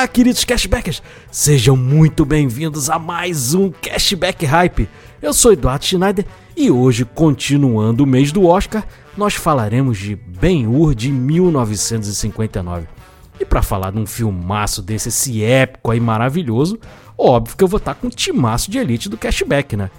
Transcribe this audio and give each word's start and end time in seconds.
Olá, 0.00 0.08
queridos 0.08 0.44
cashbackers! 0.44 1.02
Sejam 1.30 1.76
muito 1.76 2.24
bem-vindos 2.24 2.88
a 2.88 2.98
mais 2.98 3.52
um 3.52 3.70
Cashback 3.70 4.46
Hype. 4.46 4.88
Eu 5.20 5.34
sou 5.34 5.52
Eduardo 5.52 5.84
Schneider 5.84 6.24
e 6.56 6.70
hoje, 6.70 7.04
continuando 7.04 8.04
o 8.04 8.06
mês 8.06 8.32
do 8.32 8.46
Oscar, 8.46 8.82
nós 9.14 9.34
falaremos 9.34 9.98
de 9.98 10.16
Ben-Hur 10.16 10.94
de 10.94 11.12
1959. 11.12 12.86
E 13.38 13.44
para 13.44 13.60
falar 13.60 13.92
de 13.92 13.98
um 13.98 14.06
filmaço 14.06 14.80
desse, 14.80 15.10
esse 15.10 15.44
épico 15.44 15.90
aí 15.90 16.00
maravilhoso, 16.00 16.80
óbvio 17.18 17.54
que 17.54 17.62
eu 17.62 17.68
vou 17.68 17.76
estar 17.76 17.94
com 17.94 18.06
o 18.06 18.10
timaço 18.10 18.70
de 18.70 18.78
elite 18.78 19.06
do 19.06 19.18
Cashback, 19.18 19.76
né? 19.76 19.90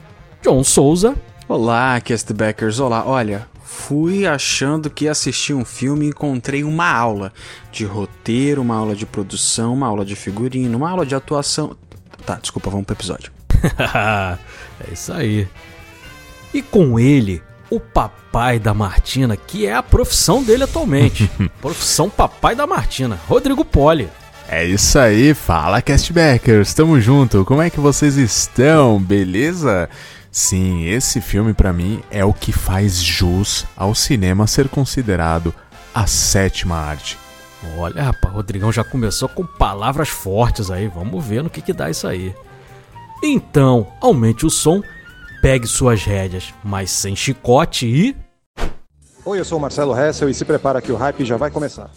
John 0.42 0.64
Souza. 0.64 1.16
Olá, 1.48 2.02
Castbackers. 2.02 2.80
Olá, 2.80 3.06
olha, 3.06 3.48
Fui 3.74 4.28
achando 4.28 4.90
que 4.90 5.06
ia 5.06 5.12
assistir 5.12 5.54
um 5.54 5.64
filme 5.64 6.06
e 6.06 6.10
encontrei 6.10 6.62
uma 6.62 6.92
aula 6.92 7.32
de 7.72 7.86
roteiro, 7.86 8.62
uma 8.62 8.76
aula 8.76 8.94
de 8.94 9.06
produção, 9.06 9.74
uma 9.74 9.88
aula 9.88 10.04
de 10.04 10.14
figurino, 10.14 10.78
uma 10.78 10.90
aula 10.90 11.06
de 11.06 11.16
atuação. 11.16 11.76
Tá, 12.26 12.36
desculpa, 12.36 12.70
vamos 12.70 12.86
pro 12.86 12.96
episódio. 12.96 13.32
é 14.88 14.94
isso 14.94 15.14
aí. 15.14 15.48
E 16.54 16.62
com 16.62 17.00
ele, 17.00 17.42
o 17.70 17.80
papai 17.80 18.60
da 18.60 18.74
Martina, 18.74 19.38
que 19.38 19.66
é 19.66 19.74
a 19.74 19.82
profissão 19.82 20.44
dele 20.44 20.66
atualmente. 20.66 21.32
profissão 21.62 22.10
papai 22.10 22.56
da 22.56 22.68
Martina, 22.68 23.18
Rodrigo 23.26 23.64
Poli. 23.64 24.10
É 24.50 24.66
isso 24.66 25.00
aí, 25.00 25.34
fala 25.34 25.82
Castbackers, 25.82 26.74
tamo 26.74 27.00
junto, 27.00 27.46
como 27.46 27.62
é 27.62 27.70
que 27.70 27.80
vocês 27.80 28.18
estão, 28.18 29.00
beleza? 29.00 29.90
Sim, 30.32 30.86
esse 30.86 31.20
filme 31.20 31.54
para 31.54 31.74
mim 31.74 32.02
é 32.10 32.24
o 32.24 32.32
que 32.34 32.54
faz 32.54 33.04
jus 33.04 33.66
ao 33.76 33.94
cinema 33.94 34.48
ser 34.48 34.70
considerado 34.70 35.54
a 35.94 36.08
sétima 36.08 36.78
arte. 36.78 37.20
Olha, 37.78 38.02
rapaz, 38.02 38.34
o 38.34 38.38
Rodrigão 38.38 38.72
já 38.72 38.82
começou 38.82 39.28
com 39.28 39.46
palavras 39.46 40.08
fortes 40.08 40.72
aí, 40.72 40.88
vamos 40.88 41.24
ver 41.24 41.44
no 41.44 41.50
que, 41.50 41.62
que 41.62 41.74
dá 41.74 41.90
isso 41.90 42.08
aí. 42.08 42.34
Então, 43.22 43.92
aumente 44.00 44.46
o 44.46 44.50
som, 44.50 44.82
pegue 45.42 45.68
suas 45.68 46.04
rédeas, 46.06 46.54
mas 46.64 46.90
sem 46.90 47.14
chicote 47.14 47.86
e. 47.86 48.16
Oi, 49.26 49.38
eu 49.38 49.46
sou 49.46 49.58
o 49.58 49.62
Marcelo 49.62 49.96
Hessel 49.96 50.30
e 50.30 50.34
se 50.34 50.46
prepara 50.46 50.82
que 50.82 50.94
o 50.94 50.96
hype 50.96 51.26
já 51.26 51.36
vai 51.36 51.52
começar. 51.52 51.92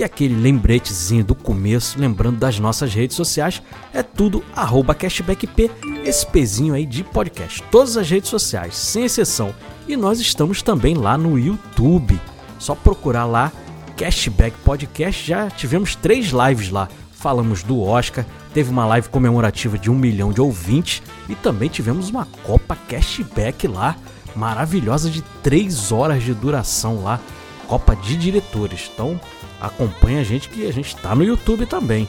E 0.00 0.02
aquele 0.02 0.34
lembretezinho 0.34 1.22
do 1.22 1.34
começo, 1.34 2.00
lembrando 2.00 2.38
das 2.38 2.58
nossas 2.58 2.94
redes 2.94 3.14
sociais, 3.14 3.60
é 3.92 4.02
tudo 4.02 4.42
arroba 4.56 4.94
cashbackp, 4.94 5.70
esse 6.06 6.24
pezinho 6.24 6.72
aí 6.72 6.86
de 6.86 7.04
podcast. 7.04 7.62
Todas 7.70 7.98
as 7.98 8.08
redes 8.08 8.30
sociais, 8.30 8.74
sem 8.76 9.04
exceção. 9.04 9.54
E 9.86 9.98
nós 9.98 10.18
estamos 10.18 10.62
também 10.62 10.94
lá 10.94 11.18
no 11.18 11.38
YouTube. 11.38 12.18
Só 12.58 12.74
procurar 12.74 13.26
lá 13.26 13.52
Cashback 13.94 14.56
Podcast. 14.64 15.22
Já 15.22 15.50
tivemos 15.50 15.94
três 15.94 16.28
lives 16.30 16.70
lá. 16.70 16.88
Falamos 17.12 17.62
do 17.62 17.82
Oscar, 17.82 18.24
teve 18.54 18.70
uma 18.70 18.86
live 18.86 19.10
comemorativa 19.10 19.76
de 19.76 19.90
um 19.90 19.94
milhão 19.94 20.32
de 20.32 20.40
ouvintes 20.40 21.02
e 21.28 21.34
também 21.34 21.68
tivemos 21.68 22.08
uma 22.08 22.26
Copa 22.42 22.74
Cashback 22.88 23.68
lá, 23.68 23.96
maravilhosa 24.34 25.10
de 25.10 25.20
três 25.42 25.92
horas 25.92 26.22
de 26.22 26.32
duração 26.32 27.02
lá, 27.02 27.20
Copa 27.68 27.94
de 27.94 28.16
Diretores. 28.16 28.90
Então 28.94 29.20
acompanha 29.60 30.20
a 30.20 30.24
gente 30.24 30.48
que 30.48 30.66
a 30.66 30.72
gente 30.72 30.94
está 30.94 31.14
no 31.14 31.24
YouTube 31.24 31.66
também. 31.66 32.08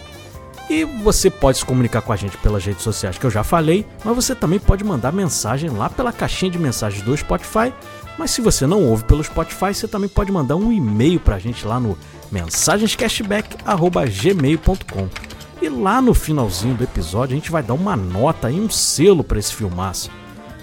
E 0.69 0.85
você 0.85 1.29
pode 1.29 1.57
se 1.57 1.66
comunicar 1.66 2.01
com 2.01 2.13
a 2.13 2.16
gente 2.16 2.38
pelas 2.38 2.63
redes 2.63 2.81
sociais 2.81 3.17
que 3.17 3.25
eu 3.25 3.31
já 3.31 3.44
falei, 3.44 3.85
mas 4.06 4.16
você 4.16 4.34
também 4.34 4.57
pode 4.57 4.85
mandar 4.85 5.12
mensagem 5.12 5.69
lá 5.69 5.90
pela 5.90 6.13
caixinha 6.13 6.50
de 6.50 6.57
mensagens 6.57 7.03
do 7.03 7.17
Spotify. 7.17 7.73
Mas 8.17 8.31
se 8.31 8.40
você 8.40 8.66
não 8.66 8.85
ouve 8.85 9.03
pelo 9.03 9.22
Spotify, 9.23 9.73
você 9.73 9.88
também 9.88 10.07
pode 10.07 10.31
mandar 10.31 10.56
um 10.56 10.72
e-mail 10.72 11.19
para 11.19 11.35
a 11.35 11.40
gente 11.40 11.66
lá 11.66 11.78
no 11.79 11.97
mensagenscashback@gmail.com. 12.31 15.09
E 15.61 15.69
lá 15.69 16.01
no 16.01 16.13
finalzinho 16.13 16.75
do 16.75 16.84
episódio 16.84 17.34
a 17.34 17.38
gente 17.38 17.51
vai 17.51 17.61
dar 17.61 17.73
uma 17.73 17.95
nota 17.95 18.50
e 18.50 18.59
um 18.59 18.69
selo 18.69 19.23
para 19.23 19.40
esse 19.40 19.53
filmaço. 19.53 20.09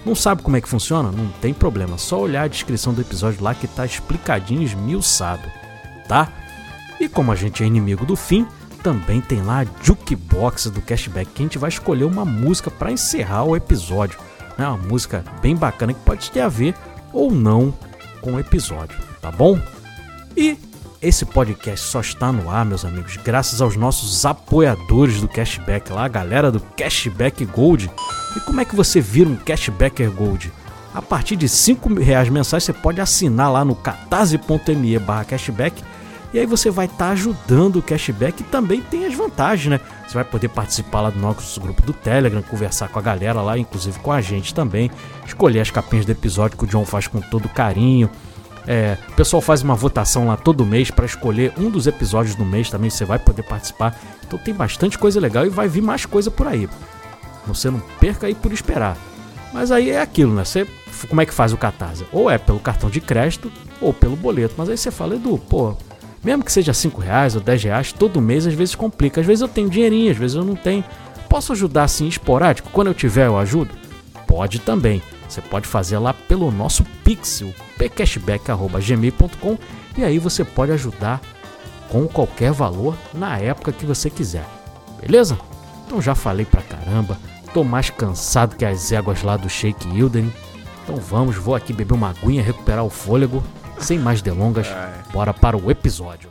Não 0.07 0.15
sabe 0.15 0.43
como 0.43 0.57
é 0.57 0.61
que 0.61 0.69
funciona? 0.69 1.13
Não 1.13 1.29
tem 1.41 1.53
problema, 1.53 1.99
só 1.99 2.19
olhar 2.19 2.45
a 2.45 2.49
descrição 2.49 2.95
do 2.95 3.03
episódio 3.03 3.45
lá 3.45 3.55
que 3.55 3.69
tá 3.69 3.85
explicadinho, 3.85 4.63
esmiuçado, 4.63 5.47
tá? 6.09 6.33
E 7.01 7.09
como 7.09 7.33
a 7.33 7.37
gente 7.37 7.63
é 7.63 7.67
inimigo 7.67 8.05
do 8.05 8.17
fim, 8.17 8.47
também 8.83 9.21
tem 9.21 9.43
lá 9.43 9.63
a 9.63 9.67
jukebox 9.83 10.67
do 10.67 10.81
cashback 10.81 11.31
que 11.31 11.43
a 11.43 11.45
gente 11.45 11.59
vai 11.59 11.69
escolher 11.69 12.05
uma 12.05 12.25
música 12.25 12.71
para 12.71 12.93
encerrar 12.93 13.45
o 13.45 13.57
episódio. 13.57 14.19
É 14.57 14.63
uma 14.63 14.77
música 14.77 15.25
bem 15.41 15.55
bacana 15.55 15.93
que 15.93 16.01
pode 16.01 16.31
ter 16.31 16.41
a 16.41 16.49
ver 16.49 16.75
ou 17.13 17.31
não 17.31 17.73
com 18.21 18.35
o 18.35 18.41
episódio, 18.41 18.99
tá 19.21 19.31
bom? 19.31 19.59
E 20.37 20.59
esse 21.01 21.25
podcast 21.25 21.87
só 21.87 22.01
está 22.01 22.33
no 22.33 22.51
ar, 22.51 22.65
meus 22.65 22.85
amigos, 22.85 23.17
graças 23.19 23.61
aos 23.61 23.77
nossos 23.77 24.27
apoiadores 24.27 25.21
do 25.21 25.29
Cashback 25.29 25.93
lá, 25.93 26.05
a 26.05 26.09
galera 26.09 26.51
do 26.51 26.59
Cashback 26.59 27.45
Gold. 27.45 27.89
E 28.37 28.41
como 28.41 28.61
é 28.61 28.65
que 28.65 28.75
você 28.75 29.01
vira 29.01 29.31
um 29.31 29.37
Cashbacker 29.37 30.11
Gold? 30.11 30.53
A 30.93 31.01
partir 31.01 31.37
de 31.37 31.49
5 31.49 31.95
reais 32.01 32.29
mensais 32.29 32.65
você 32.65 32.73
pode 32.73 33.01
assinar 33.01 33.53
lá 33.53 33.65
no 33.65 33.77
catarse.me 33.77 34.99
barra 34.99 35.25
cashback 35.25 35.83
e 36.33 36.39
aí 36.39 36.47
você 36.47 36.71
vai 36.71 36.87
estar 36.87 37.07
tá 37.07 37.11
ajudando 37.11 37.77
o 37.77 37.83
cashback 37.83 38.43
e 38.43 38.45
também 38.45 38.83
tem 38.83 39.07
as 39.07 39.15
vantagens, 39.15 39.71
né? 39.71 39.81
Você 40.07 40.15
vai 40.15 40.25
poder 40.25 40.49
participar 40.49 41.03
lá 41.03 41.11
do 41.11 41.19
nosso 41.19 41.61
grupo 41.61 41.83
do 41.83 41.93
Telegram, 41.93 42.43
conversar 42.43 42.89
com 42.89 42.99
a 42.99 43.03
galera 43.03 43.41
lá, 43.41 43.59
inclusive 43.59 43.99
com 44.01 44.13
a 44.13 44.21
gente 44.21 44.55
também, 44.55 44.91
escolher 45.27 45.61
as 45.61 45.71
capinhas 45.71 46.05
do 46.05 46.13
episódio 46.13 46.57
que 46.59 46.65
o 46.65 46.67
John 46.67 46.85
faz 46.85 47.07
com 47.07 47.21
todo 47.21 47.49
carinho. 47.49 48.11
É, 48.67 48.99
o 49.09 49.13
pessoal 49.15 49.41
faz 49.41 49.63
uma 49.63 49.75
votação 49.75 50.27
lá 50.27 50.37
todo 50.37 50.67
mês 50.67 50.91
para 50.91 51.07
escolher 51.07 51.55
um 51.57 51.71
dos 51.71 51.87
episódios 51.87 52.35
do 52.35 52.45
mês 52.45 52.69
também, 52.69 52.91
você 52.91 53.05
vai 53.07 53.19
poder 53.19 53.43
participar. 53.43 53.99
Então 54.27 54.39
tem 54.39 54.53
bastante 54.53 54.99
coisa 54.99 55.19
legal 55.19 55.47
e 55.47 55.49
vai 55.49 55.69
vir 55.69 55.83
mais 55.83 56.05
coisa 56.05 56.31
por 56.31 56.47
aí. 56.47 56.69
Você 57.47 57.71
não 57.71 57.81
perca 57.99 58.27
aí 58.27 58.35
por 58.35 58.53
esperar. 58.53 58.99
Mas 59.55 59.73
aí 59.73 59.91
é 59.91 60.03
aquilo, 60.03 60.35
né? 60.35 60.45
Você, 60.45 60.67
como 61.09 61.23
é 61.23 61.27
que 61.27 61.33
faz 61.33 61.55
o 61.55 61.57
Catarse? 61.57 62.07
Ou 62.13 62.31
é 62.31 62.37
pelo 62.37 62.61
cartão 62.61 62.91
de 62.91 63.01
crédito 63.01 63.51
ou 63.81 63.95
pelo 63.95 64.15
boleto. 64.15 64.55
Mas 64.59 64.69
aí 64.69 64.77
você 64.77 64.91
fala, 64.91 65.15
Edu, 65.15 65.39
pô, 65.39 65.75
mesmo 66.23 66.45
que 66.45 66.53
seja 66.53 66.73
5 66.73 67.01
reais 67.01 67.35
ou 67.35 67.41
10 67.41 67.65
reais, 67.65 67.93
todo 67.93 68.21
mês 68.21 68.47
às 68.47 68.55
vezes 68.55 68.75
complica. 68.75 69.21
Às 69.21 69.27
vezes 69.27 69.43
eu 69.43 69.49
tenho 69.49 69.71
dinheirinho, 69.71 70.11
às 70.11 70.17
vezes 70.17 70.37
eu 70.37 70.45
não 70.45 70.57
tenho. 70.57 70.85
Posso 71.29 71.53
ajudar 71.53 71.85
assim 71.85 72.09
esporádico? 72.09 72.71
Quando 72.71 72.89
eu 72.89 72.95
tiver, 72.95 73.27
eu 73.27 73.39
ajudo? 73.39 73.71
Pode 74.27 74.59
também. 74.59 75.03
Você 75.29 75.41
pode 75.43 75.67
fazer 75.67 75.99
lá 75.99 76.15
pelo 76.15 76.51
nosso 76.51 76.85
pixel, 77.05 77.53
pcashback.gmail.com 77.77 79.59
e 79.97 80.05
aí 80.05 80.19
você 80.19 80.43
pode 80.43 80.73
ajudar 80.73 81.21
com 81.89 82.07
qualquer 82.07 82.53
valor 82.53 82.97
na 83.13 83.39
época 83.39 83.73
que 83.73 83.85
você 83.85 84.09
quiser. 84.09 84.45
Beleza? 85.01 85.39
Então 85.87 86.01
já 86.01 86.15
falei 86.15 86.47
pra 86.47 86.63
caramba, 86.63 87.19
tô 87.53 87.63
mais 87.63 87.91
cansado 87.91 88.57
que 88.57 88.65
as 88.65 88.91
éguas 88.91 89.23
lá 89.23 89.37
do 89.37 89.49
Shake 89.49 89.89
Hildering. 89.89 90.33
Então 90.83 90.97
vamos, 90.97 91.37
vou 91.37 91.55
aqui 91.55 91.73
beber 91.73 91.95
uma 91.95 92.11
aguinha, 92.11 92.43
recuperar 92.43 92.85
o 92.85 92.91
fôlego 92.91 93.43
sem 93.81 93.99
mais 93.99 94.21
delongas, 94.21 94.69
bora 95.13 95.33
para 95.33 95.57
o 95.57 95.71
episódio. 95.71 96.31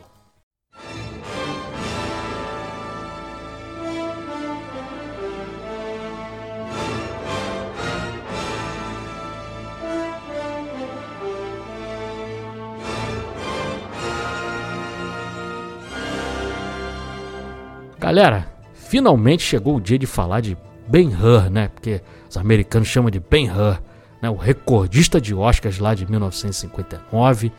Galera, 17.98 18.46
finalmente 18.74 19.42
chegou 19.42 19.76
o 19.76 19.80
dia 19.80 19.98
de 19.98 20.06
falar 20.06 20.40
de 20.40 20.56
Ben-Hur, 20.86 21.50
né? 21.50 21.68
Porque 21.68 22.00
os 22.28 22.36
americanos 22.36 22.88
chamam 22.88 23.10
de 23.10 23.20
Ben-Hur 23.20 23.78
né? 24.20 24.28
O 24.30 24.36
recordista 24.36 25.20
de 25.20 25.34
Oscars 25.34 25.78
lá 25.78 25.94
de 25.94 26.08
1959, 26.08 27.52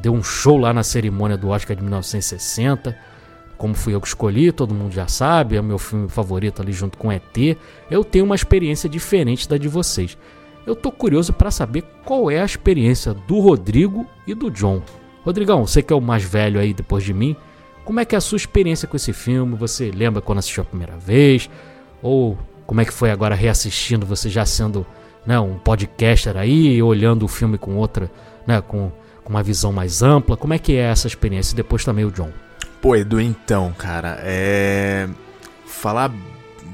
deu 0.00 0.12
um 0.12 0.22
show 0.22 0.56
lá 0.56 0.72
na 0.72 0.82
cerimônia 0.82 1.36
do 1.36 1.48
Oscar 1.48 1.76
de 1.76 1.82
1960. 1.82 2.96
Como 3.56 3.74
fui 3.74 3.94
eu 3.94 4.00
que 4.00 4.08
escolhi, 4.08 4.50
todo 4.52 4.74
mundo 4.74 4.92
já 4.92 5.06
sabe, 5.06 5.56
é 5.56 5.60
o 5.60 5.64
meu 5.64 5.78
filme 5.78 6.08
favorito 6.08 6.60
ali 6.60 6.72
junto 6.72 6.98
com 6.98 7.12
ET. 7.12 7.56
Eu 7.90 8.04
tenho 8.04 8.24
uma 8.24 8.34
experiência 8.34 8.88
diferente 8.88 9.48
da 9.48 9.56
de 9.56 9.68
vocês. 9.68 10.18
Eu 10.66 10.74
tô 10.74 10.90
curioso 10.90 11.32
para 11.32 11.50
saber 11.50 11.84
qual 12.04 12.30
é 12.30 12.40
a 12.40 12.44
experiência 12.44 13.14
do 13.14 13.38
Rodrigo 13.38 14.06
e 14.26 14.34
do 14.34 14.50
John. 14.50 14.82
Rodrigão, 15.22 15.66
você 15.66 15.82
que 15.82 15.92
é 15.92 15.96
o 15.96 16.00
mais 16.00 16.24
velho 16.24 16.58
aí 16.58 16.74
depois 16.74 17.04
de 17.04 17.14
mim, 17.14 17.36
como 17.84 18.00
é 18.00 18.04
que 18.04 18.14
é 18.14 18.18
a 18.18 18.20
sua 18.20 18.36
experiência 18.36 18.88
com 18.88 18.96
esse 18.96 19.12
filme? 19.12 19.56
Você 19.56 19.90
lembra 19.90 20.22
quando 20.22 20.38
assistiu 20.38 20.62
a 20.62 20.66
primeira 20.66 20.96
vez? 20.96 21.50
Ou 22.02 22.38
como 22.66 22.80
é 22.80 22.84
que 22.84 22.92
foi 22.92 23.10
agora 23.10 23.34
reassistindo, 23.34 24.06
você 24.06 24.28
já 24.28 24.44
sendo 24.46 24.86
né, 25.26 25.38
um 25.38 25.58
podcaster 25.58 26.36
aí, 26.36 26.82
olhando 26.82 27.24
o 27.24 27.28
filme 27.28 27.58
com 27.58 27.76
outra, 27.76 28.10
né, 28.46 28.60
com, 28.60 28.92
com 29.22 29.30
uma 29.30 29.42
visão 29.42 29.72
mais 29.72 30.02
ampla? 30.02 30.36
Como 30.36 30.54
é 30.54 30.58
que 30.58 30.74
é 30.74 30.90
essa 30.90 31.06
experiência? 31.06 31.54
E 31.54 31.56
depois 31.56 31.84
também 31.84 32.04
o 32.04 32.10
John. 32.10 32.30
Pô, 32.80 32.94
Edu, 32.94 33.20
então, 33.20 33.72
cara, 33.72 34.18
é. 34.20 35.08
Falar 35.66 36.12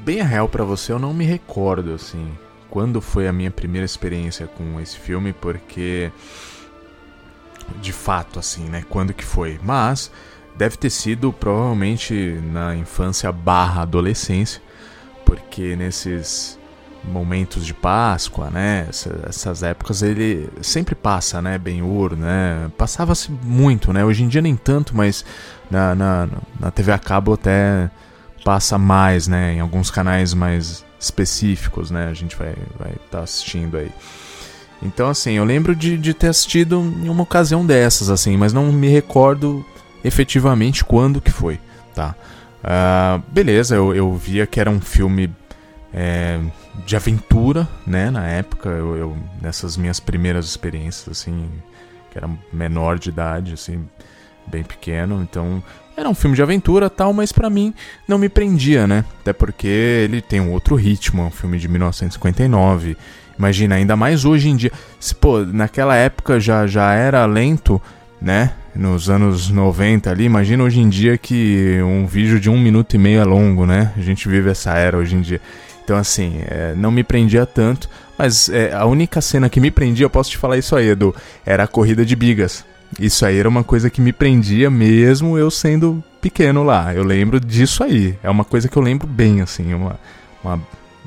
bem 0.05 0.20
a 0.20 0.25
real 0.25 0.49
para 0.49 0.64
você, 0.64 0.93
eu 0.93 0.99
não 0.99 1.14
me 1.14 1.25
recordo, 1.25 1.94
assim, 1.94 2.32
quando 2.69 3.00
foi 3.00 3.29
a 3.29 3.32
minha 3.32 3.50
primeira 3.50 3.85
experiência 3.85 4.47
com 4.47 4.81
esse 4.81 4.99
filme, 4.99 5.32
porque. 5.32 6.11
De 7.81 7.93
fato, 7.93 8.41
assim, 8.41 8.64
né? 8.64 8.85
Quando 8.88 9.14
que 9.14 9.25
foi. 9.25 9.61
Mas 9.62 10.11
deve 10.56 10.76
ter 10.76 10.91
sido 10.91 11.32
provavelmente 11.32 12.38
na 12.53 12.75
infância 12.75 13.31
barra 13.31 13.82
adolescência, 13.82 14.61
porque 15.25 15.76
nesses 15.76 16.58
momentos 17.05 17.64
de 17.64 17.73
Páscoa, 17.73 18.50
né, 18.50 18.87
essas 19.29 19.62
épocas 19.62 20.02
ele 20.02 20.49
sempre 20.62 20.94
passa, 20.94 21.41
né, 21.41 21.58
Ben-Hur, 21.58 22.17
né, 22.17 22.70
passava-se 22.76 23.31
muito, 23.43 23.93
né, 23.93 24.05
hoje 24.05 24.23
em 24.23 24.29
dia 24.29 24.43
nem 24.43 24.56
tanto, 24.56 24.97
mas 24.97 25.25
na, 25.70 25.94
na, 25.94 26.29
na 26.58 26.70
TV 26.70 26.93
a 26.93 26.99
cabo 26.99 27.32
até 27.32 27.91
passa 28.44 28.76
mais, 28.79 29.26
né, 29.26 29.55
em 29.55 29.61
alguns 29.61 29.91
canais 29.91 30.35
mais 30.35 30.85
específicos, 30.99 31.91
né, 31.91 32.08
a 32.08 32.14
gente 32.14 32.37
vai 32.37 32.55
vai 32.79 32.94
tá 33.11 33.20
assistindo 33.20 33.76
aí. 33.76 33.91
Então, 34.82 35.08
assim, 35.11 35.32
eu 35.32 35.44
lembro 35.44 35.76
de, 35.76 35.99
de 35.99 36.14
ter 36.14 36.29
assistido 36.29 36.81
em 36.81 37.08
uma 37.08 37.23
ocasião 37.23 37.67
dessas, 37.67 38.08
assim, 38.08 38.37
mas 38.37 38.53
não 38.53 38.73
me 38.73 38.88
recordo 38.88 39.64
efetivamente 40.03 40.85
quando 40.85 41.20
que 41.20 41.31
foi, 41.31 41.61
tá? 41.94 42.14
Uh, 42.62 43.23
beleza, 43.31 43.75
eu, 43.75 43.94
eu 43.94 44.14
via 44.14 44.46
que 44.46 44.58
era 44.58 44.70
um 44.70 44.81
filme 44.81 45.31
é, 45.92 46.40
de 46.87 46.96
aventura, 46.96 47.69
né? 47.87 48.10
Na 48.10 48.26
época, 48.26 48.69
eu, 48.69 48.96
eu, 48.96 49.16
nessas 49.40 49.76
minhas 49.76 50.00
primeiras 50.00 50.46
experiências, 50.46 51.08
assim, 51.08 51.48
que 52.10 52.19
era 52.19 52.28
menor 52.52 52.98
de 52.98 53.08
idade, 53.08 53.54
assim, 53.54 53.88
bem 54.46 54.62
pequeno, 54.62 55.22
então 55.22 55.62
era 55.96 56.08
um 56.08 56.14
filme 56.14 56.34
de 56.34 56.42
aventura 56.42 56.88
tal, 56.88 57.12
mas 57.12 57.31
para 57.31 57.50
mim 57.50 57.75
não 58.08 58.19
me 58.19 58.28
prendia, 58.28 58.87
né? 58.87 59.04
Até 59.20 59.32
porque 59.32 59.66
ele 59.66 60.22
tem 60.22 60.40
um 60.40 60.50
outro 60.52 60.75
ritmo, 60.75 61.22
é 61.22 61.25
um 61.26 61.31
filme 61.31 61.58
de 61.58 61.69
1959. 61.69 62.96
Imagina, 63.38 63.75
ainda 63.75 63.96
mais 63.96 64.25
hoje 64.25 64.48
em 64.48 64.56
dia. 64.56 64.72
Se, 64.98 65.14
pô, 65.14 65.40
naquela 65.40 65.94
época 65.96 66.40
já, 66.40 66.66
já 66.66 66.93
era 66.94 67.25
lento, 67.26 67.81
né? 68.20 68.52
Nos 68.75 69.10
anos 69.10 69.50
90 69.50 70.10
ali, 70.10 70.25
imagina 70.25 70.62
hoje 70.62 70.81
em 70.81 70.88
dia 70.88 71.19
que 71.19 71.81
um 71.82 72.06
vídeo 72.06 72.38
de 72.38 72.48
um 72.48 72.58
minuto 72.58 72.94
e 72.94 72.98
meio 72.98 73.20
é 73.20 73.25
longo, 73.25 73.66
né? 73.66 73.93
A 73.96 74.00
gente 74.00 74.28
vive 74.28 74.48
essa 74.48 74.75
era 74.75 74.96
hoje 74.96 75.16
em 75.16 75.20
dia. 75.20 75.40
Então, 75.82 75.97
assim, 75.97 76.41
é, 76.47 76.75
não 76.77 76.91
me 76.91 77.03
prendia 77.03 77.44
tanto, 77.44 77.88
mas 78.17 78.49
é, 78.49 78.73
a 78.73 78.85
única 78.85 79.21
cena 79.21 79.49
que 79.49 79.61
me 79.61 79.71
prendia, 79.71 80.05
eu 80.05 80.11
posso 80.11 80.31
te 80.31 80.38
falar 80.38 80.59
isso 80.59 80.77
aí, 80.77 80.88
Edu, 80.88 81.15
era 81.44 81.65
a 81.65 81.67
corrida 81.67 82.05
de 82.05 82.15
bigas. 82.15 82.65
Isso 82.99 83.25
aí 83.25 83.38
era 83.38 83.49
uma 83.49 83.62
coisa 83.62 83.88
que 83.88 84.00
me 84.00 84.12
prendia 84.12 84.69
mesmo 84.69 85.38
eu 85.38 85.50
sendo 85.50 86.03
pequeno 86.21 86.62
lá. 86.62 86.94
Eu 86.94 87.05
lembro 87.05 87.41
disso 87.41 87.85
aí. 87.85 88.19
É 88.23 88.29
uma 88.29 88.44
coisa 88.44 88.69
que 88.69 88.77
eu 88.77 88.82
lembro 88.82 89.06
bem, 89.06 89.41
assim, 89.41 89.73
uma, 89.73 89.99
uma 90.43 90.61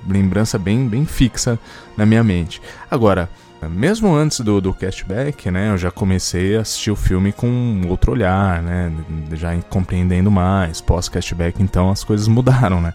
lembrança 0.07 0.57
bem, 0.57 0.87
bem 0.87 1.05
fixa 1.05 1.59
na 1.97 2.05
minha 2.05 2.23
mente. 2.23 2.61
Agora, 2.89 3.29
mesmo 3.69 4.13
antes 4.13 4.39
do, 4.39 4.59
do 4.59 4.73
cashback, 4.73 5.49
né, 5.51 5.71
eu 5.71 5.77
já 5.77 5.91
comecei 5.91 6.57
a 6.57 6.61
assistir 6.61 6.91
o 6.91 6.95
filme 6.95 7.31
com 7.31 7.81
outro 7.87 8.11
olhar, 8.11 8.61
né, 8.61 8.91
já 9.33 9.55
compreendendo 9.69 10.31
mais. 10.31 10.81
Pós-cashback, 10.81 11.61
então, 11.61 11.89
as 11.89 12.03
coisas 12.03 12.27
mudaram, 12.27 12.81
né. 12.81 12.93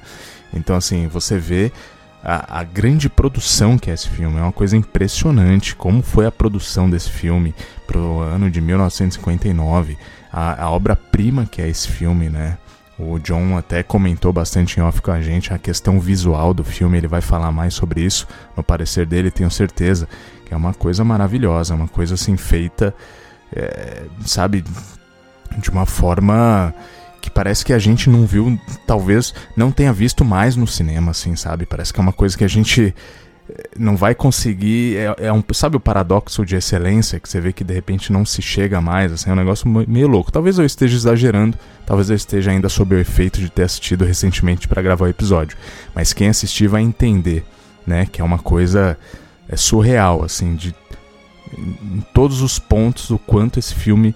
Então, 0.53 0.77
assim, 0.77 1.06
você 1.06 1.39
vê 1.39 1.73
a, 2.23 2.61
a, 2.61 2.65
grande 2.65 3.09
produção 3.09 3.79
que 3.79 3.91
é 3.91 3.95
esse 3.95 4.09
filme. 4.09 4.39
É 4.39 4.43
uma 4.43 4.53
coisa 4.53 4.77
impressionante 4.77 5.75
como 5.77 6.03
foi 6.03 6.27
a 6.27 6.33
produção 6.33 6.89
desse 6.89 7.11
filme 7.11 7.55
pro 7.87 8.21
ano 8.21 8.50
de 8.50 8.61
1959. 8.61 9.97
A, 10.33 10.65
a 10.65 10.71
obra-prima 10.71 11.47
que 11.47 11.62
é 11.62 11.69
esse 11.69 11.89
filme, 11.89 12.29
né? 12.29 12.59
O 12.99 13.19
John 13.21 13.56
até 13.56 13.83
comentou 13.85 14.33
bastante 14.33 14.79
em 14.79 14.83
off 14.83 15.00
com 15.00 15.12
a 15.12 15.23
gente 15.23 15.55
a 15.55 15.59
questão 15.59 16.00
visual 16.00 16.53
do 16.53 16.65
filme. 16.65 16.99
Ele 16.99 17.06
vai 17.06 17.21
falar 17.21 17.53
mais 17.53 17.75
sobre 17.75 18.01
isso 18.01 18.27
no 18.56 18.62
parecer 18.62 19.06
dele, 19.06 19.31
tenho 19.31 19.51
certeza. 19.51 20.09
Que 20.44 20.53
é 20.53 20.56
uma 20.56 20.75
coisa 20.75 21.05
maravilhosa, 21.05 21.75
uma 21.77 21.87
coisa 21.87 22.15
assim 22.15 22.37
feita, 22.37 22.93
é, 23.55 24.03
sabe, 24.27 24.65
de 25.56 25.71
uma 25.71 25.87
forma 25.87 26.75
que 27.20 27.31
parece 27.31 27.65
que 27.65 27.73
a 27.73 27.79
gente 27.79 28.09
não 28.09 28.26
viu, 28.26 28.59
talvez 28.87 29.35
não 29.56 29.70
tenha 29.70 29.93
visto 29.93 30.25
mais 30.25 30.56
no 30.56 30.67
cinema, 30.67 31.11
assim, 31.11 31.35
sabe? 31.37 31.67
Parece 31.67 31.93
que 31.93 32.00
é 32.00 32.03
uma 32.03 32.12
coisa 32.12 32.37
que 32.37 32.44
a 32.44 32.49
gente 32.49 32.94
eh, 33.49 33.69
não 33.79 33.97
vai 33.97 34.15
conseguir. 34.15 34.97
É, 34.97 35.26
é, 35.26 35.32
um, 35.32 35.43
sabe 35.53 35.76
o 35.76 35.81
paradoxo 35.81 36.44
de 36.44 36.56
excelência 36.56 37.19
que 37.19 37.29
você 37.29 37.41
vê 37.41 37.53
que 37.53 37.65
de 37.65 37.75
repente 37.75 38.12
não 38.12 38.25
se 38.25 38.41
chega 38.41 38.81
mais? 38.81 39.12
Assim, 39.12 39.31
é 39.31 39.32
um 39.32 39.37
negócio 39.37 39.69
meio 39.69 40.09
louco. 40.09 40.32
Talvez 40.32 40.59
eu 40.59 40.65
esteja 40.65 40.97
exagerando, 40.97 41.59
talvez 41.84 42.10
eu 42.10 42.17
esteja 42.17 42.51
ainda 42.51 42.69
sob 42.69 42.94
o 42.94 42.98
efeito 42.98 43.41
de 43.41 43.51
ter 43.51 43.65
assistido 43.65 44.05
recentemente 44.05 44.69
para 44.69 44.82
gravar 44.82 45.06
o 45.06 45.08
episódio. 45.08 45.56
Mas 45.94 46.13
quem 46.13 46.29
assistir 46.29 46.69
vai 46.69 46.82
entender, 46.82 47.44
né? 47.87 48.06
Que 48.06 48.20
é 48.20 48.25
uma 48.25 48.39
coisa 48.39 48.96
é 49.48 49.56
surreal, 49.56 50.22
assim, 50.22 50.55
de 50.55 50.75
em 51.56 52.05
todos 52.13 52.43
os 52.43 52.58
pontos 52.58 53.10
o 53.10 53.19
quanto 53.19 53.58
esse 53.58 53.75
filme 53.75 54.15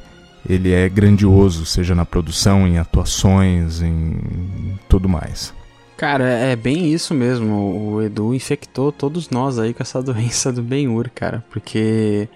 ele 0.48 0.72
é 0.72 0.88
grandioso, 0.88 1.64
seja 1.64 1.94
na 1.94 2.04
produção, 2.04 2.66
em 2.66 2.78
atuações, 2.78 3.80
em 3.80 4.78
tudo 4.88 5.08
mais. 5.08 5.54
Cara, 5.96 6.24
é 6.24 6.56
bem 6.56 6.92
isso 6.92 7.14
mesmo. 7.14 7.92
O 7.94 8.02
Edu 8.02 8.34
infectou 8.34 8.90
todos 8.90 9.30
nós 9.30 9.58
aí 9.58 9.72
com 9.72 9.82
essa 9.82 10.02
doença 10.02 10.52
do 10.52 10.62
Ben-Hur, 10.62 11.10
cara, 11.14 11.44
porque 11.50 12.28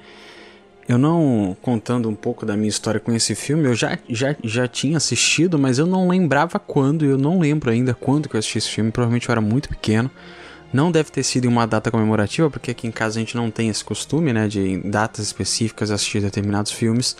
eu 0.88 0.96
não 0.96 1.56
contando 1.60 2.08
um 2.08 2.14
pouco 2.14 2.46
da 2.46 2.56
minha 2.56 2.68
história 2.68 3.00
com 3.00 3.12
esse 3.12 3.34
filme, 3.34 3.64
eu 3.64 3.75
já, 3.75 3.98
já, 4.08 4.36
já 4.44 4.68
tinha 4.68 4.96
assistido, 4.96 5.58
mas 5.58 5.78
eu 5.78 5.86
não 5.86 6.06
lembrava 6.06 6.60
quando, 6.60 7.04
eu 7.04 7.18
não 7.18 7.40
lembro 7.40 7.70
ainda 7.70 7.92
quando 7.92 8.28
que 8.28 8.36
eu 8.36 8.38
assisti 8.38 8.58
esse 8.58 8.70
filme, 8.70 8.92
provavelmente 8.92 9.28
eu 9.28 9.32
era 9.32 9.40
muito 9.40 9.68
pequeno. 9.68 10.10
Não 10.72 10.92
deve 10.92 11.10
ter 11.10 11.22
sido 11.22 11.46
em 11.46 11.48
uma 11.48 11.66
data 11.66 11.90
comemorativa, 11.90 12.50
porque 12.50 12.70
aqui 12.70 12.86
em 12.86 12.92
casa 12.92 13.18
a 13.18 13.20
gente 13.20 13.36
não 13.36 13.50
tem 13.50 13.68
esse 13.68 13.84
costume, 13.84 14.32
né, 14.32 14.46
de 14.46 14.60
em 14.60 14.80
datas 14.90 15.25
específicas 15.25 15.90
assistir 15.90 16.20
determinados 16.20 16.70
filmes. 16.70 17.16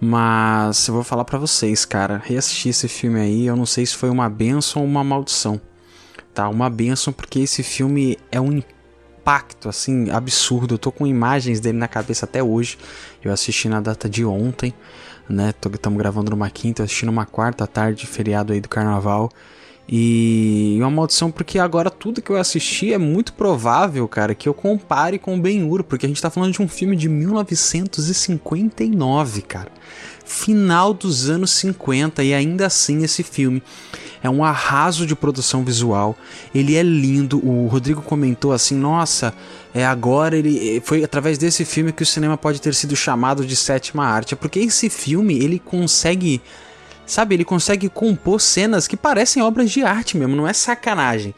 Mas 0.00 0.88
eu 0.88 0.94
vou 0.94 1.02
falar 1.02 1.24
para 1.24 1.38
vocês, 1.38 1.84
cara, 1.84 2.20
reassistir 2.22 2.70
esse 2.70 2.86
filme 2.86 3.18
aí, 3.18 3.46
eu 3.46 3.56
não 3.56 3.64
sei 3.64 3.86
se 3.86 3.96
foi 3.96 4.10
uma 4.10 4.28
benção 4.28 4.82
ou 4.82 4.88
uma 4.88 5.02
maldição. 5.02 5.60
Tá, 6.34 6.48
uma 6.50 6.68
benção 6.68 7.12
porque 7.12 7.40
esse 7.40 7.62
filme 7.62 8.18
é 8.30 8.38
um 8.38 8.52
impacto 8.52 9.70
assim 9.70 10.10
absurdo. 10.10 10.74
Eu 10.74 10.78
tô 10.78 10.92
com 10.92 11.06
imagens 11.06 11.60
dele 11.60 11.78
na 11.78 11.88
cabeça 11.88 12.26
até 12.26 12.42
hoje. 12.42 12.76
Eu 13.24 13.32
assisti 13.32 13.68
na 13.70 13.80
data 13.80 14.06
de 14.06 14.22
ontem, 14.24 14.74
né? 15.28 15.54
Estamos 15.64 15.98
gravando 15.98 16.30
numa 16.30 16.50
quinta, 16.50 16.82
eu 16.82 16.84
assisti 16.84 17.06
numa 17.06 17.24
quarta 17.24 17.66
tarde, 17.66 18.06
feriado 18.06 18.52
aí 18.52 18.60
do 18.60 18.68
carnaval. 18.68 19.30
E 19.88 20.76
uma 20.80 20.90
maldição 20.90 21.30
porque 21.30 21.60
agora 21.60 21.88
tudo 21.90 22.20
que 22.20 22.30
eu 22.30 22.36
assisti 22.36 22.92
é 22.92 22.98
muito 22.98 23.32
provável, 23.32 24.08
cara, 24.08 24.34
que 24.34 24.48
eu 24.48 24.54
compare 24.54 25.16
com 25.16 25.40
Ben-Hur, 25.40 25.84
porque 25.84 26.06
a 26.06 26.08
gente 26.08 26.20
tá 26.20 26.28
falando 26.28 26.52
de 26.52 26.60
um 26.60 26.66
filme 26.66 26.96
de 26.96 27.08
1959, 27.08 29.42
cara. 29.42 29.70
Final 30.24 30.92
dos 30.92 31.30
anos 31.30 31.52
50 31.52 32.24
e 32.24 32.34
ainda 32.34 32.66
assim 32.66 33.04
esse 33.04 33.22
filme 33.22 33.62
é 34.20 34.28
um 34.28 34.42
arraso 34.42 35.06
de 35.06 35.14
produção 35.14 35.64
visual. 35.64 36.16
Ele 36.52 36.74
é 36.74 36.82
lindo. 36.82 37.38
O 37.46 37.68
Rodrigo 37.68 38.02
comentou 38.02 38.52
assim: 38.52 38.74
"Nossa, 38.74 39.32
é 39.72 39.86
agora 39.86 40.36
ele 40.36 40.82
foi 40.84 41.04
através 41.04 41.38
desse 41.38 41.64
filme 41.64 41.92
que 41.92 42.02
o 42.02 42.06
cinema 42.06 42.36
pode 42.36 42.60
ter 42.60 42.74
sido 42.74 42.96
chamado 42.96 43.46
de 43.46 43.54
sétima 43.54 44.04
arte". 44.04 44.34
É 44.34 44.36
porque 44.36 44.58
esse 44.58 44.90
filme, 44.90 45.38
ele 45.38 45.60
consegue 45.60 46.42
Sabe, 47.06 47.36
ele 47.36 47.44
consegue 47.44 47.88
compor 47.88 48.40
cenas 48.40 48.88
que 48.88 48.96
parecem 48.96 49.42
obras 49.42 49.70
de 49.70 49.82
arte 49.82 50.16
mesmo, 50.16 50.34
não 50.34 50.46
é 50.46 50.52
sacanagem. 50.52 51.34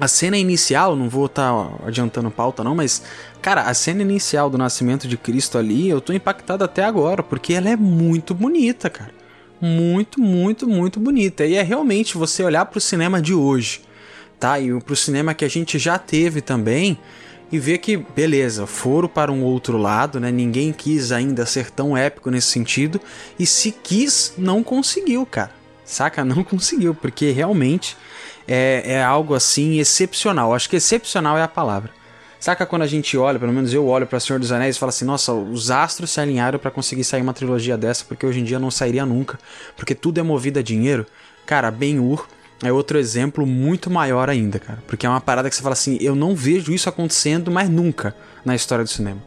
A 0.00 0.08
cena 0.08 0.38
inicial, 0.38 0.96
não 0.96 1.08
vou 1.08 1.26
estar 1.26 1.52
tá 1.52 1.86
adiantando 1.86 2.30
pauta 2.30 2.64
não, 2.64 2.74
mas 2.74 3.02
cara, 3.42 3.62
a 3.62 3.74
cena 3.74 4.00
inicial 4.00 4.48
do 4.48 4.56
nascimento 4.56 5.06
de 5.06 5.18
Cristo 5.18 5.58
ali, 5.58 5.88
eu 5.88 6.00
tô 6.00 6.14
impactado 6.14 6.64
até 6.64 6.82
agora, 6.82 7.22
porque 7.22 7.52
ela 7.52 7.68
é 7.68 7.76
muito 7.76 8.34
bonita, 8.34 8.88
cara. 8.88 9.12
muito, 9.60 10.20
muito, 10.20 10.66
muito 10.66 10.98
bonita. 10.98 11.44
E 11.44 11.54
é 11.54 11.62
realmente 11.62 12.16
você 12.16 12.42
olhar 12.42 12.64
para 12.64 12.78
o 12.78 12.80
cinema 12.80 13.22
de 13.22 13.34
hoje, 13.34 13.82
tá? 14.40 14.58
E 14.58 14.76
para 14.80 14.92
o 14.92 14.96
cinema 14.96 15.34
que 15.34 15.44
a 15.44 15.48
gente 15.48 15.78
já 15.78 15.98
teve 15.98 16.40
também 16.40 16.98
e 17.52 17.58
ver 17.58 17.78
que, 17.78 17.98
beleza, 17.98 18.66
foram 18.66 19.06
para 19.06 19.30
um 19.30 19.44
outro 19.44 19.76
lado, 19.76 20.18
né? 20.18 20.32
Ninguém 20.32 20.72
quis 20.72 21.12
ainda 21.12 21.44
ser 21.44 21.70
tão 21.70 21.94
épico 21.94 22.30
nesse 22.30 22.48
sentido. 22.48 22.98
E 23.38 23.44
se 23.44 23.70
quis, 23.70 24.32
não 24.38 24.64
conseguiu, 24.64 25.26
cara. 25.26 25.52
Saca? 25.84 26.24
Não 26.24 26.42
conseguiu, 26.42 26.94
porque 26.94 27.32
realmente 27.32 27.96
é, 28.48 28.82
é 28.86 29.02
algo 29.02 29.34
assim 29.34 29.78
excepcional. 29.78 30.54
Acho 30.54 30.70
que 30.70 30.76
excepcional 30.76 31.36
é 31.36 31.42
a 31.42 31.48
palavra. 31.48 31.90
Saca 32.40 32.64
quando 32.64 32.82
a 32.82 32.86
gente 32.86 33.16
olha, 33.18 33.38
pelo 33.38 33.52
menos 33.52 33.74
eu 33.74 33.86
olho 33.86 34.06
para 34.06 34.18
Senhor 34.18 34.38
dos 34.38 34.50
Anéis 34.50 34.76
e 34.76 34.78
falo 34.78 34.90
assim: 34.90 35.04
nossa, 35.04 35.32
os 35.32 35.70
astros 35.70 36.10
se 36.10 36.20
alinharam 36.20 36.58
para 36.58 36.70
conseguir 36.70 37.04
sair 37.04 37.20
uma 37.20 37.34
trilogia 37.34 37.76
dessa, 37.76 38.04
porque 38.04 38.24
hoje 38.24 38.40
em 38.40 38.44
dia 38.44 38.58
não 38.58 38.70
sairia 38.70 39.04
nunca, 39.04 39.38
porque 39.76 39.94
tudo 39.94 40.18
é 40.18 40.22
movido 40.22 40.58
a 40.58 40.62
dinheiro. 40.62 41.06
Cara, 41.44 41.70
Ben-Hur 41.70 42.26
é 42.62 42.72
outro 42.72 42.98
exemplo 42.98 43.44
muito 43.44 43.90
maior 43.90 44.30
ainda, 44.30 44.58
cara, 44.58 44.82
porque 44.86 45.04
é 45.04 45.08
uma 45.08 45.20
parada 45.20 45.50
que 45.50 45.56
você 45.56 45.62
fala 45.62 45.72
assim: 45.72 45.98
eu 46.00 46.14
não 46.14 46.34
vejo 46.34 46.72
isso 46.72 46.88
acontecendo 46.88 47.50
mais 47.50 47.68
nunca 47.68 48.14
na 48.44 48.54
história 48.54 48.84
do 48.84 48.90
cinema, 48.90 49.20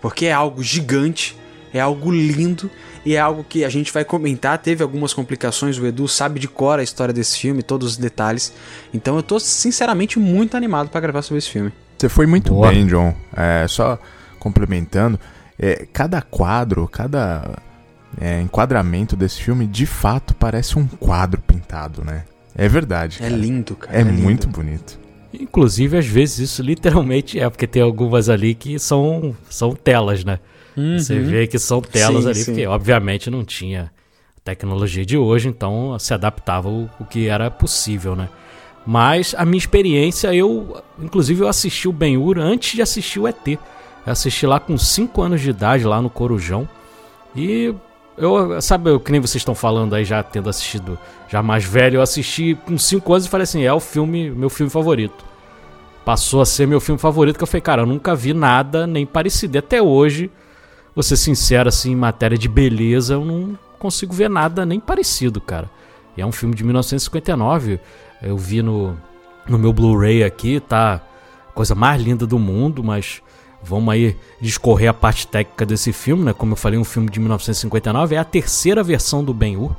porque 0.00 0.26
é 0.26 0.32
algo 0.32 0.62
gigante, 0.62 1.36
é 1.72 1.80
algo 1.80 2.10
lindo 2.10 2.70
e 3.04 3.14
é 3.14 3.18
algo 3.18 3.42
que 3.42 3.64
a 3.64 3.68
gente 3.68 3.92
vai 3.92 4.04
comentar. 4.04 4.58
Teve 4.58 4.82
algumas 4.82 5.14
complicações, 5.14 5.78
o 5.78 5.86
Edu 5.86 6.06
sabe 6.06 6.38
de 6.38 6.48
cor 6.48 6.78
a 6.78 6.82
história 6.82 7.14
desse 7.14 7.38
filme, 7.38 7.62
todos 7.62 7.92
os 7.92 7.96
detalhes, 7.96 8.52
então 8.92 9.16
eu 9.16 9.22
tô 9.22 9.40
sinceramente 9.40 10.18
muito 10.18 10.56
animado 10.56 10.90
para 10.90 11.00
gravar 11.00 11.22
sobre 11.22 11.38
esse 11.38 11.48
filme. 11.48 11.72
Você 11.98 12.08
foi 12.08 12.26
muito 12.26 12.52
Boa. 12.52 12.68
bem, 12.68 12.86
John. 12.86 13.14
É, 13.34 13.64
só 13.68 13.98
complementando, 14.38 15.18
é, 15.58 15.86
cada 15.92 16.20
quadro, 16.20 16.88
cada 16.88 17.58
é, 18.20 18.40
enquadramento 18.40 19.14
desse 19.14 19.40
filme, 19.40 19.66
de 19.66 19.86
fato, 19.86 20.34
parece 20.34 20.78
um 20.78 20.86
quadro 20.86 21.40
pintado, 21.40 22.04
né? 22.04 22.24
É 22.56 22.68
verdade. 22.68 23.18
É 23.20 23.28
cara. 23.28 23.36
lindo, 23.36 23.74
cara. 23.74 23.96
É, 23.96 24.00
é 24.00 24.04
muito 24.04 24.48
bonito. 24.48 24.98
Inclusive, 25.32 25.96
às 25.96 26.06
vezes, 26.06 26.50
isso 26.50 26.62
literalmente 26.62 27.38
é, 27.38 27.48
porque 27.48 27.66
tem 27.66 27.82
algumas 27.82 28.28
ali 28.28 28.54
que 28.54 28.78
são, 28.78 29.34
são 29.48 29.74
telas, 29.74 30.24
né? 30.24 30.38
Uhum. 30.76 30.98
Você 30.98 31.18
vê 31.18 31.46
que 31.46 31.58
são 31.58 31.80
telas 31.80 32.24
sim, 32.24 32.30
ali, 32.30 32.38
sim. 32.38 32.44
porque 32.46 32.66
obviamente 32.66 33.30
não 33.30 33.44
tinha 33.44 33.90
tecnologia 34.44 35.04
de 35.04 35.16
hoje, 35.16 35.48
então 35.48 35.98
se 35.98 36.12
adaptava 36.12 36.68
o, 36.68 36.88
o 36.98 37.04
que 37.04 37.28
era 37.28 37.50
possível, 37.50 38.16
né? 38.16 38.28
Mas 38.84 39.34
a 39.38 39.44
minha 39.44 39.58
experiência, 39.58 40.34
eu. 40.34 40.82
Inclusive, 40.98 41.42
eu 41.42 41.48
assisti 41.48 41.88
o 41.88 41.92
Ben-Hur 41.92 42.38
antes 42.38 42.74
de 42.74 42.82
assistir 42.82 43.20
o 43.20 43.28
ET. 43.28 43.46
Eu 43.46 43.58
assisti 44.06 44.46
lá 44.46 44.58
com 44.58 44.76
5 44.76 45.22
anos 45.22 45.40
de 45.40 45.50
idade, 45.50 45.84
lá 45.84 46.02
no 46.02 46.10
Corujão. 46.10 46.68
E 47.36 47.72
eu, 48.16 48.60
sabe, 48.60 48.90
o 48.90 49.00
que 49.00 49.10
nem 49.10 49.20
vocês 49.20 49.40
estão 49.40 49.54
falando 49.54 49.94
aí, 49.94 50.04
já 50.04 50.22
tendo 50.22 50.48
assistido 50.48 50.98
já 51.28 51.42
mais 51.42 51.64
velho, 51.64 51.96
eu 51.96 52.02
assisti 52.02 52.58
com 52.66 52.76
5 52.76 53.12
anos 53.12 53.26
e 53.26 53.28
falei 53.28 53.44
assim: 53.44 53.62
é 53.62 53.72
o 53.72 53.80
filme, 53.80 54.30
meu 54.30 54.50
filme 54.50 54.70
favorito. 54.70 55.24
Passou 56.04 56.40
a 56.40 56.46
ser 56.46 56.66
meu 56.66 56.80
filme 56.80 56.98
favorito, 56.98 57.36
que 57.36 57.42
eu 57.42 57.46
falei, 57.46 57.62
cara, 57.62 57.82
eu 57.82 57.86
nunca 57.86 58.14
vi 58.14 58.34
nada 58.34 58.86
nem 58.86 59.06
parecido. 59.06 59.56
E 59.56 59.58
até 59.58 59.80
hoje, 59.80 60.30
vou 60.94 61.02
ser 61.02 61.16
sincero, 61.16 61.68
assim, 61.68 61.92
em 61.92 61.96
matéria 61.96 62.36
de 62.36 62.48
beleza, 62.48 63.14
eu 63.14 63.24
não 63.24 63.56
consigo 63.78 64.12
ver 64.12 64.28
nada 64.28 64.66
nem 64.66 64.78
parecido, 64.78 65.40
cara. 65.40 65.70
E 66.16 66.20
é 66.20 66.26
um 66.26 66.32
filme 66.32 66.54
de 66.54 66.64
1959. 66.64 67.80
Eu 68.20 68.36
vi 68.36 68.62
no, 68.62 68.96
no 69.48 69.58
meu 69.58 69.72
Blu-ray 69.72 70.22
aqui, 70.22 70.60
tá? 70.60 71.00
Coisa 71.54 71.74
mais 71.74 72.02
linda 72.02 72.26
do 72.26 72.38
mundo, 72.38 72.82
mas 72.82 73.22
vamos 73.62 73.92
aí 73.92 74.16
discorrer 74.40 74.90
a 74.90 74.94
parte 74.94 75.26
técnica 75.26 75.64
desse 75.64 75.92
filme, 75.92 76.24
né? 76.24 76.32
Como 76.32 76.52
eu 76.52 76.56
falei, 76.56 76.78
um 76.78 76.84
filme 76.84 77.08
de 77.08 77.20
1959, 77.20 78.14
é 78.14 78.18
a 78.18 78.24
terceira 78.24 78.82
versão 78.82 79.22
do 79.24 79.32
Ben-Hur. 79.32 79.74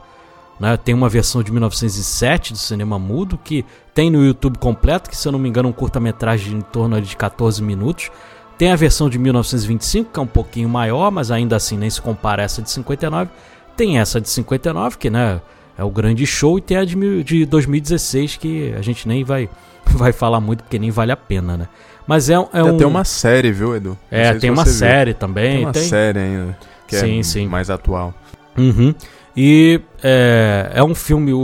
Né? 0.60 0.78
Tem 0.78 0.94
uma 0.94 1.10
versão 1.10 1.42
de 1.44 1.52
1907 1.52 2.54
do 2.54 2.60
cinema 2.60 2.98
mudo 3.00 3.38
que 3.44 3.66
tem 3.94 4.10
no 4.10 4.24
YouTube 4.24 4.58
completo, 4.58 5.10
que 5.10 5.18
se 5.18 5.28
eu 5.28 5.32
não 5.32 5.40
me 5.40 5.50
engano 5.50 5.68
é 5.68 5.72
um 5.72 5.74
curta-metragem 5.74 6.58
em 6.58 6.62
torno 6.62 7.02
de 7.02 7.16
14 7.18 7.62
minutos. 7.62 8.12
Tem 8.58 8.72
a 8.72 8.76
versão 8.76 9.10
de 9.10 9.18
1925, 9.18 10.12
que 10.12 10.20
é 10.20 10.24
um 10.24 10.28
pouquinho 10.28 10.70
maior, 10.70 11.12
mas 11.12 11.32
ainda 11.32 11.56
assim 11.56 11.78
nem 11.78 11.90
se 11.90 12.02
compara 12.02 12.42
a 12.42 12.46
essa 12.46 12.62
de 12.62 12.70
59. 12.70 13.32
Tem 13.76 13.98
essa 13.98 14.22
de 14.22 14.30
59, 14.30 14.98
que 14.98 15.10
né, 15.10 15.42
é 15.78 15.84
o 15.84 15.90
grande 15.90 16.26
show, 16.26 16.60
e 16.60 16.62
tem 16.62 16.78
a 16.78 16.86
de, 16.86 17.24
de 17.24 17.46
2016 17.46 18.38
que 18.38 18.72
a 18.78 18.82
gente 18.82 19.08
nem 19.08 19.24
vai, 19.24 19.50
vai 19.86 20.14
falar 20.14 20.40
muito 20.40 20.64
porque 20.64 20.78
nem 20.78 20.92
vale 20.92 21.12
a 21.12 21.18
pena, 21.18 21.58
né? 21.58 21.68
Mas 22.08 22.30
é, 22.30 22.34
é 22.34 22.64
um. 22.64 22.78
Tem 22.78 22.88
uma 22.88 23.04
série, 23.04 23.52
viu, 23.52 23.76
Edu? 23.76 23.98
É, 24.12 24.34
tem 24.34 24.50
uma 24.50 24.66
série 24.66 25.12
viu. 25.12 25.20
também. 25.20 25.56
Tem 25.56 25.66
uma 25.66 25.72
tem... 25.72 25.84
série 25.84 26.20
ainda, 26.20 26.58
que 26.88 26.96
sim, 26.98 27.20
é 27.20 27.24
sim. 27.24 27.48
mais 27.48 27.70
atual. 27.70 28.14
Uhum. 28.58 28.94
E 29.36 29.82
é, 30.04 30.72
é 30.76 30.84
um 30.84 30.94
filme, 30.94 31.34
o, 31.34 31.40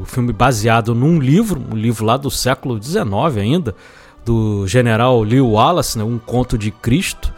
o, 0.00 0.04
filme 0.06 0.32
baseado 0.32 0.94
num 0.94 1.20
livro, 1.20 1.62
um 1.72 1.76
livro 1.76 2.04
lá 2.04 2.16
do 2.16 2.30
século 2.30 2.82
XIX 2.82 3.04
ainda, 3.38 3.76
do 4.24 4.66
general 4.66 5.22
Lew 5.22 5.50
Wallace, 5.50 5.96
né, 5.96 6.04
Um 6.04 6.18
Conto 6.18 6.58
de 6.58 6.70
Cristo. 6.70 7.32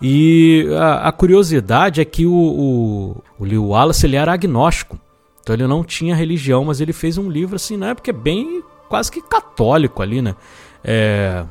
E 0.00 0.68
a, 0.78 1.08
a 1.08 1.12
curiosidade 1.12 2.00
é 2.00 2.04
que 2.04 2.26
o, 2.26 2.32
o, 2.32 3.22
o 3.38 3.44
Lew 3.44 3.68
Wallace 3.68 4.06
ele 4.06 4.16
era 4.16 4.32
agnóstico. 4.32 4.98
Então 5.42 5.54
ele 5.54 5.66
não 5.66 5.82
tinha 5.82 6.14
religião, 6.14 6.64
mas 6.64 6.80
ele 6.80 6.92
fez 6.92 7.18
um 7.18 7.28
livro 7.28 7.56
assim, 7.56 7.76
na 7.76 7.90
época 7.90 8.10
é 8.10 8.14
bem 8.14 8.62
quase 8.88 9.10
que 9.10 9.20
católico 9.20 10.00
ali, 10.02 10.22
né? 10.22 10.34
É, 10.82 11.44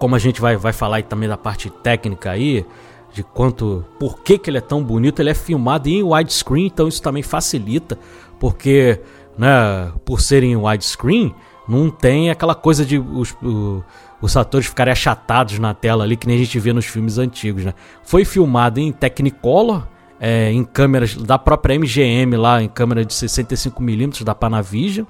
como 0.00 0.16
a 0.16 0.18
gente 0.18 0.40
vai, 0.40 0.56
vai 0.56 0.72
falar 0.72 1.02
também 1.02 1.28
da 1.28 1.36
parte 1.36 1.68
técnica 1.68 2.30
aí, 2.30 2.64
de 3.12 3.22
quanto, 3.22 3.84
por 3.98 4.22
que, 4.22 4.38
que 4.38 4.48
ele 4.48 4.56
é 4.56 4.62
tão 4.62 4.82
bonito, 4.82 5.20
ele 5.20 5.28
é 5.28 5.34
filmado 5.34 5.90
em 5.90 6.02
widescreen, 6.02 6.66
então 6.66 6.88
isso 6.88 7.02
também 7.02 7.22
facilita, 7.22 7.98
porque, 8.38 8.98
né, 9.36 9.92
por 10.02 10.22
ser 10.22 10.42
em 10.42 10.56
widescreen, 10.56 11.34
não 11.68 11.90
tem 11.90 12.30
aquela 12.30 12.54
coisa 12.54 12.82
de 12.82 12.98
os, 12.98 13.36
os, 13.42 13.82
os 14.22 14.36
atores 14.38 14.68
ficarem 14.68 14.90
achatados 14.90 15.58
na 15.58 15.74
tela 15.74 16.02
ali, 16.02 16.16
que 16.16 16.26
nem 16.26 16.36
a 16.36 16.38
gente 16.38 16.58
vê 16.58 16.72
nos 16.72 16.86
filmes 16.86 17.18
antigos, 17.18 17.62
né? 17.62 17.74
Foi 18.02 18.24
filmado 18.24 18.80
em 18.80 18.90
Technicolor, 18.90 19.86
é, 20.18 20.50
em 20.50 20.64
câmeras 20.64 21.14
da 21.14 21.38
própria 21.38 21.78
MGM 21.78 22.36
lá, 22.38 22.62
em 22.62 22.68
câmera 22.68 23.04
de 23.04 23.12
65mm 23.12 24.24
da 24.24 24.34
Panavision. 24.34 25.04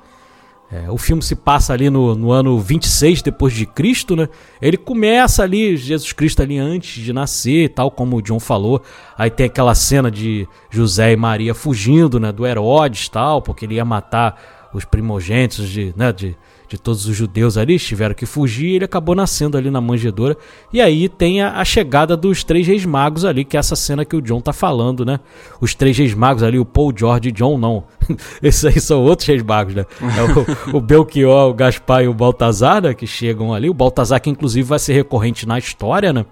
É, 0.72 0.88
o 0.88 0.96
filme 0.96 1.20
se 1.20 1.34
passa 1.34 1.72
ali 1.72 1.90
no, 1.90 2.14
no, 2.14 2.30
ano 2.30 2.60
26 2.60 3.22
depois 3.22 3.52
de 3.52 3.66
Cristo, 3.66 4.14
né? 4.14 4.28
Ele 4.62 4.76
começa 4.76 5.42
ali, 5.42 5.76
Jesus 5.76 6.12
Cristo 6.12 6.42
ali 6.42 6.58
antes 6.58 7.02
de 7.02 7.12
nascer, 7.12 7.70
tal 7.70 7.90
como 7.90 8.16
o 8.16 8.22
John 8.22 8.38
falou. 8.38 8.80
Aí 9.18 9.30
tem 9.30 9.46
aquela 9.46 9.74
cena 9.74 10.12
de 10.12 10.46
José 10.70 11.12
e 11.12 11.16
Maria 11.16 11.54
fugindo, 11.54 12.20
né, 12.20 12.30
do 12.30 12.46
Herodes, 12.46 13.08
tal, 13.08 13.42
porque 13.42 13.64
ele 13.64 13.74
ia 13.74 13.84
matar 13.84 14.70
os 14.72 14.84
primogênitos 14.84 15.68
de, 15.68 15.92
né, 15.96 16.12
de, 16.12 16.36
de 16.70 16.78
todos 16.78 17.04
os 17.04 17.16
judeus 17.16 17.58
ali, 17.58 17.80
tiveram 17.80 18.14
que 18.14 18.24
fugir 18.24 18.76
ele 18.76 18.84
acabou 18.84 19.12
nascendo 19.12 19.58
ali 19.58 19.72
na 19.72 19.80
manjedoura. 19.80 20.36
E 20.72 20.80
aí 20.80 21.08
tem 21.08 21.42
a, 21.42 21.58
a, 21.58 21.64
chegada 21.64 22.16
dos 22.16 22.44
três 22.44 22.64
reis 22.64 22.86
magos 22.86 23.24
ali, 23.24 23.44
que 23.44 23.56
é 23.56 23.60
essa 23.60 23.74
cena 23.74 24.04
que 24.04 24.14
o 24.14 24.22
John 24.22 24.40
tá 24.40 24.52
falando, 24.52 25.04
né? 25.04 25.18
Os 25.60 25.74
três 25.74 25.98
reis 25.98 26.14
magos 26.14 26.44
ali, 26.44 26.60
o 26.60 26.64
Paul, 26.64 26.92
George 26.96 27.30
e 27.30 27.32
John, 27.32 27.58
não. 27.58 27.82
Esses 28.40 28.64
aí 28.64 28.80
são 28.80 29.02
outros 29.02 29.26
reis 29.26 29.42
magos, 29.42 29.74
né? 29.74 29.84
É 30.00 30.72
o, 30.72 30.76
o 30.78 30.80
Belchior, 30.80 31.50
o 31.50 31.54
Gaspar 31.54 32.04
e 32.04 32.08
o 32.08 32.14
Baltazar, 32.14 32.80
né? 32.80 32.94
Que 32.94 33.06
chegam 33.06 33.52
ali. 33.52 33.68
O 33.68 33.74
Baltazar 33.74 34.20
que 34.20 34.30
inclusive 34.30 34.68
vai 34.68 34.78
ser 34.78 34.92
recorrente 34.92 35.48
na 35.48 35.58
história, 35.58 36.12
né? 36.12 36.24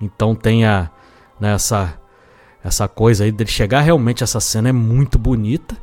Então 0.00 0.36
tem 0.36 0.64
a, 0.64 0.88
né, 1.40 1.52
essa, 1.54 1.94
essa 2.62 2.86
coisa 2.86 3.24
aí 3.24 3.32
dele 3.32 3.50
chegar. 3.50 3.80
Realmente 3.80 4.22
essa 4.22 4.38
cena 4.38 4.68
é 4.68 4.72
muito 4.72 5.18
bonita 5.18 5.76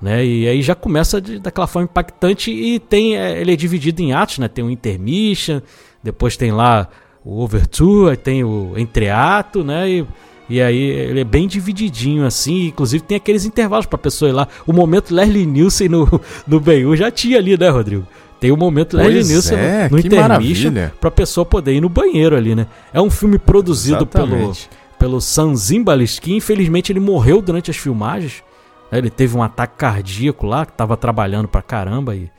né? 0.00 0.24
E 0.24 0.46
aí 0.46 0.62
já 0.62 0.74
começa 0.74 1.20
de, 1.20 1.38
daquela 1.38 1.66
forma 1.66 1.84
impactante 1.84 2.50
e 2.50 2.78
tem 2.78 3.16
é, 3.16 3.40
ele 3.40 3.52
é 3.52 3.56
dividido 3.56 4.02
em 4.02 4.12
atos, 4.12 4.38
né? 4.38 4.48
Tem 4.48 4.64
o 4.64 4.70
intermission, 4.70 5.60
depois 6.02 6.36
tem 6.36 6.52
lá 6.52 6.88
o 7.24 7.42
overture, 7.42 8.16
tem 8.16 8.44
o 8.44 8.74
entreato, 8.76 9.64
né? 9.64 9.88
E, 9.88 10.06
e 10.48 10.60
aí 10.60 10.78
ele 10.78 11.20
é 11.20 11.24
bem 11.24 11.48
divididinho 11.48 12.24
assim, 12.24 12.66
inclusive 12.66 13.02
tem 13.02 13.16
aqueles 13.16 13.44
intervalos 13.44 13.86
para 13.86 13.98
pessoa 13.98 14.28
ir 14.28 14.32
lá. 14.32 14.48
O 14.66 14.72
momento 14.72 15.14
Leslie 15.14 15.46
Nielsen 15.46 15.88
no 15.88 16.20
no 16.46 16.60
Benhu 16.60 16.96
já 16.96 17.10
tinha 17.10 17.38
ali, 17.38 17.56
né, 17.56 17.68
Rodrigo? 17.68 18.06
Tem 18.38 18.52
o 18.52 18.56
momento 18.56 18.96
Leslie 18.96 19.24
Nielsen 19.24 19.58
é, 19.58 19.88
no, 19.88 19.96
no 19.96 19.98
intermission 19.98 20.72
para 21.00 21.10
pessoa 21.10 21.44
poder 21.44 21.72
ir 21.72 21.80
no 21.80 21.88
banheiro 21.88 22.36
ali, 22.36 22.54
né? 22.54 22.66
É 22.92 23.00
um 23.00 23.10
filme 23.10 23.38
produzido 23.38 24.04
Exatamente. 24.04 24.68
pelo 24.68 24.86
pelo 24.98 25.20
Sam 25.20 25.54
Zimbalist, 25.54 26.20
que 26.20 26.34
infelizmente 26.34 26.90
ele 26.90 27.00
morreu 27.00 27.40
durante 27.40 27.70
as 27.70 27.76
filmagens. 27.76 28.42
Ele 28.90 29.10
teve 29.10 29.36
um 29.36 29.42
ataque 29.42 29.74
cardíaco 29.76 30.46
lá, 30.46 30.64
que 30.64 30.72
estava 30.72 30.96
trabalhando 30.96 31.48
pra 31.48 31.62
caramba 31.62 32.14
e, 32.14 32.30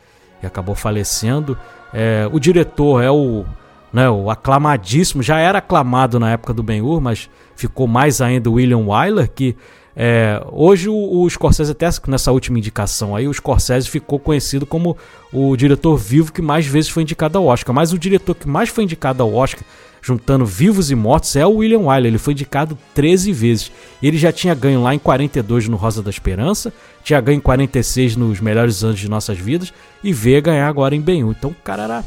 e 0.42 0.46
acabou 0.46 0.75
falecendo. 0.75 1.58
É, 1.94 2.27
o 2.32 2.39
diretor 2.39 3.04
é 3.04 3.12
o, 3.12 3.46
né, 3.92 4.10
o 4.10 4.30
aclamadíssimo, 4.30 5.22
já 5.22 5.38
era 5.39 5.60
aclamado 5.60 6.20
na 6.20 6.32
época 6.32 6.54
do 6.54 6.63
Ben-Hur, 6.63 7.01
mas 7.01 7.30
ficou 7.56 7.88
mais 7.88 8.22
ainda 8.22 8.50
o 8.50 8.54
William 8.54 8.86
Wyler, 8.86 9.30
que 9.30 9.56
É, 10.00 10.39
hoje 10.51 10.88
o, 10.89 11.24
o 11.24 11.27
Scorsese, 11.27 11.72
até 11.72 11.89
nessa 12.08 12.32
última 12.32 12.60
indicação 12.60 13.16
aí, 13.16 13.27
o 13.27 13.34
Scorsese 13.34 13.89
ficou 13.89 14.20
conhecido 14.20 14.63
como 14.63 14.96
o 15.34 15.58
diretor 15.58 15.98
vivo 15.98 16.32
que 16.32 16.39
mais 16.39 16.68
vezes 16.68 16.92
foi 16.92 17.01
indicado 17.01 17.36
ao 17.36 17.48
Oscar. 17.48 17.74
Mas 17.74 17.92
o 17.92 17.98
diretor 17.98 18.36
que 18.36 18.48
mais 18.48 18.70
foi 18.70 18.84
indicado 18.84 19.24
ao 19.24 19.34
Oscar, 19.34 19.63
juntando 20.08 20.46
vivos 20.46 20.90
e 20.90 20.96
mortos, 20.96 21.36
é 21.36 21.46
o 21.46 21.58
William 21.58 21.80
Wyler. 21.80 22.10
Ele 22.10 22.18
foi 22.18 22.32
indicado 22.32 22.78
13 22.96 23.34
vezes. 23.34 23.72
Ele 24.02 24.18
já 24.18 24.32
tinha 24.32 24.56
ganho 24.56 24.82
lá 24.82 24.96
em 24.96 25.00
42 25.00 25.68
no 25.68 25.76
Rosa 25.76 26.02
da 26.02 26.10
Esperança, 26.10 26.72
tinha 27.04 27.20
ganho 27.20 27.40
em 27.40 27.42
46 27.42 28.16
nos 28.16 28.40
Melhores 28.40 28.86
Anos 28.86 29.00
de 29.00 29.10
Nossas 29.10 29.38
Vidas 29.38 29.74
e 30.02 30.14
veio 30.14 30.42
ganhar 30.42 30.66
agora 30.70 30.96
em 30.96 31.02
Ben-Hur. 31.02 31.36
Então 31.38 31.50
o 31.50 31.56
cara 31.56 31.84
era 31.84 32.06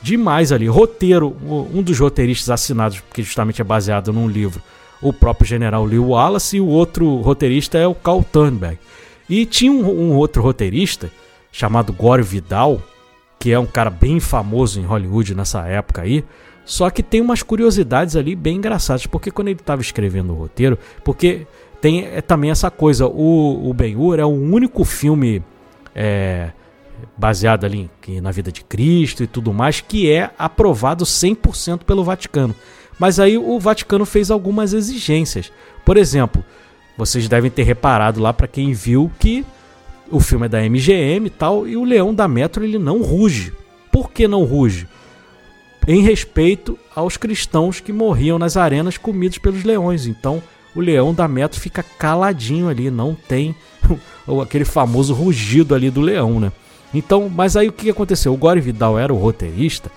demais 0.00 0.52
ali. 0.52 0.68
Roteiro, 0.68 1.36
um 1.74 1.82
dos 1.82 1.98
roteiristas 1.98 2.50
assinados, 2.50 3.02
que 3.12 3.24
justamente 3.24 3.60
é 3.60 3.64
baseado 3.64 4.12
num 4.12 4.28
livro, 4.28 4.62
o 5.02 5.12
próprio 5.12 5.48
general 5.48 5.84
Lee 5.84 5.98
Wallace, 5.98 6.58
e 6.58 6.60
o 6.60 6.66
outro 6.66 7.16
roteirista 7.16 7.78
é 7.78 7.86
o 7.86 7.96
Carl 7.96 8.22
Turnberg. 8.22 8.78
E 9.28 9.44
tinha 9.44 9.72
um, 9.72 9.84
um 9.84 10.12
outro 10.12 10.40
roteirista 10.40 11.10
chamado 11.50 11.92
Gore 11.92 12.22
Vidal, 12.22 12.80
que 13.40 13.50
é 13.50 13.58
um 13.58 13.66
cara 13.66 13.90
bem 13.90 14.20
famoso 14.20 14.78
em 14.78 14.84
Hollywood 14.84 15.34
nessa 15.34 15.66
época 15.66 16.02
aí. 16.02 16.24
Só 16.64 16.88
que 16.88 17.02
tem 17.02 17.20
umas 17.20 17.42
curiosidades 17.42 18.16
ali 18.16 18.34
bem 18.34 18.56
engraçadas, 18.56 19.06
porque 19.06 19.30
quando 19.30 19.48
ele 19.48 19.60
estava 19.60 19.82
escrevendo 19.82 20.32
o 20.32 20.36
roteiro, 20.36 20.78
porque 21.04 21.46
tem 21.80 22.06
é, 22.06 22.22
também 22.22 22.50
essa 22.50 22.70
coisa, 22.70 23.06
o, 23.06 23.68
o 23.68 23.74
Ben-Hur 23.74 24.18
é 24.18 24.24
o 24.24 24.28
único 24.28 24.84
filme 24.84 25.42
é, 25.94 26.50
baseado 27.16 27.64
ali 27.64 27.90
na 28.22 28.30
vida 28.30 28.50
de 28.50 28.64
Cristo 28.64 29.22
e 29.22 29.26
tudo 29.26 29.52
mais, 29.52 29.80
que 29.80 30.10
é 30.10 30.30
aprovado 30.38 31.04
100% 31.04 31.80
pelo 31.80 32.02
Vaticano. 32.02 32.54
Mas 32.98 33.20
aí 33.20 33.36
o 33.36 33.58
Vaticano 33.58 34.06
fez 34.06 34.30
algumas 34.30 34.72
exigências. 34.72 35.52
Por 35.84 35.96
exemplo, 35.96 36.42
vocês 36.96 37.28
devem 37.28 37.50
ter 37.50 37.64
reparado 37.64 38.20
lá 38.20 38.32
para 38.32 38.46
quem 38.46 38.72
viu 38.72 39.10
que 39.18 39.44
o 40.10 40.20
filme 40.20 40.46
é 40.46 40.48
da 40.48 40.62
MGM 40.62 41.26
e 41.26 41.30
tal, 41.30 41.66
e 41.66 41.76
o 41.76 41.84
leão 41.84 42.14
da 42.14 42.28
Metro 42.28 42.64
ele 42.64 42.78
não 42.78 43.02
ruge. 43.02 43.52
Por 43.90 44.10
que 44.10 44.28
não 44.28 44.44
ruge? 44.44 44.86
Em 45.86 46.02
respeito 46.02 46.78
aos 46.94 47.16
cristãos 47.16 47.80
que 47.80 47.92
morriam 47.92 48.38
nas 48.38 48.56
arenas 48.56 48.96
comidos 48.96 49.38
pelos 49.38 49.64
leões. 49.64 50.06
Então, 50.06 50.42
o 50.74 50.80
leão 50.80 51.12
da 51.12 51.28
Metro 51.28 51.60
fica 51.60 51.82
caladinho 51.82 52.68
ali, 52.68 52.90
não 52.90 53.14
tem 53.14 53.54
aquele 54.42 54.64
famoso 54.64 55.14
rugido 55.14 55.74
ali 55.74 55.90
do 55.90 56.00
leão, 56.00 56.40
né? 56.40 56.52
Então, 56.92 57.28
mas 57.28 57.56
aí 57.56 57.68
o 57.68 57.72
que 57.72 57.90
aconteceu? 57.90 58.32
O 58.32 58.36
Gore 58.36 58.60
Vidal 58.60 58.98
era 58.98 59.12
o 59.12 59.18
roteirista 59.18 59.90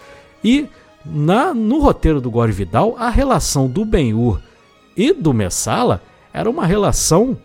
e 0.44 0.67
na, 1.06 1.53
no 1.53 1.79
roteiro 1.79 2.20
do 2.20 2.29
Gore 2.29 2.51
Vidal, 2.51 2.96
a 2.98 3.10
relação 3.10 3.67
do 3.67 3.86
Ben-Hur 3.86 4.41
e 4.96 5.13
do 5.13 5.34
Messala 5.34 6.01
era 6.34 6.50
uma 6.50 6.65
relação 6.65 7.38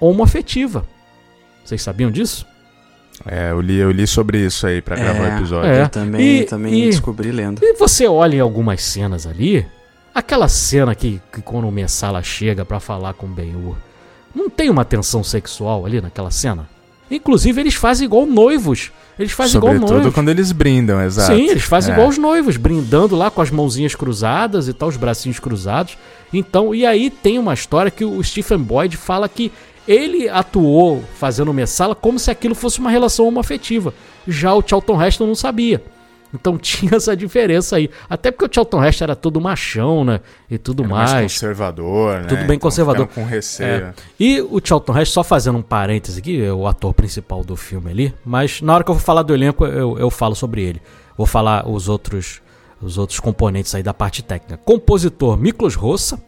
homoafetiva. 0.00 0.86
Vocês 1.64 1.82
sabiam 1.82 2.10
disso? 2.10 2.46
É, 3.24 3.50
eu 3.50 3.60
li, 3.60 3.76
eu 3.76 3.90
li 3.90 4.06
sobre 4.06 4.44
isso 4.44 4.66
aí 4.66 4.80
para 4.82 4.96
gravar 4.96 5.20
o 5.22 5.26
É, 5.26 5.36
episódio. 5.38 5.70
É. 5.70 5.82
Eu 5.82 5.88
também, 5.88 6.40
E- 6.40 6.44
também 6.44 6.82
e- 6.84 6.86
descobri 6.90 7.32
lendo. 7.32 7.60
E 7.62 7.74
você 7.74 8.06
olha 8.06 8.36
em 8.36 8.40
algumas 8.40 8.82
cenas 8.82 9.26
ali, 9.26 9.66
aquela 10.14 10.48
cena 10.48 10.94
que, 10.94 11.20
que 11.32 11.40
quando 11.40 11.66
o 11.66 11.72
Messala 11.72 12.22
chega 12.22 12.64
pra 12.64 12.78
falar 12.78 13.14
com 13.14 13.26
o 13.26 13.30
Ben-Hur, 13.30 13.76
não 14.34 14.50
tem 14.50 14.68
uma 14.68 14.84
tensão 14.84 15.24
sexual 15.24 15.86
ali 15.86 16.00
naquela 16.00 16.30
cena? 16.30 16.68
Inclusive, 17.10 17.60
eles 17.60 17.74
fazem 17.74 18.04
igual 18.04 18.26
noivos. 18.26 18.90
Eles 19.18 19.32
fazem 19.32 19.56
igual 19.56 19.72
Sobretudo 19.72 19.94
noivos. 19.96 20.14
quando 20.14 20.28
eles 20.28 20.50
brindam, 20.52 21.00
exato. 21.00 21.34
Sim, 21.34 21.48
eles 21.48 21.62
fazem 21.62 21.92
É. 21.92 21.96
igual 21.96 22.08
os 22.08 22.18
noivos, 22.18 22.56
brindando 22.56 23.14
lá 23.16 23.30
com 23.30 23.40
as 23.40 23.50
mãozinhas 23.50 23.94
cruzadas 23.94 24.66
e 24.68 24.72
tal, 24.72 24.88
os 24.88 24.96
bracinhos 24.96 25.38
cruzados. 25.38 25.96
Então, 26.34 26.74
e 26.74 26.84
aí 26.84 27.08
tem 27.08 27.38
uma 27.38 27.54
história 27.54 27.90
que 27.90 28.04
o 28.04 28.22
Stephen 28.22 28.58
Boyd 28.58 28.96
fala 28.96 29.28
que 29.28 29.50
ele 29.86 30.28
atuou 30.28 31.02
fazendo 31.14 31.52
Messala 31.52 31.94
como 31.94 32.18
se 32.18 32.30
aquilo 32.30 32.54
fosse 32.54 32.78
uma 32.78 32.90
relação 32.90 33.26
homoafetiva. 33.26 33.92
Já 34.26 34.54
o 34.54 34.62
Charlton 34.66 35.02
Heston 35.02 35.26
não 35.26 35.34
sabia. 35.34 35.82
Então 36.34 36.58
tinha 36.58 36.96
essa 36.96 37.16
diferença 37.16 37.76
aí. 37.76 37.88
Até 38.10 38.30
porque 38.30 38.44
o 38.44 38.50
Charlton 38.52 38.84
Heston 38.84 39.04
era 39.04 39.16
todo 39.16 39.40
machão, 39.40 40.04
né? 40.04 40.20
E 40.50 40.58
tudo 40.58 40.82
Era 40.82 40.92
mais 40.92 41.12
mais. 41.12 41.32
conservador, 41.32 42.20
né? 42.20 42.26
Tudo 42.26 42.38
bem 42.38 42.44
Então 42.44 42.58
conservador. 42.58 43.06
com 43.08 43.24
receio. 43.24 43.68
É. 43.86 43.94
E 44.18 44.40
o 44.40 44.60
Charlton 44.62 44.92
Heston, 44.98 45.14
só 45.14 45.24
fazendo 45.24 45.58
um 45.58 45.62
parêntese 45.62 46.18
aqui, 46.18 46.42
é 46.42 46.52
o 46.52 46.66
ator 46.66 46.92
principal 46.92 47.42
do 47.44 47.56
filme 47.56 47.90
ali, 47.90 48.14
mas 48.24 48.60
na 48.60 48.74
hora 48.74 48.84
que 48.84 48.90
eu 48.90 48.94
for 48.96 49.00
falar 49.04 49.22
do 49.22 49.32
elenco, 49.32 49.64
eu, 49.64 49.98
eu 49.98 50.10
falo 50.10 50.34
sobre 50.34 50.62
ele. 50.62 50.82
Vou 51.16 51.26
falar 51.26 51.66
os 51.66 51.88
outros, 51.88 52.42
os 52.82 52.98
outros 52.98 53.20
componentes 53.20 53.74
aí 53.74 53.82
da 53.82 53.94
parte 53.94 54.22
técnica. 54.22 54.58
Compositor 54.58 55.36
Miklos 55.38 55.74
Rossa, 55.76 56.20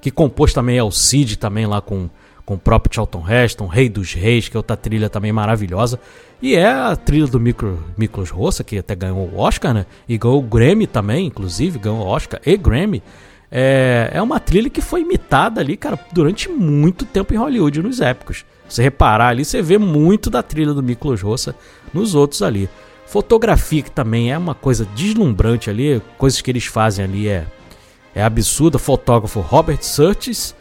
que 0.00 0.10
compôs 0.10 0.54
também 0.54 0.78
é 0.78 0.82
o 0.82 0.90
Cid, 0.90 1.36
também 1.36 1.66
lá 1.66 1.80
com, 1.82 2.08
com 2.50 2.54
o 2.54 2.58
próprio 2.58 2.92
Charlton 2.92 3.24
Heston, 3.28 3.68
Rei 3.68 3.88
dos 3.88 4.12
Reis, 4.12 4.48
que 4.48 4.56
é 4.56 4.58
outra 4.58 4.76
trilha 4.76 5.08
também 5.08 5.30
maravilhosa. 5.30 6.00
E 6.42 6.56
é 6.56 6.66
a 6.66 6.96
trilha 6.96 7.28
do 7.28 7.38
Miklo, 7.38 7.80
Miklos 7.96 8.28
Rossa, 8.28 8.64
que 8.64 8.76
até 8.76 8.96
ganhou 8.96 9.18
o 9.18 9.38
Oscar, 9.38 9.72
né? 9.72 9.86
E 10.08 10.18
ganhou 10.18 10.40
o 10.40 10.42
Grammy 10.42 10.88
também, 10.88 11.28
inclusive, 11.28 11.78
ganhou 11.78 11.98
o 11.98 12.04
Oscar 12.04 12.40
e 12.44 12.56
Grammy. 12.56 13.04
É, 13.52 14.10
é 14.14 14.20
uma 14.20 14.40
trilha 14.40 14.68
que 14.68 14.80
foi 14.80 15.02
imitada 15.02 15.60
ali, 15.60 15.76
cara, 15.76 15.96
durante 16.10 16.48
muito 16.48 17.04
tempo 17.04 17.32
em 17.32 17.36
Hollywood, 17.36 17.82
nos 17.84 18.00
épicos. 18.00 18.44
Você 18.68 18.82
reparar 18.82 19.28
ali, 19.28 19.44
você 19.44 19.62
vê 19.62 19.78
muito 19.78 20.28
da 20.28 20.42
trilha 20.42 20.74
do 20.74 20.82
Miklos 20.82 21.22
Rossa 21.22 21.54
nos 21.94 22.16
outros 22.16 22.42
ali. 22.42 22.68
Fotografia 23.06 23.82
que 23.82 23.92
também 23.92 24.32
é 24.32 24.36
uma 24.36 24.56
coisa 24.56 24.84
deslumbrante 24.96 25.70
ali, 25.70 26.02
coisas 26.18 26.40
que 26.40 26.50
eles 26.50 26.66
fazem 26.66 27.04
ali 27.04 27.28
é, 27.28 27.46
é 28.12 28.24
absurda. 28.24 28.76
Fotógrafo 28.76 29.38
Robert 29.38 29.82
Surtees, 29.82 30.52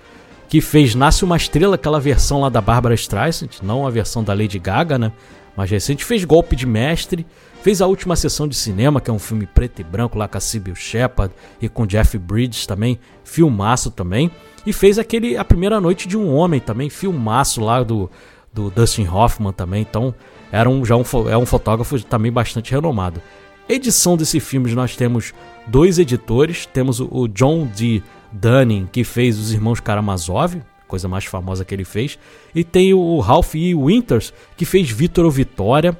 que 0.50 0.60
fez 0.60 0.96
Nasce 0.96 1.24
uma 1.24 1.38
Estrela, 1.38 1.76
aquela 1.76 2.00
versão 2.00 2.42
lá 2.42 2.50
da 2.50 2.60
Barbara 2.60 2.96
Streisand, 2.96 3.50
não 3.62 3.86
a 3.86 3.92
versão 3.92 4.24
da 4.24 4.34
Lady 4.34 4.58
Gaga, 4.58 4.98
né? 4.98 5.12
Mais 5.56 5.70
recente, 5.70 6.04
fez 6.04 6.26
Golpe 6.26 6.56
de 6.56 6.66
Mestre, 6.66 7.26
fez 7.62 7.82
a 7.82 7.86
última 7.88 8.16
sessão 8.16 8.48
de 8.48 8.56
cinema, 8.56 9.00
que 9.00 9.12
é 9.12 9.14
um 9.14 9.20
filme 9.20 9.46
preto 9.46 9.80
e 9.80 9.84
branco 9.84 10.18
lá 10.18 10.28
com 10.28 10.38
a 10.38 10.42
Sybil 10.42 10.74
Shepard 10.74 11.34
e 11.62 11.70
com 11.70 11.86
Jeff 11.86 12.18
Bridges 12.18 12.66
também, 12.66 13.00
filmaço 13.24 13.92
também. 13.92 14.32
E 14.66 14.74
fez 14.74 14.98
aquele 14.98 15.38
A 15.38 15.46
Primeira 15.46 15.80
Noite 15.80 16.08
de 16.08 16.18
um 16.18 16.34
Homem 16.34 16.60
também, 16.60 16.90
filmaço 16.90 17.62
lá 17.62 17.84
do, 17.84 18.10
do 18.52 18.72
Dustin 18.72 19.08
Hoffman 19.08 19.54
também. 19.54 19.82
Então, 19.88 20.16
era 20.52 20.68
um, 20.68 20.84
já 20.84 20.96
um, 20.96 21.04
é 21.30 21.38
um 21.38 21.46
fotógrafo 21.46 22.02
também 22.04 22.32
bastante 22.32 22.72
renomado. 22.72 23.22
Edição 23.68 24.18
desse 24.18 24.40
filme 24.40 24.74
nós 24.74 24.96
temos 24.96 25.32
dois 25.68 26.00
editores, 26.00 26.66
temos 26.66 27.00
o, 27.00 27.08
o 27.12 27.28
John 27.28 27.68
D. 27.68 28.02
Dunning, 28.32 28.88
que 28.92 29.04
fez 29.04 29.38
Os 29.38 29.52
Irmãos 29.52 29.80
Karamazov, 29.80 30.62
coisa 30.88 31.08
mais 31.08 31.26
famosa 31.26 31.64
que 31.64 31.74
ele 31.74 31.86
fez, 31.86 32.18
e 32.54 32.64
tem 32.64 32.94
o 32.94 33.20
Ralph 33.20 33.56
E. 33.56 33.76
Winters, 33.76 34.34
que 34.58 34.66
fez 34.66 34.90
Vitor 34.90 35.26
ou 35.26 35.32
Vitória, 35.32 35.98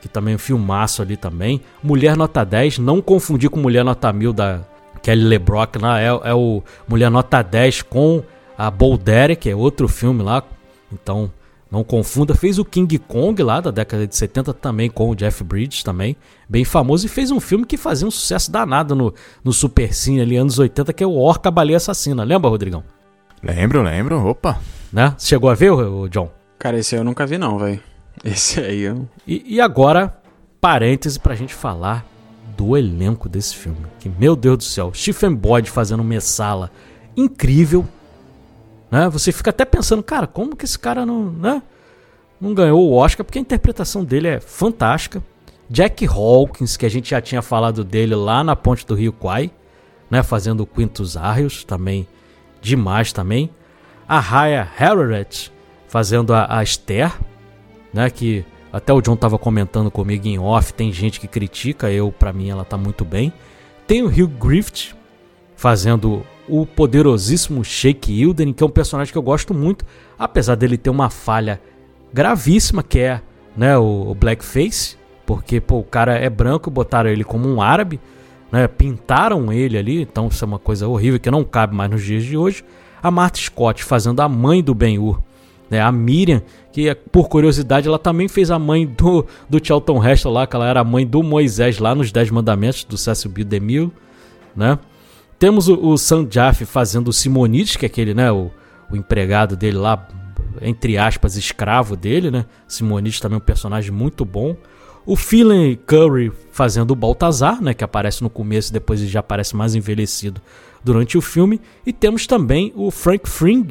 que 0.00 0.08
também 0.08 0.32
é 0.32 0.36
um 0.36 0.38
filmaço 0.38 1.02
ali 1.02 1.16
também. 1.16 1.60
Mulher 1.82 2.16
Nota 2.16 2.44
10, 2.44 2.78
não 2.78 3.00
confundir 3.00 3.50
com 3.50 3.58
Mulher 3.58 3.84
Nota 3.84 4.12
1000 4.12 4.32
da 4.32 4.60
Kelly 5.02 5.24
LeBrock, 5.24 5.78
lá, 5.78 6.00
é, 6.00 6.06
é 6.06 6.34
o 6.34 6.62
Mulher 6.86 7.10
Nota 7.10 7.42
10 7.42 7.82
com 7.82 8.22
a 8.56 8.70
Bull 8.70 8.98
Derek, 8.98 9.48
é 9.48 9.56
outro 9.56 9.88
filme 9.88 10.22
lá, 10.22 10.42
então 10.92 11.30
não 11.70 11.84
confunda. 11.84 12.34
Fez 12.34 12.58
o 12.58 12.64
King 12.64 12.98
Kong 12.98 13.42
lá 13.42 13.60
da 13.60 13.70
década 13.70 14.06
de 14.06 14.16
70 14.16 14.52
também 14.54 14.90
com 14.90 15.10
o 15.10 15.14
Jeff 15.14 15.44
Bridges 15.44 15.82
também, 15.82 16.16
bem 16.48 16.64
famoso, 16.64 17.06
e 17.06 17.08
fez 17.08 17.30
um 17.30 17.40
filme 17.40 17.64
que 17.64 17.76
fazia 17.76 18.08
um 18.08 18.10
sucesso 18.10 18.50
danado 18.50 18.94
no, 18.94 19.14
no 19.44 19.52
Super 19.52 19.94
Cine 19.94 20.20
ali, 20.20 20.36
anos 20.36 20.58
80, 20.58 20.92
que 20.92 21.04
é 21.04 21.06
o 21.06 21.16
Orca 21.16 21.50
Baleia 21.50 21.76
Assassina. 21.76 22.24
Lembra, 22.24 22.50
Rodrigão? 22.50 22.82
Lembro, 23.42 23.82
lembro. 23.82 24.26
Opa. 24.26 24.58
Né? 24.92 25.14
Você 25.16 25.28
Chegou 25.28 25.48
a 25.48 25.54
ver, 25.54 25.70
o, 25.70 26.08
John? 26.08 26.30
Cara, 26.58 26.78
esse 26.78 26.94
aí 26.94 27.00
eu 27.00 27.04
nunca 27.04 27.26
vi 27.26 27.38
não, 27.38 27.58
velho. 27.58 27.80
Esse 28.24 28.60
aí 28.60 28.80
eu... 28.80 29.08
E, 29.26 29.56
e 29.56 29.60
agora, 29.60 30.20
parêntese 30.60 31.18
pra 31.18 31.34
gente 31.34 31.54
falar 31.54 32.04
do 32.56 32.76
elenco 32.76 33.28
desse 33.28 33.56
filme. 33.56 33.78
Que, 33.98 34.08
meu 34.08 34.36
Deus 34.36 34.58
do 34.58 34.64
céu, 34.64 34.92
Stephen 34.92 35.34
Boyd 35.34 35.70
fazendo 35.70 36.04
Messala 36.04 36.70
incrível. 37.16 37.86
Né? 38.90 39.08
Você 39.08 39.32
fica 39.32 39.50
até 39.50 39.64
pensando, 39.64 40.02
cara, 40.02 40.26
como 40.26 40.56
que 40.56 40.64
esse 40.64 40.78
cara 40.78 41.06
não, 41.06 41.30
né? 41.30 41.62
não 42.40 42.54
ganhou 42.54 42.88
o 42.88 42.94
Oscar? 42.94 43.24
Porque 43.24 43.38
a 43.38 43.42
interpretação 43.42 44.04
dele 44.04 44.28
é 44.28 44.40
fantástica. 44.40 45.22
Jack 45.68 46.06
Hawkins, 46.06 46.76
que 46.76 46.84
a 46.84 46.88
gente 46.90 47.10
já 47.10 47.20
tinha 47.20 47.42
falado 47.42 47.84
dele 47.84 48.14
lá 48.14 48.42
na 48.42 48.56
Ponte 48.56 48.84
do 48.86 48.94
Rio 48.94 49.12
Kwai, 49.12 49.50
né? 50.10 50.22
fazendo 50.22 50.62
o 50.62 50.66
Quintus 50.66 51.16
Arrios, 51.16 51.62
também 51.62 52.08
demais 52.60 53.12
também. 53.12 53.50
A 54.08 54.18
Raya 54.18 54.68
Harriet 54.76 55.52
fazendo 55.88 56.32
a, 56.32 56.58
a 56.58 56.62
Esther, 56.62 57.12
né, 57.92 58.08
que 58.10 58.44
até 58.72 58.92
o 58.92 59.00
John 59.00 59.16
tava 59.16 59.38
comentando 59.38 59.90
comigo 59.90 60.26
em 60.28 60.38
off, 60.38 60.72
tem 60.72 60.92
gente 60.92 61.18
que 61.18 61.26
critica, 61.26 61.90
eu 61.90 62.12
para 62.12 62.32
mim 62.32 62.48
ela 62.48 62.64
tá 62.64 62.76
muito 62.76 63.04
bem. 63.04 63.32
Tem 63.86 64.02
o 64.02 64.06
Hugh 64.06 64.28
Griffith 64.28 64.94
fazendo 65.56 66.24
o 66.50 66.66
poderosíssimo 66.66 67.64
Shake 67.64 68.12
Hilden, 68.12 68.52
que 68.52 68.62
é 68.62 68.66
um 68.66 68.70
personagem 68.70 69.12
que 69.12 69.18
eu 69.18 69.22
gosto 69.22 69.54
muito, 69.54 69.84
apesar 70.18 70.56
dele 70.56 70.76
ter 70.76 70.90
uma 70.90 71.08
falha 71.08 71.60
gravíssima 72.12 72.82
que 72.82 72.98
é, 72.98 73.22
né, 73.56 73.78
o, 73.78 74.10
o 74.10 74.14
blackface, 74.14 74.96
porque 75.24 75.60
pô, 75.60 75.78
o 75.78 75.84
cara 75.84 76.16
é 76.16 76.28
branco, 76.28 76.70
botaram 76.70 77.08
ele 77.08 77.24
como 77.24 77.48
um 77.48 77.62
árabe, 77.62 78.00
né, 78.50 78.66
pintaram 78.66 79.52
ele 79.52 79.78
ali, 79.78 80.02
então 80.02 80.28
isso 80.28 80.44
é 80.44 80.48
uma 80.48 80.58
coisa 80.58 80.88
horrível 80.88 81.20
que 81.20 81.30
não 81.30 81.44
cabe 81.44 81.74
mais 81.74 81.90
nos 81.90 82.02
dias 82.02 82.24
de 82.24 82.36
hoje. 82.36 82.64
a 83.02 83.10
Martha 83.10 83.40
Scott 83.40 83.82
fazendo 83.84 84.20
a 84.20 84.28
mãe 84.28 84.62
do 84.62 84.74
Ben-Hur, 84.74 85.20
né? 85.70 85.80
A 85.80 85.92
Miriam, 85.92 86.42
que 86.72 86.94
por 87.12 87.28
curiosidade 87.28 87.86
ela 87.86 87.98
também 87.98 88.28
fez 88.28 88.50
a 88.50 88.58
mãe 88.58 88.86
do, 88.86 89.24
do 89.48 89.64
Charlton 89.64 90.04
Heston 90.04 90.30
lá, 90.30 90.46
que 90.46 90.56
ela 90.56 90.68
era 90.68 90.80
a 90.80 90.84
mãe 90.84 91.06
do 91.06 91.22
Moisés 91.22 91.78
lá 91.78 91.94
nos 91.94 92.10
Dez 92.10 92.30
Mandamentos 92.30 92.84
do 92.84 92.98
Cecil 92.98 93.30
B. 93.30 93.44
DeMille, 93.44 93.92
né? 94.54 94.78
Temos 95.40 95.68
o, 95.68 95.74
o 95.74 95.96
Sam 95.96 96.28
Jaffe 96.30 96.66
fazendo 96.66 97.08
o 97.08 97.12
Simonides, 97.14 97.74
que 97.74 97.86
é 97.86 97.88
aquele, 97.88 98.12
né, 98.12 98.30
o, 98.30 98.50
o 98.90 98.94
empregado 98.94 99.56
dele 99.56 99.78
lá, 99.78 100.06
entre 100.60 100.98
aspas, 100.98 101.34
escravo 101.34 101.96
dele, 101.96 102.30
né? 102.30 102.44
Simonides 102.68 103.20
também 103.20 103.36
é 103.36 103.38
um 103.38 103.44
personagem 103.44 103.90
muito 103.90 104.22
bom. 104.22 104.54
O 105.06 105.16
Phelan 105.16 105.74
Curry 105.86 106.30
fazendo 106.52 106.90
o 106.90 106.94
Baltazar, 106.94 107.62
né, 107.62 107.72
que 107.72 107.82
aparece 107.82 108.22
no 108.22 108.28
começo 108.28 108.70
depois 108.70 109.00
ele 109.00 109.08
já 109.08 109.20
aparece 109.20 109.56
mais 109.56 109.74
envelhecido 109.74 110.42
durante 110.84 111.16
o 111.16 111.22
filme. 111.22 111.58
E 111.86 111.92
temos 111.92 112.26
também 112.26 112.70
o 112.76 112.90
Frank 112.90 113.26
Fring, 113.26 113.68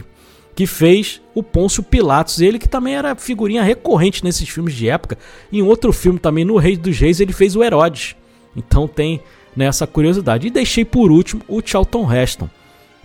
que 0.56 0.66
fez 0.66 1.22
o 1.36 1.44
Pôncio 1.44 1.84
Pilatos, 1.84 2.42
ele 2.42 2.58
que 2.58 2.68
também 2.68 2.96
era 2.96 3.16
figurinha 3.16 3.62
recorrente 3.62 4.24
nesses 4.24 4.50
filmes 4.50 4.74
de 4.74 4.90
época. 4.90 5.20
Em 5.54 5.62
outro 5.62 5.94
filme 5.94 6.18
também, 6.18 6.44
no 6.44 6.58
Rei 6.58 6.76
dos 6.76 6.98
Reis, 6.98 7.20
ele 7.20 7.32
fez 7.32 7.56
o 7.56 7.64
Herodes. 7.64 8.16
Então 8.56 8.88
tem 8.88 9.22
nessa 9.60 9.86
curiosidade. 9.86 10.48
E 10.48 10.50
deixei 10.50 10.86
por 10.86 11.12
último 11.12 11.42
o 11.46 11.62
Charlton 11.64 12.12
Heston, 12.12 12.50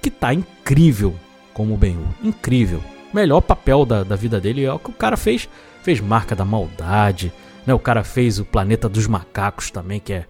que 0.01 0.09
tá 0.09 0.33
incrível 0.33 1.17
como 1.53 1.77
Ben-Hur. 1.77 2.07
Incrível. 2.23 2.81
Melhor 3.13 3.41
papel 3.41 3.85
da, 3.85 4.05
da 4.05 4.15
vida 4.15 4.41
dele 4.41 4.65
é 4.65 4.73
o 4.73 4.79
que 4.79 4.91
o 4.91 4.95
cara 4.95 5.17
fez. 5.17 5.49
Fez 5.83 6.01
Marca 6.01 6.37
da 6.37 6.45
Maldade, 6.45 7.33
né? 7.67 7.75
O 7.75 7.79
cara 7.79 8.05
fez 8.05 8.39
o 8.39 8.45
Planeta 8.45 8.89
dos 8.89 9.09
Macacos 9.09 9.71
também, 9.71 9.99
que 9.99 10.13
é, 10.13 10.27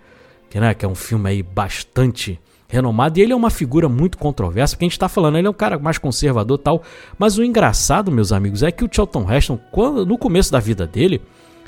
que, 0.48 0.58
né, 0.58 0.72
que 0.72 0.84
é 0.84 0.88
um 0.88 0.94
filme 0.94 1.28
aí 1.28 1.42
bastante 1.42 2.40
renomado. 2.68 3.18
E 3.18 3.22
ele 3.22 3.34
é 3.34 3.36
uma 3.36 3.50
figura 3.50 3.86
muito 3.86 4.16
controversa, 4.16 4.74
porque 4.74 4.86
a 4.86 4.88
gente 4.88 4.92
está 4.92 5.10
falando, 5.10 5.36
ele 5.36 5.46
é 5.46 5.50
um 5.50 5.54
cara 5.54 5.78
mais 5.78 5.98
conservador 5.98 6.56
tal. 6.56 6.82
Mas 7.18 7.36
o 7.36 7.44
engraçado, 7.44 8.10
meus 8.10 8.32
amigos, 8.32 8.62
é 8.62 8.72
que 8.72 8.82
o 8.82 8.88
Charlton 8.90 9.30
Heston, 9.30 9.58
quando, 9.70 10.06
no 10.06 10.16
começo 10.16 10.50
da 10.50 10.58
vida 10.58 10.86
dele, 10.86 11.20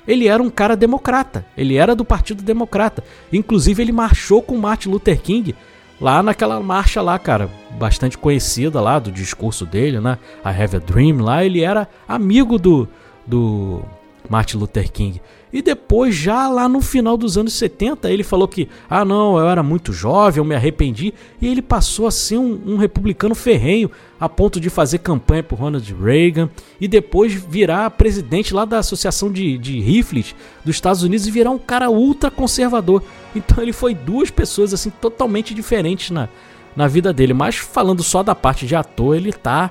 ele 0.06 0.28
era 0.28 0.42
um 0.42 0.50
cara 0.50 0.76
democrata. 0.76 1.44
Ele 1.56 1.76
era 1.76 1.94
do 1.94 2.04
Partido 2.04 2.42
Democrata. 2.42 3.02
Inclusive, 3.32 3.82
ele 3.82 3.92
marchou 3.92 4.42
com 4.42 4.56
Martin 4.56 4.90
Luther 4.90 5.20
King 5.20 5.54
lá 6.00 6.22
naquela 6.22 6.60
marcha 6.60 7.00
lá, 7.00 7.18
cara, 7.18 7.50
bastante 7.78 8.18
conhecida 8.18 8.80
lá 8.80 8.98
do 8.98 9.10
discurso 9.10 9.64
dele, 9.64 10.00
né? 10.00 10.18
I 10.44 10.62
Have 10.62 10.76
a 10.76 10.80
Dream 10.80 11.18
lá. 11.18 11.44
Ele 11.44 11.62
era 11.62 11.88
amigo 12.06 12.58
do, 12.58 12.88
do 13.26 13.82
Martin 14.28 14.58
Luther 14.58 14.90
King. 14.90 15.20
E 15.56 15.62
depois, 15.62 16.14
já 16.14 16.48
lá 16.48 16.68
no 16.68 16.82
final 16.82 17.16
dos 17.16 17.38
anos 17.38 17.54
70, 17.54 18.10
ele 18.10 18.22
falou 18.22 18.46
que, 18.46 18.68
ah 18.90 19.06
não, 19.06 19.38
eu 19.38 19.48
era 19.48 19.62
muito 19.62 19.90
jovem, 19.90 20.36
eu 20.36 20.44
me 20.44 20.54
arrependi. 20.54 21.14
E 21.40 21.48
ele 21.48 21.62
passou 21.62 22.06
a 22.06 22.10
ser 22.10 22.36
um, 22.36 22.60
um 22.66 22.76
republicano 22.76 23.34
ferrenho, 23.34 23.90
a 24.20 24.28
ponto 24.28 24.60
de 24.60 24.68
fazer 24.68 24.98
campanha 24.98 25.42
por 25.42 25.58
Ronald 25.58 25.90
Reagan. 25.94 26.50
E 26.78 26.86
depois 26.86 27.32
virar 27.32 27.88
presidente 27.92 28.52
lá 28.52 28.66
da 28.66 28.80
Associação 28.80 29.32
de, 29.32 29.56
de 29.56 29.80
Rifles 29.80 30.34
dos 30.62 30.76
Estados 30.76 31.02
Unidos 31.02 31.26
e 31.26 31.30
virar 31.30 31.52
um 31.52 31.58
cara 31.58 31.88
ultra 31.88 32.30
conservador. 32.30 33.02
Então 33.34 33.62
ele 33.62 33.72
foi 33.72 33.94
duas 33.94 34.30
pessoas 34.30 34.74
assim 34.74 34.90
totalmente 34.90 35.54
diferentes 35.54 36.10
na, 36.10 36.28
na 36.76 36.86
vida 36.86 37.14
dele. 37.14 37.32
Mas 37.32 37.56
falando 37.56 38.02
só 38.02 38.22
da 38.22 38.34
parte 38.34 38.66
de 38.66 38.76
ator, 38.76 39.16
ele 39.16 39.32
tá 39.32 39.70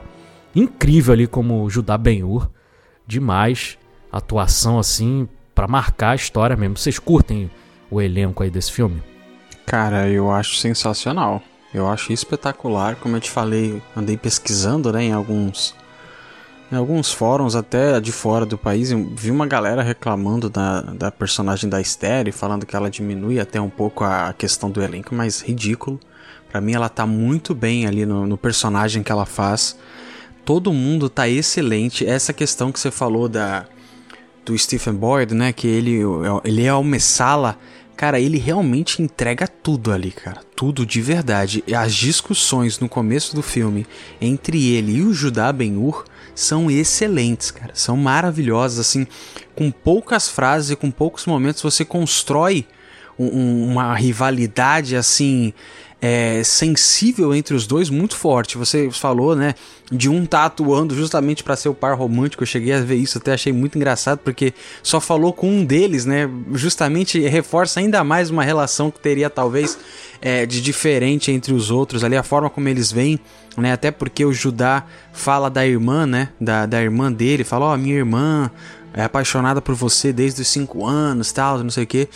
incrível 0.56 1.14
ali 1.14 1.28
como 1.28 1.70
Judá 1.70 1.96
Ben-Hur. 1.96 2.50
Demais 3.06 3.78
atuação 4.12 4.80
assim 4.80 5.28
para 5.56 5.68
marcar 5.68 6.12
a 6.12 6.16
história 6.16 6.56
mesmo. 6.56 6.78
Vocês 6.78 7.00
curtem 7.00 7.50
o 7.90 8.02
elenco 8.02 8.44
aí 8.44 8.52
desse 8.52 8.72
filme? 8.72 9.02
Cara, 9.66 10.08
eu 10.10 10.30
acho 10.30 10.58
sensacional. 10.58 11.42
Eu 11.74 11.88
acho 11.90 12.14
espetacular, 12.14 12.96
como 12.98 13.16
eu 13.16 13.20
te 13.20 13.32
falei, 13.32 13.82
andei 13.96 14.16
pesquisando, 14.16 14.94
né, 14.94 15.06
em 15.06 15.12
alguns 15.12 15.74
em 16.72 16.76
alguns 16.76 17.12
fóruns 17.12 17.56
até 17.56 18.00
de 18.02 18.12
fora 18.12 18.46
do 18.46 18.58
país, 18.58 18.92
vi 18.92 19.30
uma 19.30 19.46
galera 19.46 19.84
reclamando 19.84 20.50
da, 20.50 20.82
da 20.82 21.12
personagem 21.12 21.70
da 21.70 21.80
Esther, 21.80 22.34
falando 22.34 22.66
que 22.66 22.76
ela 22.76 22.90
diminui 22.90 23.40
até 23.40 23.62
um 23.62 23.70
pouco 23.70 24.04
a 24.04 24.34
questão 24.34 24.72
do 24.72 24.82
elenco, 24.82 25.14
mas 25.14 25.42
ridículo. 25.42 26.00
Para 26.50 26.60
mim 26.60 26.74
ela 26.74 26.90
tá 26.90 27.06
muito 27.06 27.54
bem 27.54 27.86
ali 27.86 28.04
no, 28.06 28.26
no 28.26 28.38
personagem 28.38 29.04
que 29.04 29.12
ela 29.12 29.28
faz. 29.28 29.78
Todo 30.44 30.74
mundo 30.74 31.08
tá 31.08 31.30
excelente. 31.30 32.06
Essa 32.06 32.34
questão 32.34 32.72
que 32.72 32.80
você 32.80 32.90
falou 32.90 33.30
da 33.30 33.66
do 34.46 34.58
Stephen 34.58 34.94
Boyd, 34.94 35.34
né? 35.34 35.52
Que 35.52 35.68
ele, 35.68 36.00
ele 36.44 36.64
é 36.64 36.74
o 36.74 36.84
Messala. 36.84 37.58
Cara, 37.98 38.20
ele 38.20 38.38
realmente 38.38 39.02
entrega 39.02 39.48
tudo 39.48 39.92
ali, 39.92 40.12
cara. 40.12 40.42
Tudo 40.56 40.86
de 40.86 41.02
verdade. 41.02 41.64
As 41.76 41.94
discussões 41.94 42.80
no 42.80 42.88
começo 42.88 43.36
do 43.36 43.42
filme 43.42 43.88
entre 44.22 44.74
ele 44.74 44.98
e 44.98 45.02
o 45.02 45.14
Judá 45.14 45.52
Ben-Hur 45.52 46.06
são 46.36 46.70
excelentes, 46.70 47.52
cara. 47.52 47.72
São 47.74 47.96
maravilhosas, 47.96 48.80
assim. 48.80 49.08
Com 49.56 49.72
poucas 49.72 50.30
frases 50.30 50.72
e 50.72 50.76
com 50.76 50.92
poucos 50.92 51.26
momentos 51.26 51.62
você 51.62 51.86
constrói 51.86 52.68
um, 53.18 53.72
uma 53.72 53.96
rivalidade, 53.96 54.96
assim, 54.96 55.54
é, 56.02 56.44
sensível 56.44 57.34
entre 57.34 57.56
os 57.56 57.66
dois 57.66 57.90
muito 57.90 58.16
forte. 58.16 58.58
Você 58.58 58.90
falou, 58.92 59.36
né, 59.36 59.56
de 59.92 60.10
um 60.10 60.26
tá 60.26 60.46
atuando 60.46 60.96
justamente 60.96 61.44
para 61.44 61.56
ser 61.56 61.70
o 61.70 61.74
par 61.74 61.98
romântico. 61.98 62.44
Eu 62.44 62.48
cheguei 62.48 62.74
a 62.74 62.82
ver 62.82 62.96
isso, 62.96 63.18
até 63.18 63.34
achei 63.34 63.54
muito 63.54 63.78
engraçado 63.78 64.20
porque 64.20 64.54
só 64.84 65.00
falou 65.00 65.34
com 65.34 65.50
um 65.50 65.66
deles, 65.66 66.06
né? 66.06 66.30
Justamente 66.54 67.20
reforça 67.20 67.80
ainda 67.80 68.04
mais 68.04 68.30
uma 68.30 68.44
relação 68.44 68.92
que 68.92 69.00
teria 69.00 69.30
talvez 69.30 69.78
é, 70.22 70.46
de 70.46 70.62
diferente 70.62 71.32
entre 71.32 71.54
os 71.54 71.72
outros 71.72 72.04
ali, 72.04 72.16
a 72.16 72.24
forma 72.24 72.50
como 72.50 72.68
eles 72.68 72.92
veem, 72.92 73.20
né? 73.58 73.74
Até 73.74 73.92
porque 73.92 74.26
o 74.26 74.34
Judá 74.34 74.86
fala 75.14 75.50
da 75.50 75.66
irmã, 75.66 76.06
né? 76.06 76.30
Da, 76.40 76.66
da 76.66 76.82
irmã 76.82 77.12
dele, 77.12 77.44
fala, 77.44 77.68
ó, 77.68 77.74
oh, 77.74 77.78
minha 77.78 77.96
irmã 77.96 78.52
é 78.94 79.04
apaixonada 79.04 79.62
por 79.62 79.76
você 79.76 80.14
desde 80.14 80.42
os 80.42 80.48
cinco 80.48 80.86
anos, 80.86 81.32
tal, 81.32 81.60
não 81.60 81.70
sei 81.70 81.84
o 81.84 81.88
que. 81.88 82.08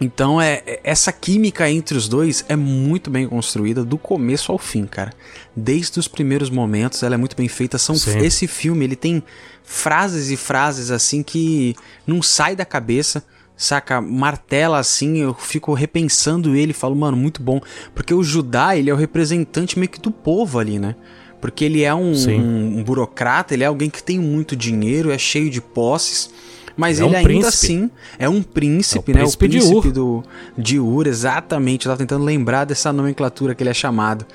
Então 0.00 0.40
é, 0.40 0.62
é 0.66 0.80
essa 0.82 1.12
química 1.12 1.70
entre 1.70 1.96
os 1.96 2.08
dois 2.08 2.44
é 2.48 2.56
muito 2.56 3.10
bem 3.10 3.28
construída 3.28 3.84
do 3.84 3.96
começo 3.98 4.50
ao 4.50 4.58
fim, 4.58 4.84
cara. 4.84 5.12
Desde 5.54 5.98
os 5.98 6.08
primeiros 6.08 6.50
momentos 6.50 7.02
ela 7.02 7.14
é 7.14 7.18
muito 7.18 7.36
bem 7.36 7.48
feita. 7.48 7.78
São 7.78 7.94
esse 7.94 8.46
filme 8.46 8.84
ele 8.84 8.96
tem 8.96 9.22
frases 9.62 10.30
e 10.30 10.36
frases 10.36 10.90
assim 10.90 11.22
que 11.22 11.74
não 12.06 12.22
sai 12.22 12.56
da 12.56 12.64
cabeça 12.64 13.22
saca, 13.62 14.00
martela 14.00 14.78
assim, 14.78 15.18
eu 15.18 15.34
fico 15.34 15.72
repensando 15.72 16.56
ele, 16.56 16.72
falo, 16.72 16.96
mano, 16.96 17.16
muito 17.16 17.40
bom, 17.40 17.60
porque 17.94 18.12
o 18.12 18.22
Judá, 18.22 18.76
ele 18.76 18.90
é 18.90 18.94
o 18.94 18.96
representante 18.96 19.78
meio 19.78 19.88
que 19.88 20.00
do 20.00 20.10
povo 20.10 20.58
ali, 20.58 20.80
né? 20.80 20.96
Porque 21.40 21.64
ele 21.64 21.82
é 21.82 21.94
um, 21.94 22.12
um, 22.12 22.78
um 22.78 22.82
burocrata, 22.82 23.54
ele 23.54 23.62
é 23.62 23.66
alguém 23.66 23.90
que 23.90 24.02
tem 24.02 24.18
muito 24.18 24.56
dinheiro, 24.56 25.10
é 25.10 25.18
cheio 25.18 25.50
de 25.50 25.60
posses, 25.60 26.30
mas 26.76 27.00
é 27.00 27.04
ele 27.04 27.14
um 27.14 27.16
ainda 27.16 27.28
príncipe. 27.28 27.48
assim 27.48 27.90
é 28.18 28.28
um 28.28 28.42
príncipe, 28.42 29.12
é 29.12 29.14
o 29.14 29.16
né? 29.16 29.20
Príncipe 29.20 29.44
o 29.44 29.48
príncipe 29.48 29.70
de 29.70 29.88
Ur. 29.88 29.92
do 29.92 30.24
de 30.56 30.78
Ur, 30.80 31.06
exatamente. 31.06 31.86
Eu 31.86 31.90
tava 31.90 31.98
tentando 31.98 32.24
lembrar 32.24 32.64
dessa 32.64 32.92
nomenclatura 32.92 33.54
que 33.54 33.62
ele 33.62 33.70
é 33.70 33.74
chamado. 33.74 34.26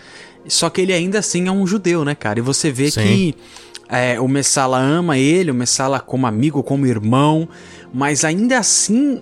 Só 0.47 0.69
que 0.69 0.82
ele 0.82 0.93
ainda 0.93 1.19
assim 1.19 1.47
é 1.47 1.52
um 1.52 1.67
judeu, 1.67 2.06
né, 2.06 2.15
cara? 2.15 2.39
E 2.39 2.41
você 2.41 2.71
vê 2.71 2.89
Sim. 2.89 3.02
que 3.02 3.36
é, 3.89 4.19
o 4.19 4.28
Messala 4.28 4.80
ama 4.80 5.17
ele, 5.17 5.52
o 5.52 5.54
Messala 5.54 6.00
como 6.00 6.28
amigo, 6.28 6.63
como 6.63 6.86
irmão, 6.86 7.47
mas 7.93 8.23
ainda 8.23 8.58
assim 8.58 9.21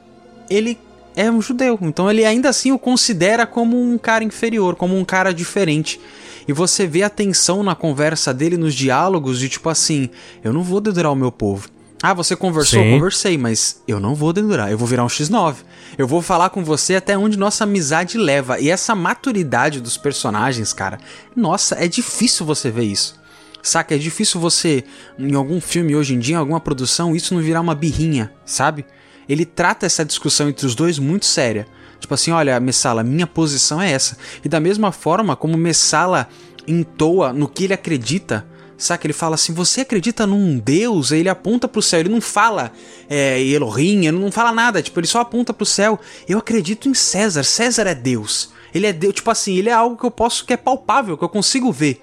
ele 0.50 0.78
é 1.16 1.32
um 1.32 1.42
judeu. 1.42 1.80
Então 1.82 2.10
ele 2.10 2.26
ainda 2.26 2.50
assim 2.50 2.72
o 2.72 2.80
considera 2.80 3.46
como 3.48 3.80
um 3.80 3.98
cara 3.98 4.24
inferior, 4.24 4.76
como 4.76 4.98
um 4.98 5.06
cara 5.06 5.34
diferente. 5.34 6.00
E 6.48 6.54
você 6.54 6.86
vê 6.86 7.02
a 7.02 7.10
tensão 7.10 7.64
na 7.64 7.74
conversa 7.74 8.34
dele, 8.34 8.58
nos 8.58 8.76
diálogos, 8.76 9.40
de 9.40 9.50
tipo 9.50 9.70
assim: 9.70 10.10
eu 10.44 10.54
não 10.54 10.62
vou 10.62 10.80
dedurar 10.80 11.12
o 11.12 11.16
meu 11.16 11.32
povo. 11.32 11.70
Ah, 12.02 12.14
você 12.14 12.36
conversou? 12.36 12.82
Sim. 12.82 12.92
Conversei, 12.92 13.38
mas 13.38 13.82
eu 13.88 14.00
não 14.00 14.14
vou 14.14 14.34
dedurar, 14.34 14.70
eu 14.70 14.78
vou 14.78 14.88
virar 14.88 15.04
um 15.04 15.08
X9. 15.08 15.56
Eu 15.98 16.08
vou 16.08 16.22
falar 16.22 16.50
com 16.50 16.64
você 16.64 16.96
até 16.96 17.18
onde 17.18 17.38
nossa 17.38 17.64
amizade 17.64 18.18
leva. 18.18 18.60
E 18.60 18.70
essa 18.70 18.94
maturidade 18.94 19.80
dos 19.80 19.98
personagens, 19.98 20.74
cara, 20.74 21.00
nossa, 21.36 21.76
é 21.76 21.88
difícil 21.88 22.46
você 22.46 22.70
ver 22.70 22.84
isso. 22.84 23.20
Saca? 23.64 23.96
É 23.96 23.98
difícil 23.98 24.40
você, 24.40 24.84
em 25.18 25.34
algum 25.34 25.60
filme 25.60 25.96
hoje 25.96 26.14
em 26.14 26.20
dia, 26.20 26.36
em 26.36 26.40
alguma 26.40 26.60
produção, 26.60 27.16
isso 27.16 27.34
não 27.34 27.42
virar 27.42 27.62
uma 27.62 27.74
birrinha, 27.74 28.32
sabe? 28.46 28.86
Ele 29.28 29.44
trata 29.44 29.88
essa 29.88 30.06
discussão 30.06 30.50
entre 30.50 30.68
os 30.68 30.76
dois 30.76 31.00
muito 31.00 31.26
séria. 31.26 31.66
Tipo 32.00 32.14
assim, 32.14 32.30
olha, 32.30 32.60
Messala, 32.60 33.04
minha 33.04 33.26
posição 33.26 33.82
é 33.82 33.92
essa. 33.92 34.18
E 34.44 34.50
da 34.50 34.60
mesma 34.60 34.92
forma 34.92 35.36
como 35.36 35.58
Messala 35.58 36.30
entoa 36.68 37.34
no 37.34 37.48
que 37.48 37.64
ele 37.64 37.74
acredita, 37.74 38.46
Saca? 38.78 39.06
Ele 39.06 39.14
fala 39.14 39.36
assim: 39.36 39.54
você 39.54 39.82
acredita 39.82 40.26
num 40.26 40.58
Deus? 40.58 41.12
Aí 41.12 41.20
ele 41.20 41.30
aponta 41.30 41.68
pro 41.68 41.82
céu. 41.82 42.00
Ele 42.00 42.10
não 42.10 42.22
fala 42.22 42.72
é, 43.10 43.42
Elohim, 43.42 44.06
ele 44.08 44.18
não 44.18 44.32
fala 44.32 44.52
nada. 44.52 44.82
Tipo, 44.82 45.00
ele 45.00 45.08
só 45.08 45.22
aponta 45.22 45.54
pro 45.54 45.66
céu. 45.66 46.00
Eu 46.28 46.40
acredito 46.40 46.90
em 46.90 46.94
César. 46.94 47.44
César 47.44 47.88
é 47.88 47.96
Deus. 47.96 48.50
Ele 48.74 48.86
é 48.86 48.94
Deus. 48.94 49.14
Tipo 49.14 49.32
assim, 49.32 49.56
ele 49.58 49.70
é 49.70 49.74
algo 49.74 49.98
que 49.98 50.06
eu 50.06 50.12
posso, 50.12 50.46
que 50.46 50.54
é 50.54 50.58
palpável, 50.58 51.18
que 51.18 51.24
eu 51.24 51.30
consigo 51.30 51.72
ver. 51.72 52.02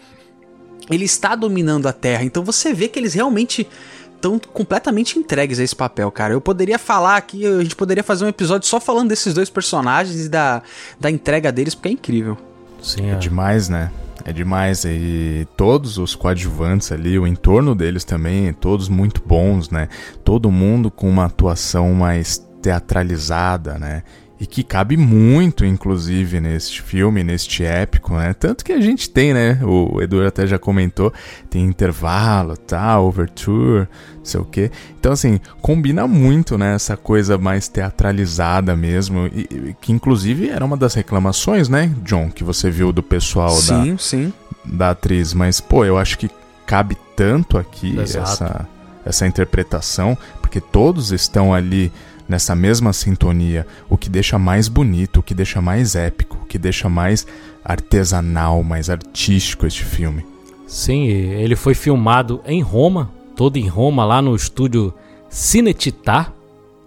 Ele 0.91 1.05
está 1.05 1.35
dominando 1.35 1.87
a 1.87 1.93
terra. 1.93 2.25
Então 2.25 2.43
você 2.45 2.73
vê 2.73 2.89
que 2.89 2.99
eles 2.99 3.15
realmente 3.15 3.69
estão 4.17 4.39
completamente 4.39 5.19
entregues 5.19 5.59
a 5.59 5.65
esse 5.65 5.75
papel, 5.75 6.11
cara. 6.11 6.33
Eu 6.33 6.41
poderia 6.41 6.79
falar 6.79 7.17
aqui, 7.17 7.45
a 7.45 7.63
gente 7.63 7.75
poderia 7.75 8.05
fazer 8.05 8.25
um 8.25 8.29
episódio 8.29 8.69
só 8.69 8.81
falando 8.81 9.09
desses 9.09 9.35
dois 9.35 9.51
personagens 9.51 10.27
e 10.27 10.29
da, 10.29 10.63
da 10.99 11.11
entrega 11.11 11.51
deles, 11.51 11.75
porque 11.75 11.89
é 11.89 11.93
incrível. 11.93 12.39
Sim, 12.81 13.11
é, 13.11 13.13
é 13.13 13.15
demais, 13.17 13.69
né? 13.69 13.91
É 14.25 14.33
demais. 14.33 14.85
E 14.85 15.47
todos 15.57 15.99
os 15.99 16.15
coadjuvantes 16.15 16.93
ali, 16.93 17.19
o 17.19 17.27
entorno 17.27 17.75
deles 17.75 18.05
também, 18.05 18.53
todos 18.53 18.89
muito 18.89 19.23
bons, 19.27 19.71
né? 19.71 19.89
Todo 20.25 20.51
mundo 20.51 20.91
com 20.91 21.09
uma 21.09 21.27
atuação 21.27 21.93
mais 21.93 22.39
teatralizada, 22.63 23.79
né? 23.79 24.03
E 24.42 24.46
que 24.46 24.64
cabe 24.64 24.96
muito, 24.96 25.64
inclusive, 25.64 26.40
neste 26.40 26.83
filme, 26.83 27.22
neste 27.22 27.62
épico, 27.62 28.16
né? 28.16 28.35
Tanto 28.35 28.64
que 28.64 28.72
a 28.72 28.81
gente 28.81 29.09
tem, 29.09 29.33
né? 29.33 29.61
O 29.62 30.02
Edu 30.02 30.26
até 30.26 30.48
já 30.48 30.59
comentou, 30.59 31.12
tem 31.48 31.64
intervalo, 31.64 32.57
tá, 32.57 32.98
overture, 32.98 33.87
não 34.16 34.24
sei 34.24 34.40
o 34.40 34.44
quê. 34.44 34.68
Então, 34.98 35.12
assim, 35.12 35.38
combina 35.61 36.09
muito, 36.09 36.59
né? 36.59 36.74
Essa 36.74 36.96
coisa 36.96 37.38
mais 37.38 37.68
teatralizada 37.68 38.74
mesmo, 38.74 39.28
e, 39.28 39.76
que 39.81 39.92
inclusive 39.92 40.48
era 40.48 40.64
uma 40.64 40.76
das 40.76 40.94
reclamações, 40.94 41.68
né, 41.68 41.94
John, 42.02 42.28
que 42.28 42.42
você 42.42 42.68
viu 42.68 42.92
do 42.92 43.00
pessoal 43.00 43.50
sim, 43.50 43.92
da, 43.92 43.98
sim. 43.98 44.33
da 44.64 44.90
atriz. 44.90 45.33
Mas, 45.33 45.61
pô, 45.61 45.85
eu 45.85 45.96
acho 45.96 46.18
que 46.18 46.28
cabe 46.66 46.96
tanto 47.14 47.57
aqui 47.57 47.96
essa, 48.00 48.66
essa 49.05 49.24
interpretação, 49.24 50.18
porque 50.40 50.61
todos 50.61 51.12
estão 51.12 51.55
ali 51.55 51.92
nessa 52.33 52.55
mesma 52.55 52.95
sintonia, 52.95 53.66
o 53.90 53.99
que 53.99 54.09
deixa 54.09 54.38
mais 54.38 54.66
bonito, 54.66 55.21
o 55.21 55.23
que 55.23 55.35
deixa 55.35 55.61
mais 55.61 55.95
épico, 55.95 56.38
o 56.42 56.47
que 56.47 56.57
deixa 56.57 56.88
mais 56.88 57.27
artesanal, 57.62 58.62
mais 58.62 58.88
artístico 58.88 59.66
este 59.66 59.85
filme. 59.85 60.25
Sim, 60.66 61.05
ele 61.09 61.55
foi 61.55 61.75
filmado 61.75 62.40
em 62.47 62.62
Roma, 62.62 63.11
todo 63.37 63.59
em 63.59 63.68
Roma, 63.68 64.07
lá 64.07 64.23
no 64.23 64.35
estúdio 64.35 64.95
Cinecittà, 65.29 66.33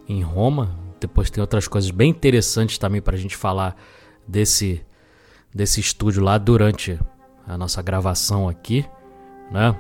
em 0.09 0.23
Roma. 0.23 0.75
Depois 0.99 1.29
tem 1.29 1.41
outras 1.41 1.67
coisas 1.67 1.91
bem 1.91 2.09
interessantes 2.09 2.79
também 2.79 2.99
para 2.99 3.15
a 3.15 3.19
gente 3.19 3.37
falar 3.37 3.75
desse, 4.27 4.81
desse 5.53 5.79
estúdio 5.79 6.23
lá 6.23 6.39
durante 6.39 6.99
a 7.47 7.55
nossa 7.55 7.83
gravação 7.83 8.49
aqui, 8.49 8.83
né? 9.51 9.75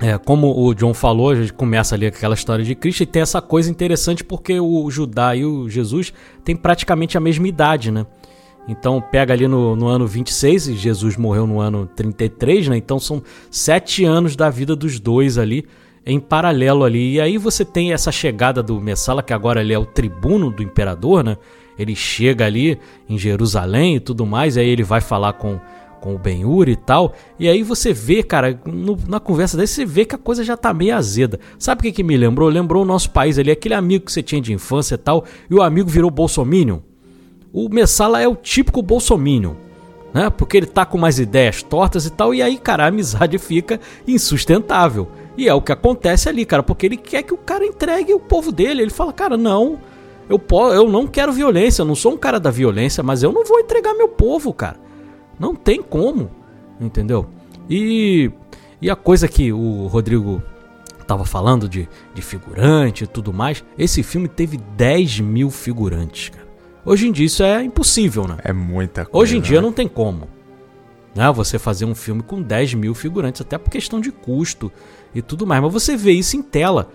É, 0.00 0.18
como 0.18 0.66
o 0.66 0.74
John 0.74 0.92
falou, 0.92 1.30
a 1.30 1.36
gente 1.36 1.52
começa 1.52 1.94
ali 1.94 2.06
aquela 2.06 2.34
história 2.34 2.64
de 2.64 2.74
Cristo 2.74 3.02
e 3.02 3.06
tem 3.06 3.22
essa 3.22 3.40
coisa 3.40 3.70
interessante 3.70 4.24
porque 4.24 4.58
o 4.58 4.90
Judá 4.90 5.36
e 5.36 5.44
o 5.44 5.68
Jesus 5.68 6.12
têm 6.44 6.56
praticamente 6.56 7.16
a 7.16 7.20
mesma 7.20 7.46
idade, 7.46 7.90
né? 7.90 8.04
Então 8.66 9.00
pega 9.00 9.32
ali 9.32 9.48
no, 9.48 9.74
no 9.74 9.86
ano 9.86 10.06
26 10.06 10.68
e 10.68 10.74
Jesus 10.74 11.16
morreu 11.16 11.46
no 11.46 11.60
ano 11.60 11.86
33, 11.86 12.68
né? 12.68 12.76
Então 12.76 12.98
são 12.98 13.22
sete 13.50 14.04
anos 14.04 14.36
da 14.36 14.50
vida 14.50 14.74
dos 14.74 15.00
dois 15.00 15.38
ali 15.38 15.66
em 16.04 16.18
paralelo 16.18 16.84
ali. 16.84 17.14
E 17.14 17.20
aí 17.20 17.38
você 17.38 17.64
tem 17.64 17.92
essa 17.92 18.12
chegada 18.12 18.62
do 18.62 18.80
Messala, 18.80 19.22
que 19.22 19.32
agora 19.32 19.60
ele 19.60 19.72
é 19.72 19.78
o 19.78 19.86
tribuno 19.86 20.50
do 20.50 20.62
imperador, 20.62 21.24
né? 21.24 21.36
Ele 21.78 21.96
chega 21.96 22.44
ali 22.44 22.78
em 23.08 23.18
Jerusalém 23.18 23.96
e 23.96 24.00
tudo 24.00 24.26
mais, 24.26 24.56
e 24.56 24.60
aí 24.60 24.68
ele 24.68 24.84
vai 24.84 25.00
falar 25.00 25.32
com 25.34 25.58
com 26.02 26.16
o 26.16 26.18
Ben-Hur 26.18 26.68
e 26.68 26.74
tal. 26.74 27.14
E 27.38 27.48
aí 27.48 27.62
você 27.62 27.92
vê, 27.92 28.22
cara, 28.22 28.60
no, 28.66 28.98
na 29.06 29.20
conversa 29.20 29.56
desse, 29.56 29.74
você 29.74 29.84
vê 29.86 30.04
que 30.04 30.16
a 30.16 30.18
coisa 30.18 30.42
já 30.42 30.56
tá 30.56 30.74
meio 30.74 30.96
azeda. 30.96 31.38
Sabe 31.58 31.78
o 31.78 31.82
que, 31.84 31.92
que 31.92 32.02
me 32.02 32.16
lembrou? 32.16 32.48
Lembrou 32.48 32.82
o 32.82 32.86
nosso 32.86 33.10
país 33.10 33.38
ali, 33.38 33.52
aquele 33.52 33.74
amigo 33.74 34.04
que 34.04 34.12
você 34.12 34.22
tinha 34.22 34.40
de 34.40 34.52
infância 34.52 34.96
e 34.96 34.98
tal, 34.98 35.24
e 35.48 35.54
o 35.54 35.62
amigo 35.62 35.88
virou 35.88 36.10
bolsominion. 36.10 36.80
O 37.52 37.68
Messala 37.68 38.20
é 38.20 38.26
o 38.26 38.34
típico 38.34 38.82
bolsominion. 38.82 39.54
Né? 40.12 40.28
Porque 40.28 40.56
ele 40.56 40.66
tá 40.66 40.84
com 40.84 40.98
umas 40.98 41.18
ideias 41.18 41.62
tortas 41.62 42.04
e 42.04 42.10
tal, 42.10 42.34
e 42.34 42.42
aí, 42.42 42.58
cara, 42.58 42.84
a 42.84 42.88
amizade 42.88 43.38
fica 43.38 43.80
insustentável. 44.06 45.08
E 45.38 45.48
é 45.48 45.54
o 45.54 45.62
que 45.62 45.72
acontece 45.72 46.28
ali, 46.28 46.44
cara, 46.44 46.62
porque 46.62 46.84
ele 46.84 46.96
quer 46.96 47.22
que 47.22 47.32
o 47.32 47.38
cara 47.38 47.64
entregue 47.64 48.12
o 48.12 48.20
povo 48.20 48.50
dele. 48.50 48.82
Ele 48.82 48.90
fala, 48.90 49.12
cara, 49.12 49.36
não, 49.36 49.78
eu, 50.28 50.40
eu 50.74 50.90
não 50.90 51.06
quero 51.06 51.32
violência, 51.32 51.82
eu 51.82 51.86
não 51.86 51.94
sou 51.94 52.12
um 52.12 52.18
cara 52.18 52.40
da 52.40 52.50
violência, 52.50 53.02
mas 53.02 53.22
eu 53.22 53.32
não 53.32 53.44
vou 53.44 53.60
entregar 53.60 53.94
meu 53.94 54.08
povo, 54.08 54.52
cara. 54.52 54.82
Não 55.38 55.54
tem 55.54 55.82
como, 55.82 56.30
entendeu? 56.80 57.26
E, 57.68 58.30
e 58.80 58.90
a 58.90 58.96
coisa 58.96 59.28
que 59.28 59.52
o 59.52 59.86
Rodrigo 59.86 60.42
tava 61.06 61.24
falando 61.24 61.68
de, 61.68 61.88
de 62.14 62.22
figurante 62.22 63.04
e 63.04 63.06
tudo 63.06 63.32
mais, 63.32 63.64
esse 63.76 64.02
filme 64.02 64.28
teve 64.28 64.56
10 64.56 65.20
mil 65.20 65.50
figurantes, 65.50 66.30
cara. 66.30 66.42
Hoje 66.84 67.06
em 67.06 67.12
dia 67.12 67.26
isso 67.26 67.42
é 67.42 67.62
impossível, 67.62 68.26
né? 68.26 68.38
É 68.42 68.52
muita 68.52 69.04
coisa. 69.04 69.22
Hoje 69.22 69.36
em 69.36 69.40
dia 69.40 69.60
né? 69.60 69.66
não 69.66 69.72
tem 69.72 69.86
como. 69.86 70.28
Né? 71.14 71.30
Você 71.32 71.58
fazer 71.58 71.84
um 71.84 71.94
filme 71.94 72.22
com 72.22 72.42
10 72.42 72.74
mil 72.74 72.94
figurantes, 72.94 73.40
até 73.40 73.56
por 73.56 73.70
questão 73.70 74.00
de 74.00 74.10
custo 74.10 74.72
e 75.14 75.22
tudo 75.22 75.46
mais. 75.46 75.62
Mas 75.62 75.72
você 75.72 75.96
vê 75.96 76.12
isso 76.12 76.36
em 76.36 76.42
tela. 76.42 76.90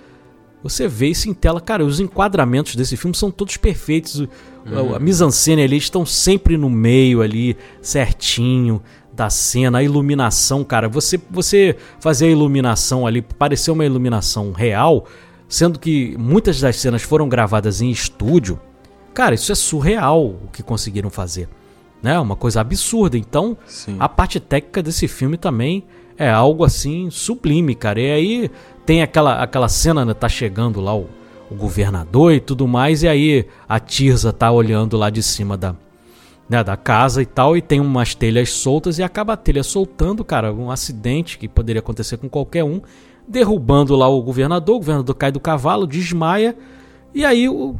Você 0.69 0.87
vê 0.87 1.07
isso 1.07 1.29
em 1.29 1.33
tela, 1.33 1.61
cara, 1.61 1.85
os 1.85 1.99
enquadramentos 1.99 2.75
desse 2.75 2.97
filme 2.97 3.15
são 3.15 3.31
todos 3.31 3.57
perfeitos. 3.57 4.19
Uhum. 4.19 4.95
A 4.95 4.99
mise-en-scène 4.99 5.63
ali 5.63 5.77
estão 5.77 6.05
sempre 6.05 6.57
no 6.57 6.69
meio 6.69 7.21
ali, 7.21 7.55
certinho 7.81 8.81
da 9.17 9.31
cena, 9.31 9.79
a 9.79 9.83
iluminação, 9.83 10.63
cara, 10.63 10.87
você 10.87 11.19
você 11.31 11.75
fazer 11.99 12.27
a 12.27 12.29
iluminação 12.29 13.07
ali 13.07 13.23
parecer 13.23 13.71
uma 13.71 13.83
iluminação 13.83 14.51
real, 14.51 15.05
sendo 15.49 15.79
que 15.79 16.15
muitas 16.19 16.61
das 16.61 16.75
cenas 16.75 17.01
foram 17.01 17.27
gravadas 17.27 17.81
em 17.81 17.89
estúdio. 17.89 18.59
Cara, 19.15 19.33
isso 19.33 19.51
é 19.51 19.55
surreal 19.55 20.23
o 20.23 20.49
que 20.53 20.61
conseguiram 20.61 21.09
fazer, 21.09 21.49
né? 22.03 22.19
Uma 22.19 22.35
coisa 22.35 22.61
absurda. 22.61 23.17
Então, 23.17 23.57
Sim. 23.65 23.95
a 23.99 24.07
parte 24.07 24.39
técnica 24.39 24.83
desse 24.83 25.07
filme 25.07 25.35
também 25.35 25.83
é 26.15 26.29
algo 26.29 26.63
assim 26.63 27.09
sublime, 27.09 27.73
cara. 27.73 27.99
E 27.99 28.11
aí 28.11 28.51
tem 28.87 29.01
aquela, 29.01 29.43
aquela 29.43 29.67
cena, 29.67 30.05
né? 30.05 30.13
Tá 30.13 30.29
chegando 30.29 30.79
lá 30.79 30.95
o, 30.95 31.09
o 31.51 31.55
governador 31.55 32.31
e 32.31 32.39
tudo 32.39 32.65
mais, 32.65 33.03
e 33.03 33.07
aí 33.07 33.45
a 33.67 33.81
Tirza 33.81 34.31
tá 34.31 34.49
olhando 34.49 34.95
lá 34.95 35.09
de 35.09 35.21
cima 35.21 35.57
da, 35.57 35.75
né, 36.49 36.63
da 36.63 36.77
casa 36.77 37.21
e 37.21 37.25
tal, 37.25 37.57
e 37.57 37.61
tem 37.61 37.81
umas 37.81 38.15
telhas 38.15 38.49
soltas, 38.49 38.97
e 38.97 39.03
acaba 39.03 39.33
a 39.33 39.37
telha 39.37 39.61
soltando, 39.61 40.23
cara, 40.23 40.53
um 40.53 40.71
acidente 40.71 41.37
que 41.37 41.49
poderia 41.49 41.81
acontecer 41.81 42.15
com 42.15 42.29
qualquer 42.29 42.63
um, 42.63 42.81
derrubando 43.27 43.93
lá 43.93 44.07
o 44.07 44.21
governador, 44.21 44.77
o 44.77 44.79
governador 44.79 45.15
cai 45.15 45.33
do 45.33 45.39
cavalo, 45.39 45.85
desmaia, 45.85 46.55
e 47.13 47.25
aí 47.25 47.49
o. 47.49 47.75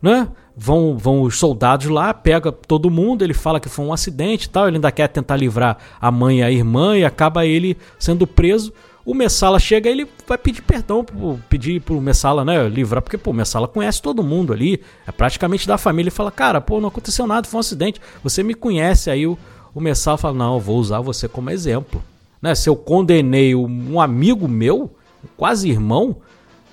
Né, 0.00 0.28
vão, 0.56 0.96
vão 0.96 1.22
os 1.22 1.36
soldados 1.36 1.88
lá, 1.88 2.14
pega 2.14 2.52
todo 2.52 2.88
mundo, 2.88 3.24
ele 3.24 3.34
fala 3.34 3.58
que 3.58 3.68
foi 3.68 3.84
um 3.84 3.92
acidente 3.92 4.46
e 4.46 4.48
tal, 4.50 4.68
ele 4.68 4.76
ainda 4.76 4.92
quer 4.92 5.08
tentar 5.08 5.34
livrar 5.34 5.78
a 6.00 6.08
mãe 6.12 6.38
e 6.38 6.42
a 6.44 6.52
irmã, 6.52 6.96
e 6.96 7.04
acaba 7.04 7.44
ele 7.44 7.76
sendo 7.98 8.28
preso. 8.28 8.72
O 9.06 9.14
Messala 9.14 9.60
chega 9.60 9.88
ele 9.88 10.04
vai 10.26 10.36
pedir 10.36 10.62
perdão, 10.62 11.06
pedir 11.48 11.80
pro 11.80 12.00
Messala, 12.00 12.44
né, 12.44 12.68
livrar, 12.68 13.00
porque, 13.00 13.16
pô, 13.16 13.30
o 13.30 13.34
Messala 13.34 13.68
conhece 13.68 14.02
todo 14.02 14.20
mundo 14.20 14.52
ali, 14.52 14.82
é 15.06 15.12
praticamente 15.12 15.64
da 15.64 15.78
família, 15.78 16.08
e 16.08 16.10
fala, 16.10 16.32
cara, 16.32 16.60
pô, 16.60 16.80
não 16.80 16.88
aconteceu 16.88 17.24
nada, 17.24 17.46
foi 17.46 17.56
um 17.56 17.60
acidente, 17.60 18.00
você 18.20 18.42
me 18.42 18.52
conhece, 18.52 19.08
aí 19.08 19.24
o, 19.24 19.38
o 19.72 19.80
Messala 19.80 20.18
fala, 20.18 20.34
não, 20.34 20.58
vou 20.58 20.76
usar 20.78 21.00
você 21.00 21.28
como 21.28 21.50
exemplo, 21.50 22.02
né, 22.42 22.52
se 22.56 22.68
eu 22.68 22.74
condenei 22.74 23.54
um 23.54 24.00
amigo 24.00 24.48
meu, 24.48 24.92
quase 25.36 25.70
irmão, 25.70 26.16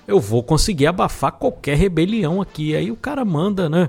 eu 0.04 0.18
vou 0.18 0.42
conseguir 0.42 0.88
abafar 0.88 1.30
qualquer 1.30 1.76
rebelião 1.76 2.42
aqui, 2.42 2.74
aí 2.74 2.90
o 2.90 2.96
cara 2.96 3.24
manda, 3.24 3.68
né, 3.68 3.88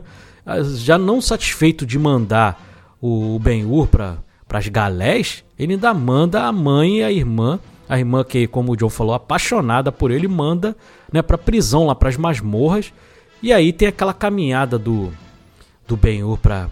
já 0.75 0.99
não 0.99 1.19
satisfeito 1.19 1.83
de 1.83 1.97
mandar 1.97 2.63
o 3.01 3.39
Ben-Hur 3.39 3.87
para 3.87 4.19
as 4.51 4.67
galés, 4.67 5.43
ele 5.57 5.73
ainda 5.73 5.95
manda 5.95 6.43
a 6.43 6.51
mãe 6.51 6.99
e 6.99 7.03
a 7.03 7.11
irmã 7.11 7.59
a 7.87 7.97
irmã 7.97 8.23
que, 8.23 8.47
como 8.47 8.71
o 8.71 8.75
John 8.75 8.89
falou, 8.89 9.13
apaixonada 9.13 9.91
por 9.91 10.11
ele, 10.11 10.27
manda 10.27 10.75
né, 11.11 11.21
pra 11.21 11.37
prisão, 11.37 11.85
lá 11.85 11.95
pras 11.95 12.17
masmorras. 12.17 12.91
E 13.41 13.53
aí 13.53 13.71
tem 13.71 13.87
aquela 13.87 14.13
caminhada 14.13 14.77
do, 14.77 15.11
do 15.87 15.95
Ben-Hur 15.95 16.37
pra, 16.37 16.69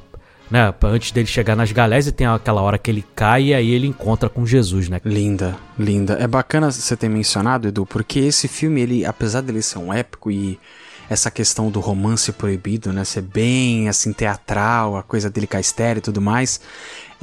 né, 0.49 0.73
antes 0.83 1.11
dele 1.11 1.27
chegar 1.27 1.55
nas 1.55 1.71
galés 1.71 2.07
e 2.07 2.11
tem 2.11 2.27
aquela 2.27 2.61
hora 2.61 2.77
que 2.77 2.89
ele 2.89 3.05
cai 3.15 3.45
e 3.45 3.53
aí 3.53 3.71
ele 3.71 3.87
encontra 3.87 4.29
com 4.29 4.45
Jesus, 4.45 4.89
né? 4.89 4.99
Linda, 5.05 5.55
linda. 5.77 6.13
É 6.19 6.27
bacana 6.27 6.71
você 6.71 6.95
ter 6.97 7.09
mencionado, 7.09 7.67
Edu, 7.67 7.85
porque 7.85 8.19
esse 8.19 8.47
filme, 8.47 8.81
ele, 8.81 9.05
apesar 9.05 9.41
dele 9.41 9.61
ser 9.61 9.79
um 9.79 9.93
épico 9.93 10.31
e 10.31 10.59
essa 11.09 11.29
questão 11.29 11.69
do 11.69 11.79
romance 11.79 12.31
proibido, 12.31 12.91
né, 12.91 13.03
ser 13.03 13.21
bem 13.21 13.89
assim 13.89 14.11
teatral, 14.13 14.97
a 14.97 15.03
coisa 15.03 15.29
dele 15.29 15.47
cair 15.47 15.65
e 15.97 16.01
tudo 16.01 16.21
mais, 16.21 16.59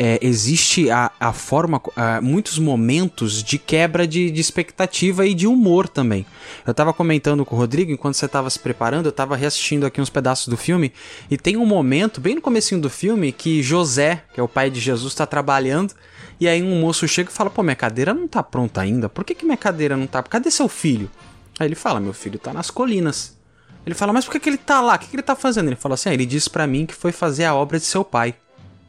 é, 0.03 0.19
existe 0.23 0.91
a, 0.91 1.11
a 1.21 1.31
forma, 1.31 1.79
a, 1.95 2.23
muitos 2.23 2.59
momentos 2.59 3.43
de 3.43 3.59
quebra 3.59 4.07
de, 4.07 4.31
de, 4.31 4.41
expectativa 4.41 5.27
e 5.27 5.35
de 5.35 5.47
humor 5.47 5.87
também. 5.87 6.25
Eu 6.67 6.73
tava 6.73 6.95
comentando 6.95 7.45
com 7.45 7.55
o 7.55 7.59
Rodrigo, 7.59 7.93
enquanto 7.93 8.15
você 8.15 8.27
tava 8.27 8.49
se 8.49 8.59
preparando, 8.59 9.05
eu 9.05 9.13
tava 9.13 9.37
reassistindo 9.37 9.85
aqui 9.85 10.01
uns 10.01 10.09
pedaços 10.09 10.49
do 10.49 10.57
filme, 10.57 10.91
e 11.31 11.37
tem 11.37 11.59
um 11.59 11.67
momento, 11.67 12.19
bem 12.19 12.35
no 12.35 12.41
comecinho 12.41 12.81
do 12.81 12.89
filme, 12.89 13.31
que 13.31 13.63
José, 13.63 14.25
que 14.33 14.41
é 14.41 14.43
o 14.43 14.49
pai 14.49 14.71
de 14.71 14.81
Jesus, 14.81 15.15
tá 15.15 15.27
trabalhando, 15.27 15.93
e 16.41 16.49
aí 16.49 16.63
um 16.63 16.81
moço 16.81 17.07
chega 17.07 17.29
e 17.29 17.33
fala, 17.35 17.51
pô, 17.51 17.63
minha 17.63 17.77
cadeira 17.77 18.15
não 18.15 18.27
tá 18.27 18.43
pronta 18.43 18.81
ainda, 18.81 19.07
por 19.07 19.23
que, 19.23 19.35
que 19.35 19.45
minha 19.45 19.59
cadeira 19.59 19.99
não 19.99 20.07
tá? 20.07 20.23
Cadê 20.23 20.51
seu 20.51 20.67
filho? 20.67 21.11
Aí 21.59 21.67
ele 21.69 21.75
fala, 21.75 22.01
meu 22.01 22.15
filho 22.15 22.39
tá 22.39 22.55
nas 22.55 22.71
colinas. 22.71 23.37
Ele 23.85 23.95
fala, 23.95 24.15
mas 24.15 24.25
por 24.25 24.33
que, 24.33 24.41
que 24.41 24.49
ele 24.49 24.57
tá 24.57 24.81
lá? 24.81 24.95
O 24.95 24.99
que, 24.99 25.09
que 25.09 25.17
ele 25.17 25.23
tá 25.23 25.37
fazendo? 25.37 25.69
Ele 25.69 25.77
fala 25.77 25.95
assim, 25.95 26.09
ah, 26.09 26.15
ele 26.15 26.25
disse 26.25 26.49
para 26.49 26.67
mim 26.67 26.87
que 26.87 26.95
foi 26.95 27.13
fazer 27.13 27.45
a 27.45 27.55
obra 27.55 27.79
de 27.79 27.85
seu 27.85 28.03
pai. 28.03 28.35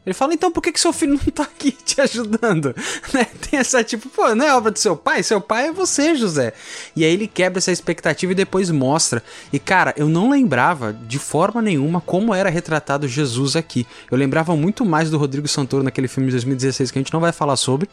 Ele 0.04 0.14
fala, 0.14 0.34
então 0.34 0.50
por 0.50 0.60
que, 0.60 0.72
que 0.72 0.80
seu 0.80 0.92
filho 0.92 1.12
não 1.12 1.32
tá 1.32 1.44
aqui 1.44 1.70
te 1.70 2.00
ajudando? 2.00 2.74
Né? 3.12 3.24
Tem 3.24 3.58
essa 3.58 3.84
tipo, 3.84 4.08
pô, 4.08 4.34
não 4.34 4.44
é 4.44 4.54
obra 4.54 4.70
do 4.70 4.78
seu 4.78 4.96
pai? 4.96 5.22
Seu 5.22 5.40
pai 5.40 5.68
é 5.68 5.72
você, 5.72 6.14
José. 6.14 6.52
E 6.96 7.04
aí 7.04 7.12
ele 7.12 7.26
quebra 7.26 7.58
essa 7.58 7.70
expectativa 7.70 8.32
e 8.32 8.34
depois 8.34 8.70
mostra. 8.70 9.22
E 9.52 9.58
cara, 9.58 9.92
eu 9.96 10.08
não 10.08 10.30
lembrava 10.30 10.92
de 10.92 11.18
forma 11.18 11.60
nenhuma 11.60 12.00
como 12.00 12.34
era 12.34 12.48
retratado 12.48 13.06
Jesus 13.06 13.54
aqui. 13.54 13.86
Eu 14.10 14.16
lembrava 14.16 14.56
muito 14.56 14.84
mais 14.84 15.10
do 15.10 15.18
Rodrigo 15.18 15.46
Santoro 15.46 15.84
naquele 15.84 16.08
filme 16.08 16.28
de 16.28 16.32
2016 16.32 16.90
que 16.90 16.98
a 16.98 17.02
gente 17.02 17.12
não 17.12 17.20
vai 17.20 17.32
falar 17.32 17.56
sobre. 17.56 17.88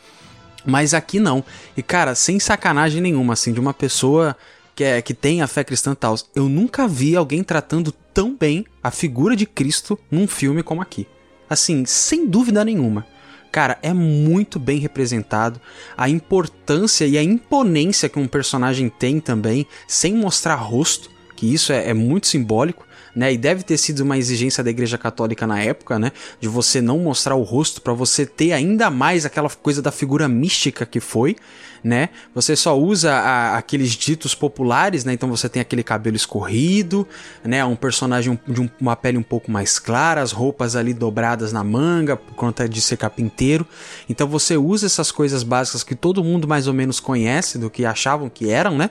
Mas 0.66 0.94
aqui 0.94 1.20
não. 1.20 1.44
E 1.76 1.84
cara, 1.84 2.16
sem 2.16 2.40
sacanagem 2.40 3.02
nenhuma, 3.02 3.34
assim, 3.34 3.54
de 3.54 3.60
uma 3.60 3.74
pessoa 3.74 4.36
que, 4.76 4.84
é, 4.84 5.02
que 5.02 5.14
tem 5.14 5.42
a 5.42 5.48
fé 5.48 5.64
cristã 5.64 5.94
tal. 5.94 6.16
Eu 6.34 6.48
nunca 6.48 6.88
vi 6.88 7.16
alguém 7.16 7.44
tratando 7.44 7.92
tão 8.14 8.36
bem 8.36 8.66
a 8.82 8.90
figura 8.90 9.36
de 9.36 9.46
Cristo 9.46 10.00
num 10.10 10.28
filme 10.28 10.64
como 10.64 10.82
aqui. 10.82 11.08
Assim, 11.50 11.86
sem 11.86 12.28
dúvida 12.28 12.64
nenhuma. 12.64 13.06
Cara, 13.52 13.80
é 13.82 13.94
muito 13.94 14.60
bem 14.60 14.78
representado 14.80 15.60
a 15.98 16.08
importância 16.08 17.06
e 17.06 17.18
a 17.18 17.24
imponência 17.24 18.08
que 18.08 18.20
um 18.20 18.28
personagem 18.28 18.90
tem 18.90 19.20
também, 19.20 19.66
sem 19.88 20.14
mostrar 20.14 20.56
rosto, 20.56 21.10
que 21.36 21.52
isso 21.52 21.74
é, 21.74 21.90
é 21.90 21.94
muito 21.94 22.28
simbólico. 22.28 22.88
Né? 23.16 23.34
E 23.34 23.38
deve 23.38 23.64
ter 23.64 23.78
sido 23.78 24.02
uma 24.02 24.20
exigência 24.20 24.64
da 24.64 24.70
Igreja 24.70 24.98
Católica 24.98 25.48
na 25.48 25.60
época, 25.60 25.98
né? 25.98 26.12
De 26.40 26.48
você 26.48 26.80
não 26.80 27.00
mostrar 27.00 27.34
o 27.36 27.42
rosto 27.42 27.82
para 27.82 27.92
você 27.92 28.24
ter 28.24 28.52
ainda 28.52 28.92
mais 28.92 29.26
aquela 29.26 29.50
coisa 29.50 29.82
da 29.82 29.92
figura 29.92 30.28
mística 30.28 30.86
que 30.86 31.00
foi 31.00 31.36
né? 31.84 32.10
Você 32.34 32.56
só 32.56 32.78
usa 32.78 33.14
a, 33.14 33.58
aqueles 33.58 33.92
ditos 33.92 34.36
populares, 34.36 35.04
né? 35.04 35.14
Então 35.14 35.30
você 35.30 35.48
tem 35.50 35.62
aquele 35.62 35.84
cabelo 35.84 36.16
escorrido, 36.16 37.08
né? 37.44 37.64
Um 37.64 37.76
personagem 37.76 38.40
de 38.48 38.62
um, 38.62 38.70
uma 38.80 38.96
pele 38.96 39.18
um 39.18 39.24
pouco 39.24 39.52
mais 39.52 39.80
clara, 39.80 40.22
as 40.22 40.32
roupas 40.32 40.76
ali 40.76 40.94
dobradas 40.94 41.52
na 41.52 41.64
manga 41.64 42.16
por 42.16 42.36
conta 42.36 42.68
de 42.68 42.82
ser 42.82 42.98
carpinteiro. 42.98 43.66
Então 44.08 44.28
você 44.28 44.58
usa 44.58 44.86
essas 44.86 45.12
coisas 45.12 45.44
básicas 45.44 45.84
que 45.84 45.96
todo 45.96 46.24
mundo 46.24 46.48
mais 46.48 46.68
ou 46.68 46.74
menos 46.74 47.00
conhece 47.00 47.58
do 47.58 47.70
que 47.70 47.86
achavam 47.86 48.30
que 48.30 48.50
eram, 48.50 48.78
né? 48.78 48.90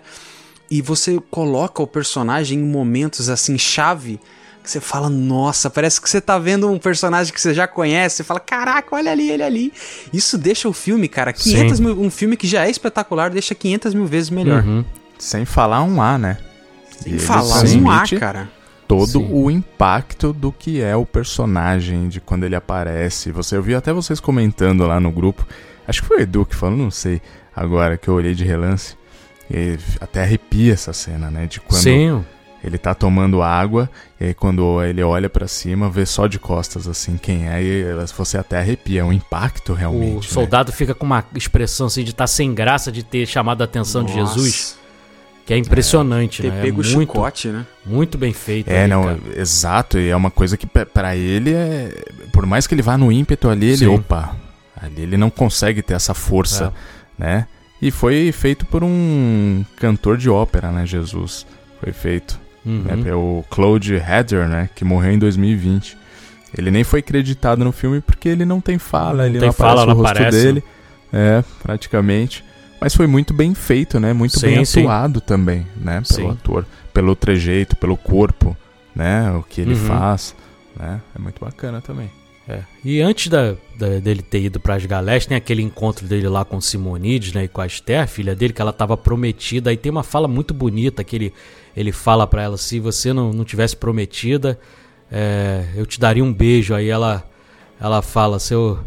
E 0.71 0.83
você 0.83 1.19
coloca 1.31 1.83
o 1.83 1.87
personagem 1.87 2.59
em 2.59 2.63
momentos 2.63 3.29
assim 3.29 3.57
chave 3.57 4.21
que 4.69 4.73
você 4.73 4.81
fala, 4.81 5.09
nossa, 5.09 5.71
parece 5.71 5.99
que 5.99 6.09
você 6.09 6.21
tá 6.21 6.39
vendo 6.39 6.71
um 6.71 6.79
personagem 6.79 7.33
que 7.33 7.41
você 7.41 7.55
já 7.55 7.67
conhece, 7.67 8.17
você 8.17 8.25
fala, 8.25 8.39
caraca, 8.39 8.95
olha 8.95 9.11
ali, 9.11 9.31
ele 9.31 9.43
ali. 9.43 9.73
Isso 10.13 10.37
deixa 10.37 10.69
o 10.69 10.75
filme, 10.75 11.09
cara, 11.09 11.33
500 11.33 11.79
Sim. 11.79 11.85
mil, 11.85 11.99
um 11.99 12.11
filme 12.11 12.37
que 12.37 12.47
já 12.47 12.67
é 12.67 12.71
espetacular, 12.71 13.31
deixa 13.31 13.55
500 13.55 13.95
mil 13.95 14.05
vezes 14.05 14.29
melhor. 14.29 14.63
Uhum. 14.63 14.85
Sem 15.19 15.47
falar 15.47 15.83
um 15.83 16.03
A, 16.03 16.19
né? 16.19 16.37
Sem 16.91 17.15
Ele 17.15 17.23
falar 17.23 17.65
um 17.65 17.91
A, 17.91 18.05
cara. 18.19 18.51
Todo 18.87 19.07
Sim. 19.07 19.29
o 19.33 19.51
impacto 19.51 20.35
do 20.35 20.53
que 20.53 20.83
é 20.83 20.95
o 20.95 21.07
personagem, 21.07 22.09
de 22.09 22.21
quando 22.21 22.45
ele 22.45 22.55
aparece. 22.55 23.33
Você 23.33 23.57
eu 23.57 23.63
vi 23.63 23.75
até 23.75 23.93
vocês 23.93 24.21
comentando 24.21 24.87
lá 24.87 25.01
no 25.01 25.11
grupo. 25.11 25.47
Acho 25.87 26.03
que 26.03 26.09
foi 26.09 26.19
o 26.19 26.21
Edu 26.21 26.45
que 26.45 26.55
falou, 26.55 26.77
não 26.77 26.91
sei, 26.91 27.23
agora 27.57 27.97
que 27.97 28.09
eu 28.09 28.15
olhei 28.15 28.35
de 28.35 28.45
relance. 28.45 28.97
E 29.51 29.79
até 29.99 30.23
arrepia 30.23 30.75
essa 30.75 30.93
cena, 30.93 31.31
né? 31.31 31.47
De 31.47 31.59
quando 31.59 31.81
Sim. 31.81 32.25
Ele 32.63 32.77
tá 32.77 32.93
tomando 32.93 33.41
água, 33.41 33.89
e 34.21 34.27
aí 34.27 34.35
quando 34.35 34.83
ele 34.83 35.03
olha 35.03 35.29
para 35.29 35.47
cima, 35.47 35.89
vê 35.89 36.05
só 36.05 36.27
de 36.27 36.39
costas 36.39 36.89
assim 36.89 37.17
quem 37.17 37.49
é, 37.49 37.63
e 37.63 37.85
você 38.17 38.37
até 38.37 38.59
arrepia, 38.59 39.01
é 39.01 39.05
um 39.05 39.13
impacto 39.13 39.73
realmente. 39.73 40.13
O 40.13 40.17
né? 40.17 40.23
soldado 40.23 40.71
né? 40.71 40.77
fica 40.77 40.95
com 40.95 41.07
uma 41.07 41.25
expressão 41.35 41.87
assim 41.87 42.03
de 42.03 42.11
estar 42.11 42.25
tá 42.25 42.29
sem 42.29 42.53
graça 42.53 42.91
de 42.91 43.03
ter 43.05 43.27
chamado 43.27 43.63
a 43.63 43.65
atenção 43.65 44.03
Nossa. 44.03 44.15
de 44.15 44.21
Jesus. 44.21 44.79
Que 45.47 45.55
é 45.55 45.57
impressionante, 45.57 46.45
é, 46.45 46.51
né? 46.51 46.57
Ter 46.57 46.63
pego 46.63 46.83
é 46.83 46.93
muito, 46.93 47.13
chicote, 47.13 47.49
né? 47.49 47.65
Muito 47.87 48.19
bem 48.19 48.35
feito. 48.35 48.69
É, 48.69 48.83
aí, 48.83 48.89
não, 48.89 49.05
cara. 49.05 49.19
exato, 49.35 49.99
e 49.99 50.09
é 50.11 50.15
uma 50.15 50.31
coisa 50.31 50.59
que 50.59 50.67
para 50.67 51.17
ele 51.17 51.55
é. 51.55 52.05
Por 52.33 52.45
mais 52.45 52.67
que 52.67 52.75
ele 52.75 52.83
vá 52.83 52.99
no 52.99 53.11
ímpeto 53.11 53.49
ali, 53.49 53.69
ele, 53.69 53.79
Sim. 53.79 53.87
opa, 53.87 54.37
ali 54.77 55.03
ele 55.03 55.17
não 55.17 55.31
consegue 55.31 55.81
ter 55.81 55.95
essa 55.95 56.13
força, 56.13 56.75
é. 57.19 57.23
né? 57.23 57.47
E 57.81 57.91
foi 57.91 58.31
feito 58.31 58.67
por 58.67 58.85
um 58.85 59.65
cantor 59.77 60.19
de 60.19 60.29
ópera, 60.29 60.71
né? 60.71 60.85
Jesus. 60.85 61.47
Foi 61.81 61.93
feito. 61.93 62.39
Uhum. 62.69 62.83
Né, 62.83 63.11
é 63.11 63.15
o 63.15 63.43
Claude 63.49 63.95
Heather, 63.95 64.47
né? 64.47 64.69
Que 64.75 64.85
morreu 64.85 65.13
em 65.13 65.19
2020. 65.19 65.97
Ele 66.57 66.71
nem 66.71 66.85
foi 66.85 67.01
creditado 67.01 67.65
no 67.65 67.73
filme 67.73 68.01
porque 68.01 68.29
ele 68.29 68.45
não 68.45 68.61
tem 68.61 68.79
fala, 68.79 69.27
ele 69.27 69.39
não, 69.39 69.47
não 69.47 69.51
aparece 69.51 69.77
fala, 69.77 69.93
o 69.93 69.97
rosto 69.97 70.11
aparece. 70.11 70.43
dele. 70.43 70.65
É, 71.13 71.43
praticamente. 71.63 72.45
Mas 72.81 72.95
foi 72.95 73.07
muito 73.07 73.33
bem 73.33 73.55
feito, 73.55 73.99
né? 73.99 74.13
Muito 74.13 74.39
sim, 74.39 74.47
bem 74.47 74.59
atuado 74.59 75.19
sim. 75.19 75.25
também, 75.27 75.67
né? 75.77 76.03
Pelo 76.03 76.05
sim. 76.05 76.31
ator. 76.31 76.67
Pelo 76.93 77.17
trejeito, 77.17 77.75
pelo 77.77 77.97
corpo, 77.97 78.57
né? 78.95 79.33
O 79.33 79.43
que 79.43 79.63
ele 79.63 79.75
uhum. 79.75 79.87
faz, 79.87 80.35
né? 80.79 81.01
É 81.15 81.19
muito 81.19 81.43
bacana 81.43 81.81
também. 81.81 82.11
É. 82.49 82.63
E 82.83 83.01
antes 83.03 83.29
da, 83.29 83.55
da, 83.77 83.99
dele 83.99 84.23
ter 84.23 84.41
ido 84.41 84.59
para 84.59 84.75
as 84.75 84.87
galés, 84.87 85.27
tem 85.27 85.37
aquele 85.37 85.61
encontro 85.61 86.07
dele 86.07 86.27
lá 86.29 86.47
com 86.47 86.59
Simonides, 86.63 87.35
né, 87.35 87.45
e 87.45 87.49
com 87.49 87.61
a 87.61 87.67
Esther, 87.67 88.09
filha 88.09 88.35
dele, 88.35 88.55
que 88.55 88.63
ela 88.63 88.71
estava 88.71 88.97
prometida. 88.97 89.69
Aí 89.69 89.77
tem 89.77 89.93
uma 89.93 90.03
fala 90.03 90.27
muito 90.27 90.55
bonita 90.55 91.05
que 91.05 91.15
ele, 91.15 91.35
ele 91.79 91.93
fala 91.93 92.27
para 92.27 92.43
ela: 92.43 92.57
se 92.57 92.81
você 92.81 93.13
não, 93.13 93.33
não 93.33 93.45
tivesse 93.45 93.77
prometida, 93.77 94.59
é, 95.11 95.65
eu 95.77 95.87
te 95.87 96.01
daria 96.01 96.25
um 96.25 96.33
beijo. 96.33 96.75
Aí 96.75 96.89
ela, 96.89 97.25
ela 97.81 98.03
fala: 98.03 98.39
se 98.39 98.55
eu 98.55 98.79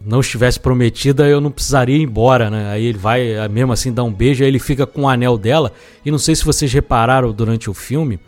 não 0.00 0.20
estivesse 0.20 0.58
prometida, 0.58 1.28
eu 1.28 1.40
não 1.40 1.50
precisaria 1.50 1.96
ir 1.96 2.02
embora, 2.02 2.50
né? 2.50 2.70
Aí 2.70 2.84
ele 2.84 2.98
vai, 2.98 3.32
é, 3.32 3.48
mesmo 3.48 3.72
assim, 3.72 3.92
dar 3.92 4.04
um 4.04 4.12
beijo. 4.12 4.42
Aí 4.42 4.48
ele 4.48 4.58
fica 4.58 4.86
com 4.86 5.02
o 5.02 5.08
anel 5.08 5.36
dela. 5.36 5.72
E 6.04 6.10
não 6.10 6.18
sei 6.18 6.34
se 6.34 6.44
vocês 6.44 6.72
repararam 6.72 7.32
durante 7.32 7.68
o 7.68 7.74
filme 7.74 8.18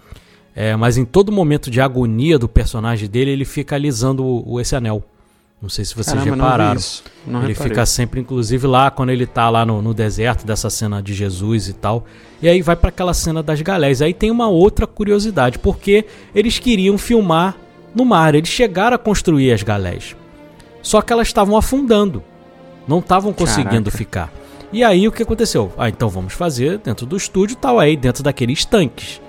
é, 0.55 0.77
mas 0.77 0.99
em 0.99 1.05
todo 1.05 1.33
momento 1.33 1.71
de 1.71 1.81
agonia 1.81 2.39
do 2.39 2.49
personagem 2.49 3.09
dele, 3.09 3.31
ele 3.31 3.45
fica 3.45 3.75
alisando 3.75 4.25
o 4.25 4.61
esse 4.61 4.77
anel. 4.77 5.03
Não 5.63 5.69
sei 5.69 5.85
se 5.85 5.95
vocês 5.95 6.17
Caramba, 6.17 6.35
repararam. 6.35 6.81
Não 7.25 7.35
não 7.35 7.41
ele 7.45 7.53
reparei. 7.53 7.71
fica 7.71 7.87
sempre, 7.87 8.21
inclusive, 8.21 8.67
lá 8.67 8.91
quando 8.91 9.11
ele 9.11 9.27
tá 9.27 9.49
lá 9.49 9.65
no, 9.65 9.81
no, 9.81 9.95
deserto, 9.95 10.45
dessa 10.45 10.69
cena 10.69 11.01
de 11.01 11.15
Jesus 11.15 11.69
e 11.69 11.73
tal. 11.73 12.05
E 12.43 12.49
aí 12.49 12.61
vai 12.61 12.75
para 12.75 12.89
aquela 12.89 13.15
cena 13.15 13.45
das 13.45 13.63
galés. 13.63 14.03
Aí 14.03 14.13
tem 14.13 14.29
uma 14.29 14.49
outra 14.49 14.89
curiosidade, 14.89 15.61
porque 15.61 16.05
eles 16.35 16.59
queriam 16.59 16.99
filmar 16.99 17.57
no 17.95 18.05
mar. 18.05 18.35
Eles 18.35 18.49
chegaram 18.49 18.97
a 18.97 18.99
construir 18.99 19.53
as 19.53 19.63
galés. 19.63 20.17
Só 20.83 21.01
que 21.01 21.13
elas 21.13 21.29
estavam 21.29 21.57
afundando. 21.57 22.25
Não 22.89 22.99
estavam 22.99 23.33
conseguindo 23.33 23.89
Caraca. 23.89 23.97
ficar. 23.97 24.33
E 24.73 24.83
aí 24.83 25.07
o 25.07 25.13
que 25.13 25.23
aconteceu? 25.23 25.73
Ah, 25.79 25.89
então 25.89 26.09
vamos 26.09 26.33
fazer 26.33 26.79
dentro 26.79 27.07
do 27.07 27.17
estúdio 27.17 27.55
tal, 27.55 27.79
aí 27.79 27.97
dentro 27.97 28.25
daqueles 28.25 28.65
tanques. 28.65 29.22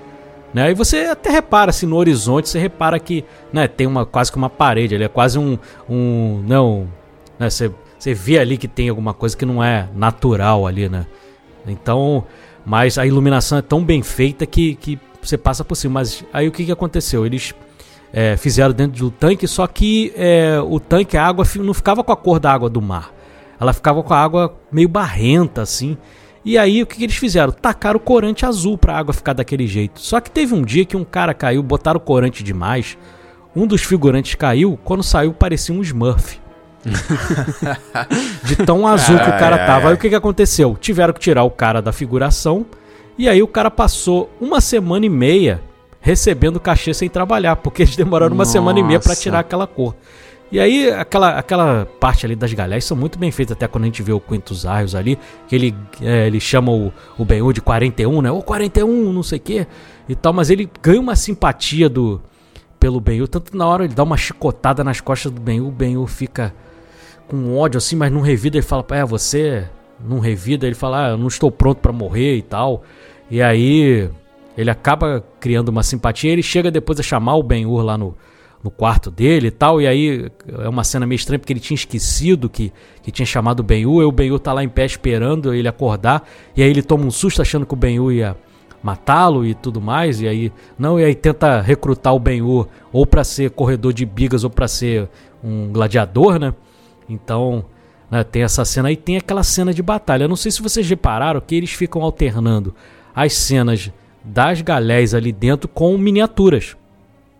Né? 0.54 0.72
E 0.72 0.74
você 0.74 1.06
até 1.06 1.30
repara 1.30 1.72
assim 1.72 1.86
no 1.86 1.96
horizonte, 1.96 2.48
você 2.48 2.60
repara 2.60 3.00
que 3.00 3.26
né, 3.52 3.68
tem 3.68 3.88
uma 3.88 4.06
quase 4.06 4.32
que 4.32 4.38
uma 4.38 4.50
parede 4.50 4.96
ali, 4.96 5.04
é 5.04 5.08
quase 5.08 5.40
um. 5.40 5.58
um 5.90 6.44
não. 6.48 6.88
Né, 7.40 7.50
você, 7.50 7.72
você 7.98 8.14
vê 8.14 8.38
ali 8.38 8.58
que 8.58 8.68
tem 8.68 8.90
alguma 8.90 9.14
coisa 9.14 9.36
que 9.36 9.46
não 9.46 9.64
é 9.64 9.90
natural 9.96 10.68
ali, 10.68 10.88
né? 10.90 11.06
Então. 11.68 12.26
Mas 12.66 12.98
a 12.98 13.06
iluminação 13.06 13.58
é 13.58 13.62
tão 13.62 13.84
bem 13.84 14.02
feita 14.02 14.46
que, 14.46 14.76
que 14.76 14.98
você 15.22 15.38
passa 15.38 15.64
por 15.64 15.76
cima. 15.76 15.96
Mas 15.96 16.24
aí 16.32 16.48
o 16.48 16.52
que, 16.52 16.66
que 16.66 16.72
aconteceu? 16.72 17.26
Eles 17.26 17.54
é, 18.12 18.38
fizeram 18.38 18.74
dentro 18.74 19.00
do 19.00 19.12
tanque, 19.12 19.48
só 19.48 19.68
que 19.68 20.14
é, 20.16 20.60
o 20.62 20.80
tanque, 20.80 21.18
a 21.18 21.26
água 21.26 21.46
não 21.56 21.74
ficava 21.74 22.04
com 22.04 22.12
a 22.12 22.16
cor 22.16 22.40
da 22.40 22.52
água 22.52 22.70
do 22.70 22.82
mar. 22.82 23.12
Ela 23.60 23.74
ficava 23.74 24.02
com 24.04 24.14
a 24.14 24.18
água 24.18 24.56
meio 24.72 24.88
barrenta, 24.88 25.62
assim. 25.62 25.98
E 26.46 26.58
aí 26.58 26.82
o 26.84 26.86
que, 26.86 26.98
que 26.98 27.04
eles 27.04 27.16
fizeram? 27.16 27.52
Tacaram 27.52 27.98
o 27.98 28.02
corante 28.02 28.46
azul 28.46 28.78
para 28.78 28.94
a 28.94 28.98
água 28.98 29.14
ficar 29.14 29.34
daquele 29.34 29.66
jeito. 29.66 30.00
Só 30.02 30.20
que 30.20 30.30
teve 30.30 30.54
um 30.54 30.62
dia 30.62 30.84
que 30.86 30.98
um 30.98 31.06
cara 31.06 31.34
caiu, 31.34 31.64
botaram 31.64 31.98
o 31.98 32.02
corante 32.02 32.44
demais. 32.44 32.98
Um 33.56 33.66
dos 33.66 33.84
figurantes 33.84 34.36
caiu, 34.36 34.78
quando 34.84 35.04
saiu 35.04 35.34
parecia 35.34 35.74
um 35.74 35.82
Smurf. 35.82 36.42
de 38.44 38.58
tão 38.58 38.86
azul 38.86 39.18
que 39.18 39.30
o 39.30 39.40
cara 39.40 39.66
tava. 39.66 39.90
Aí 39.90 39.96
o 39.96 39.98
que, 39.98 40.10
que 40.10 40.16
aconteceu? 40.16 40.78
Tiveram 40.80 41.14
que 41.14 41.20
tirar 41.20 41.44
o 41.44 41.52
cara 41.52 41.82
da 41.82 41.94
figuração. 41.94 42.66
E 43.18 43.30
aí 43.30 43.42
o 43.42 43.48
cara 43.48 43.72
passou 43.72 44.30
uma 44.42 44.60
semana 44.60 45.06
e 45.06 45.10
meia 45.10 45.62
recebendo 46.02 46.60
cachê 46.60 46.94
sem 46.94 47.10
trabalhar, 47.10 47.56
porque 47.56 47.84
eles 47.84 47.96
demoraram 47.96 48.36
Nossa. 48.36 48.50
uma 48.50 48.52
semana 48.52 48.80
e 48.80 48.84
meia 48.84 49.00
para 49.00 49.16
tirar 49.16 49.40
aquela 49.40 49.66
cor. 49.66 49.96
E 50.54 50.60
aí, 50.60 50.92
aquela, 50.92 51.40
aquela 51.40 51.88
parte 52.00 52.28
ali 52.28 52.36
das 52.36 52.54
galés 52.54 52.86
são 52.86 52.96
muito 52.96 53.18
bem 53.18 53.32
feitas, 53.32 53.58
até 53.58 53.68
quando 53.68 53.86
a 53.86 53.88
gente 53.88 54.04
vê 54.04 54.14
o 54.14 54.20
Quintus 54.20 54.68
Arius 54.68 54.94
ali, 54.94 55.18
que 55.48 55.56
ele, 55.56 55.76
é, 56.00 56.28
ele 56.28 56.40
chama 56.40 56.72
o, 56.72 56.94
o 57.18 57.26
ben 57.26 57.42
de 57.52 57.60
41, 57.60 58.22
né? 58.22 58.30
Ô, 58.30 58.40
41, 58.40 59.12
não 59.12 59.24
sei 59.24 59.40
o 59.40 59.42
quê, 59.42 59.66
e 60.08 60.14
tal, 60.14 60.32
mas 60.32 60.52
ele 60.52 60.70
ganha 60.80 61.02
uma 61.02 61.16
simpatia 61.16 61.90
do 61.90 62.22
pelo 62.80 63.02
ben 63.02 63.26
tanto 63.26 63.58
na 63.58 63.66
hora 63.66 63.86
ele 63.86 63.96
dá 63.96 64.04
uma 64.04 64.16
chicotada 64.16 64.84
nas 64.84 65.02
costas 65.02 65.32
do 65.32 65.42
ben 65.42 65.60
o 65.60 65.72
ben 65.72 66.06
fica 66.06 66.54
com 67.28 67.58
ódio 67.58 67.80
assim, 67.80 67.96
mas 67.96 68.12
não 68.12 68.22
revida, 68.22 68.58
ele 68.58 68.64
fala, 68.64 68.86
é, 68.92 69.04
você 69.04 69.68
não 70.00 70.20
revida, 70.20 70.68
ele 70.68 70.76
fala, 70.76 71.08
ah, 71.08 71.10
eu 71.14 71.18
não 71.18 71.30
estou 71.30 71.50
pronto 71.50 71.80
para 71.80 71.92
morrer 71.92 72.36
e 72.38 72.44
tal. 72.44 72.84
E 73.28 73.42
aí 73.42 74.08
ele 74.56 74.70
acaba 74.70 75.26
criando 75.40 75.70
uma 75.70 75.82
simpatia, 75.82 76.32
ele 76.32 76.44
chega 76.44 76.70
depois 76.70 77.00
a 77.00 77.04
chamar 77.04 77.38
o 77.38 77.42
Ben-Hur 77.42 77.82
lá 77.82 77.98
no, 77.98 78.16
no 78.64 78.72
quarto 78.72 79.12
dele 79.12 79.48
e 79.48 79.52
tal. 79.52 79.82
E 79.82 79.88
aí 79.88 80.32
é 80.60 80.70
uma 80.70 80.84
cena 80.84 81.06
meio 81.06 81.18
estranha 81.18 81.40
porque 81.40 81.52
ele 81.54 81.60
tinha 81.60 81.76
esquecido 81.76 82.50
que, 82.50 82.72
que 83.02 83.12
tinha 83.12 83.26
chamado 83.26 83.60
o 83.60 83.64
Ben-Hu. 83.64 84.02
E 84.02 84.06
o 84.06 84.12
Ben-Hu 84.12 84.40
tá 84.40 84.54
lá 84.54 84.64
em 84.64 84.70
pé 84.70 84.86
esperando 84.86 85.54
ele 85.54 85.68
acordar. 85.68 86.28
E 86.56 86.64
aí 86.64 86.70
ele 86.70 86.82
toma 86.82 87.06
um 87.06 87.12
susto 87.12 87.42
achando 87.42 87.66
que 87.66 87.74
o 87.74 87.78
Ben-Hu 87.78 88.12
ia 88.12 88.38
matá-lo 88.84 89.46
e 89.46 89.54
tudo 89.54 89.80
mais, 89.80 90.20
e 90.20 90.28
aí 90.28 90.52
não, 90.78 91.00
e 91.00 91.06
aí 91.06 91.16
tenta 91.16 91.62
recrutar 91.62 92.14
o 92.14 92.20
Ben-Hur 92.20 92.68
ou 92.92 93.06
para 93.06 93.24
ser 93.24 93.50
corredor 93.52 93.94
de 93.94 94.06
bigas 94.06 94.44
ou 94.44 94.50
para 94.50 94.68
ser 94.68 95.10
um 95.42 95.72
gladiador, 95.72 96.38
né? 96.38 96.54
Então, 97.08 97.64
né, 98.12 98.24
tem 98.26 98.44
essa 98.44 98.66
cena 98.66 98.90
aí, 98.90 98.98
tem 98.98 99.16
aquela 99.16 99.42
cena 99.42 99.74
de 99.74 99.82
batalha. 99.82 100.26
Eu 100.26 100.30
não 100.30 100.36
sei 100.36 100.52
se 100.52 100.62
vocês 100.62 100.88
repararam 100.88 101.40
que 101.40 101.56
eles 101.56 101.72
ficam 101.72 102.02
alternando 102.02 102.76
as 103.16 103.34
cenas 103.34 103.90
das 104.24 104.62
galés 104.62 105.14
ali 105.14 105.32
dentro 105.32 105.70
com 105.70 105.98
miniaturas. 105.98 106.76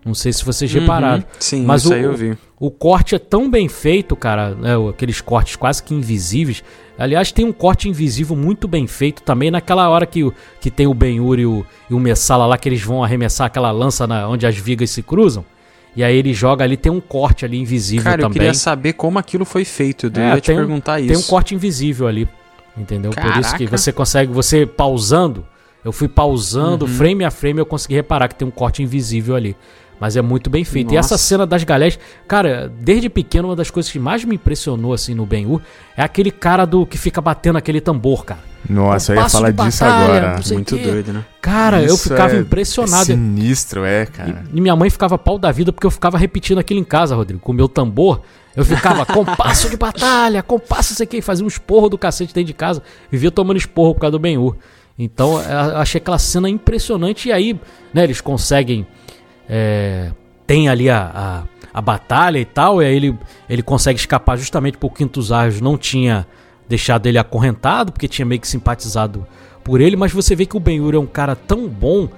Não 0.06 0.14
sei 0.14 0.34
se 0.34 0.44
vocês 0.44 0.74
uhum, 0.74 0.82
repararam. 0.82 1.24
Sim, 1.40 1.64
mas 1.64 1.84
isso 1.84 1.92
o, 1.92 1.96
aí 1.96 2.04
eu 2.04 2.14
vi. 2.14 2.38
O 2.60 2.70
corte 2.70 3.16
é 3.16 3.20
tão 3.20 3.50
bem 3.50 3.70
feito, 3.70 4.16
cara, 4.16 4.54
né, 4.56 4.74
aqueles 4.90 5.22
cortes 5.22 5.56
quase 5.56 5.82
que 5.82 5.94
invisíveis. 5.94 6.64
Aliás, 6.98 7.32
tem 7.32 7.46
um 7.46 7.52
corte 7.52 7.90
invisível 7.90 8.36
muito 8.36 8.68
bem 8.68 8.86
feito 8.86 9.24
também 9.24 9.50
naquela 9.50 9.90
hora 9.90 10.06
que, 10.06 10.30
que 10.60 10.70
tem 10.70 10.86
o 10.86 10.94
Ben-Hur 10.94 11.40
e 11.40 11.46
o, 11.46 11.66
e 11.90 11.94
o 11.94 12.00
Messala 12.00 12.46
lá, 12.46 12.58
que 12.58 12.70
eles 12.70 12.82
vão 12.82 13.04
arremessar 13.04 13.48
aquela 13.48 13.72
lança 13.72 14.06
na, 14.06 14.28
onde 14.28 14.46
as 14.46 14.56
vigas 14.56 14.90
se 14.90 15.02
cruzam. 15.02 15.44
E 15.96 16.04
aí 16.04 16.16
ele 16.16 16.34
joga 16.34 16.64
ali, 16.64 16.76
tem 16.76 16.92
um 16.92 17.00
corte 17.00 17.46
ali 17.46 17.58
invisível 17.58 18.04
Cara, 18.04 18.24
também. 18.24 18.34
Cara, 18.34 18.46
eu 18.46 18.50
queria 18.50 18.60
saber 18.60 18.94
como 18.94 19.20
aquilo 19.20 19.46
foi 19.46 19.64
feito. 19.64 20.12
Eu 20.14 20.22
é, 20.22 20.36
ia 20.36 20.42
te 20.42 20.54
perguntar 20.54 21.00
isso. 21.00 21.10
Tem 21.10 21.18
um 21.18 21.24
corte 21.24 21.54
invisível 21.54 22.08
ali. 22.08 22.28
Entendeu? 22.76 23.12
Caraca. 23.12 23.34
Por 23.34 23.42
isso 23.42 23.56
que 23.56 23.68
você 23.68 23.92
consegue, 23.92 24.32
você 24.32 24.66
pausando, 24.66 25.46
eu 25.86 25.92
fui 25.92 26.08
pausando, 26.08 26.86
uhum. 26.86 26.92
frame 26.92 27.24
a 27.24 27.30
frame, 27.30 27.60
eu 27.60 27.66
consegui 27.66 27.94
reparar 27.94 28.28
que 28.28 28.36
tem 28.36 28.48
um 28.48 28.52
corte 28.52 28.82
invisível 28.82 29.36
ali. 29.36 29.56
Mas 30.00 30.16
é 30.16 30.22
muito 30.22 30.50
bem 30.50 30.64
feito. 30.64 30.88
Nossa. 30.88 30.96
E 30.96 31.00
essa 31.00 31.18
cena 31.18 31.46
das 31.46 31.64
galés, 31.64 31.98
cara, 32.28 32.72
desde 32.80 33.10
pequeno, 33.10 33.50
uma 33.50 33.56
das 33.56 33.72
coisas 33.72 33.92
que 33.92 34.00
mais 34.00 34.26
me 34.26 34.36
impressionou 34.36 34.94
assim 34.94 35.14
no 35.14 35.26
Ben-Hur 35.26 35.62
é 35.96 36.02
aquele 36.02 36.32
cara 36.32 36.66
do 36.66 36.86
que 36.86 36.98
fica 36.98 37.22
batendo 37.22 37.58
aquele 37.58 37.80
tambor, 37.80 38.26
cara. 38.26 38.54
Nossa, 38.70 39.14
eu 39.14 39.18
ia 39.18 39.30
falar 39.30 39.52
disso 39.52 39.84
batalha, 39.84 40.18
agora. 40.18 40.42
Muito 40.54 40.78
doido, 40.78 41.14
né? 41.14 41.26
Cara, 41.42 41.84
Isso 41.84 41.94
eu 41.94 41.98
ficava 41.98 42.36
é, 42.36 42.40
impressionado. 42.40 43.12
É 43.12 43.16
sinistro, 43.16 43.84
é, 43.84 44.06
cara. 44.06 44.46
E, 44.54 44.58
e, 44.58 44.62
minha 44.62 44.76
mãe 44.76 44.90
ficava 44.90 45.18
pau 45.18 45.38
da 45.38 45.52
vida 45.52 45.74
porque 45.74 45.86
eu 45.86 45.92
ficava 45.92 46.18
repetindo 46.18 46.60
aquilo 46.60 46.80
em 46.80 46.84
casa, 46.84 47.16
Rodrigo, 47.16 47.42
com 47.42 47.52
o 47.52 47.56
meu 47.56 47.68
tambor. 47.68 48.22
Eu 48.56 48.64
ficava, 48.64 49.06
compasso 49.06 49.70
de 49.70 49.76
batalha, 49.76 50.42
compasso, 50.44 50.94
sei 50.94 51.06
que, 51.06 51.22
fazia 51.22 51.44
um 51.44 51.48
esporro 51.48 51.90
do 51.90 51.98
cacete 51.98 52.34
dentro 52.34 52.48
de 52.48 52.54
casa. 52.54 52.82
Vivia 53.12 53.32
tomando 53.32 53.58
esporro 53.58 53.96
por 53.96 54.02
causa 54.02 54.12
do 54.12 54.20
Ben-Hur. 54.20 54.56
Então, 54.98 55.42
eu 55.42 55.78
achei 55.78 56.00
aquela 56.00 56.20
cena 56.20 56.50
impressionante. 56.50 57.30
E 57.30 57.32
aí, 57.32 57.60
né, 57.94 58.04
eles 58.04 58.22
conseguem 58.22 58.86
é, 59.56 60.12
tem 60.48 60.68
ali 60.68 60.90
a, 60.90 61.12
a, 61.14 61.44
a, 61.72 61.80
batalha 61.80 62.40
e 62.40 62.46
tal, 62.46 62.82
e 62.82 62.86
aí 62.88 62.96
ele, 62.96 63.16
ele 63.48 63.62
consegue 63.62 64.00
escapar 64.00 64.36
justamente 64.36 64.80
porque 64.80 65.04
o 65.04 65.08
Quintus 65.08 65.32
Arjos 65.32 65.62
não 65.62 65.78
tinha 65.78 66.26
deixado 66.68 67.06
ele 67.06 67.20
acorrentado, 67.20 67.92
porque 67.92 68.08
tinha 68.08 68.26
meio 68.26 68.42
que 68.42 68.48
simpatizado 68.48 69.28
por 69.64 69.80
ele, 69.80 69.96
mas 69.96 70.12
você 70.12 70.36
vê 70.36 70.48
que 70.48 70.58
o 70.58 70.60
Ben-Hur 70.60 70.96
é 70.96 70.98
um 70.98 71.06
cara 71.06 71.36
tão 71.36 71.68
bom 71.68 72.10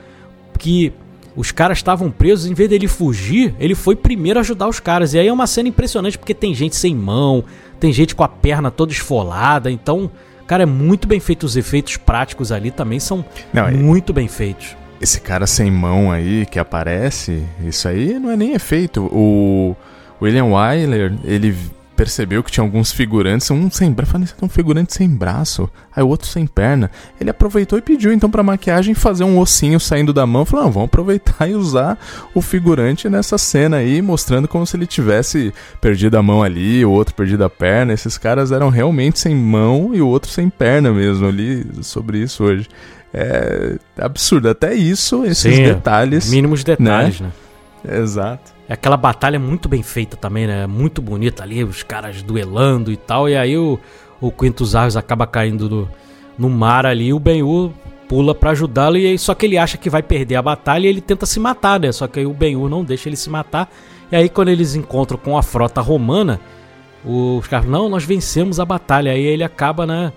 que 0.58 0.94
os 1.36 1.52
caras 1.52 1.80
estavam 1.80 2.10
presos, 2.10 2.50
em 2.50 2.54
vez 2.54 2.70
dele 2.70 2.88
fugir, 2.88 3.54
ele 3.60 3.76
foi 3.76 3.98
primeiro 3.98 4.40
ajudar 4.40 4.70
os 4.70 4.80
caras. 4.80 5.14
E 5.14 5.20
aí 5.20 5.28
é 5.28 5.34
uma 5.34 5.46
cena 5.46 5.68
impressionante 5.68 6.18
porque 6.18 6.34
tem 6.34 6.56
gente 6.56 6.78
sem 6.78 6.96
mão, 6.96 7.44
tem 7.82 7.92
gente 7.92 8.16
com 8.16 8.24
a 8.24 8.30
perna 8.30 8.72
toda 8.72 8.94
esfolada, 8.94 9.70
então, 9.70 10.10
cara, 10.48 10.64
é 10.64 10.66
muito 10.66 11.06
bem 11.06 11.20
feito 11.20 11.44
os 11.44 11.58
efeitos 11.58 11.98
práticos 11.98 12.54
ali 12.54 12.72
também 12.72 13.02
são 13.02 13.26
não, 13.54 13.70
muito 13.72 14.14
bem 14.14 14.30
feitos 14.30 14.78
esse 15.00 15.20
cara 15.20 15.46
sem 15.46 15.70
mão 15.70 16.12
aí 16.12 16.46
que 16.46 16.60
aparece, 16.60 17.44
isso 17.66 17.88
aí 17.88 18.18
não 18.20 18.32
é 18.32 18.38
nem 18.38 18.54
efeito. 18.54 19.04
O 19.12 19.76
William 20.22 20.46
Wyler, 20.46 21.14
ele 21.24 21.56
percebeu 21.96 22.44
que 22.44 22.52
tinha 22.52 22.64
alguns 22.64 22.92
figurantes, 22.92 23.50
um 23.50 23.72
sem 23.72 23.92
braço, 23.92 24.12
falei, 24.12 24.28
um 24.42 24.50
figurante 24.50 24.94
sem 24.94 25.10
braço, 25.10 25.70
aí 25.96 26.04
o 26.04 26.08
outro 26.08 26.28
sem 26.28 26.46
perna. 26.46 26.92
Ele 27.20 27.30
aproveitou 27.30 27.80
e 27.80 27.82
pediu 27.82 28.12
então 28.12 28.30
para 28.30 28.44
maquiagem 28.44 28.94
fazer 28.94 29.24
um 29.24 29.40
ossinho 29.40 29.80
saindo 29.80 30.12
da 30.12 30.26
mão, 30.26 30.46
falou: 30.46 30.66
"Não, 30.66 30.72
vamos 30.72 30.88
aproveitar 30.88 31.48
e 31.50 31.56
usar 31.56 31.98
o 32.34 32.42
figurante 32.42 33.10
nessa 33.10 33.38
cena 33.38 33.78
aí, 33.78 34.02
mostrando 34.02 34.48
como 34.48 34.66
se 34.66 34.76
ele 34.76 34.86
tivesse 34.86 35.54
perdido 35.80 36.18
a 36.18 36.24
mão 36.24 36.44
ali, 36.44 36.86
o 36.86 36.92
outro 36.92 37.16
perdido 37.16 37.44
a 37.44 37.50
perna. 37.50 37.94
Esses 37.94 38.18
caras 38.18 38.52
eram 38.52 38.70
realmente 38.70 39.20
sem 39.20 39.36
mão 39.36 39.92
e 39.94 40.02
o 40.02 40.08
outro 40.08 40.30
sem 40.30 40.50
perna 40.50 40.92
mesmo 40.92 41.28
ali 41.28 41.66
sobre 41.82 42.20
isso 42.20 42.44
hoje 42.44 42.68
é 43.18 43.78
absurdo. 44.04 44.50
Até 44.50 44.74
isso, 44.74 45.24
esses 45.24 45.56
Sim, 45.56 45.64
detalhes. 45.64 46.30
Mínimos 46.30 46.64
detalhes, 46.64 47.22
né? 47.22 47.32
né? 47.84 48.00
Exato. 48.00 48.54
É 48.68 48.74
aquela 48.74 48.98
batalha 48.98 49.40
muito 49.40 49.70
bem 49.70 49.82
feita 49.82 50.18
também, 50.18 50.46
né? 50.48 50.68
Muito 50.68 51.02
bonita 51.02 51.44
ali, 51.44 51.64
os 51.64 51.82
caras 51.82 52.22
duelando 52.22 52.92
e 52.92 52.98
tal. 52.98 53.30
E 53.30 53.38
aí 53.38 53.58
o, 53.58 53.80
o 54.20 54.32
Quintus 54.32 54.76
Arros 54.76 54.98
acaba 54.98 55.26
caindo 55.26 55.70
no, 55.70 55.90
no 56.38 56.50
mar 56.50 56.86
ali. 56.86 57.08
E 57.08 57.14
o 57.14 57.20
Ben-Hur 57.20 57.72
pula 58.10 58.36
para 58.36 58.52
ajudá-lo. 58.52 58.98
E 58.98 59.08
aí, 59.08 59.18
só 59.18 59.34
que 59.34 59.46
ele 59.46 59.58
acha 59.58 59.78
que 59.78 59.90
vai 59.90 60.04
perder 60.04 60.36
a 60.36 60.42
batalha 60.42 60.88
e 60.88 60.90
ele 60.90 61.02
tenta 61.02 61.26
se 61.26 61.40
matar, 61.40 61.80
né? 61.80 61.92
Só 61.92 62.08
que 62.08 62.20
aí 62.20 62.26
o 62.26 62.34
Ben-Hur 62.34 62.70
não 62.70 62.84
deixa 62.84 63.08
ele 63.08 63.16
se 63.16 63.30
matar. 63.30 63.72
E 64.12 64.16
aí, 64.16 64.28
quando 64.28 64.50
eles 64.50 64.76
encontram 64.76 65.18
com 65.18 65.38
a 65.38 65.44
frota 65.44 65.80
romana, 65.80 66.40
os 67.04 67.48
caras, 67.48 67.68
não, 67.68 67.88
nós 67.88 68.04
vencemos 68.04 68.60
a 68.60 68.66
batalha. 68.66 69.12
Aí 69.12 69.24
ele 69.24 69.44
acaba, 69.44 69.86
né? 69.86 70.12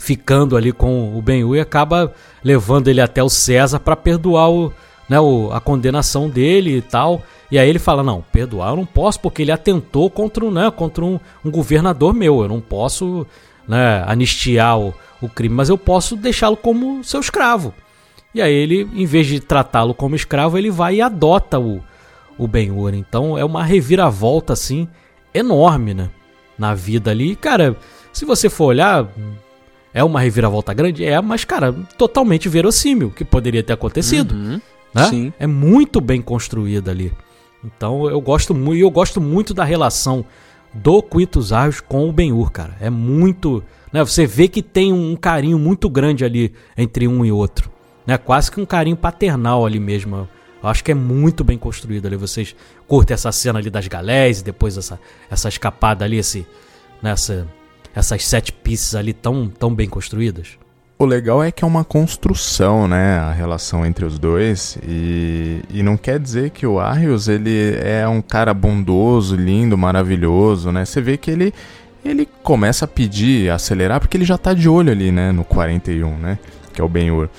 Ficando 0.00 0.56
ali 0.56 0.72
com 0.72 1.16
o 1.16 1.20
Ben-Hur 1.20 1.56
e 1.56 1.60
acaba 1.60 2.12
levando 2.42 2.88
ele 2.88 3.02
até 3.02 3.22
o 3.22 3.28
César 3.28 3.78
para 3.78 3.94
perdoar 3.94 4.50
o, 4.50 4.72
né, 5.08 5.20
o, 5.20 5.52
a 5.52 5.60
condenação 5.60 6.28
dele 6.28 6.78
e 6.78 6.82
tal. 6.82 7.22
E 7.50 7.58
aí 7.58 7.68
ele 7.68 7.78
fala: 7.78 8.02
Não, 8.02 8.24
perdoar 8.32 8.70
eu 8.70 8.76
não 8.76 8.86
posso 8.86 9.20
porque 9.20 9.42
ele 9.42 9.52
atentou 9.52 10.10
contra, 10.10 10.50
né, 10.50 10.70
contra 10.70 11.04
um, 11.04 11.20
um 11.44 11.50
governador 11.50 12.14
meu. 12.14 12.42
Eu 12.42 12.48
não 12.48 12.60
posso 12.60 13.26
né, 13.68 14.02
anistiar 14.06 14.80
o, 14.80 14.94
o 15.20 15.28
crime, 15.28 15.54
mas 15.54 15.68
eu 15.68 15.76
posso 15.76 16.16
deixá-lo 16.16 16.56
como 16.56 17.04
seu 17.04 17.20
escravo. 17.20 17.74
E 18.34 18.40
aí 18.40 18.54
ele, 18.54 18.88
em 18.94 19.04
vez 19.04 19.26
de 19.26 19.38
tratá-lo 19.38 19.92
como 19.92 20.16
escravo, 20.16 20.56
ele 20.56 20.70
vai 20.70 20.96
e 20.96 21.02
adota 21.02 21.60
o, 21.60 21.82
o 22.38 22.48
Ben-Hur. 22.48 22.94
Então 22.94 23.36
é 23.36 23.44
uma 23.44 23.62
reviravolta 23.62 24.54
assim 24.54 24.88
enorme, 25.34 25.92
né? 25.92 26.08
Na 26.56 26.74
vida 26.74 27.10
ali. 27.10 27.36
Cara, 27.36 27.76
se 28.12 28.24
você 28.24 28.48
for 28.48 28.66
olhar, 28.66 29.08
é 29.92 30.04
uma 30.04 30.20
reviravolta 30.20 30.72
grande? 30.72 31.04
É, 31.04 31.20
mas, 31.20 31.44
cara, 31.44 31.72
totalmente 31.98 32.48
verossímil 32.48 33.10
que 33.10 33.24
poderia 33.24 33.62
ter 33.62 33.72
acontecido. 33.72 34.32
Uhum, 34.32 34.60
né? 34.94 35.04
Sim. 35.08 35.32
É 35.38 35.46
muito 35.46 36.00
bem 36.00 36.22
construída 36.22 36.90
ali. 36.90 37.12
Então 37.64 38.08
eu 38.08 38.20
gosto 38.20 38.54
muito, 38.54 38.80
eu 38.80 38.90
gosto 38.90 39.20
muito 39.20 39.52
da 39.52 39.64
relação 39.64 40.24
do 40.72 41.02
Quintus 41.02 41.52
Arros 41.52 41.80
com 41.80 42.08
o 42.08 42.12
Ben-Hur, 42.12 42.50
cara. 42.50 42.76
É 42.80 42.88
muito, 42.88 43.62
né, 43.92 44.02
você 44.02 44.26
vê 44.26 44.48
que 44.48 44.62
tem 44.62 44.92
um 44.92 45.16
carinho 45.16 45.58
muito 45.58 45.88
grande 45.90 46.24
ali 46.24 46.54
entre 46.76 47.06
um 47.06 47.24
e 47.24 47.32
outro, 47.32 47.70
né? 48.06 48.16
Quase 48.16 48.50
que 48.50 48.60
um 48.60 48.66
carinho 48.66 48.96
paternal 48.96 49.66
ali 49.66 49.78
mesmo. 49.78 50.28
Eu 50.62 50.68
acho 50.68 50.84
que 50.84 50.92
é 50.92 50.94
muito 50.94 51.42
bem 51.42 51.58
construído 51.58 52.06
ali. 52.06 52.16
Vocês 52.16 52.54
curtem 52.86 53.14
essa 53.14 53.32
cena 53.32 53.58
ali 53.58 53.70
das 53.70 53.88
galés 53.88 54.40
e 54.40 54.44
depois 54.44 54.76
essa, 54.76 55.00
essa 55.30 55.48
escapada 55.48 56.04
ali, 56.04 56.18
esse, 56.18 56.46
nessa 57.02 57.46
essas 57.94 58.24
sete 58.24 58.52
pieces 58.52 58.94
ali 58.94 59.12
tão, 59.12 59.48
tão 59.48 59.74
bem 59.74 59.88
construídas? 59.88 60.58
O 60.98 61.06
legal 61.06 61.42
é 61.42 61.50
que 61.50 61.64
é 61.64 61.66
uma 61.66 61.82
construção, 61.82 62.86
né, 62.86 63.18
a 63.18 63.32
relação 63.32 63.86
entre 63.86 64.04
os 64.04 64.18
dois 64.18 64.76
e, 64.86 65.62
e 65.70 65.82
não 65.82 65.96
quer 65.96 66.18
dizer 66.18 66.50
que 66.50 66.66
o 66.66 66.78
Arius 66.78 67.26
ele 67.26 67.74
é 67.82 68.06
um 68.06 68.20
cara 68.20 68.52
bondoso, 68.52 69.34
lindo, 69.34 69.78
maravilhoso, 69.78 70.70
né? 70.70 70.84
Você 70.84 71.00
vê 71.00 71.16
que 71.16 71.30
ele 71.30 71.54
ele 72.04 72.28
começa 72.42 72.84
a 72.84 72.88
pedir, 72.88 73.50
a 73.50 73.54
acelerar 73.54 73.98
porque 73.98 74.16
ele 74.16 74.26
já 74.26 74.36
tá 74.36 74.52
de 74.52 74.68
olho 74.68 74.92
ali, 74.92 75.10
né, 75.10 75.32
no 75.32 75.42
41, 75.42 76.18
né, 76.18 76.38
que 76.72 76.82
é 76.82 76.84
o 76.84 76.88
Ben-Hur. 76.88 77.30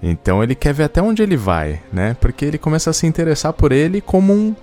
Então 0.00 0.42
ele 0.42 0.54
quer 0.54 0.72
ver 0.72 0.84
até 0.84 1.02
onde 1.02 1.22
ele 1.22 1.36
vai, 1.36 1.80
né? 1.92 2.16
Porque 2.20 2.44
ele 2.44 2.58
começa 2.58 2.90
a 2.90 2.92
se 2.92 3.06
interessar 3.06 3.52
por 3.52 3.70
ele 3.70 4.00
como 4.00 4.32
um 4.32 4.54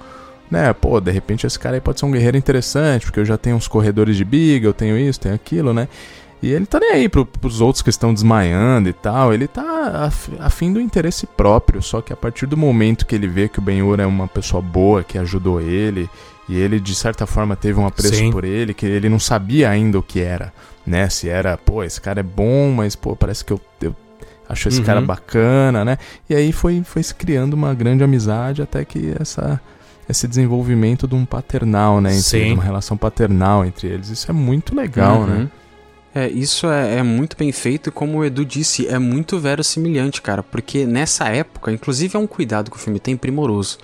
né, 0.49 0.73
pô, 0.73 0.99
de 0.99 1.11
repente 1.11 1.45
esse 1.45 1.59
cara 1.59 1.75
aí 1.75 1.81
pode 1.81 1.99
ser 1.99 2.05
um 2.05 2.11
guerreiro 2.11 2.37
interessante, 2.37 3.05
porque 3.05 3.19
eu 3.19 3.25
já 3.25 3.37
tenho 3.37 3.55
uns 3.55 3.67
corredores 3.67 4.15
de 4.17 4.25
biga, 4.25 4.67
eu 4.67 4.73
tenho 4.73 4.97
isso, 4.97 5.19
tenho 5.19 5.35
aquilo, 5.35 5.73
né? 5.73 5.87
E 6.41 6.51
ele 6.51 6.65
tá 6.65 6.79
nem 6.79 6.91
aí 6.91 7.09
pro, 7.09 7.25
pros 7.25 7.59
outros 7.59 7.81
que 7.81 7.89
estão 7.89 8.13
desmaiando 8.13 8.87
e 8.87 8.93
tal, 8.93 9.33
ele 9.33 9.45
tá 9.45 10.09
a, 10.39 10.49
fim 10.49 10.71
do 10.71 10.79
interesse 10.79 11.27
próprio, 11.27 11.81
só 11.81 12.01
que 12.01 12.13
a 12.13 12.15
partir 12.15 12.45
do 12.45 12.55
momento 12.55 13.05
que 13.05 13.13
ele 13.13 13.27
vê 13.27 13.49
que 13.49 13.59
o 13.59 13.61
Ben-Hur 13.61 13.99
é 13.99 14.05
uma 14.05 14.27
pessoa 14.27 14.61
boa, 14.61 15.03
que 15.03 15.17
ajudou 15.17 15.59
ele, 15.59 16.09
e 16.47 16.57
ele 16.57 16.79
de 16.79 16.95
certa 16.95 17.27
forma 17.27 17.57
teve 17.57 17.77
um 17.79 17.85
apreço 17.85 18.15
Sim. 18.15 18.31
por 18.31 18.45
ele, 18.45 18.73
que 18.73 18.85
ele 18.85 19.09
não 19.09 19.19
sabia 19.19 19.69
ainda 19.69 19.99
o 19.99 20.03
que 20.03 20.21
era, 20.21 20.53
né? 20.87 21.09
Se 21.09 21.27
era, 21.27 21.57
pô, 21.57 21.83
esse 21.83 21.99
cara 21.99 22.21
é 22.21 22.23
bom, 22.23 22.71
mas 22.71 22.95
pô, 22.95 23.17
parece 23.17 23.43
que 23.43 23.51
eu, 23.51 23.59
eu 23.81 23.93
acho 24.47 24.69
esse 24.69 24.79
uhum. 24.79 24.85
cara 24.85 25.01
bacana, 25.01 25.83
né? 25.83 25.97
E 26.29 26.33
aí 26.33 26.53
foi, 26.53 26.81
foi 26.85 27.03
se 27.03 27.13
criando 27.13 27.53
uma 27.53 27.73
grande 27.73 28.01
amizade 28.01 28.61
até 28.61 28.85
que 28.85 29.13
essa 29.19 29.59
esse 30.09 30.27
desenvolvimento 30.27 31.07
de 31.07 31.13
um 31.13 31.23
paternal, 31.23 32.01
né? 32.01 32.09
Entre 32.09 32.23
Sim. 32.23 32.53
uma 32.53 32.63
relação 32.63 32.97
paternal 32.97 33.63
entre 33.63 33.87
eles. 33.87 34.09
Isso 34.09 34.29
é 34.29 34.33
muito 34.33 34.75
legal, 34.75 35.25
né? 35.25 35.33
uhum. 35.33 35.39
né? 35.41 35.49
É, 36.13 36.27
isso 36.27 36.67
é, 36.67 36.95
é, 36.95 37.03
muito 37.03 37.37
bem 37.37 37.51
feito 37.51 37.89
e 37.89 37.91
como 37.91 38.17
o 38.17 38.25
Edu 38.25 38.43
disse, 38.43 38.87
é 38.87 38.97
muito 38.97 39.37
verossimilhante, 39.37 40.23
cara, 40.23 40.41
porque 40.41 40.83
nessa 40.83 41.29
época, 41.29 41.71
inclusive 41.71 42.17
é 42.17 42.19
um 42.19 42.25
cuidado 42.25 42.71
que 42.71 42.77
o 42.77 42.79
filme 42.79 42.99
tem 42.99 43.15
primoroso. 43.15 43.77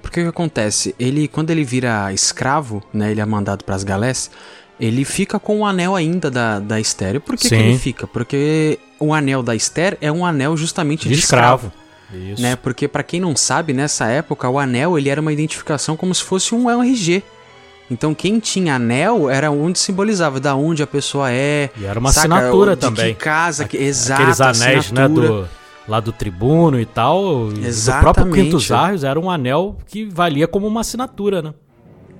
Porque 0.00 0.20
o 0.20 0.22
que 0.22 0.28
acontece? 0.28 0.94
Ele, 1.00 1.26
quando 1.26 1.50
ele 1.50 1.64
vira 1.64 2.12
escravo, 2.12 2.80
né, 2.92 3.10
ele 3.10 3.20
é 3.20 3.24
mandado 3.24 3.64
para 3.64 3.74
as 3.74 3.82
galés, 3.82 4.30
ele 4.78 5.04
fica 5.04 5.40
com 5.40 5.60
o 5.60 5.66
anel 5.66 5.96
ainda 5.96 6.30
da, 6.30 6.60
da 6.60 6.78
Esther. 6.78 7.16
E 7.16 7.20
por 7.20 7.36
que, 7.36 7.48
que 7.48 7.54
ele 7.54 7.78
fica? 7.78 8.06
Porque 8.06 8.78
o 9.00 9.12
anel 9.12 9.42
da 9.42 9.56
Esther 9.56 9.98
é 10.00 10.12
um 10.12 10.24
anel 10.24 10.56
justamente 10.56 11.08
de, 11.08 11.14
De 11.14 11.20
escravo. 11.20 11.66
escravo. 11.66 11.83
Isso. 12.12 12.42
Né? 12.42 12.56
Porque 12.56 12.86
pra 12.86 13.02
quem 13.02 13.20
não 13.20 13.34
sabe, 13.36 13.72
nessa 13.72 14.06
época 14.06 14.48
o 14.48 14.58
anel 14.58 14.98
ele 14.98 15.08
era 15.08 15.20
uma 15.20 15.32
identificação 15.32 15.96
como 15.96 16.14
se 16.14 16.22
fosse 16.22 16.54
um 16.54 16.68
RG. 16.70 17.22
Então 17.90 18.14
quem 18.14 18.38
tinha 18.38 18.76
anel 18.76 19.28
era 19.28 19.50
onde 19.50 19.78
simbolizava 19.78 20.40
da 20.40 20.54
onde 20.54 20.82
a 20.82 20.86
pessoa 20.86 21.30
é. 21.30 21.70
E 21.76 21.84
era 21.84 21.98
uma 21.98 22.12
saca? 22.12 22.34
assinatura 22.34 22.74
de 22.74 22.80
também. 22.80 23.14
Que 23.14 23.20
casa, 23.20 23.66
que, 23.66 23.76
exato, 23.76 24.22
Aqueles 24.22 24.40
anéis, 24.40 24.92
né, 24.92 25.08
do, 25.08 25.48
lá 25.86 26.00
do 26.00 26.12
tribuno 26.12 26.80
e 26.80 26.86
tal. 26.86 27.20
e 27.22 27.24
Do 27.24 27.52
próprio 27.52 27.68
Exatamente. 27.68 28.42
Quintus 28.44 28.70
Arrius 28.70 29.04
era 29.04 29.20
um 29.20 29.30
anel 29.30 29.76
que 29.86 30.04
valia 30.06 30.48
como 30.48 30.66
uma 30.66 30.80
assinatura, 30.80 31.42
né? 31.42 31.54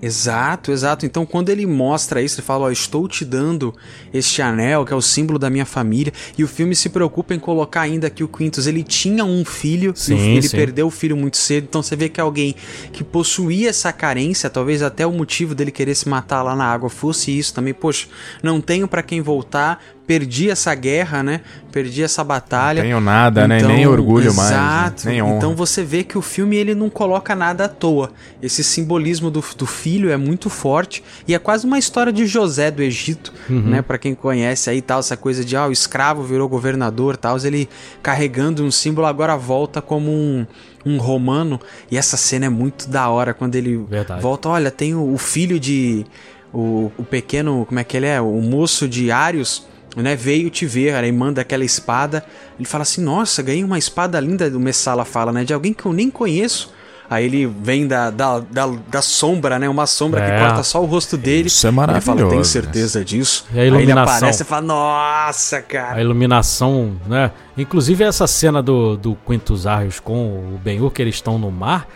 Exato, 0.04 0.70
exato. 0.70 1.06
Então, 1.06 1.24
quando 1.24 1.48
ele 1.48 1.64
mostra 1.66 2.20
isso, 2.20 2.38
ele 2.38 2.46
fala: 2.46 2.66
Ó, 2.66 2.70
estou 2.70 3.08
te 3.08 3.24
dando 3.24 3.74
este 4.12 4.42
anel, 4.42 4.84
que 4.84 4.92
é 4.92 4.96
o 4.96 5.00
símbolo 5.00 5.38
da 5.38 5.48
minha 5.48 5.64
família. 5.64 6.12
E 6.36 6.44
o 6.44 6.48
filme 6.48 6.76
se 6.76 6.90
preocupa 6.90 7.34
em 7.34 7.38
colocar 7.38 7.80
ainda 7.80 8.10
que 8.10 8.22
o 8.22 8.28
Quintus 8.28 8.66
ele 8.66 8.82
tinha 8.82 9.24
um 9.24 9.44
filho, 9.44 9.92
Sim, 9.96 10.14
o- 10.14 10.18
ele 10.36 10.48
sim. 10.48 10.56
perdeu 10.56 10.86
o 10.86 10.90
filho 10.90 11.16
muito 11.16 11.36
cedo. 11.38 11.64
Então, 11.68 11.82
você 11.82 11.96
vê 11.96 12.08
que 12.08 12.20
alguém 12.20 12.54
que 12.92 13.02
possuía 13.02 13.70
essa 13.70 13.92
carência, 13.92 14.50
talvez 14.50 14.82
até 14.82 15.06
o 15.06 15.12
motivo 15.12 15.54
dele 15.54 15.70
querer 15.70 15.94
se 15.94 16.08
matar 16.08 16.42
lá 16.42 16.54
na 16.54 16.66
água 16.66 16.90
fosse 16.90 17.36
isso 17.36 17.54
também. 17.54 17.72
Poxa, 17.72 18.06
não 18.42 18.60
tenho 18.60 18.86
pra 18.86 19.02
quem 19.02 19.22
voltar, 19.22 19.82
perdi 20.06 20.50
essa 20.50 20.74
guerra, 20.74 21.22
né? 21.22 21.40
Perdi 21.72 22.02
essa 22.02 22.22
batalha. 22.22 22.82
Tenho 22.82 23.00
nada, 23.00 23.48
né? 23.48 23.62
Nem 23.62 23.86
orgulho 23.86 24.34
mais. 24.34 24.50
né? 24.50 24.56
Exato. 24.56 25.08
Nem 25.08 25.22
honra. 25.22 25.36
Então 25.36 25.54
você 25.56 25.82
vê 25.82 26.04
que 26.04 26.18
o 26.18 26.22
filme 26.22 26.56
ele 26.56 26.74
não 26.74 26.90
coloca 26.90 27.34
nada 27.34 27.64
à 27.64 27.68
toa. 27.68 28.10
Esse 28.42 28.62
simbolismo 28.62 29.30
do, 29.30 29.42
do 29.56 29.66
filho 29.66 30.10
é 30.10 30.16
muito 30.16 30.50
forte 30.50 31.02
e 31.26 31.34
é 31.34 31.38
quase 31.38 31.66
uma 31.66 31.78
história 31.78 32.12
de 32.12 32.26
José 32.26 32.70
do 32.70 32.82
Egito, 32.82 33.32
Uhum. 33.48 33.60
né? 33.62 33.82
Para 33.82 33.98
quem 33.98 34.14
conhece 34.14 34.68
aí 34.70 34.80
tal 34.82 35.00
essa 35.00 35.16
coisa 35.16 35.44
de 35.44 35.56
ah, 35.56 35.66
o 35.66 35.72
escravo 35.72 36.22
virou 36.22 36.48
governador, 36.48 37.16
tal, 37.16 37.36
ele 37.44 37.68
carregando 38.02 38.62
um 38.64 38.70
símbolo 38.70 39.06
agora 39.06 39.36
volta 39.36 39.80
como 39.82 40.10
um 40.10 40.46
um 40.86 40.98
romano 40.98 41.58
e 41.90 41.96
essa 41.96 42.14
cena 42.14 42.44
é 42.44 42.48
muito 42.50 42.90
da 42.90 43.08
hora 43.08 43.32
quando 43.32 43.54
ele 43.54 43.74
Verdade. 43.88 44.20
volta, 44.20 44.50
olha, 44.50 44.70
tem 44.70 44.94
o, 44.94 45.14
o 45.14 45.16
filho 45.16 45.58
de 45.58 46.04
o, 46.52 46.92
o 46.98 47.02
pequeno, 47.02 47.64
como 47.66 47.80
é 47.80 47.84
que 47.84 47.96
ele 47.96 48.04
é? 48.04 48.20
O 48.20 48.42
moço 48.42 48.86
de 48.86 49.10
Arius, 49.10 49.66
né? 50.02 50.16
Veio 50.16 50.50
te 50.50 50.66
ver, 50.66 50.94
aí 50.94 51.12
manda 51.12 51.40
aquela 51.40 51.64
espada. 51.64 52.24
Ele 52.58 52.66
fala 52.66 52.82
assim: 52.82 53.02
Nossa, 53.02 53.42
ganhei 53.42 53.62
uma 53.64 53.78
espada 53.78 54.18
linda. 54.20 54.46
O 54.54 54.60
Messala 54.60 55.04
fala, 55.04 55.32
né? 55.32 55.44
De 55.44 55.52
alguém 55.54 55.72
que 55.72 55.86
eu 55.86 55.92
nem 55.92 56.10
conheço. 56.10 56.72
Aí 57.08 57.26
ele 57.26 57.46
vem 57.46 57.86
da, 57.86 58.08
da, 58.10 58.38
da, 58.40 58.66
da 58.88 59.02
sombra, 59.02 59.58
né? 59.58 59.68
Uma 59.68 59.86
sombra 59.86 60.20
É. 60.20 60.30
que 60.30 60.38
corta 60.46 60.62
só 60.62 60.82
o 60.82 60.86
rosto 60.86 61.18
dele. 61.18 61.48
Isso 61.48 61.66
é 61.66 61.68
Ele 61.68 61.76
fala: 61.76 61.86
maravilhoso, 61.86 62.28
Tem 62.30 62.42
certeza 62.44 63.04
disso? 63.04 63.46
E 63.52 63.58
a 63.58 63.60
Aí 63.60 63.66
ele 63.68 63.76
iluminação? 63.76 64.14
aparece 64.16 64.42
e 64.42 64.46
fala: 64.46 64.62
Nossa, 64.62 65.58
A 65.58 65.62
cara. 65.62 66.00
iluminação, 66.00 66.96
né? 67.06 67.30
Inclusive 67.56 68.02
essa 68.04 68.26
cena 68.26 68.62
do, 68.62 68.96
do 68.96 69.16
Quintus 69.26 69.66
Arrius 69.66 70.00
com 70.00 70.14
o 70.54 70.60
Ben-Hur, 70.64 70.90
que 70.90 71.02
eles 71.02 71.16
estão 71.16 71.38
no 71.38 71.50
mar, 71.50 71.86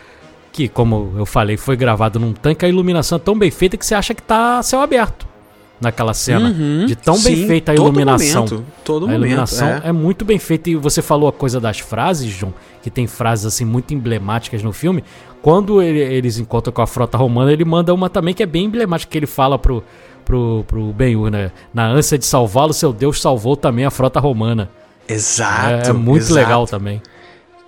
que, 0.52 0.68
como 0.68 1.14
eu 1.16 1.24
falei, 1.26 1.56
foi 1.56 1.76
gravado 1.76 2.18
num 2.20 2.32
tanque, 2.32 2.64
a 2.64 2.68
iluminação 2.68 3.16
é 3.16 3.18
tão 3.20 3.36
bem 3.36 3.50
feita 3.50 3.76
que 3.76 3.84
você 3.86 3.94
acha 3.94 4.12
que 4.14 4.22
tá 4.22 4.62
céu 4.62 4.80
aberto 4.80 5.26
naquela 5.80 6.12
cena. 6.14 6.48
Uhum, 6.50 6.86
de 6.86 6.96
tão 6.96 7.14
bem 7.22 7.36
sim, 7.36 7.46
feita 7.46 7.72
a 7.72 7.74
todo 7.74 7.86
iluminação. 7.86 8.44
momento, 8.44 8.64
todo 8.84 8.96
a 9.04 9.08
momento. 9.08 9.18
iluminação 9.20 9.68
é. 9.68 9.82
é. 9.84 9.92
muito 9.92 10.24
bem 10.24 10.38
feita. 10.38 10.70
E 10.70 10.76
você 10.76 11.00
falou 11.02 11.28
a 11.28 11.32
coisa 11.32 11.60
das 11.60 11.78
frases, 11.78 12.30
João, 12.30 12.52
que 12.82 12.90
tem 12.90 13.06
frases 13.06 13.46
assim 13.46 13.64
muito 13.64 13.92
emblemáticas 13.94 14.62
no 14.62 14.72
filme. 14.72 15.04
Quando 15.40 15.80
ele- 15.80 16.00
eles 16.00 16.38
encontram 16.38 16.72
com 16.72 16.82
a 16.82 16.86
frota 16.86 17.16
romana, 17.16 17.52
ele 17.52 17.64
manda 17.64 17.94
uma 17.94 18.10
também 18.10 18.34
que 18.34 18.42
é 18.42 18.46
bem 18.46 18.64
emblemática, 18.64 19.10
que 19.10 19.16
ele 19.18 19.26
fala 19.26 19.58
pro, 19.58 19.84
pro, 20.24 20.64
pro 20.66 20.92
Ben-Hur, 20.92 21.30
né? 21.30 21.52
Na 21.72 21.86
ânsia 21.86 22.18
de 22.18 22.26
salvá-lo, 22.26 22.72
seu 22.72 22.92
Deus 22.92 23.20
salvou 23.20 23.56
também 23.56 23.84
a 23.84 23.90
frota 23.90 24.18
romana. 24.18 24.68
Exato. 25.08 25.86
é, 25.86 25.90
é 25.90 25.92
muito 25.92 26.22
exato. 26.24 26.34
legal 26.34 26.66
também. 26.66 27.00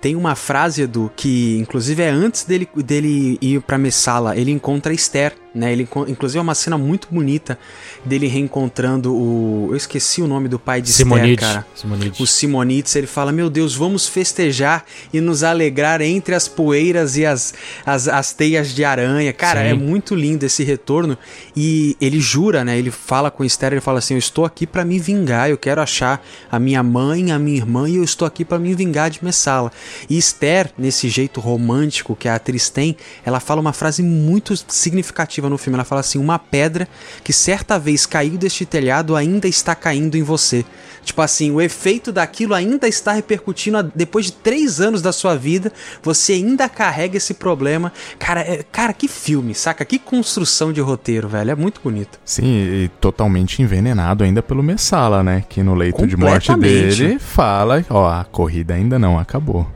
Tem 0.01 0.15
uma 0.15 0.33
frase, 0.35 0.81
Edu, 0.81 1.11
que 1.15 1.57
inclusive 1.59 2.01
é 2.01 2.09
antes 2.09 2.43
dele, 2.43 2.67
dele 2.75 3.37
ir 3.39 3.61
pra 3.61 3.77
Messala, 3.77 4.35
ele 4.35 4.49
encontra 4.51 4.91
Esther, 4.91 5.33
né? 5.53 5.71
Ele, 5.71 5.87
inclusive 6.07 6.39
é 6.39 6.41
uma 6.41 6.55
cena 6.55 6.77
muito 6.77 7.07
bonita 7.11 7.59
dele 8.05 8.27
reencontrando 8.27 9.13
o. 9.13 9.67
Eu 9.71 9.75
esqueci 9.75 10.21
o 10.21 10.27
nome 10.27 10.47
do 10.47 10.57
pai 10.57 10.81
de 10.81 10.91
Simonides. 10.91 11.31
Esther, 11.31 11.47
cara. 11.47 11.67
Simonides. 11.75 12.19
O 12.19 12.27
Simonides, 12.27 12.95
ele 12.95 13.07
fala: 13.07 13.31
Meu 13.31 13.49
Deus, 13.49 13.75
vamos 13.75 14.07
festejar 14.07 14.85
e 15.13 15.19
nos 15.19 15.43
alegrar 15.43 16.01
entre 16.01 16.33
as 16.35 16.47
poeiras 16.47 17.17
e 17.17 17.25
as, 17.25 17.53
as, 17.85 18.07
as 18.07 18.33
teias 18.33 18.73
de 18.73 18.85
aranha. 18.85 19.33
Cara, 19.33 19.61
Sim. 19.61 19.67
é 19.67 19.73
muito 19.73 20.15
lindo 20.15 20.45
esse 20.45 20.63
retorno. 20.63 21.17
E 21.55 21.97
ele 21.99 22.19
jura, 22.19 22.63
né? 22.63 22.77
Ele 22.77 22.91
fala 22.91 23.29
com 23.29 23.43
Esther, 23.43 23.73
ele 23.73 23.81
fala 23.81 23.99
assim: 23.99 24.13
Eu 24.13 24.19
estou 24.19 24.45
aqui 24.45 24.65
pra 24.65 24.85
me 24.85 24.99
vingar, 24.99 25.49
eu 25.49 25.57
quero 25.57 25.81
achar 25.81 26.25
a 26.49 26.59
minha 26.59 26.81
mãe, 26.81 27.31
a 27.31 27.37
minha 27.37 27.57
irmã, 27.57 27.89
e 27.89 27.97
eu 27.97 28.03
estou 28.03 28.25
aqui 28.25 28.45
pra 28.45 28.57
me 28.57 28.73
vingar 28.73 29.09
de 29.09 29.23
Messala. 29.23 29.71
E 30.09 30.17
Esther, 30.17 30.71
nesse 30.77 31.09
jeito 31.09 31.41
romântico 31.41 32.15
que 32.15 32.29
a 32.29 32.35
atriz 32.35 32.69
tem, 32.69 32.95
ela 33.25 33.39
fala 33.41 33.59
uma 33.59 33.73
frase 33.73 34.01
muito 34.01 34.55
significativa 34.69 35.40
no 35.49 35.57
filme. 35.57 35.75
Ela 35.75 35.83
fala 35.85 36.01
assim: 36.01 36.19
Uma 36.19 36.37
pedra 36.39 36.87
que 37.23 37.33
certa 37.33 37.77
vez 37.79 38.05
caiu 38.05 38.37
deste 38.37 38.65
telhado 38.65 39.15
ainda 39.15 39.47
está 39.47 39.75
caindo 39.75 40.15
em 40.15 40.23
você. 40.23 40.65
Tipo 41.03 41.21
assim, 41.21 41.51
o 41.51 41.59
efeito 41.59 42.11
daquilo 42.11 42.53
ainda 42.53 42.87
está 42.87 43.11
repercutindo 43.11 43.91
depois 43.95 44.25
de 44.27 44.33
três 44.33 44.79
anos 44.79 45.01
da 45.01 45.11
sua 45.11 45.35
vida. 45.35 45.71
Você 46.03 46.33
ainda 46.33 46.69
carrega 46.69 47.17
esse 47.17 47.33
problema. 47.33 47.91
Cara, 48.19 48.41
é- 48.41 48.63
cara, 48.71 48.93
que 48.93 49.07
filme, 49.07 49.55
saca? 49.55 49.83
Que 49.83 49.97
construção 49.97 50.71
de 50.71 50.79
roteiro, 50.79 51.27
velho. 51.27 51.51
É 51.51 51.55
muito 51.55 51.81
bonito. 51.83 52.19
Sim, 52.23 52.45
e 52.45 52.91
totalmente 52.99 53.61
envenenado 53.63 54.23
ainda 54.23 54.43
pelo 54.43 54.61
Messala, 54.61 55.23
né? 55.23 55.43
Que 55.49 55.63
no 55.63 55.73
leito 55.73 56.05
de 56.05 56.15
morte 56.15 56.55
dele 56.55 57.17
fala, 57.19 57.83
ó, 57.89 58.07
a 58.07 58.23
corrida 58.23 58.75
ainda 58.75 58.99
não 58.99 59.17
acabou. 59.17 59.67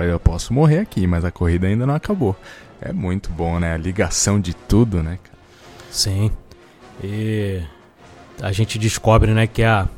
Eu 0.00 0.18
posso 0.18 0.54
morrer 0.54 0.78
aqui, 0.78 1.06
mas 1.06 1.24
a 1.24 1.30
corrida 1.30 1.66
ainda 1.66 1.86
não 1.86 1.94
acabou. 1.94 2.34
É 2.84 2.92
muito 2.92 3.30
bom, 3.30 3.60
né? 3.60 3.74
A 3.74 3.76
ligação 3.76 4.40
de 4.40 4.54
tudo, 4.54 5.02
né? 5.02 5.18
Sim. 5.90 6.30
E 7.02 7.62
a 8.40 8.50
gente 8.50 8.78
descobre, 8.78 9.32
né, 9.32 9.46
que 9.46 9.62
a. 9.62 9.88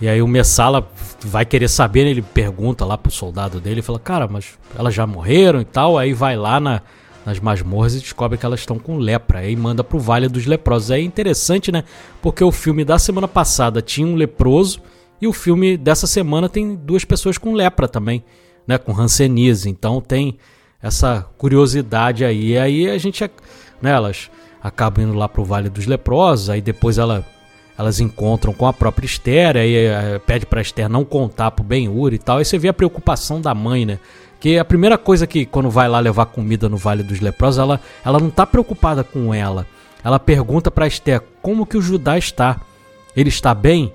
E 0.00 0.08
aí 0.08 0.20
o 0.20 0.28
Messala 0.28 0.90
vai 1.20 1.44
querer 1.44 1.68
saber, 1.68 2.04
né, 2.04 2.10
ele 2.10 2.22
pergunta 2.22 2.84
lá 2.84 2.98
pro 2.98 3.10
soldado 3.10 3.60
dele, 3.60 3.80
fala, 3.80 3.98
cara, 3.98 4.28
mas 4.28 4.58
elas 4.78 4.94
já 4.94 5.06
morreram 5.06 5.60
e 5.60 5.64
tal, 5.64 5.96
aí 5.96 6.12
vai 6.12 6.36
lá 6.36 6.60
na, 6.60 6.82
nas 7.24 7.40
masmorras 7.40 7.94
e 7.94 8.00
descobre 8.00 8.36
que 8.36 8.44
elas 8.44 8.60
estão 8.60 8.78
com 8.78 8.98
lepra, 8.98 9.38
aí 9.38 9.56
manda 9.56 9.82
pro 9.82 9.98
Vale 9.98 10.28
dos 10.28 10.44
Leprosos. 10.44 10.90
É 10.90 11.00
interessante, 11.00 11.72
né, 11.72 11.82
porque 12.20 12.44
o 12.44 12.52
filme 12.52 12.84
da 12.84 12.98
semana 12.98 13.26
passada 13.26 13.80
tinha 13.80 14.06
um 14.06 14.14
leproso 14.14 14.82
e 15.20 15.26
o 15.26 15.32
filme 15.32 15.78
dessa 15.78 16.06
semana 16.06 16.46
tem 16.46 16.74
duas 16.74 17.04
pessoas 17.04 17.38
com 17.38 17.54
lepra 17.54 17.88
também, 17.88 18.22
né, 18.66 18.76
com 18.76 18.92
hanseníase, 18.92 19.70
então 19.70 19.98
tem 20.02 20.36
essa 20.86 21.26
curiosidade 21.36 22.24
aí. 22.24 22.52
E 22.52 22.58
aí 22.58 22.90
a 22.90 22.98
gente, 22.98 23.28
né, 23.82 23.90
elas 23.90 24.30
acabam 24.62 25.04
indo 25.04 25.14
lá 25.14 25.28
pro 25.28 25.44
Vale 25.44 25.68
dos 25.68 25.86
Leprosos, 25.86 26.48
aí 26.48 26.60
depois 26.60 26.98
ela, 26.98 27.26
elas 27.76 28.00
encontram 28.00 28.52
com 28.52 28.66
a 28.66 28.72
própria 28.72 29.06
Esther, 29.06 29.56
aí 29.56 29.74
eh, 29.74 30.20
pede 30.24 30.46
pra 30.46 30.60
Esther 30.60 30.88
não 30.88 31.04
contar 31.04 31.50
pro 31.50 31.64
Ben-Hur 31.64 32.14
e 32.14 32.18
tal. 32.18 32.38
Aí 32.38 32.44
você 32.44 32.58
vê 32.58 32.68
a 32.68 32.72
preocupação 32.72 33.40
da 33.40 33.54
mãe, 33.54 33.84
né? 33.84 33.98
Que 34.38 34.58
a 34.58 34.64
primeira 34.64 34.96
coisa 34.96 35.26
que 35.26 35.44
quando 35.44 35.70
vai 35.70 35.88
lá 35.88 35.98
levar 35.98 36.26
comida 36.26 36.68
no 36.68 36.76
Vale 36.76 37.02
dos 37.02 37.20
Leprosos, 37.20 37.58
ela, 37.58 37.80
ela 38.04 38.20
não 38.20 38.30
tá 38.30 38.46
preocupada 38.46 39.02
com 39.02 39.34
ela. 39.34 39.66
Ela 40.04 40.20
pergunta 40.20 40.70
pra 40.70 40.86
Esther 40.86 41.20
como 41.42 41.66
que 41.66 41.76
o 41.76 41.82
Judá 41.82 42.16
está. 42.16 42.60
Ele 43.16 43.28
está 43.28 43.54
bem? 43.54 43.92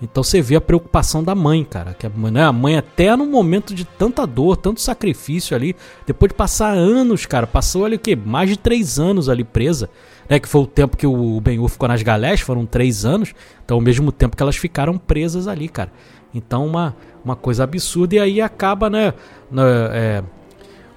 Então 0.00 0.22
você 0.22 0.40
vê 0.40 0.56
a 0.56 0.60
preocupação 0.60 1.24
da 1.24 1.34
mãe, 1.34 1.64
cara. 1.64 1.92
Que 1.92 2.06
a, 2.06 2.10
né, 2.10 2.44
a 2.44 2.52
mãe, 2.52 2.76
até 2.76 3.14
no 3.16 3.26
momento 3.26 3.74
de 3.74 3.84
tanta 3.84 4.26
dor, 4.26 4.56
tanto 4.56 4.80
sacrifício 4.80 5.56
ali, 5.56 5.74
depois 6.06 6.30
de 6.30 6.34
passar 6.34 6.70
anos, 6.72 7.26
cara, 7.26 7.46
passou 7.46 7.84
ali 7.84 7.96
o 7.96 7.98
quê? 7.98 8.14
Mais 8.14 8.48
de 8.48 8.56
três 8.56 8.98
anos 8.98 9.28
ali 9.28 9.42
presa, 9.42 9.90
né? 10.28 10.38
Que 10.38 10.48
foi 10.48 10.62
o 10.62 10.66
tempo 10.66 10.96
que 10.96 11.06
o 11.06 11.40
Ben-Hur 11.40 11.68
ficou 11.68 11.88
nas 11.88 12.02
galés, 12.02 12.40
foram 12.40 12.64
três 12.64 13.04
anos. 13.04 13.34
Então, 13.64 13.76
ao 13.76 13.80
mesmo 13.80 14.12
tempo 14.12 14.36
que 14.36 14.42
elas 14.42 14.56
ficaram 14.56 14.96
presas 14.96 15.48
ali, 15.48 15.68
cara. 15.68 15.90
Então, 16.32 16.64
uma, 16.64 16.94
uma 17.24 17.34
coisa 17.34 17.64
absurda. 17.64 18.14
E 18.14 18.18
aí 18.20 18.40
acaba, 18.40 18.88
né? 18.88 19.12
né, 19.50 19.62
é, 19.92 20.22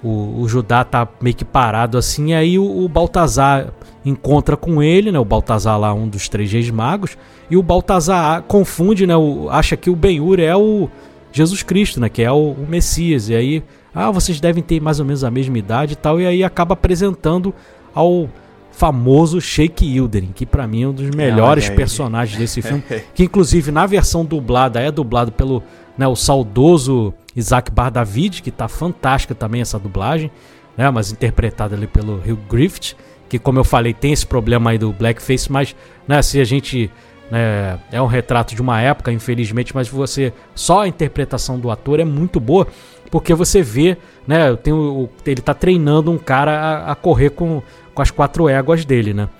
o, 0.02 0.42
o 0.42 0.48
Judá 0.48 0.84
tá 0.84 1.08
meio 1.20 1.34
que 1.34 1.44
parado 1.44 1.96
assim, 1.96 2.30
e 2.30 2.34
aí 2.34 2.58
o, 2.58 2.84
o 2.84 2.88
Baltazar 2.88 3.72
encontra 4.04 4.56
com 4.56 4.82
ele, 4.82 5.12
né? 5.12 5.18
O 5.18 5.24
Baltazar 5.24 5.78
lá, 5.78 5.92
um 5.94 6.08
dos 6.08 6.28
três 6.28 6.52
reis 6.52 6.70
magos, 6.70 7.16
e 7.50 7.56
o 7.56 7.62
Baltazar 7.62 8.42
confunde, 8.42 9.06
né? 9.06 9.16
O, 9.16 9.48
acha 9.50 9.76
que 9.76 9.90
o 9.90 9.96
Ben-Hur 9.96 10.40
é 10.40 10.56
o 10.56 10.88
Jesus 11.32 11.62
Cristo, 11.62 12.00
né? 12.00 12.08
Que 12.08 12.22
é 12.22 12.32
o, 12.32 12.52
o 12.52 12.66
Messias. 12.68 13.28
E 13.28 13.34
aí, 13.34 13.62
ah, 13.94 14.10
vocês 14.10 14.40
devem 14.40 14.62
ter 14.62 14.80
mais 14.80 15.00
ou 15.00 15.06
menos 15.06 15.24
a 15.24 15.30
mesma 15.30 15.58
idade 15.58 15.92
e 15.92 15.96
tal, 15.96 16.20
e 16.20 16.26
aí 16.26 16.42
acaba 16.42 16.74
apresentando 16.74 17.54
ao 17.94 18.28
famoso 18.72 19.40
Sheik 19.40 19.84
Yildirim, 19.84 20.32
que 20.34 20.46
pra 20.46 20.66
mim 20.66 20.82
é 20.82 20.88
um 20.88 20.92
dos 20.92 21.10
melhores 21.10 21.68
aí. 21.68 21.76
personagens 21.76 22.38
desse 22.38 22.62
filme, 22.62 22.82
que 23.14 23.24
inclusive 23.24 23.70
na 23.70 23.86
versão 23.86 24.24
dublada 24.24 24.80
é 24.80 24.90
dublado 24.90 25.30
pelo 25.30 25.62
né, 25.96 26.08
o 26.08 26.16
saudoso 26.16 27.12
Isaac 27.36 27.70
Bardavid, 27.70 28.42
que 28.42 28.50
tá 28.50 28.68
fantástica 28.68 29.34
também 29.34 29.60
essa 29.60 29.78
dublagem, 29.78 30.30
né, 30.76 30.90
mas 30.90 31.12
interpretada 31.12 31.76
ali 31.76 31.86
pelo 31.86 32.14
Hugh 32.14 32.40
Griffith, 32.48 32.96
que 33.32 33.38
como 33.38 33.58
eu 33.58 33.64
falei, 33.64 33.94
tem 33.94 34.12
esse 34.12 34.26
problema 34.26 34.72
aí 34.72 34.76
do 34.76 34.92
blackface, 34.92 35.50
mas 35.50 35.74
né, 36.06 36.20
se 36.20 36.38
a 36.38 36.44
gente 36.44 36.90
né, 37.30 37.78
é 37.90 38.02
um 38.02 38.04
retrato 38.04 38.54
de 38.54 38.60
uma 38.60 38.78
época, 38.78 39.10
infelizmente, 39.10 39.74
mas 39.74 39.88
você 39.88 40.34
só 40.54 40.82
a 40.82 40.86
interpretação 40.86 41.58
do 41.58 41.70
ator 41.70 41.98
é 41.98 42.04
muito 42.04 42.38
boa, 42.38 42.66
porque 43.10 43.32
você 43.32 43.62
vê, 43.62 43.96
né, 44.26 44.54
tem 44.56 44.74
o, 44.74 45.08
ele 45.24 45.40
tá 45.40 45.54
treinando 45.54 46.10
um 46.10 46.18
cara 46.18 46.52
a, 46.52 46.92
a, 46.92 46.94
correr 46.94 47.30
com, 47.30 47.62
com 47.94 48.02
as 48.02 48.10
quatro 48.10 48.50
éguas 48.50 48.84
dele, 48.84 49.14
né? 49.14 49.30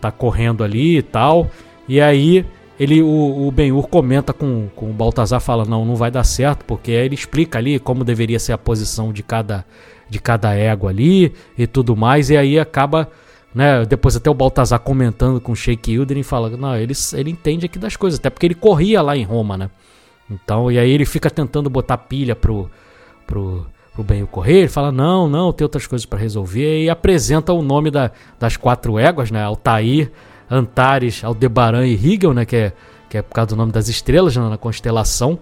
Tá 0.00 0.10
correndo 0.10 0.64
ali 0.64 0.96
e 0.96 1.02
tal, 1.02 1.50
e 1.86 2.00
aí 2.00 2.46
ele 2.80 3.02
o, 3.02 3.46
o 3.46 3.50
Ben-Hur 3.50 3.88
comenta 3.88 4.32
com, 4.32 4.68
com 4.74 4.88
o 4.88 4.92
Baltazar, 4.94 5.40
fala, 5.40 5.66
não, 5.66 5.84
não 5.84 5.96
vai 5.96 6.10
dar 6.10 6.24
certo, 6.24 6.64
porque 6.64 6.92
aí 6.92 7.04
ele 7.04 7.14
explica 7.14 7.58
ali 7.58 7.78
como 7.78 8.04
deveria 8.04 8.38
ser 8.38 8.54
a 8.54 8.58
posição 8.58 9.12
de 9.12 9.22
cada, 9.22 9.66
de 10.08 10.18
cada 10.18 10.54
égua 10.54 10.90
ali 10.90 11.34
e 11.56 11.66
tudo 11.66 11.96
mais, 11.96 12.30
e 12.30 12.36
aí 12.36 12.58
acaba 12.58 13.08
né? 13.54 13.84
Depois 13.84 14.14
até 14.14 14.30
o 14.30 14.34
Baltazar 14.34 14.78
comentando 14.80 15.40
com 15.40 15.52
o 15.52 15.56
Sheik 15.56 15.92
Hildren 15.92 16.22
fala, 16.22 16.50
não, 16.50 16.76
ele, 16.76 16.92
ele 17.14 17.30
entende 17.30 17.66
aqui 17.66 17.78
das 17.78 17.96
coisas, 17.96 18.18
até 18.18 18.30
porque 18.30 18.46
ele 18.46 18.54
corria 18.54 19.02
lá 19.02 19.16
em 19.16 19.24
Roma, 19.24 19.56
né? 19.56 19.70
Então, 20.30 20.70
e 20.70 20.78
aí 20.78 20.90
ele 20.90 21.06
fica 21.06 21.30
tentando 21.30 21.70
botar 21.70 21.96
pilha 21.96 22.36
pro, 22.36 22.70
pro, 23.26 23.66
pro 23.94 24.04
Ben 24.04 24.24
correr, 24.26 24.58
ele 24.58 24.68
fala, 24.68 24.92
não, 24.92 25.28
não, 25.28 25.52
tem 25.52 25.64
outras 25.64 25.86
coisas 25.86 26.04
para 26.04 26.18
resolver, 26.18 26.84
e 26.84 26.90
apresenta 26.90 27.52
o 27.52 27.62
nome 27.62 27.90
da, 27.90 28.10
das 28.38 28.56
quatro 28.56 28.98
éguas, 28.98 29.30
né? 29.30 29.42
Altair, 29.42 30.12
Antares, 30.50 31.24
Aldebaran 31.24 31.86
e 31.86 31.94
Hegel, 31.94 32.34
né? 32.34 32.44
Que 32.44 32.56
é, 32.56 32.72
que 33.08 33.18
é 33.18 33.22
por 33.22 33.34
causa 33.34 33.48
do 33.48 33.56
nome 33.56 33.72
das 33.72 33.88
estrelas 33.88 34.36
né? 34.36 34.48
na 34.48 34.58
constelação. 34.58 35.38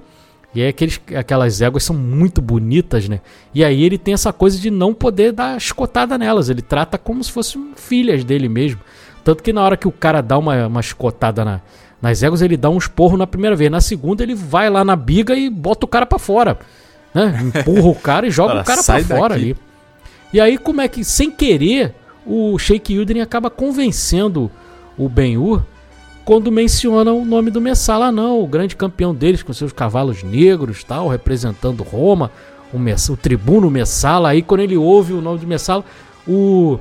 E 0.56 0.62
aí 0.62 0.68
aqueles, 0.68 0.98
aquelas 1.14 1.60
éguas 1.60 1.84
são 1.84 1.94
muito 1.94 2.40
bonitas, 2.40 3.06
né? 3.06 3.20
E 3.54 3.62
aí 3.62 3.84
ele 3.84 3.98
tem 3.98 4.14
essa 4.14 4.32
coisa 4.32 4.58
de 4.58 4.70
não 4.70 4.94
poder 4.94 5.30
dar 5.30 5.54
escotada 5.58 6.16
nelas. 6.16 6.48
Ele 6.48 6.62
trata 6.62 6.96
como 6.96 7.22
se 7.22 7.30
fossem 7.30 7.72
filhas 7.76 8.24
dele 8.24 8.48
mesmo. 8.48 8.80
Tanto 9.22 9.42
que 9.42 9.52
na 9.52 9.62
hora 9.62 9.76
que 9.76 9.86
o 9.86 9.92
cara 9.92 10.22
dá 10.22 10.38
uma, 10.38 10.66
uma 10.66 10.80
escotada 10.80 11.44
na, 11.44 11.60
nas 12.00 12.22
éguas, 12.22 12.40
ele 12.40 12.56
dá 12.56 12.70
um 12.70 12.78
esporro 12.78 13.18
na 13.18 13.26
primeira 13.26 13.54
vez. 13.54 13.70
Na 13.70 13.82
segunda, 13.82 14.22
ele 14.22 14.34
vai 14.34 14.70
lá 14.70 14.82
na 14.82 14.96
biga 14.96 15.36
e 15.36 15.50
bota 15.50 15.84
o 15.84 15.88
cara 15.88 16.06
para 16.06 16.18
fora. 16.18 16.58
Né? 17.12 17.38
Empurra 17.42 17.88
o 17.88 17.94
cara 17.94 18.26
e 18.26 18.30
joga 18.30 18.54
o 18.62 18.64
cara 18.64 18.82
para 18.82 19.04
fora 19.04 19.34
ali. 19.34 19.54
E 20.32 20.40
aí, 20.40 20.56
como 20.56 20.80
é 20.80 20.88
que, 20.88 21.04
sem 21.04 21.30
querer, 21.30 21.94
o 22.24 22.58
Sheik 22.58 22.94
Yudrin 22.94 23.20
acaba 23.20 23.50
convencendo 23.50 24.50
o 24.96 25.06
Ben-Hur 25.06 25.62
quando 26.26 26.50
menciona 26.50 27.12
o 27.12 27.24
nome 27.24 27.52
do 27.52 27.60
Messala, 27.60 28.10
não, 28.10 28.42
o 28.42 28.48
grande 28.48 28.74
campeão 28.74 29.14
deles 29.14 29.44
com 29.44 29.52
seus 29.52 29.72
cavalos 29.72 30.24
negros, 30.24 30.82
tal, 30.82 31.06
representando 31.06 31.84
Roma, 31.84 32.32
o, 32.72 32.78
o 33.12 33.16
tribuno 33.16 33.70
Messala, 33.70 34.30
aí 34.30 34.42
quando 34.42 34.62
ele 34.62 34.76
ouve 34.76 35.12
o 35.12 35.22
nome 35.22 35.38
do 35.38 35.46
Messala, 35.46 35.84
o 36.26 36.80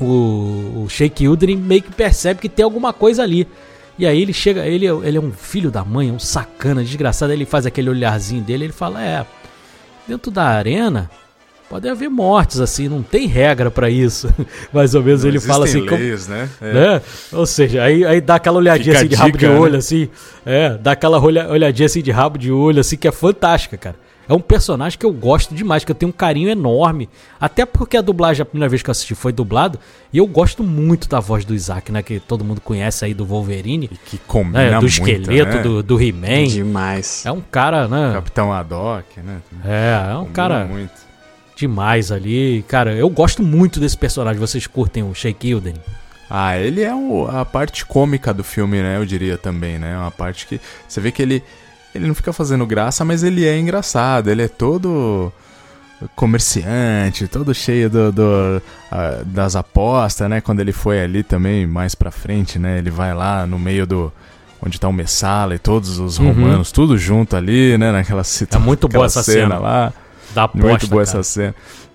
o, 0.00 0.84
o 0.84 0.88
Sheik 0.88 1.28
meio 1.56 1.82
que 1.82 1.92
percebe 1.92 2.40
que 2.40 2.48
tem 2.48 2.64
alguma 2.64 2.92
coisa 2.92 3.22
ali. 3.22 3.46
E 3.96 4.06
aí 4.06 4.20
ele 4.20 4.32
chega, 4.32 4.66
ele, 4.66 4.86
ele 4.86 5.16
é 5.16 5.20
um 5.20 5.30
filho 5.30 5.70
da 5.70 5.84
mãe, 5.84 6.10
um 6.10 6.18
sacana, 6.18 6.82
desgraçado, 6.82 7.32
ele 7.32 7.44
faz 7.44 7.66
aquele 7.66 7.90
olharzinho 7.90 8.42
dele, 8.42 8.64
ele 8.64 8.72
fala: 8.72 9.04
"É, 9.04 9.24
dentro 10.08 10.30
da 10.32 10.44
arena 10.44 11.08
Pode 11.70 11.88
haver 11.88 12.10
mortes, 12.10 12.58
assim, 12.58 12.88
não 12.88 13.00
tem 13.00 13.28
regra 13.28 13.70
para 13.70 13.88
isso. 13.88 14.28
Mais 14.74 14.92
ou 14.92 15.04
menos 15.04 15.22
não 15.22 15.30
ele 15.30 15.38
fala 15.38 15.66
assim. 15.66 15.82
Leis, 15.82 16.26
como, 16.26 16.36
né? 16.36 16.48
É. 16.60 16.72
né? 16.72 17.02
Ou 17.32 17.46
seja, 17.46 17.84
aí, 17.84 18.04
aí 18.04 18.20
dá 18.20 18.34
aquela 18.34 18.58
olhadinha 18.58 18.92
Fica 18.92 18.98
assim 18.98 19.08
de 19.08 19.14
dica, 19.14 19.22
rabo 19.22 19.38
de 19.38 19.46
olho, 19.46 19.72
né? 19.74 19.78
assim. 19.78 20.08
É, 20.44 20.76
dá 20.76 20.90
aquela 20.90 21.20
olhadinha 21.20 21.86
assim 21.86 22.02
de 22.02 22.10
rabo 22.10 22.36
de 22.38 22.50
olho, 22.50 22.80
assim, 22.80 22.96
que 22.96 23.06
é 23.06 23.12
fantástica, 23.12 23.76
cara. 23.76 23.94
É 24.28 24.34
um 24.34 24.40
personagem 24.40 24.98
que 24.98 25.06
eu 25.06 25.12
gosto 25.12 25.54
demais, 25.54 25.84
que 25.84 25.92
eu 25.92 25.94
tenho 25.94 26.10
um 26.10 26.12
carinho 26.12 26.48
enorme. 26.48 27.08
Até 27.40 27.64
porque 27.64 27.96
a 27.96 28.00
dublagem, 28.00 28.42
a 28.42 28.46
primeira 28.46 28.68
vez 28.68 28.82
que 28.82 28.90
eu 28.90 28.92
assisti, 28.92 29.14
foi 29.14 29.32
dublado. 29.32 29.78
E 30.12 30.18
eu 30.18 30.26
gosto 30.26 30.64
muito 30.64 31.08
da 31.08 31.20
voz 31.20 31.44
do 31.44 31.54
Isaac, 31.54 31.92
né? 31.92 32.02
Que 32.02 32.18
todo 32.18 32.44
mundo 32.44 32.60
conhece 32.60 33.04
aí 33.04 33.14
do 33.14 33.24
Wolverine. 33.24 33.88
E 33.92 33.96
que 33.96 34.18
combina 34.18 34.72
né, 34.72 34.78
Do 34.80 34.86
esqueleto, 34.86 35.56
né? 35.56 35.62
do, 35.62 35.84
do 35.84 36.02
He-Man. 36.02 36.48
Demais. 36.48 37.24
É 37.24 37.30
um 37.30 37.40
cara, 37.40 37.86
né? 37.86 38.10
Capitão 38.12 38.52
Haddock, 38.52 39.20
né? 39.20 39.38
É, 39.64 40.10
é 40.10 40.14
um 40.14 40.18
combina 40.18 40.32
cara... 40.32 40.64
muito 40.64 41.09
demais 41.60 42.10
ali. 42.10 42.64
Cara, 42.66 42.94
eu 42.94 43.08
gosto 43.08 43.42
muito 43.42 43.78
desse 43.78 43.96
personagem. 43.96 44.40
Vocês 44.40 44.66
curtem 44.66 45.02
o 45.02 45.14
Shake 45.14 45.48
Hilden? 45.48 45.74
Ah, 46.28 46.56
ele 46.56 46.82
é 46.82 46.94
o, 46.94 47.26
a 47.28 47.44
parte 47.44 47.84
cômica 47.84 48.32
do 48.32 48.44
filme, 48.44 48.80
né? 48.80 48.96
Eu 48.96 49.04
diria 49.04 49.36
também, 49.36 49.78
né? 49.78 49.96
Uma 49.98 50.10
parte 50.10 50.46
que 50.46 50.60
você 50.88 51.00
vê 51.00 51.10
que 51.10 51.22
ele 51.22 51.42
ele 51.94 52.06
não 52.06 52.14
fica 52.14 52.32
fazendo 52.32 52.64
graça, 52.64 53.04
mas 53.04 53.22
ele 53.24 53.44
é 53.46 53.58
engraçado. 53.58 54.30
Ele 54.30 54.42
é 54.42 54.48
todo 54.48 55.32
comerciante, 56.14 57.26
todo 57.26 57.52
cheio 57.52 57.90
do, 57.90 58.12
do 58.12 58.22
uh, 58.22 59.24
das 59.24 59.56
apostas, 59.56 60.30
né? 60.30 60.40
Quando 60.40 60.60
ele 60.60 60.72
foi 60.72 61.02
ali 61.02 61.22
também 61.22 61.66
mais 61.66 61.94
pra 61.94 62.10
frente, 62.10 62.58
né? 62.58 62.78
Ele 62.78 62.90
vai 62.90 63.12
lá 63.12 63.46
no 63.46 63.58
meio 63.58 63.86
do 63.86 64.12
onde 64.64 64.78
tá 64.78 64.88
o 64.88 64.92
Messala 64.92 65.54
e 65.54 65.58
todos 65.58 65.98
os 65.98 66.18
uhum. 66.18 66.28
romanos, 66.28 66.70
tudo 66.70 66.96
junto 66.96 67.36
ali, 67.36 67.76
né? 67.76 67.90
Naquela 67.90 68.24
situação. 68.24 68.62
É 68.62 68.64
muito 68.64 68.88
boa 68.88 69.06
essa 69.06 69.22
cena, 69.22 69.40
cena 69.40 69.58
lá. 69.58 69.92
Da 70.34 70.44
aposta, 70.44 70.68
Muito 70.68 70.86
boa 70.88 71.04
cara. 71.04 71.18
essa 71.18 71.22
cena. 71.22 71.54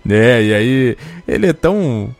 É, 0.09 0.43
e 0.43 0.53
aí 0.53 0.97
ele 1.27 1.47
é 1.47 1.53
tão. 1.53 2.15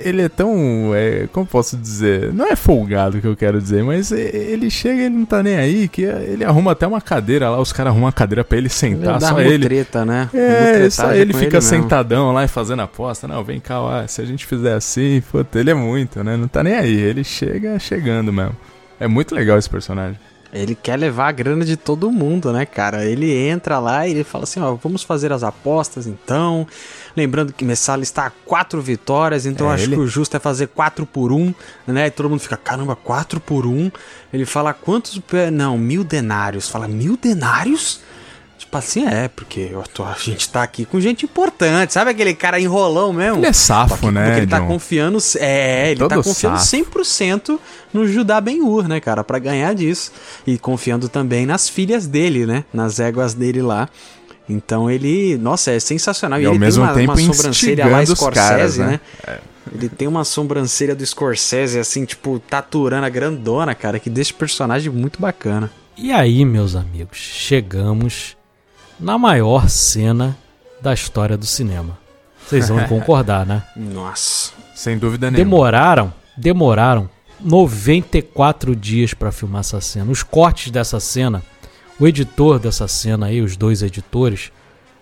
Ele 0.00 0.22
é 0.22 0.28
tão. 0.28 0.92
É, 0.94 1.26
como 1.32 1.44
posso 1.44 1.76
dizer? 1.76 2.32
Não 2.32 2.46
é 2.46 2.56
folgado 2.56 3.20
que 3.20 3.26
eu 3.26 3.36
quero 3.36 3.60
dizer, 3.60 3.82
mas 3.82 4.10
ele 4.10 4.70
chega 4.70 5.02
e 5.02 5.04
ele 5.06 5.16
não 5.16 5.26
tá 5.26 5.42
nem 5.42 5.56
aí, 5.56 5.86
que 5.86 6.02
ele 6.02 6.44
arruma 6.44 6.72
até 6.72 6.86
uma 6.86 7.00
cadeira 7.00 7.50
lá, 7.50 7.60
os 7.60 7.72
caras 7.72 7.90
arrumam 7.90 8.06
uma 8.06 8.12
cadeira 8.12 8.42
pra 8.42 8.56
ele 8.56 8.70
sentar, 8.70 9.16
ele 9.16 9.26
só 9.26 9.40
ele. 9.40 9.64
treta, 9.64 10.04
né? 10.04 10.30
É, 10.32 10.88
só 10.88 11.12
ele 11.12 11.34
fica 11.34 11.56
ele 11.56 11.62
sentadão 11.62 12.32
lá 12.32 12.44
e 12.44 12.48
fazendo 12.48 12.80
aposta. 12.82 13.28
Não, 13.28 13.44
vem 13.44 13.60
cá, 13.60 13.80
ó, 13.80 14.06
se 14.06 14.22
a 14.22 14.24
gente 14.24 14.46
fizer 14.46 14.74
assim, 14.74 15.22
puta, 15.30 15.58
ele 15.58 15.70
é 15.70 15.74
muito, 15.74 16.24
né? 16.24 16.36
Não 16.36 16.48
tá 16.48 16.62
nem 16.62 16.74
aí, 16.74 16.94
ele 16.94 17.22
chega 17.22 17.78
chegando 17.78 18.32
mesmo. 18.32 18.56
É 18.98 19.06
muito 19.06 19.34
legal 19.34 19.58
esse 19.58 19.68
personagem. 19.68 20.18
Ele 20.54 20.76
quer 20.76 20.96
levar 20.96 21.28
a 21.28 21.32
grana 21.32 21.64
de 21.64 21.76
todo 21.76 22.12
mundo, 22.12 22.52
né, 22.52 22.64
cara? 22.64 23.04
Ele 23.04 23.32
entra 23.34 23.80
lá 23.80 24.06
e 24.06 24.12
ele 24.12 24.22
fala 24.22 24.44
assim: 24.44 24.60
ó, 24.60 24.74
vamos 24.74 25.02
fazer 25.02 25.32
as 25.32 25.42
apostas 25.42 26.06
então. 26.06 26.66
Lembrando 27.16 27.52
que 27.52 27.64
Messala 27.64 28.02
está 28.04 28.26
a 28.26 28.30
quatro 28.30 28.80
vitórias, 28.80 29.46
então 29.46 29.70
é 29.70 29.74
acho 29.74 29.84
ele? 29.84 29.96
que 29.96 30.02
o 30.02 30.06
justo 30.06 30.36
é 30.36 30.40
fazer 30.40 30.68
quatro 30.68 31.04
por 31.04 31.32
um, 31.32 31.52
né? 31.86 32.06
E 32.06 32.10
todo 32.10 32.30
mundo 32.30 32.40
fica, 32.40 32.56
caramba, 32.56 32.94
quatro 32.94 33.40
por 33.40 33.66
um. 33.66 33.90
Ele 34.32 34.46
fala 34.46 34.72
quantos. 34.72 35.20
Não, 35.52 35.76
mil 35.76 36.04
denários. 36.04 36.68
Fala, 36.68 36.86
mil 36.86 37.16
denários? 37.16 38.00
Assim, 38.78 39.06
é, 39.06 39.28
porque 39.28 39.70
tô, 39.92 40.04
a 40.04 40.14
gente 40.14 40.48
tá 40.48 40.62
aqui 40.62 40.84
com 40.84 41.00
gente 41.00 41.24
importante, 41.24 41.92
sabe 41.92 42.10
aquele 42.10 42.34
cara 42.34 42.60
enrolão 42.60 43.12
mesmo? 43.12 43.38
Ele 43.38 43.46
é 43.46 43.52
safo, 43.52 43.96
porque, 43.96 44.10
né? 44.10 44.24
Porque 44.26 44.40
ele 44.40 44.46
tá 44.46 44.58
John? 44.58 44.66
confiando, 44.66 45.18
é, 45.38 45.90
ele 45.90 46.00
tá 46.00 46.08
Todo 46.08 46.22
tá 46.22 46.28
confiando 46.28 46.58
safo. 46.58 46.76
100% 46.76 47.58
no 47.92 48.06
Judá 48.06 48.40
Ben-Ur, 48.40 48.88
né, 48.88 49.00
cara, 49.00 49.22
para 49.22 49.38
ganhar 49.38 49.74
disso. 49.74 50.12
E 50.46 50.58
confiando 50.58 51.08
também 51.08 51.46
nas 51.46 51.68
filhas 51.68 52.06
dele, 52.06 52.46
né, 52.46 52.64
nas 52.72 52.98
éguas 52.98 53.34
dele 53.34 53.62
lá. 53.62 53.88
Então 54.48 54.90
ele, 54.90 55.38
nossa, 55.38 55.70
é 55.70 55.80
sensacional. 55.80 56.40
E, 56.40 56.42
e 56.42 56.46
ao 56.46 56.52
ele 56.52 56.58
mesmo 56.58 56.82
tem 56.82 57.06
uma, 57.06 57.14
tempo 57.14 57.28
uma 57.28 57.34
sobrancelha 57.34 57.86
lá 57.86 58.04
Scorsese, 58.04 58.34
caras, 58.34 58.78
né? 58.78 58.86
né? 58.86 59.00
É. 59.26 59.38
Ele 59.74 59.88
tem 59.88 60.06
uma 60.06 60.24
sobrancelha 60.24 60.94
do 60.94 61.04
Scorsese, 61.04 61.78
assim, 61.78 62.04
tipo, 62.04 62.38
taturana 62.38 63.08
grandona, 63.08 63.74
cara, 63.74 63.98
que 63.98 64.10
deixa 64.10 64.32
o 64.32 64.36
personagem 64.36 64.92
muito 64.92 65.20
bacana. 65.20 65.70
E 65.96 66.12
aí, 66.12 66.44
meus 66.44 66.76
amigos, 66.76 67.16
chegamos 67.16 68.36
na 68.98 69.18
maior 69.18 69.68
cena 69.68 70.36
da 70.80 70.92
história 70.92 71.36
do 71.36 71.46
cinema. 71.46 71.98
Vocês 72.46 72.68
vão 72.68 72.84
concordar, 72.88 73.46
né? 73.46 73.62
Nossa. 73.76 74.52
Sem 74.74 74.98
dúvida 74.98 75.30
nenhuma. 75.30 75.44
Demoraram, 75.44 76.12
demoraram 76.36 77.08
94 77.40 78.74
dias 78.74 79.14
para 79.14 79.32
filmar 79.32 79.60
essa 79.60 79.80
cena. 79.80 80.10
Os 80.10 80.22
cortes 80.22 80.70
dessa 80.70 81.00
cena, 81.00 81.42
o 81.98 82.06
editor 82.06 82.58
dessa 82.58 82.88
cena 82.88 83.26
aí, 83.26 83.40
os 83.40 83.56
dois 83.56 83.82
editores, 83.82 84.50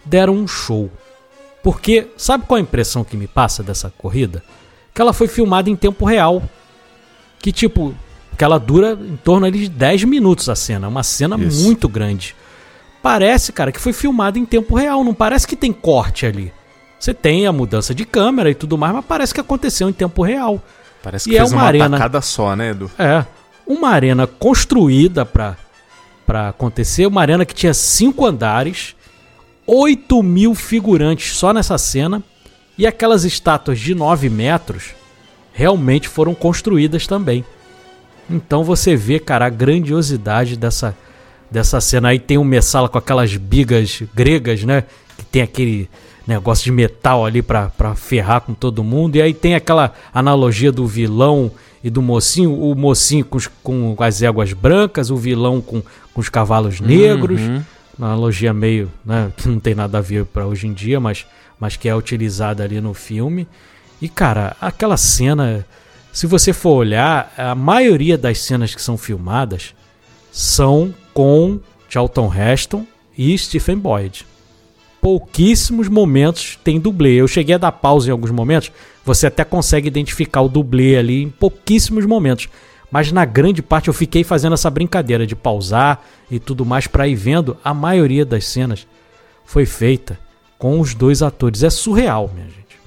deram 0.05 0.35
um 0.35 0.47
show. 0.47 0.91
Porque, 1.63 2.09
sabe 2.17 2.45
qual 2.47 2.59
a 2.59 2.61
impressão 2.61 3.05
que 3.05 3.17
me 3.17 3.27
passa 3.27 3.63
dessa 3.63 3.91
corrida? 3.97 4.43
Que 4.95 5.01
ela 5.01 5.13
foi 5.13 5.29
filmada 5.29 5.71
em 5.71 5.77
tempo 5.77 6.05
real. 6.05 6.43
Que 7.39 7.53
tipo, 7.53 7.95
que 8.37 8.45
ela 8.45 8.59
dura 8.59 8.93
em 8.93 9.17
torno 9.17 9.51
de 9.51 9.69
10 9.69 10.05
minutos 10.05 10.49
a 10.49 10.57
cena. 10.57 10.89
Uma 10.89 11.03
cena 11.03 11.37
Isso. 11.39 11.65
muito 11.65 11.89
grande 11.89 12.35
parece, 13.03 13.53
cara, 13.53 13.73
que 13.73 13.81
foi 13.81 13.93
filmado 13.93 14.39
em 14.39 14.45
tempo 14.45 14.75
real. 14.75 15.03
Não 15.03 15.13
parece 15.15 15.47
que 15.47 15.57
tem 15.57 15.73
corte 15.73 16.25
ali. 16.25 16.53
Você 16.99 17.13
tem 17.13 17.47
a 17.47 17.53
mudança 17.53 17.95
de 17.95 18.05
câmera 18.05 18.51
e 18.51 18.55
tudo 18.55 18.79
mais, 18.79 18.95
mas 18.95 19.05
parece 19.05 19.35
que 19.35 19.41
aconteceu 19.41 19.89
em 19.89 19.93
tempo 19.93 20.23
real. 20.23 20.63
Parece 21.03 21.29
que 21.29 21.35
e 21.35 21.39
é 21.39 21.45
uma, 21.45 21.57
uma 21.57 21.63
arena 21.63 22.21
só, 22.23 22.55
né, 22.55 22.71
Edu? 22.71 22.91
É. 22.99 23.27
Uma 23.67 23.91
arena 23.91 24.27
construída 24.27 25.27
para 25.27 25.57
para 26.25 26.49
acontecer. 26.49 27.07
Uma 27.07 27.21
arena 27.21 27.45
que 27.45 27.55
tinha 27.55 27.75
cinco 27.75 28.25
andares, 28.25 28.95
8 29.67 30.23
mil 30.23 30.55
figurantes 30.55 31.37
só 31.37 31.53
nessa 31.53 31.77
cena. 31.77 32.23
E 32.79 32.87
aquelas 32.87 33.25
estátuas 33.25 33.79
de 33.79 33.95
9 33.95 34.31
metros 34.31 34.95
realmente 35.53 36.09
foram 36.09 36.35
construídas 36.35 37.07
também. 37.07 37.45
Então 38.31 38.65
você 38.65 38.97
vê, 38.97 39.19
cara, 39.19 39.47
a 39.47 39.51
grandiosidade 39.51 40.57
dessa, 40.57 40.97
dessa 41.53 41.81
cena. 41.81 42.09
Aí 42.09 42.19
tem 42.19 42.39
o 42.39 42.45
Messala 42.45 42.89
com 42.89 42.99
aquelas 42.99 43.37
bigas 43.37 44.03
gregas, 44.15 44.65
né? 44.65 44.85
Que 45.17 45.25
tem 45.25 45.43
aquele 45.43 45.89
negócio 46.27 46.65
de 46.65 46.73
metal 46.73 47.27
ali 47.27 47.43
pra, 47.43 47.69
pra 47.69 47.95
ferrar 47.95 48.41
com 48.41 48.55
todo 48.55 48.83
mundo. 48.83 49.17
E 49.17 49.23
aí 49.23 49.35
tem 49.35 49.55
aquela 49.55 49.93
analogia 50.13 50.73
do 50.73 50.87
vilão 50.87 51.51
e 51.85 51.91
do 51.91 52.01
mocinho, 52.01 52.55
o 52.55 52.75
mocinho 52.75 53.25
com, 53.25 53.37
os, 53.37 53.51
com 53.63 53.97
as 53.99 54.23
éguas 54.23 54.53
brancas, 54.53 55.11
o 55.11 55.17
vilão 55.17 55.61
com, 55.61 55.83
com 55.83 56.21
os 56.21 56.29
cavalos 56.29 56.81
negros. 56.81 57.41
Uhum. 57.41 57.63
Uma 57.99 58.09
analogia 58.09 58.55
meio, 58.55 58.91
né, 59.05 59.31
que 59.37 59.49
não 59.49 59.61
tem 59.61 59.75
nada 59.75 59.99
a 59.99 60.01
ver 60.01 60.25
para 60.25 60.47
hoje 60.47 60.67
em 60.67 60.73
dia, 60.73 60.99
mas, 60.99 61.27
mas 61.61 61.77
que 61.77 61.89
é 61.89 61.95
utilizada 61.95 62.65
ali 62.65 62.81
no 62.81 62.95
filme. 62.95 63.47
E 64.01 64.09
cara, 64.09 64.57
aquela 64.61 64.97
cena, 64.97 65.67
se 66.13 66.27
você 66.27 66.53
for 66.53 66.77
olhar, 66.77 67.33
a 67.37 67.55
maioria 67.55 68.17
das 68.17 68.39
cenas 68.39 68.75
que 68.75 68.81
são 68.81 68.97
filmadas 68.97 69.75
são 70.31 70.95
com 71.13 71.61
Charlton 71.89 72.33
Heston 72.33 72.87
e 73.17 73.37
Stephen 73.37 73.77
Boyd. 73.77 74.27
Pouquíssimos 75.01 75.89
momentos 75.89 76.59
tem 76.63 76.79
dublê. 76.79 77.15
Eu 77.15 77.27
cheguei 77.27 77.57
a 77.57 77.59
dar 77.59 77.73
pausa 77.73 78.09
em 78.09 78.13
alguns 78.13 78.31
momentos, 78.31 78.71
você 79.05 79.27
até 79.27 79.45
consegue 79.45 79.89
identificar 79.89 80.43
o 80.43 80.49
dublê 80.49 80.97
ali 80.97 81.23
em 81.23 81.29
pouquíssimos 81.29 82.07
momentos. 82.07 82.49
Mas 82.91 83.11
na 83.11 83.25
grande 83.25 83.63
parte 83.63 83.89
eu 83.89 83.95
fiquei 83.95 84.23
fazendo 84.23 84.53
essa 84.53 84.71
brincadeira 84.71 85.27
de 85.27 85.35
pausar 85.35 86.05
e 86.31 86.39
tudo 86.39 86.65
mais 86.65 86.87
para 86.87 87.09
ir 87.09 87.15
vendo. 87.15 87.57
A 87.65 87.73
maioria 87.73 88.25
das 88.25 88.47
cenas 88.47 88.87
foi 89.45 89.65
feita 89.65 90.19
com 90.59 90.79
os 90.79 90.95
dois 90.95 91.23
atores. 91.23 91.63
É 91.63 91.71
surreal, 91.71 92.31
minha 92.35 92.47
gente. 92.47 92.79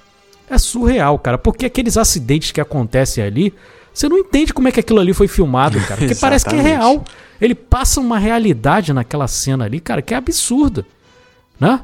É 0.50 0.58
surreal, 0.58 1.18
cara. 1.18 1.38
Porque 1.38 1.66
aqueles 1.66 1.98
acidentes 1.98 2.52
que 2.52 2.62
acontecem 2.62 3.24
ali, 3.24 3.54
você 3.96 4.10
não 4.10 4.18
entende 4.18 4.54
como 4.54 4.68
é 4.68 4.74
que 4.74 4.80
aquilo 4.82 5.00
ali 5.00 5.14
foi 5.14 5.28
filmado, 5.28 5.80
cara. 5.80 5.96
Porque 5.96 6.16
parece 6.20 6.44
que 6.44 6.56
é 6.56 6.62
real. 6.62 7.06
Ele 7.40 7.56
passa 7.56 8.02
uma 8.02 8.20
realidade 8.20 8.92
naquela 8.92 9.26
cena 9.26 9.64
ali, 9.64 9.80
cara, 9.80 10.02
que 10.02 10.14
é 10.14 10.18
absurda. 10.18 10.86
Né? 11.58 11.80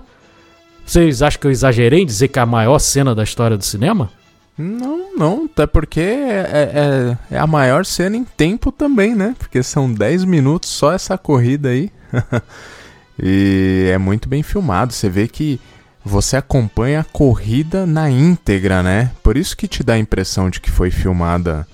Vocês 0.85 1.21
acham 1.21 1.39
que 1.39 1.47
eu 1.47 1.51
exagerei 1.51 2.01
em 2.01 2.05
dizer 2.05 2.27
que 2.27 2.37
é 2.37 2.41
a 2.41 2.45
maior 2.45 2.79
cena 2.79 3.15
da 3.15 3.23
história 3.23 3.57
do 3.57 3.63
cinema? 3.63 4.11
Não, 4.57 5.15
não, 5.15 5.45
até 5.45 5.65
porque 5.65 6.01
é, 6.01 7.17
é, 7.31 7.35
é 7.35 7.39
a 7.39 7.47
maior 7.47 7.85
cena 7.85 8.17
em 8.17 8.25
tempo 8.25 8.73
também, 8.73 9.15
né? 9.15 9.33
Porque 9.39 9.63
são 9.63 9.91
10 9.91 10.25
minutos 10.25 10.69
só 10.69 10.91
essa 10.91 11.17
corrida 11.17 11.69
aí. 11.69 11.89
e 13.17 13.89
é 13.89 13.97
muito 13.97 14.27
bem 14.27 14.43
filmado. 14.43 14.91
Você 14.91 15.07
vê 15.07 15.29
que 15.29 15.61
você 16.03 16.35
acompanha 16.35 16.99
a 16.99 17.05
corrida 17.05 17.85
na 17.85 18.09
íntegra, 18.09 18.83
né? 18.83 19.11
Por 19.23 19.37
isso 19.37 19.55
que 19.55 19.65
te 19.65 19.81
dá 19.81 19.93
a 19.93 19.99
impressão 19.99 20.49
de 20.49 20.59
que 20.59 20.69
foi 20.69 20.91
filmada 20.91 21.65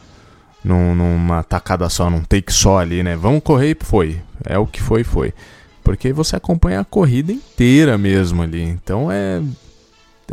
num- 0.67 0.93
numa 0.95 1.43
tacada 1.43 1.89
só, 1.89 2.09
num 2.09 2.21
take 2.23 2.51
só 2.51 2.79
ali, 2.79 3.01
né? 3.03 3.15
Vamos 3.15 3.41
correr 3.43 3.71
e 3.79 3.85
foi. 3.85 4.21
É 4.45 4.57
o 4.57 4.67
que 4.67 4.81
foi, 4.81 5.03
foi. 5.03 5.33
Porque 5.83 6.11
você 6.11 6.35
acompanha 6.35 6.81
a 6.81 6.85
corrida 6.85 7.31
inteira 7.31 7.97
mesmo 7.97 8.41
ali. 8.43 8.61
Então 8.61 9.11
é. 9.11 9.41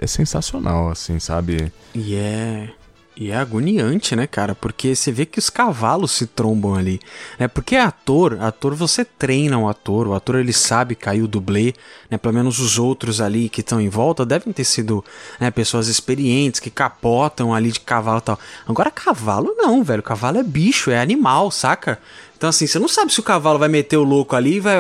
É 0.01 0.07
sensacional, 0.09 0.89
assim, 0.91 1.20
sabe? 1.20 1.72
E 1.95 2.16
é. 2.16 2.68
E 3.17 3.31
é 3.31 3.37
agoniante, 3.37 4.17
né, 4.17 4.27
cara? 4.27 4.57
Porque 4.57 4.97
você 4.97 5.12
vê 5.12 5.25
que 5.25 5.39
os 5.39 5.49
cavalos 5.49 6.11
se 6.11 6.27
trombam 6.27 6.75
ali. 6.75 7.01
Né? 7.39 7.47
Porque 7.47 7.77
ator, 7.77 8.37
ator 8.41 8.75
você 8.75 9.05
treina 9.05 9.57
o 9.57 9.69
ator, 9.69 10.09
o 10.09 10.15
ator 10.15 10.35
ele 10.35 10.53
sabe 10.53 10.97
cair 10.97 11.23
o 11.23 11.29
dublê, 11.29 11.75
né? 12.11 12.19
Pelo 12.19 12.35
menos 12.35 12.59
os 12.59 12.77
outros 12.77 13.21
ali 13.21 13.49
que 13.49 13.61
estão 13.61 13.81
em 13.81 13.89
volta 13.89 14.27
devem 14.27 14.53
ter 14.53 14.65
sido 14.65 15.05
né, 15.39 15.49
pessoas 15.53 15.87
experientes 15.87 16.59
que 16.59 16.71
capotam 16.71 17.55
ali 17.55 17.71
de 17.71 17.79
cavalo 17.79 18.19
e 18.19 18.23
tal. 18.23 18.39
Agora, 18.67 18.91
cavalo 18.91 19.55
não, 19.57 19.85
velho. 19.85 20.03
Cavalo 20.03 20.39
é 20.39 20.43
bicho, 20.43 20.91
é 20.91 21.01
animal, 21.01 21.53
saca? 21.53 22.01
Então, 22.37 22.51
assim, 22.51 22.67
você 22.67 22.81
não 22.81 22.89
sabe 22.89 23.12
se 23.12 23.21
o 23.21 23.23
cavalo 23.23 23.61
vai 23.61 23.69
meter 23.69 23.97
o 23.97 24.03
louco 24.03 24.35
ali, 24.35 24.59
vai, 24.59 24.75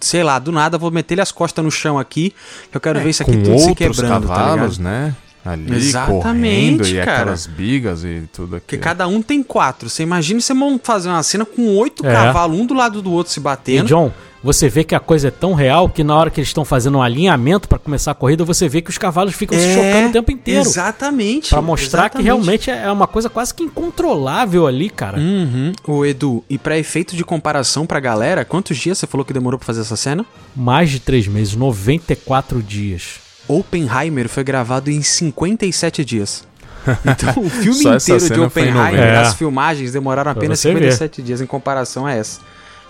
sei 0.00 0.22
lá, 0.22 0.38
do 0.38 0.52
nada, 0.52 0.78
vou 0.78 0.92
meter 0.92 1.14
ele 1.14 1.20
as 1.20 1.32
costas 1.32 1.64
no 1.64 1.70
chão 1.72 1.98
aqui, 1.98 2.32
que 2.70 2.76
eu 2.76 2.80
quero 2.80 3.00
ver 3.00 3.10
isso 3.10 3.22
aqui 3.22 3.32
É, 3.32 3.42
tudo 3.42 3.58
se 3.58 3.74
quebrando, 3.74 4.28
tá 4.28 4.34
cavalos, 4.34 4.78
ligado? 4.78 4.82
né? 4.84 5.16
Ali 5.44 5.74
Exatamente, 5.76 6.78
correndo 6.78 6.86
e 6.88 6.94
cara. 7.04 7.12
aquelas 7.20 7.46
bigas 7.46 8.02
e 8.04 8.22
tudo 8.32 8.50
Porque 8.60 8.76
aquilo. 8.76 8.82
cada 8.82 9.06
um 9.06 9.20
tem 9.20 9.42
quatro. 9.42 9.90
Você 9.90 10.02
imagina 10.02 10.40
você 10.40 10.54
fazer 10.82 11.08
uma 11.10 11.22
cena 11.22 11.44
com 11.44 11.76
oito 11.76 12.04
É. 12.06 12.12
cavalos, 12.12 12.58
um 12.58 12.64
do 12.66 12.72
lado 12.74 13.02
do 13.02 13.12
outro 13.12 13.32
se 13.32 13.40
E 13.40 13.42
batendo. 13.42 13.86
John, 13.86 14.10
você 14.42 14.68
vê 14.70 14.84
que 14.84 14.94
a 14.94 15.00
coisa 15.00 15.28
é 15.28 15.30
tão 15.30 15.52
real 15.54 15.88
que 15.88 16.02
na 16.04 16.14
hora 16.16 16.30
que 16.30 16.40
eles 16.40 16.48
estão 16.48 16.64
fazendo 16.64 16.96
um 16.98 17.02
alinhamento 17.02 17.68
pra 17.68 17.78
começar 17.78 18.10
a 18.12 18.14
corrida, 18.14 18.42
você 18.44 18.68
vê 18.68 18.80
que 18.80 18.88
os 18.90 18.96
cavalos 18.98 19.34
ficam 19.34 19.58
se 19.58 19.74
chocando 19.74 20.08
o 20.08 20.12
tempo 20.12 20.30
inteiro. 20.32 20.60
É, 20.60 20.62
Exatamente. 20.62 21.50
Pra 21.50 21.60
mostrar 21.62 22.08
que 22.08 22.18
exatamente. 22.18 22.24
realmente 22.24 22.70
é 22.70 22.90
uma 22.90 23.06
coisa 23.06 23.28
quase 23.28 23.52
que 23.54 23.62
incontrolável 23.62 24.66
ali, 24.66 24.88
cara. 24.90 25.18
Uhum. 25.18 25.72
Ô 25.86 26.04
Edu, 26.06 26.42
e 26.48 26.56
pra 26.58 26.78
efeito 26.78 27.14
de 27.16 27.24
comparação 27.24 27.84
pra 27.86 28.00
galera, 28.00 28.44
quantos 28.46 28.76
dias 28.78 28.96
você 28.98 29.06
falou 29.06 29.24
que 29.24 29.32
demorou 29.32 29.58
pra 29.58 29.66
fazer 29.66 29.82
essa 29.82 29.96
cena? 29.96 30.24
Mais 30.56 30.90
de 30.90 31.00
três 31.00 31.26
meses, 31.26 31.54
94 31.56 32.62
dias. 32.62 33.23
Oppenheimer 33.48 34.28
foi 34.28 34.44
gravado 34.44 34.90
em 34.90 35.02
57 35.02 36.04
dias. 36.04 36.44
Então, 37.04 37.42
o 37.42 37.48
filme 37.48 37.80
inteiro 37.96 38.28
de 38.28 38.40
Oppenheimer, 38.40 38.92
90. 38.92 39.20
as 39.22 39.34
filmagens 39.34 39.92
demoraram 39.92 40.30
apenas 40.30 40.60
você 40.60 40.68
ver. 40.74 40.92
57 40.92 41.22
dias 41.22 41.40
em 41.40 41.46
comparação 41.46 42.04
a 42.04 42.12
essa. 42.12 42.40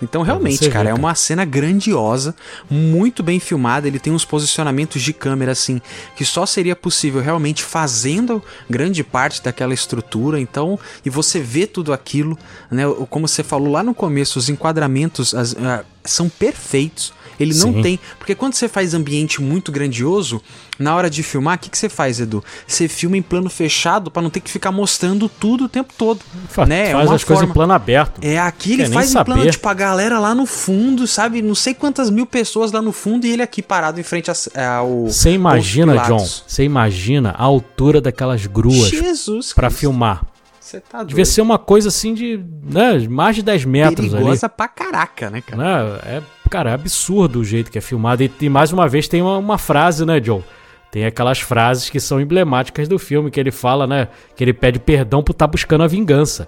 Então, 0.01 0.21
realmente, 0.21 0.69
cara, 0.69 0.83
ver, 0.83 0.89
é 0.89 0.91
cara. 0.91 0.95
uma 0.99 1.15
cena 1.15 1.45
grandiosa, 1.45 2.35
muito 2.69 3.23
bem 3.23 3.39
filmada. 3.39 3.87
Ele 3.87 3.97
tem 3.97 4.11
uns 4.11 4.25
posicionamentos 4.25 5.01
de 5.01 5.13
câmera, 5.13 5.53
assim, 5.53 5.81
que 6.17 6.25
só 6.25 6.45
seria 6.45 6.75
possível 6.75 7.21
realmente 7.21 7.63
fazendo 7.63 8.43
grande 8.69 9.01
parte 9.05 9.41
daquela 9.41 9.73
estrutura. 9.73 10.37
Então, 10.41 10.77
e 11.05 11.09
você 11.09 11.39
vê 11.39 11.65
tudo 11.65 11.93
aquilo, 11.93 12.37
né? 12.69 12.83
Como 13.09 13.25
você 13.29 13.41
falou 13.41 13.71
lá 13.71 13.81
no 13.81 13.93
começo, 13.95 14.37
os 14.37 14.49
enquadramentos 14.49 15.33
as- 15.33 15.55
ah, 15.55 15.85
são 16.03 16.27
perfeitos. 16.27 17.13
Ele 17.39 17.53
não 17.55 17.73
Sim. 17.73 17.81
tem. 17.81 17.99
Porque 18.17 18.35
quando 18.35 18.53
você 18.53 18.67
faz 18.67 18.93
ambiente 18.93 19.41
muito 19.41 19.71
grandioso, 19.71 20.41
na 20.79 20.95
hora 20.95 21.09
de 21.09 21.23
filmar, 21.23 21.55
o 21.55 21.59
que, 21.59 21.69
que 21.69 21.77
você 21.77 21.89
faz, 21.89 22.19
Edu? 22.19 22.43
Você 22.67 22.87
filma 22.87 23.17
em 23.17 23.21
plano 23.21 23.49
fechado 23.49 24.09
pra 24.11 24.21
não 24.21 24.29
ter 24.29 24.39
que 24.39 24.49
ficar 24.49 24.71
mostrando 24.71 25.27
tudo 25.27 25.65
o 25.65 25.69
tempo 25.69 25.93
todo. 25.97 26.19
Fa- 26.49 26.65
né? 26.65 26.89
É 26.89 26.91
Faz 26.91 27.09
uma 27.09 27.15
as 27.15 27.23
coisas 27.23 27.47
em 27.47 27.51
plano 27.51 27.73
aberto. 27.73 28.19
É, 28.21 28.39
aqui 28.39 28.73
ele 28.73 28.87
faz 28.89 29.13
em 29.13 29.23
plano, 29.23 29.49
tipo, 29.49 29.67
a 29.67 29.73
galera 29.73 30.19
lá 30.19 30.33
no 30.35 30.45
fundo, 30.45 31.07
sabe? 31.07 31.41
Não 31.41 31.55
sei 31.55 31.73
quantas 31.73 32.09
mil 32.09 32.25
pessoas 32.25 32.71
lá 32.71 32.81
no 32.81 32.91
fundo 32.91 33.25
e 33.25 33.31
ele 33.31 33.41
aqui 33.41 33.61
parado 33.61 33.99
em 33.99 34.03
frente 34.03 34.29
ao. 34.29 35.05
Você 35.07 35.31
imagina, 35.31 35.97
John, 35.97 36.19
você 36.19 36.63
imagina 36.63 37.31
a 37.37 37.43
altura 37.43 38.01
daquelas 38.01 38.45
gruas 38.45 38.89
Cristo, 38.89 39.39
filmar. 39.71 40.25
Você 40.59 40.79
tá 40.79 40.97
doido. 40.97 41.09
Devia 41.09 41.25
ser 41.25 41.41
uma 41.41 41.59
coisa 41.59 41.89
assim 41.89 42.13
de 42.13 42.43
né, 42.63 43.07
mais 43.07 43.35
de 43.35 43.43
10 43.43 43.65
metros 43.65 44.07
ali. 44.07 44.23
perigosa 44.23 44.49
pra 44.49 44.67
caraca, 44.67 45.29
né, 45.29 45.41
cara? 45.41 45.61
Né? 45.61 45.99
É, 46.05 46.21
cara, 46.55 46.69
é 46.69 46.73
absurdo 46.73 47.41
o 47.41 47.43
jeito 47.43 47.69
que 47.69 47.77
é 47.77 47.81
filmado. 47.81 48.23
E, 48.23 48.31
e 48.39 48.49
mais 48.49 48.71
uma 48.71 48.87
vez 48.87 49.09
tem 49.09 49.21
uma, 49.21 49.37
uma 49.37 49.57
frase, 49.57 50.05
né, 50.05 50.21
John? 50.21 50.41
Tem 50.89 51.05
aquelas 51.05 51.41
frases 51.41 51.89
que 51.89 51.99
são 51.99 52.21
emblemáticas 52.21 52.87
do 52.87 52.97
filme, 52.97 53.29
que 53.29 53.37
ele 53.37 53.51
fala, 53.51 53.85
né? 53.85 54.07
Que 54.37 54.43
ele 54.43 54.53
pede 54.53 54.79
perdão 54.79 55.21
por 55.21 55.33
estar 55.33 55.47
buscando 55.47 55.83
a 55.83 55.87
vingança. 55.87 56.47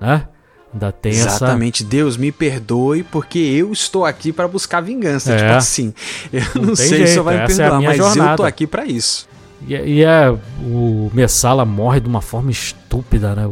Né? 0.00 0.26
Ainda 0.72 0.90
tem 0.90 1.12
essa. 1.12 1.28
Exatamente, 1.28 1.84
Deus 1.84 2.16
me 2.16 2.32
perdoe 2.32 3.02
porque 3.02 3.38
eu 3.38 3.70
estou 3.70 4.06
aqui 4.06 4.32
pra 4.32 4.48
buscar 4.48 4.80
vingança. 4.80 5.34
É. 5.34 5.36
Tipo 5.36 5.50
assim, 5.50 5.94
eu 6.32 6.42
não, 6.54 6.66
tem 6.68 6.76
sei 6.76 6.86
se 6.86 6.96
jeito, 6.96 7.10
você 7.10 7.20
vai 7.20 7.36
me 7.36 7.42
essa 7.42 7.52
é 7.52 7.56
perdoar, 7.56 7.78
minha 7.78 7.90
mas 7.90 7.98
eu 7.98 8.06
jornada. 8.06 8.36
tô 8.38 8.44
aqui 8.44 8.66
pra 8.66 8.86
isso. 8.86 9.28
E, 9.68 9.74
e 9.74 10.04
é. 10.04 10.30
O 10.62 11.10
Messala 11.12 11.66
morre 11.66 12.00
de 12.00 12.08
uma 12.08 12.22
forma 12.22 12.50
estúpida, 12.50 13.34
né? 13.34 13.50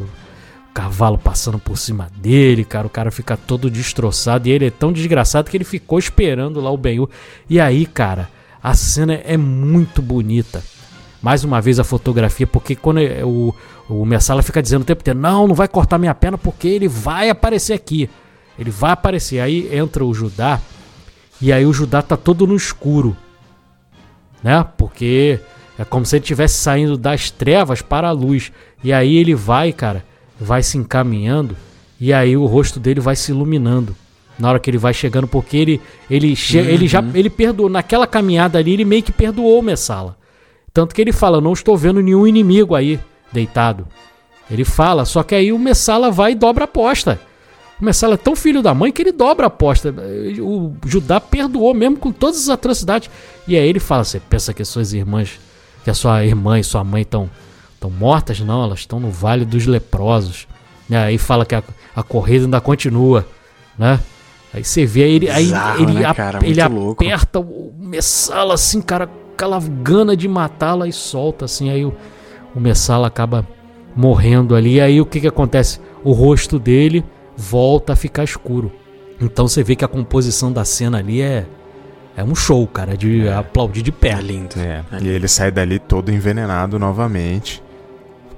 Cavalo 0.73 1.19
passando 1.19 1.59
por 1.59 1.77
cima 1.77 2.09
dele, 2.17 2.65
cara. 2.65 2.87
O 2.87 2.91
cara 2.91 3.11
fica 3.11 3.37
todo 3.37 3.71
destroçado. 3.71 4.49
E 4.49 4.53
ele 4.53 4.67
é 4.67 4.71
tão 4.71 4.93
desgraçado 4.93 5.51
que 5.51 5.57
ele 5.57 5.65
ficou 5.65 5.99
esperando 5.99 6.61
lá 6.61 6.71
o 6.71 6.77
Benhu. 6.77 7.09
E 7.49 7.61
aí, 7.61 7.85
cara, 7.87 8.29
a 8.63 8.75
cena 8.75 9.15
é 9.15 9.37
muito 9.37 10.01
bonita. 10.01 10.63
Mais 11.21 11.45
uma 11.45 11.61
vez 11.61 11.79
a 11.79 11.85
fotografia, 11.85 12.47
porque 12.47 12.75
quando 12.75 13.01
é- 13.01 13.25
o, 13.25 13.55
o 13.89 14.05
Messala 14.05 14.43
fica 14.43 14.63
dizendo 14.63 14.83
o 14.83 14.87
tempo 14.87 15.03
inteiro: 15.03 15.19
Não, 15.21 15.47
não 15.47 15.55
vai 15.55 15.69
cortar 15.69 15.99
minha 15.99 16.15
perna 16.15 16.39
porque 16.39 16.69
ele 16.69 16.89
vai 16.89 17.29
aparecer 17.29 17.75
aqui. 17.75 18.09
Ele 18.59 18.71
vai 18.71 18.93
aparecer. 18.93 19.41
Aí 19.41 19.69
entra 19.75 20.05
o 20.05 20.13
Judá. 20.15 20.61
E 21.41 21.53
aí 21.53 21.67
o 21.67 21.73
Judá 21.73 22.03
tá 22.03 22.17
todo 22.17 22.47
no 22.47 22.57
escuro 22.57 23.17
né? 24.43 24.65
Porque 24.77 25.39
é 25.79 25.85
como 25.85 26.05
se 26.05 26.17
ele 26.17 26.23
estivesse 26.25 26.55
saindo 26.57 26.97
das 26.99 27.31
trevas 27.31 27.81
para 27.81 28.09
a 28.09 28.13
luz. 28.13 28.53
E 28.83 28.93
aí 28.93 29.17
ele 29.17 29.35
vai, 29.35 29.73
cara, 29.73 30.05
vai 30.43 30.63
se 30.63 30.77
encaminhando 30.77 31.57
e 32.01 32.13
aí 32.13 32.37
o 32.37 32.47
rosto 32.47 32.81
dele 32.81 33.01
vai 33.01 33.17
se 33.17 33.31
iluminando. 33.31 33.95
Na 34.39 34.49
hora 34.49 34.59
que 34.59 34.69
ele 34.69 34.79
vai 34.79 34.93
chegando, 34.93 35.29
porque 35.29 35.57
ele 35.57 35.81
ele 36.11 36.35
che 36.35 36.59
ele 36.59 36.89
já 36.89 37.05
ele 37.15 37.31
perdoou 37.31 37.69
naquela 37.69 38.07
caminhada 38.07 38.59
ali, 38.59 38.73
ele 38.73 38.85
meio 38.85 39.03
que 39.03 39.13
perdoou 39.13 39.59
o 39.59 39.63
Messala. 39.63 40.17
Tanto 40.73 40.95
que 40.95 41.01
ele 41.01 41.13
fala: 41.13 41.41
"Não 41.41 41.53
estou 41.53 41.77
vendo 41.77 42.01
nenhum 42.01 42.27
inimigo 42.27 42.75
aí 42.75 42.99
deitado". 43.31 43.87
Ele 44.51 44.65
fala, 44.65 45.07
só 45.07 45.23
que 45.23 45.35
aí 45.35 45.51
o 45.51 45.59
Messala 45.59 46.11
vai 46.11 46.33
e 46.33 46.35
dobra 46.35 46.65
a 46.65 46.67
aposta. 46.67 47.19
O 47.81 47.85
Messala 47.85 48.15
é 48.15 48.19
tão 48.19 48.37
filho 48.37 48.63
da 48.63 48.75
mãe 48.75 48.93
que 48.93 49.01
ele 49.01 49.13
dobra 49.13 49.47
a 49.47 49.49
aposta. 49.49 49.95
O 50.41 50.75
Judá 50.85 51.19
perdoou 51.21 51.73
mesmo 51.73 51.97
com 51.97 52.13
todas 52.13 52.43
as 52.43 52.49
atrocidades. 52.51 53.11
E 53.49 53.57
aí 53.57 53.67
ele 53.67 53.81
fala: 53.81 54.05
Você 54.05 54.21
pensa 54.21 54.53
que 54.53 54.63
suas 54.65 54.93
irmãs, 54.93 55.41
que 55.85 55.91
a 55.91 55.95
sua 55.95 56.25
irmã 56.25 56.59
e 56.59 56.65
sua 56.65 56.85
mãe 56.85 57.01
estão 57.03 57.31
tão 57.83 57.91
mortas? 57.91 58.39
Não, 58.41 58.63
elas 58.63 58.81
estão 58.81 59.01
no 59.01 59.11
Vale 59.11 59.45
dos 59.45 59.67
Leprosos. 59.67 60.47
E 60.89 60.95
aí 60.95 61.19
fala 61.19 61.45
que 61.45 61.55
a, 61.55 61.63
a 61.97 62.03
corrida 62.03 62.45
ainda 62.45 62.61
continua, 62.61 63.27
né? 63.77 63.99
Aí 64.55 64.63
você 64.63 64.87
vê 64.87 65.05
aí 65.05 65.13
ele, 65.15 65.31
aí 65.31 65.45
Bizarro, 65.47 65.83
ele, 65.83 65.93
né, 65.95 66.15
cara? 66.15 66.39
ele 66.47 66.69
louco. 66.69 67.03
aperta 67.05 67.41
o 67.41 67.73
Messala 67.79 68.55
assim, 68.55 68.81
cara. 68.81 69.09
aquela 69.35 69.59
gana 69.61 70.17
de 70.17 70.29
matá-la 70.29 70.87
e 70.87 70.93
solta 70.93 71.47
assim. 71.47 71.71
Aí 71.71 71.85
o, 71.85 71.93
o 72.55 72.61
Messala 72.61 73.07
acaba 73.09 73.47
morrendo 73.97 74.55
ali. 74.55 74.81
Aí 74.81 75.01
o 75.01 75.07
que, 75.07 75.21
que 75.21 75.27
acontece? 75.27 75.81
O 76.05 76.13
rosto 76.13 76.59
dele 76.59 77.03
volta 77.37 77.95
a 77.95 77.97
ficar 77.97 78.25
escuro. 78.25 78.71
Então 79.21 79.49
você 79.49 79.63
vê 79.65 79.75
que 79.75 79.85
a 79.85 79.89
composição 79.89 80.53
da 80.53 80.65
cena 80.65 80.99
ali 80.99 81.21
é 81.23 81.47
é 82.15 82.23
um 82.23 82.35
show, 82.35 82.67
cara, 82.67 82.95
de 82.95 83.27
aplaudir 83.27 83.81
de 83.81 83.91
pé. 83.91 84.11
É 84.11 84.21
lindo. 84.21 84.55
É, 84.59 84.85
É 84.93 85.03
e 85.03 85.09
ele 85.09 85.27
sai 85.27 85.51
dali 85.51 85.79
todo 85.79 86.13
envenenado 86.13 86.79
novamente 86.79 87.63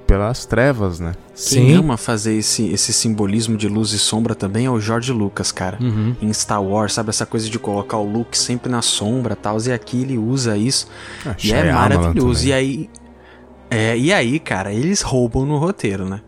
pelas 0.05 0.45
trevas, 0.45 0.99
né? 0.99 1.13
Quem 1.35 1.69
Sim. 1.69 1.73
ama 1.75 1.97
fazer 1.97 2.35
esse, 2.35 2.69
esse 2.69 2.93
simbolismo 2.93 3.57
de 3.57 3.67
luz 3.67 3.91
e 3.91 3.99
sombra 3.99 4.33
também 4.33 4.65
é 4.65 4.69
o 4.69 4.79
George 4.79 5.11
Lucas, 5.11 5.51
cara. 5.51 5.77
Uhum. 5.81 6.15
Em 6.21 6.31
Star 6.31 6.63
Wars, 6.63 6.93
sabe? 6.93 7.09
Essa 7.09 7.25
coisa 7.25 7.49
de 7.49 7.59
colocar 7.59 7.97
o 7.97 8.09
Luke 8.09 8.37
sempre 8.37 8.71
na 8.71 8.81
sombra 8.81 9.33
e 9.33 9.35
tal. 9.35 9.57
E 9.61 9.71
aqui 9.71 10.01
ele 10.01 10.17
usa 10.17 10.57
isso. 10.57 10.87
Ah, 11.25 11.35
E 11.43 11.51
é 11.51 11.71
maravilhoso. 11.71 12.47
E 12.47 12.53
aí. 12.53 12.89
É, 13.69 13.97
e 13.97 14.13
aí, 14.13 14.39
cara, 14.39 14.71
eles 14.71 15.01
roubam 15.01 15.45
no 15.45 15.57
roteiro, 15.57 16.07
né? 16.07 16.21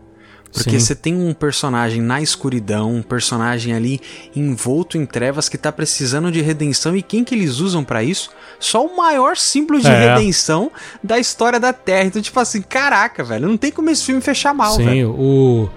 Porque 0.52 0.70
Sim. 0.70 0.78
você 0.80 0.94
tem 0.94 1.14
um 1.14 1.34
personagem 1.34 2.00
na 2.00 2.22
escuridão, 2.22 2.94
um 2.94 3.02
personagem 3.02 3.74
ali 3.74 4.00
envolto 4.34 4.96
em 4.96 5.04
trevas 5.04 5.48
que 5.48 5.58
tá 5.58 5.70
precisando 5.70 6.32
de 6.32 6.40
redenção. 6.40 6.96
E 6.96 7.02
quem 7.02 7.22
que 7.22 7.34
eles 7.34 7.58
usam 7.58 7.84
pra 7.84 8.02
isso? 8.02 8.30
Só 8.58 8.84
o 8.84 8.96
maior 8.96 9.36
símbolo 9.36 9.80
de 9.80 9.86
É. 9.88 10.14
redenção 10.14 10.70
da 11.04 11.18
história 11.18 11.60
da 11.60 11.72
Terra. 11.72 12.04
Então, 12.06 12.22
tipo 12.22 12.40
assim, 12.40 12.62
caraca, 12.62 13.22
velho, 13.22 13.46
não 13.46 13.56
tem 13.56 13.70
como 13.70 13.90
esse 13.90 14.04
filme 14.04 14.20
fechar 14.22 14.54
mal, 14.54 14.74
Sim, 14.76 14.84
velho. 14.84 15.10
o. 15.10 15.68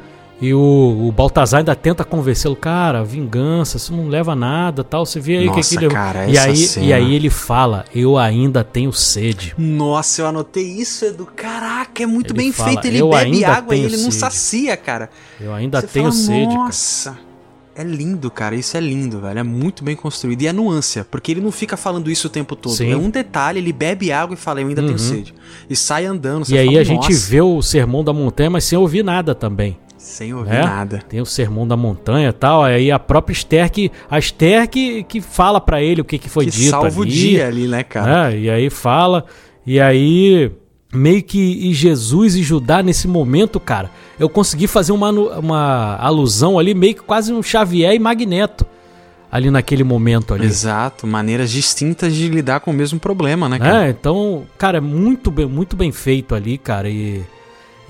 E 0.42 0.54
o, 0.56 1.06
o 1.08 1.12
Baltazar 1.12 1.60
ainda 1.60 1.76
tenta 1.76 2.04
convencê-lo, 2.04 2.56
cara, 2.56 3.04
vingança, 3.04 3.78
isso 3.78 3.96
não 3.96 4.08
leva 4.08 4.32
a 4.32 4.36
nada, 4.36 4.84
tal. 4.84 5.06
Você 5.06 5.20
vê 5.20 5.38
aí 5.38 5.46
Nossa, 5.46 5.70
que 5.70 5.76
aquilo. 5.76 5.92
cara, 5.94 6.26
e 6.28 6.36
aí, 6.38 6.58
cena. 6.58 6.86
e 6.88 6.94
aí 6.94 7.14
ele 7.14 7.30
fala, 7.30 7.86
eu 7.94 8.18
ainda 8.18 8.64
tenho 8.64 8.92
sede. 8.92 9.54
Nossa, 9.56 10.24
eu 10.24 10.26
anotei 10.28 10.66
isso, 10.66 11.06
Edu. 11.06 11.28
Caraca, 11.36 12.02
é 12.02 12.08
muito 12.08 12.32
Ele 12.34 12.40
bem 12.40 12.52
fala, 12.52 12.70
feito. 12.72 12.86
Ele 12.88 12.98
"Eu 13.00 13.10
bebe 13.12 13.46
água 13.46 13.76
e 13.76 13.82
ele 13.84 13.98
não 13.98 14.06
sede." 14.10 14.16
sacia, 14.16 14.76
cara. 14.76 15.12
Eu 15.40 15.54
ainda 15.54 15.80
Você 15.80 15.88
tenho 15.88 16.12
fala, 16.12 16.16
sede, 16.26 16.48
cara. 16.48 16.58
Nossa. 16.66 17.18
É 17.74 17.84
lindo, 17.84 18.30
cara. 18.32 18.56
Isso 18.56 18.76
é 18.76 18.80
lindo, 18.82 19.22
velho. 19.22 19.40
É 19.40 19.44
muito 19.44 19.84
bem 19.84 19.96
construído. 19.96 20.42
E 20.42 20.48
é 20.48 20.52
nuance, 20.52 21.04
porque 21.10 21.32
ele 21.32 21.40
não 21.42 21.52
fica 21.52 21.78
falando 21.78 22.10
isso 22.12 22.28
o 22.28 22.30
tempo 22.30 22.56
todo. 22.56 22.74
Sim. 22.76 22.92
É 22.92 22.98
um 22.98 23.10
detalhe, 23.10 23.60
ele 23.60 23.72
bebe 23.72 24.12
água 24.12 24.34
e 24.34 24.38
fala, 24.38 24.60
eu 24.60 24.68
ainda 24.68 24.82
Uhum. 24.82 24.88
tenho 24.88 25.00
sede. 25.00 25.34
E 25.70 25.76
sai 25.76 26.06
andando. 26.06 26.50
E 26.50 26.58
aí 26.58 26.66
fala, 26.68 26.80
a 26.80 26.84
gente 26.84 27.14
vê 27.14 27.42
o 27.42 27.62
sermão 27.62 28.04
da 28.04 28.12
montanha, 28.12 28.50
mas 28.50 28.64
sem 28.66 28.78
ouvir 28.78 29.04
nada 29.04 29.34
também. 29.36 29.78
Sem 30.02 30.34
ouvir 30.34 30.56
É? 30.56 30.64
nada. 30.64 31.04
Tem 31.08 31.22
o 31.22 31.26
sermão 31.28 31.68
da 31.68 31.78
montanha 31.78 32.30
e 32.30 32.34
tal. 32.34 32.64
Aí 32.64 32.92
a 32.92 32.98
própria 32.98 33.34
Esther 33.34 33.72
que. 33.72 33.92
A 34.10 34.18
Esther 34.18 34.68
que, 34.68 35.04
que 35.04 35.22
fala 35.22 35.62
pra 35.62 35.80
ele 35.82 36.02
o 36.02 36.04
que, 36.04 36.18
que 36.18 36.28
foi 36.28 36.46
que 36.46 36.52
dito. 36.52 36.72
salva 36.72 37.00
o 37.02 37.06
dia 37.06 37.48
ali, 37.48 37.68
né, 37.68 37.84
cara? 37.84 38.34
É, 38.34 38.40
e 38.40 38.50
aí 38.50 38.70
fala. 38.72 39.26
E 39.64 39.80
aí, 39.80 40.52
meio 40.92 41.22
que 41.22 41.38
e 41.38 41.72
Jesus 41.72 42.36
e 42.36 42.42
Judá, 42.42 42.82
nesse 42.82 43.08
momento, 43.08 43.60
cara, 43.60 43.92
eu 44.20 44.28
consegui 44.28 44.66
fazer 44.66 44.92
uma, 44.92 45.12
uma 45.12 45.96
alusão 45.98 46.58
ali, 46.58 46.74
meio 46.74 46.96
que 46.96 47.02
quase 47.04 47.32
um 47.32 47.44
Xavier 47.44 47.94
e 47.94 48.00
Magneto. 48.00 48.66
Ali 49.32 49.52
naquele 49.52 49.84
momento 49.84 50.34
ali. 50.34 50.46
Exato. 50.46 51.06
Maneiras 51.06 51.52
distintas 51.52 52.14
de 52.14 52.28
lidar 52.28 52.60
com 52.60 52.72
o 52.72 52.74
mesmo 52.74 53.00
problema, 53.00 53.48
né, 53.48 53.60
cara? 53.60 53.86
É, 53.86 53.90
então, 53.92 54.44
cara, 54.58 54.80
é 54.80 54.82
muito 54.82 55.30
bem, 55.30 55.46
muito 55.46 55.76
bem 55.76 55.92
feito 55.92 56.34
ali, 56.36 56.58
cara. 56.58 56.90
E, 56.90 57.22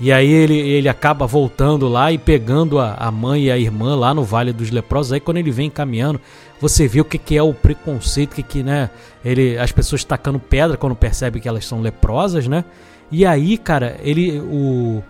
e 0.00 0.12
aí 0.12 0.30
ele, 0.30 0.58
ele 0.58 0.88
acaba 0.88 1.26
voltando 1.26 1.88
lá 1.88 2.10
e 2.10 2.18
pegando 2.18 2.78
a, 2.78 2.94
a 2.94 3.10
mãe 3.10 3.44
e 3.44 3.50
a 3.50 3.58
irmã 3.58 3.94
lá 3.94 4.12
no 4.12 4.24
Vale 4.24 4.52
dos 4.52 4.70
Leprosos. 4.70 5.12
Aí 5.12 5.20
quando 5.20 5.36
ele 5.36 5.50
vem 5.50 5.70
caminhando, 5.70 6.20
você 6.60 6.88
vê 6.88 7.00
o 7.00 7.04
que, 7.04 7.18
que 7.18 7.36
é 7.36 7.42
o 7.42 7.54
preconceito, 7.54 8.34
que, 8.34 8.42
que, 8.42 8.62
né? 8.62 8.90
Ele, 9.24 9.56
as 9.58 9.70
pessoas 9.70 10.04
tacando 10.04 10.38
pedra 10.38 10.76
quando 10.76 10.96
percebem 10.96 11.40
que 11.40 11.48
elas 11.48 11.66
são 11.66 11.80
leprosas, 11.80 12.48
né? 12.48 12.64
E 13.10 13.26
aí, 13.26 13.58
cara, 13.58 13.98
ele. 14.02 14.40
O, 14.40 15.02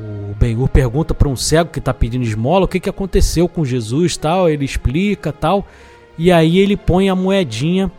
o 0.00 0.34
Ben-Hur 0.34 0.68
pergunta 0.68 1.14
para 1.14 1.28
um 1.28 1.36
cego 1.36 1.70
que 1.70 1.80
tá 1.80 1.94
pedindo 1.94 2.24
esmola 2.24 2.64
o 2.64 2.68
que, 2.68 2.80
que 2.80 2.90
aconteceu 2.90 3.48
com 3.48 3.64
Jesus 3.64 4.16
tal. 4.16 4.48
Ele 4.48 4.64
explica 4.64 5.32
tal. 5.32 5.66
E 6.18 6.32
aí 6.32 6.58
ele 6.58 6.76
põe 6.76 7.08
a 7.08 7.14
moedinha 7.14 7.90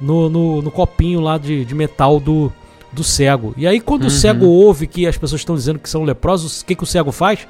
no, 0.00 0.28
no, 0.30 0.62
no 0.62 0.70
copinho 0.70 1.20
lá 1.20 1.36
de, 1.36 1.64
de 1.64 1.74
metal 1.74 2.18
do, 2.18 2.52
do 2.92 3.04
cego. 3.04 3.54
E 3.56 3.66
aí, 3.66 3.80
quando 3.80 4.04
o 4.04 4.10
cego 4.10 4.46
ouve 4.46 4.86
que 4.86 5.06
as 5.06 5.16
pessoas 5.16 5.40
estão 5.40 5.54
dizendo 5.54 5.78
que 5.78 5.88
são 5.88 6.02
leprosos, 6.02 6.60
o 6.60 6.64
que, 6.64 6.74
que 6.74 6.82
o 6.82 6.86
cego 6.86 7.12
faz? 7.12 7.46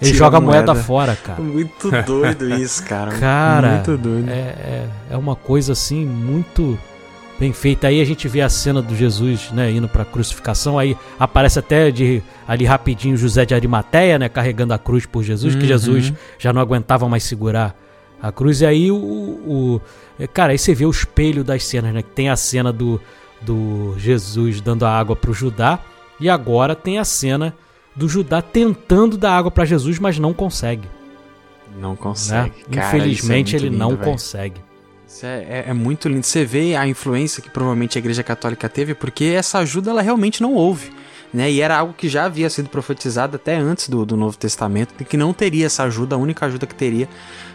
Ele 0.00 0.12
Tira 0.12 0.24
joga 0.24 0.38
a 0.38 0.40
moeda, 0.40 0.72
moeda. 0.72 0.86
fora, 0.86 1.14
cara. 1.16 1.40
Muito 1.42 1.90
doido 2.06 2.54
isso, 2.54 2.82
cara. 2.84 3.12
Cara, 3.18 3.68
Muito 3.72 3.96
doido. 3.98 4.30
É, 4.30 4.32
é, 4.32 4.86
é 5.10 5.16
uma 5.16 5.36
coisa 5.36 5.72
assim 5.74 6.06
muito 6.06 6.78
bem 7.38 7.52
feita. 7.52 7.86
Aí 7.88 8.00
a 8.00 8.04
gente 8.04 8.26
vê 8.26 8.40
a 8.40 8.48
cena 8.48 8.80
do 8.80 8.96
Jesus, 8.96 9.50
né, 9.52 9.70
indo 9.70 9.88
pra 9.88 10.04
crucificação. 10.04 10.78
Aí 10.78 10.96
aparece 11.18 11.58
até 11.58 11.90
de 11.90 12.22
ali 12.48 12.64
rapidinho 12.64 13.16
José 13.16 13.44
de 13.44 13.54
Arimateia, 13.54 14.18
né, 14.18 14.28
carregando 14.28 14.72
a 14.72 14.78
cruz 14.78 15.04
por 15.06 15.22
Jesus, 15.22 15.54
que 15.54 15.62
Uhum. 15.62 15.68
Jesus 15.68 16.12
já 16.38 16.50
não 16.52 16.62
aguentava 16.62 17.06
mais 17.08 17.22
segurar 17.24 17.74
a 18.22 18.32
cruz. 18.32 18.62
E 18.62 18.66
aí 18.66 18.90
o, 18.90 18.96
o 18.96 19.80
é, 20.18 20.26
cara, 20.26 20.52
aí 20.52 20.58
você 20.58 20.74
vê 20.74 20.84
o 20.86 20.90
espelho 20.90 21.44
das 21.44 21.64
cenas, 21.64 21.92
né, 21.92 22.02
que 22.02 22.10
tem 22.10 22.28
a 22.30 22.36
cena 22.36 22.72
do 22.72 22.98
do 23.40 23.94
Jesus 23.98 24.60
dando 24.60 24.84
a 24.84 24.90
água 24.98 25.16
pro 25.16 25.32
Judá 25.32 25.78
e 26.18 26.28
agora 26.28 26.74
tem 26.76 26.98
a 26.98 27.04
cena 27.04 27.54
do 27.96 28.08
Judá 28.08 28.40
tentando 28.42 29.16
dar 29.16 29.36
água 29.36 29.50
pra 29.50 29.64
Jesus, 29.64 29.98
mas 29.98 30.18
não 30.18 30.32
consegue. 30.32 30.88
Não 31.78 31.90
Né? 31.92 31.96
consegue. 32.00 32.64
Cara, 32.70 32.96
Infelizmente 32.96 33.48
isso 33.48 33.56
é 33.56 33.58
ele 33.60 33.68
lindo, 33.70 33.78
não 33.78 33.90
velho. 33.96 34.02
consegue. 34.10 34.60
É, 35.22 35.64
é- 35.66 35.70
é 35.70 35.72
muito 35.72 36.08
lindo. 36.08 36.24
Você 36.24 36.44
vê 36.44 36.76
a 36.76 36.86
influência 36.86 37.42
que 37.42 37.50
provavelmente 37.50 37.98
a 37.98 38.00
Igreja 38.00 38.22
Católica 38.22 38.68
teve, 38.68 38.94
porque 38.94 39.24
essa 39.24 39.58
ajuda 39.58 39.90
ela 39.90 40.02
realmente 40.02 40.40
não 40.42 40.54
houve. 40.54 40.92
Né? 41.32 41.50
E 41.50 41.60
era 41.60 41.78
algo 41.78 41.92
que 41.92 42.08
já 42.08 42.24
havia 42.24 42.50
sido 42.50 42.68
profetizado 42.68 43.36
até 43.36 43.56
antes 43.56 43.88
do, 43.88 44.04
do 44.04 44.16
Novo 44.16 44.36
Testamento, 44.36 44.92
que 45.04 45.16
não 45.16 45.32
teria 45.32 45.66
essa 45.66 45.84
ajuda, 45.84 46.16
a 46.16 46.18
única 46.18 46.44
ajuda 46.46 46.66
que 46.66 46.74
teria 46.74 47.08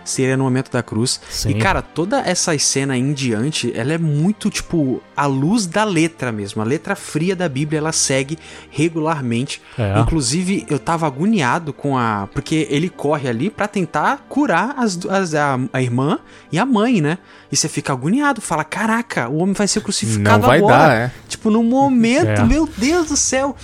seria 0.06 0.38
no 0.38 0.44
momento 0.46 0.72
da 0.72 0.82
cruz. 0.82 1.20
Sim. 1.30 1.50
E 1.50 1.54
cara, 1.56 1.82
toda 1.82 2.20
essa 2.22 2.58
cena 2.58 2.96
em 2.98 3.12
diante, 3.14 3.72
ela 3.76 3.92
é 3.94 3.98
muito 3.98 4.50
tipo 4.50 5.02
a 5.18 5.26
luz 5.26 5.66
da 5.66 5.84
letra 5.84 6.32
mesmo. 6.32 6.62
A 6.62 6.66
letra 6.66 6.96
fria 6.96 7.36
da 7.36 7.50
Bíblia 7.50 7.80
ela 7.80 7.92
segue 7.92 8.38
regularmente. 8.70 9.62
É. 9.78 10.00
Inclusive, 10.00 10.66
eu 10.70 10.78
tava 10.80 11.08
agoniado 11.08 11.74
com 11.74 11.98
a. 11.98 12.28
Porque 12.34 12.68
ele 12.70 12.90
corre 12.90 13.28
ali 13.28 13.50
pra 13.50 13.68
tentar 13.68 14.26
curar 14.30 14.76
as, 14.78 14.98
as- 15.06 15.34
a, 15.36 15.60
a 15.74 15.82
irmã 15.82 16.20
e 16.52 16.60
a 16.60 16.66
mãe, 16.66 17.02
né? 17.02 17.18
E 17.52 17.56
você 17.58 17.68
fica 17.68 17.92
agoniado, 17.94 18.42
fala: 18.42 18.64
caraca, 18.64 19.28
o 19.30 19.38
homem 19.38 19.54
vai 19.54 19.68
ser 19.68 19.82
crucificado 19.82 20.40
Não 20.42 20.48
vai 20.48 20.60
agora. 20.60 20.78
dar, 20.78 20.94
é. 20.96 21.12
Tipo, 21.28 21.50
no 21.50 21.64
momento, 21.64 22.28
É. 22.42 22.44
meu 22.44 22.68
Deus 22.78 23.08
do 23.10 23.18
céu. 23.18 23.56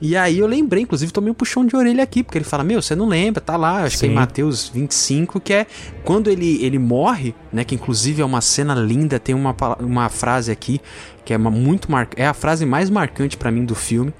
E 0.00 0.14
aí 0.14 0.38
eu 0.38 0.46
lembrei, 0.46 0.82
inclusive 0.82 1.10
tomei 1.10 1.30
um 1.30 1.34
puxão 1.34 1.64
de 1.64 1.74
orelha 1.74 2.02
aqui, 2.02 2.22
porque 2.22 2.36
ele 2.36 2.44
fala, 2.44 2.62
meu, 2.62 2.82
você 2.82 2.94
não 2.94 3.08
lembra, 3.08 3.40
tá 3.40 3.56
lá, 3.56 3.84
acho 3.84 3.98
que 3.98 4.04
é 4.04 4.08
em 4.08 4.10
Sim. 4.10 4.14
Mateus 4.14 4.68
25, 4.68 5.40
que 5.40 5.54
é 5.54 5.66
quando 6.04 6.28
ele, 6.28 6.62
ele 6.62 6.78
morre, 6.78 7.34
né, 7.52 7.64
que 7.64 7.74
inclusive 7.74 8.20
é 8.20 8.24
uma 8.24 8.42
cena 8.42 8.74
linda, 8.74 9.18
tem 9.18 9.34
uma, 9.34 9.56
uma 9.80 10.08
frase 10.10 10.52
aqui, 10.52 10.80
que 11.24 11.32
é 11.32 11.36
uma 11.36 11.50
muito 11.50 11.90
mar... 11.90 12.08
é 12.14 12.26
a 12.26 12.34
frase 12.34 12.66
mais 12.66 12.90
marcante 12.90 13.38
pra 13.38 13.50
mim 13.50 13.64
do 13.64 13.74
filme, 13.74 14.12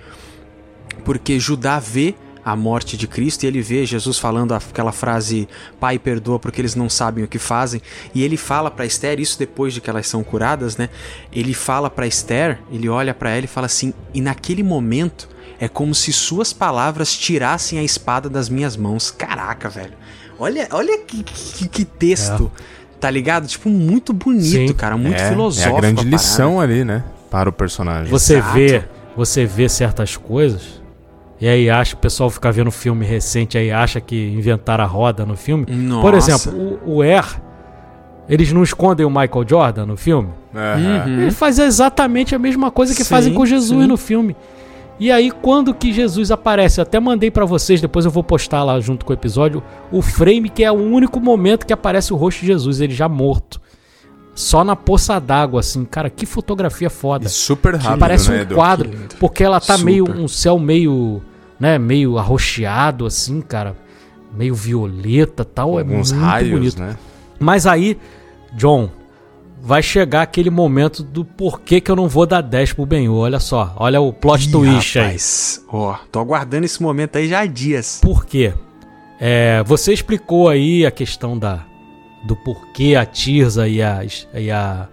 porque 1.04 1.38
Judá 1.38 1.78
vê 1.78 2.14
a 2.42 2.54
morte 2.54 2.96
de 2.96 3.08
Cristo 3.08 3.42
e 3.42 3.48
ele 3.48 3.60
vê 3.60 3.84
Jesus 3.84 4.20
falando 4.20 4.54
aquela 4.54 4.92
frase 4.92 5.48
Pai 5.80 5.98
perdoa 5.98 6.38
porque 6.38 6.60
eles 6.60 6.76
não 6.76 6.88
sabem 6.88 7.24
o 7.24 7.26
que 7.28 7.40
fazem 7.40 7.82
e 8.14 8.22
ele 8.22 8.36
fala 8.36 8.70
para 8.70 8.86
Esther 8.86 9.18
isso 9.18 9.36
depois 9.36 9.74
de 9.74 9.80
que 9.80 9.90
elas 9.90 10.06
são 10.06 10.22
curadas, 10.22 10.76
né? 10.76 10.88
Ele 11.32 11.52
fala 11.52 11.90
para 11.90 12.06
Esther, 12.06 12.60
ele 12.70 12.88
olha 12.88 13.12
para 13.12 13.30
ela 13.30 13.44
e 13.44 13.48
fala 13.48 13.66
assim: 13.66 13.92
"E 14.14 14.20
naquele 14.20 14.62
momento 14.62 15.28
é 15.60 15.68
como 15.68 15.94
se 15.94 16.12
suas 16.12 16.52
palavras 16.52 17.16
tirassem 17.16 17.78
a 17.78 17.82
espada 17.82 18.28
das 18.28 18.48
minhas 18.48 18.76
mãos". 18.76 19.10
Caraca, 19.10 19.68
velho. 19.68 19.94
Olha, 20.38 20.68
olha 20.72 20.98
que, 20.98 21.22
que, 21.22 21.68
que 21.68 21.84
texto. 21.84 22.50
Tá 23.00 23.10
ligado? 23.10 23.46
Tipo, 23.46 23.68
muito 23.68 24.12
bonito, 24.12 24.68
Sim. 24.68 24.72
cara. 24.72 24.96
Muito 24.96 25.20
é, 25.20 25.28
filosófico. 25.28 25.74
É 25.74 25.78
a 25.78 25.80
grande 25.80 25.96
parada. 25.96 26.10
lição 26.10 26.60
ali, 26.60 26.84
né? 26.84 27.04
Para 27.30 27.48
o 27.48 27.52
personagem. 27.52 28.10
Você 28.10 28.38
Exato. 28.38 28.54
vê, 28.54 28.84
você 29.16 29.44
vê 29.44 29.68
certas 29.68 30.16
coisas 30.16 30.80
e 31.38 31.46
aí 31.46 31.68
acha 31.68 31.94
o 31.94 31.98
pessoal 31.98 32.30
fica 32.30 32.50
vendo 32.50 32.70
filme 32.70 33.04
recente 33.04 33.58
aí 33.58 33.70
acha 33.70 34.00
que 34.00 34.30
inventaram 34.30 34.84
a 34.84 34.86
roda 34.86 35.26
no 35.26 35.36
filme. 35.36 35.66
Por 35.66 36.12
Nossa. 36.12 36.16
exemplo, 36.32 36.80
o, 36.84 36.96
o 36.96 37.02
Air 37.02 37.40
eles 38.28 38.52
não 38.52 38.62
escondem 38.62 39.06
o 39.06 39.10
Michael 39.10 39.46
Jordan 39.48 39.86
no 39.86 39.96
filme. 39.96 40.30
Uhum. 40.52 41.22
Ele 41.22 41.30
faz 41.30 41.58
exatamente 41.58 42.34
a 42.34 42.38
mesma 42.38 42.70
coisa 42.70 42.94
que 42.94 43.04
Sim, 43.04 43.10
fazem 43.10 43.34
com 43.34 43.46
Jesus 43.46 43.82
sim. 43.82 43.86
no 43.86 43.96
filme. 43.96 44.34
E 44.98 45.12
aí, 45.12 45.30
quando 45.30 45.74
que 45.74 45.92
Jesus 45.92 46.30
aparece, 46.30 46.80
eu 46.80 46.82
até 46.82 46.98
mandei 46.98 47.30
pra 47.30 47.44
vocês, 47.44 47.80
depois 47.80 48.04
eu 48.06 48.10
vou 48.10 48.24
postar 48.24 48.64
lá 48.64 48.80
junto 48.80 49.04
com 49.04 49.12
o 49.12 49.14
episódio, 49.14 49.62
o 49.92 50.00
frame 50.00 50.48
que 50.48 50.64
é 50.64 50.72
o 50.72 50.74
único 50.74 51.20
momento 51.20 51.66
que 51.66 51.72
aparece 51.72 52.14
o 52.14 52.16
rosto 52.16 52.40
de 52.40 52.46
Jesus, 52.46 52.80
ele 52.80 52.94
já 52.94 53.08
morto. 53.08 53.60
Só 54.34 54.62
na 54.64 54.76
poça 54.76 55.18
d'água, 55.18 55.60
assim. 55.60 55.84
Cara, 55.84 56.10
que 56.10 56.26
fotografia 56.26 56.90
foda. 56.90 57.26
E 57.26 57.28
super 57.30 57.74
rápido, 57.74 57.98
Parece 57.98 58.30
né, 58.30 58.46
um 58.50 58.54
quadro, 58.54 58.90
Que 58.90 59.16
porque 59.16 59.42
ela 59.42 59.58
tá 59.58 59.78
Super. 59.78 59.84
meio, 59.84 60.04
um 60.10 60.28
céu 60.28 60.58
meio, 60.58 61.22
né, 61.58 61.78
meio 61.78 62.18
arroxeado, 62.18 63.06
assim, 63.06 63.40
cara. 63.40 63.74
Meio 64.36 64.54
violeta 64.54 65.42
tal. 65.42 65.78
É 65.78 65.82
Alguns 65.82 66.12
muito 66.12 66.24
raios, 66.24 66.50
bonito. 66.50 66.78
né? 66.78 66.96
Mas 67.40 67.66
aí, 67.66 67.96
John, 68.52 68.90
vai 69.66 69.82
chegar 69.82 70.22
aquele 70.22 70.48
momento 70.48 71.02
do 71.02 71.24
porquê 71.24 71.80
que 71.80 71.90
eu 71.90 71.96
não 71.96 72.08
vou 72.08 72.24
dar 72.24 72.40
10 72.40 72.74
pro 72.74 72.86
Benhu. 72.86 73.16
Olha 73.16 73.40
só, 73.40 73.74
olha 73.76 74.00
o 74.00 74.12
plot 74.12 74.46
Ih, 74.46 74.52
twist 74.52 74.96
aí. 74.96 75.04
rapaz, 75.06 75.64
Ó, 75.68 75.96
tô 76.12 76.20
aguardando 76.20 76.64
esse 76.64 76.80
momento 76.80 77.16
aí 77.18 77.26
já 77.26 77.40
há 77.40 77.46
dias. 77.46 77.98
Por 78.00 78.24
quê? 78.24 78.54
É, 79.18 79.64
você 79.64 79.92
explicou 79.92 80.48
aí 80.48 80.86
a 80.86 80.90
questão 80.92 81.36
da 81.36 81.64
do 82.24 82.36
porquê 82.36 82.94
a 82.94 83.04
Tirza 83.04 83.66
e 83.66 83.82
a, 83.82 84.04
e 84.34 84.50
a, 84.52 84.88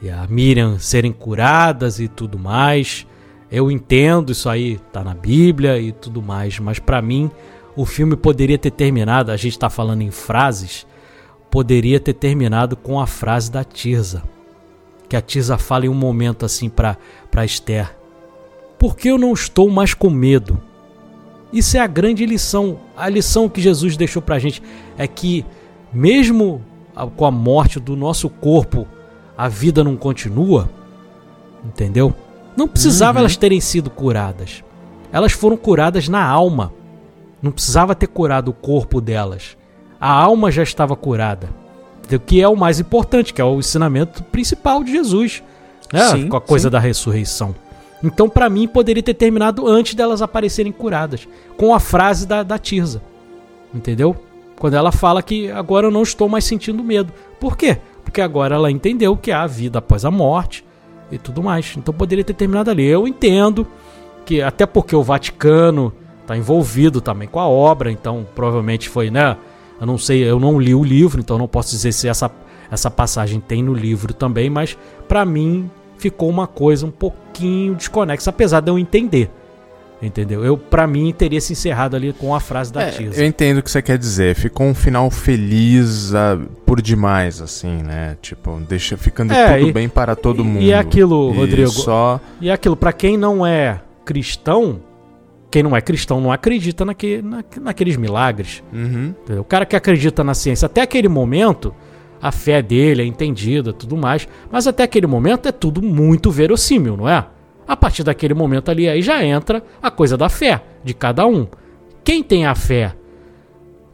e 0.00 0.08
a 0.08 0.24
Miriam 0.28 0.78
serem 0.78 1.10
curadas 1.12 1.98
e 1.98 2.06
tudo 2.06 2.38
mais. 2.38 3.04
Eu 3.50 3.72
entendo 3.72 4.30
isso 4.30 4.48
aí, 4.48 4.78
tá 4.92 5.02
na 5.02 5.14
Bíblia 5.14 5.80
e 5.80 5.90
tudo 5.90 6.22
mais, 6.22 6.60
mas 6.60 6.78
pra 6.78 7.02
mim 7.02 7.28
o 7.74 7.84
filme 7.84 8.14
poderia 8.16 8.56
ter 8.58 8.70
terminado, 8.70 9.32
a 9.32 9.36
gente 9.36 9.58
tá 9.58 9.68
falando 9.68 10.02
em 10.02 10.10
frases, 10.12 10.86
poderia 11.50 11.98
ter 12.00 12.12
terminado 12.14 12.76
com 12.76 13.00
a 13.00 13.06
frase 13.06 13.50
da 13.50 13.64
Tirza. 13.64 14.22
Que 15.08 15.16
a 15.16 15.20
Tirza 15.20 15.56
fala 15.56 15.86
em 15.86 15.88
um 15.88 15.94
momento 15.94 16.44
assim 16.44 16.68
pra 16.68 16.96
Esther. 17.44 17.94
Por 18.78 18.96
que 18.96 19.08
eu 19.08 19.18
não 19.18 19.32
estou 19.32 19.70
mais 19.70 19.94
com 19.94 20.10
medo? 20.10 20.60
Isso 21.52 21.76
é 21.76 21.80
a 21.80 21.86
grande 21.86 22.26
lição. 22.26 22.78
A 22.96 23.08
lição 23.08 23.48
que 23.48 23.60
Jesus 23.60 23.96
deixou 23.96 24.20
pra 24.20 24.38
gente 24.38 24.62
é 24.98 25.06
que, 25.06 25.46
mesmo 25.92 26.60
a- 26.94 27.06
com 27.06 27.24
a 27.24 27.30
morte 27.30 27.78
do 27.80 27.96
nosso 27.96 28.28
corpo, 28.28 28.86
a 29.38 29.48
vida 29.48 29.82
não 29.84 29.96
continua. 29.96 30.68
Entendeu? 31.64 32.14
Não 32.56 32.66
precisava 32.68 33.18
elas 33.20 33.36
terem 33.36 33.60
sido 33.60 33.88
curadas. 33.90 34.62
Elas 35.12 35.32
foram 35.32 35.56
curadas 35.56 36.08
na 36.08 36.24
alma. 36.24 36.72
Não 37.40 37.52
precisava 37.52 37.94
ter 37.94 38.08
curado 38.08 38.48
o 38.48 38.54
corpo 38.54 39.00
delas. 39.00 39.56
A 40.00 40.10
alma 40.10 40.50
já 40.50 40.62
estava 40.62 40.94
curada. 40.96 41.48
Entendeu? 41.98 42.20
Que 42.20 42.40
é 42.40 42.48
o 42.48 42.56
mais 42.56 42.78
importante, 42.78 43.34
que 43.34 43.40
é 43.40 43.44
o 43.44 43.58
ensinamento 43.58 44.22
principal 44.24 44.82
de 44.84 44.92
Jesus. 44.92 45.42
Né? 45.92 46.08
Sim, 46.08 46.28
com 46.28 46.36
a 46.36 46.40
coisa 46.40 46.68
sim. 46.68 46.72
da 46.72 46.78
ressurreição. 46.78 47.54
Então, 48.02 48.28
pra 48.28 48.48
mim, 48.48 48.68
poderia 48.68 49.02
ter 49.02 49.14
terminado 49.14 49.66
antes 49.66 49.94
delas 49.94 50.22
aparecerem 50.22 50.72
curadas. 50.72 51.26
Com 51.56 51.74
a 51.74 51.80
frase 51.80 52.26
da, 52.26 52.42
da 52.42 52.58
Tirza. 52.58 53.02
Entendeu? 53.74 54.16
Quando 54.58 54.74
ela 54.74 54.92
fala 54.92 55.22
que 55.22 55.50
agora 55.50 55.86
eu 55.86 55.90
não 55.90 56.02
estou 56.02 56.28
mais 56.28 56.44
sentindo 56.44 56.82
medo. 56.82 57.12
Por 57.40 57.56
quê? 57.56 57.78
Porque 58.04 58.20
agora 58.20 58.54
ela 58.54 58.70
entendeu 58.70 59.16
que 59.16 59.32
há 59.32 59.42
a 59.42 59.46
vida 59.46 59.78
após 59.78 60.04
a 60.04 60.10
morte 60.10 60.64
e 61.10 61.18
tudo 61.18 61.42
mais. 61.42 61.74
Então 61.76 61.92
poderia 61.92 62.24
ter 62.24 62.34
terminado 62.34 62.70
ali. 62.70 62.84
Eu 62.86 63.06
entendo 63.06 63.66
que 64.24 64.40
até 64.40 64.64
porque 64.64 64.96
o 64.96 65.02
Vaticano 65.02 65.92
está 66.22 66.36
envolvido 66.36 67.00
também 67.00 67.28
com 67.28 67.38
a 67.38 67.46
obra, 67.46 67.90
então 67.90 68.26
provavelmente 68.34 68.88
foi, 68.88 69.10
né? 69.10 69.36
Eu 69.80 69.86
não 69.86 69.98
sei, 69.98 70.22
eu 70.24 70.40
não 70.40 70.58
li 70.58 70.74
o 70.74 70.82
livro, 70.84 71.20
então 71.20 71.36
não 71.38 71.46
posso 71.48 71.70
dizer 71.70 71.92
se 71.92 72.08
essa, 72.08 72.30
essa 72.70 72.90
passagem 72.90 73.40
tem 73.40 73.62
no 73.62 73.74
livro 73.74 74.14
também, 74.14 74.48
mas 74.48 74.76
pra 75.06 75.24
mim 75.24 75.70
ficou 75.98 76.28
uma 76.30 76.46
coisa 76.46 76.86
um 76.86 76.90
pouquinho 76.90 77.74
desconexa, 77.74 78.30
apesar 78.30 78.60
de 78.60 78.70
eu 78.70 78.78
entender. 78.78 79.30
Entendeu? 80.00 80.44
Eu, 80.44 80.58
para 80.58 80.86
mim, 80.86 81.10
teria 81.16 81.40
se 81.40 81.54
encerrado 81.54 81.96
ali 81.96 82.12
com 82.12 82.34
a 82.34 82.38
frase 82.40 82.70
da 82.70 82.82
É, 82.82 82.90
Tirza. 82.90 83.18
eu 83.18 83.26
entendo 83.26 83.58
o 83.58 83.62
que 83.62 83.70
você 83.70 83.80
quer 83.80 83.96
dizer. 83.96 84.34
Ficou 84.34 84.66
um 84.66 84.74
final 84.74 85.10
feliz 85.10 86.14
ah, 86.14 86.38
por 86.66 86.82
demais, 86.82 87.40
assim, 87.40 87.82
né? 87.82 88.14
Tipo, 88.20 88.60
deixa 88.68 88.94
ficando 88.98 89.32
É, 89.32 89.56
tudo 89.56 89.68
e- 89.70 89.72
bem 89.72 89.88
para 89.88 90.14
todo 90.14 90.42
e- 90.42 90.44
mundo. 90.44 90.60
e 90.62 90.72
aquilo, 90.74 91.32
E 91.32 91.36
Rodrigo? 91.38 91.70
Só. 91.70 92.20
E 92.42 92.50
é 92.50 92.52
aquilo, 92.52 92.76
pra 92.76 92.92
quem 92.92 93.16
não 93.16 93.46
é 93.46 93.80
cristão, 94.04 94.80
quem 95.50 95.62
não 95.62 95.76
é 95.76 95.80
cristão 95.80 96.20
não 96.20 96.32
acredita 96.32 96.84
naque, 96.84 97.22
na- 97.22 97.44
naqueles 97.60 97.96
milagres. 97.96 98.62
Uhum. 98.72 99.14
O 99.38 99.44
cara 99.44 99.64
que 99.64 99.76
acredita 99.76 100.22
na 100.24 100.34
ciência, 100.34 100.66
até 100.66 100.80
aquele 100.82 101.08
momento, 101.08 101.74
a 102.20 102.32
fé 102.32 102.60
dele 102.62 103.02
é 103.02 103.04
entendida, 103.06 103.72
tudo 103.72 103.96
mais. 103.96 104.26
Mas 104.50 104.66
até 104.66 104.82
aquele 104.82 105.06
momento 105.06 105.46
é 105.48 105.52
tudo 105.52 105.80
muito 105.82 106.30
verossímil, 106.30 106.96
não 106.96 107.08
é? 107.08 107.26
A 107.66 107.76
partir 107.76 108.02
daquele 108.04 108.34
momento 108.34 108.70
ali, 108.70 108.88
aí 108.88 109.02
já 109.02 109.24
entra 109.24 109.62
a 109.82 109.90
coisa 109.90 110.16
da 110.16 110.28
fé 110.28 110.62
de 110.84 110.94
cada 110.94 111.26
um. 111.26 111.46
Quem 112.04 112.22
tem 112.22 112.46
a 112.46 112.54
fé 112.54 112.94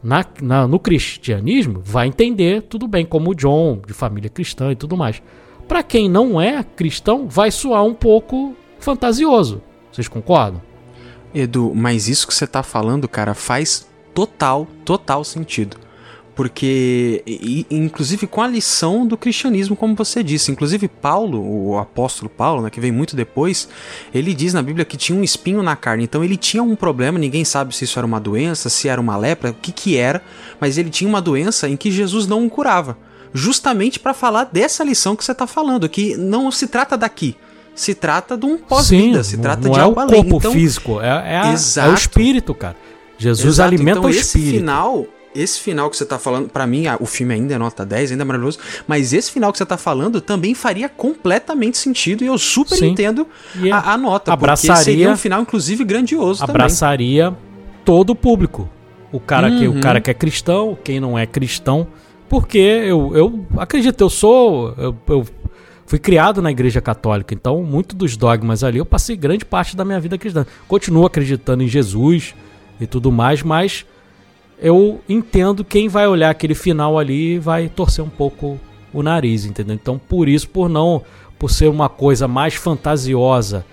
na, 0.03 0.25
na- 0.41 0.67
no 0.67 0.79
cristianismo 0.79 1.81
vai 1.83 2.07
entender 2.07 2.61
tudo 2.63 2.87
bem, 2.87 3.05
como 3.05 3.31
o 3.31 3.35
John, 3.35 3.79
de 3.85 3.93
família 3.93 4.29
cristã 4.29 4.71
e 4.71 4.75
tudo 4.75 4.95
mais. 4.97 5.21
Pra 5.67 5.81
quem 5.81 6.09
não 6.09 6.39
é 6.41 6.63
cristão, 6.63 7.27
vai 7.27 7.49
soar 7.49 7.83
um 7.83 7.93
pouco 7.93 8.55
fantasioso. 8.79 9.61
Vocês 9.91 10.07
concordam? 10.07 10.61
Edu, 11.33 11.73
mas 11.75 12.07
isso 12.07 12.27
que 12.27 12.33
você 12.33 12.45
tá 12.45 12.61
falando, 12.61 13.07
cara, 13.07 13.33
faz 13.33 13.87
total, 14.13 14.67
total 14.85 15.23
sentido. 15.23 15.77
Porque, 16.35 17.21
e- 17.27 17.65
inclusive 17.69 18.25
com 18.25 18.41
a 18.41 18.47
lição 18.47 19.05
do 19.05 19.15
cristianismo, 19.15 19.75
como 19.75 19.95
você 19.95 20.23
disse, 20.23 20.51
inclusive 20.51 20.87
Paulo, 20.87 21.39
o 21.39 21.77
apóstolo 21.77 22.27
Paulo, 22.27 22.63
né, 22.63 22.71
que 22.71 22.79
veio 22.79 22.93
muito 22.93 23.15
depois, 23.15 23.69
ele 24.11 24.33
diz 24.33 24.51
na 24.51 24.61
Bíblia 24.63 24.83
que 24.83 24.97
tinha 24.97 25.17
um 25.17 25.23
espinho 25.23 25.61
na 25.61 25.75
carne, 25.75 26.05
então 26.05 26.23
ele 26.23 26.35
tinha 26.35 26.63
um 26.63 26.75
problema, 26.75 27.19
ninguém 27.19 27.45
sabe 27.45 27.75
se 27.75 27.83
isso 27.83 27.99
era 27.99 28.05
uma 28.05 28.19
doença, 28.19 28.67
se 28.67 28.89
era 28.89 28.99
uma 28.99 29.15
lepra, 29.15 29.51
o 29.51 29.53
que 29.53 29.71
que 29.71 29.95
era, 29.95 30.23
mas 30.59 30.77
ele 30.79 30.89
tinha 30.89 31.07
uma 31.07 31.21
doença 31.21 31.69
em 31.69 31.77
que 31.77 31.91
Jesus 31.91 32.25
não 32.25 32.45
o 32.45 32.49
curava. 32.49 32.97
Justamente 33.31 33.99
para 33.99 34.13
falar 34.13 34.45
dessa 34.45 34.83
lição 34.83 35.15
que 35.15 35.23
você 35.23 35.35
tá 35.35 35.45
falando, 35.45 35.87
que 35.89 36.17
não 36.17 36.49
se 36.51 36.67
trata 36.67 36.97
daqui, 36.97 37.35
se 37.75 37.93
trata 37.95 38.37
de 38.37 38.45
um 38.45 38.57
pós-vida, 38.57 39.23
se 39.23 39.37
trata 39.37 39.63
não 39.67 39.73
de 39.73 39.79
é 39.79 39.81
algo 39.83 39.99
o 39.99 40.03
além. 40.03 40.15
corpo 40.15 40.37
Então, 40.37 40.51
físico, 40.51 41.01
é, 41.01 41.07
é 41.07 41.37
a- 41.37 41.53
é 41.85 41.89
o 41.89 41.93
espírito, 41.93 42.53
cara. 42.53 42.75
Jesus 43.17 43.55
Exato, 43.55 43.67
alimenta 43.69 43.99
então 43.99 44.09
o 44.09 44.13
esse 44.13 44.19
espírito. 44.21 44.55
final, 44.59 45.05
esse 45.33 45.59
final 45.59 45.89
que 45.89 45.97
você 45.97 46.05
tá 46.05 46.19
falando, 46.19 46.49
pra 46.49 46.67
mim, 46.67 46.83
o 46.99 47.05
filme 47.05 47.33
ainda 47.33 47.53
é 47.53 47.57
nota 47.57 47.85
10, 47.85 48.11
ainda 48.11 48.23
é 48.23 48.25
maravilhoso, 48.25 48.59
mas 48.87 49.13
esse 49.13 49.31
final 49.31 49.51
que 49.51 49.57
você 49.57 49.65
tá 49.65 49.77
falando 49.77 50.19
também 50.21 50.53
faria 50.53 50.87
completamente 50.89 51.77
sentido 51.77 52.23
e 52.23 52.27
eu 52.27 52.37
super 52.37 52.75
Sim. 52.77 52.87
entendo 52.89 53.25
a, 53.71 53.93
a 53.93 53.97
nota, 53.97 54.31
porque 54.31 54.43
abraçaria- 54.45 54.83
seria 54.83 55.09
um 55.11 55.17
final 55.17 55.41
inclusive 55.41 55.83
grandioso 55.83 56.43
abraçaria 56.43 57.33
todo 57.85 58.11
o 58.11 58.15
público. 58.15 58.69
O 59.11 59.19
cara, 59.19 59.49
que, 59.51 59.67
o 59.67 59.73
Uhum. 59.73 59.79
cara 59.81 60.01
que 60.01 60.09
é 60.09 60.13
cristão, 60.13 60.77
quem 60.83 60.99
não 60.99 61.17
é 61.17 61.25
cristão. 61.27 61.87
Porque 62.27 62.57
eu, 62.57 63.11
eu 63.15 63.45
acredito, 63.57 64.01
eu 64.01 64.09
sou. 64.09 64.73
Eu, 64.75 64.95
eu 65.07 65.25
fui 65.85 65.99
criado 65.99 66.41
na 66.41 66.51
igreja 66.51 66.81
católica, 66.81 67.33
então 67.33 67.61
muito 67.63 67.95
dos 67.95 68.15
dogmas 68.17 68.63
ali 68.63 68.77
eu 68.77 68.85
passei 68.85 69.15
grande 69.15 69.45
parte 69.45 69.75
da 69.75 69.85
minha 69.85 69.99
vida 69.99 70.17
cristã. 70.17 70.45
Continuo 70.67 71.05
acreditando 71.05 71.63
em 71.63 71.67
Jesus 71.67 72.33
e 72.79 72.87
tudo 72.87 73.11
mais, 73.11 73.43
mas 73.43 73.85
eu 74.59 75.01
entendo 75.09 75.63
quem 75.63 75.87
vai 75.87 76.07
olhar 76.07 76.29
aquele 76.29 76.55
final 76.55 76.97
ali 76.97 77.37
vai 77.37 77.67
torcer 77.67 78.03
um 78.03 78.09
pouco 78.09 78.59
o 78.93 79.01
nariz, 79.01 79.45
entendeu? 79.45 79.75
Então, 79.75 79.97
por 79.97 80.29
isso, 80.29 80.47
por 80.47 80.69
não, 80.69 81.03
por 81.37 81.49
ser 81.49 81.67
uma 81.67 81.89
coisa 81.89 82.27
mais 82.27 82.53
fantasiosa, 82.53 83.65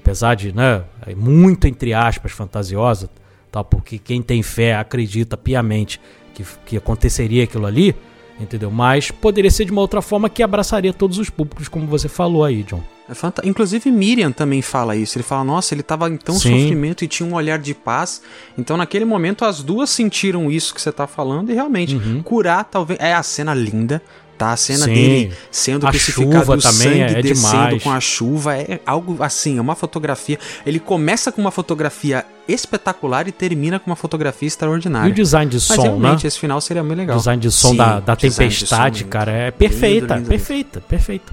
apesar 0.00 0.34
de, 0.34 0.54
né, 0.54 0.84
é 1.06 1.14
muito 1.14 1.66
entre 1.66 1.92
aspas 1.92 2.32
fantasiosa, 2.32 3.10
tal, 3.50 3.64
porque 3.64 3.98
quem 3.98 4.22
tem 4.22 4.42
fé 4.42 4.76
acredita 4.76 5.36
piamente 5.36 6.00
que, 6.32 6.44
que 6.64 6.76
aconteceria 6.76 7.44
aquilo 7.44 7.66
ali, 7.66 7.94
entendeu? 8.40 8.70
Mas 8.70 9.10
poderia 9.10 9.50
ser 9.50 9.64
de 9.64 9.72
uma 9.72 9.80
outra 9.80 10.00
forma 10.02 10.28
que 10.28 10.42
abraçaria 10.42 10.92
todos 10.92 11.18
os 11.18 11.30
públicos, 11.30 11.68
como 11.68 11.86
você 11.86 12.08
falou 12.08 12.44
aí, 12.44 12.62
John. 12.62 12.82
É 13.08 13.48
Inclusive 13.48 13.90
Miriam 13.90 14.30
também 14.30 14.60
fala 14.60 14.94
isso. 14.94 15.16
Ele 15.16 15.22
fala, 15.22 15.42
nossa, 15.42 15.72
ele 15.74 15.82
tava 15.82 16.10
em 16.10 16.16
tão 16.18 16.34
Sim. 16.34 16.60
sofrimento 16.60 17.02
e 17.04 17.08
tinha 17.08 17.26
um 17.26 17.34
olhar 17.34 17.58
de 17.58 17.72
paz. 17.74 18.20
Então, 18.56 18.76
naquele 18.76 19.06
momento, 19.06 19.46
as 19.46 19.62
duas 19.62 19.88
sentiram 19.88 20.50
isso 20.50 20.74
que 20.74 20.80
você 20.80 20.92
tá 20.92 21.06
falando 21.06 21.50
e 21.50 21.54
realmente 21.54 21.96
Uhum. 21.96 22.22
curar, 22.22 22.64
talvez. 22.64 23.00
É 23.00 23.14
a 23.14 23.22
cena 23.22 23.54
linda. 23.54 24.02
Tá, 24.38 24.52
a 24.52 24.56
cena 24.56 24.84
Sim. 24.84 24.94
dele 24.94 25.32
sendo 25.50 25.84
A 25.84 25.90
crucificado, 25.90 26.52
o 26.52 26.60
sangue 26.60 27.00
é 27.00 27.20
descendo 27.20 27.52
demais. 27.66 27.82
com 27.82 27.90
a 27.90 27.98
chuva, 27.98 28.56
é 28.56 28.78
algo 28.86 29.20
assim, 29.20 29.58
é 29.58 29.60
uma 29.60 29.74
fotografia. 29.74 30.38
Ele 30.64 30.78
começa 30.78 31.32
com 31.32 31.40
uma 31.40 31.50
fotografia 31.50 32.24
espetacular 32.46 33.26
e 33.26 33.32
termina 33.32 33.80
com 33.80 33.90
uma 33.90 33.96
fotografia 33.96 34.46
E 34.46 34.48
extraordinária. 34.48 35.10
o 35.10 35.14
design 35.14 35.50
de 35.50 35.56
Mas 35.56 35.64
som, 35.64 35.74
né? 35.76 35.82
realmente 35.82 36.24
esse 36.24 36.38
final 36.38 36.60
seria 36.60 36.84
muito 36.84 36.98
legal. 36.98 37.16
O 37.16 37.18
design 37.18 37.42
de 37.42 37.50
som 37.50 37.70
Sim, 37.70 37.76
da, 37.78 37.98
da 37.98 38.12
som 38.14 38.20
tempestade, 38.20 38.98
lindo. 39.00 39.10
cara, 39.10 39.32
é 39.32 39.50
perfeita, 39.50 40.14
lindo, 40.14 40.28
perfeita, 40.28 40.80
perfeita. 40.80 41.32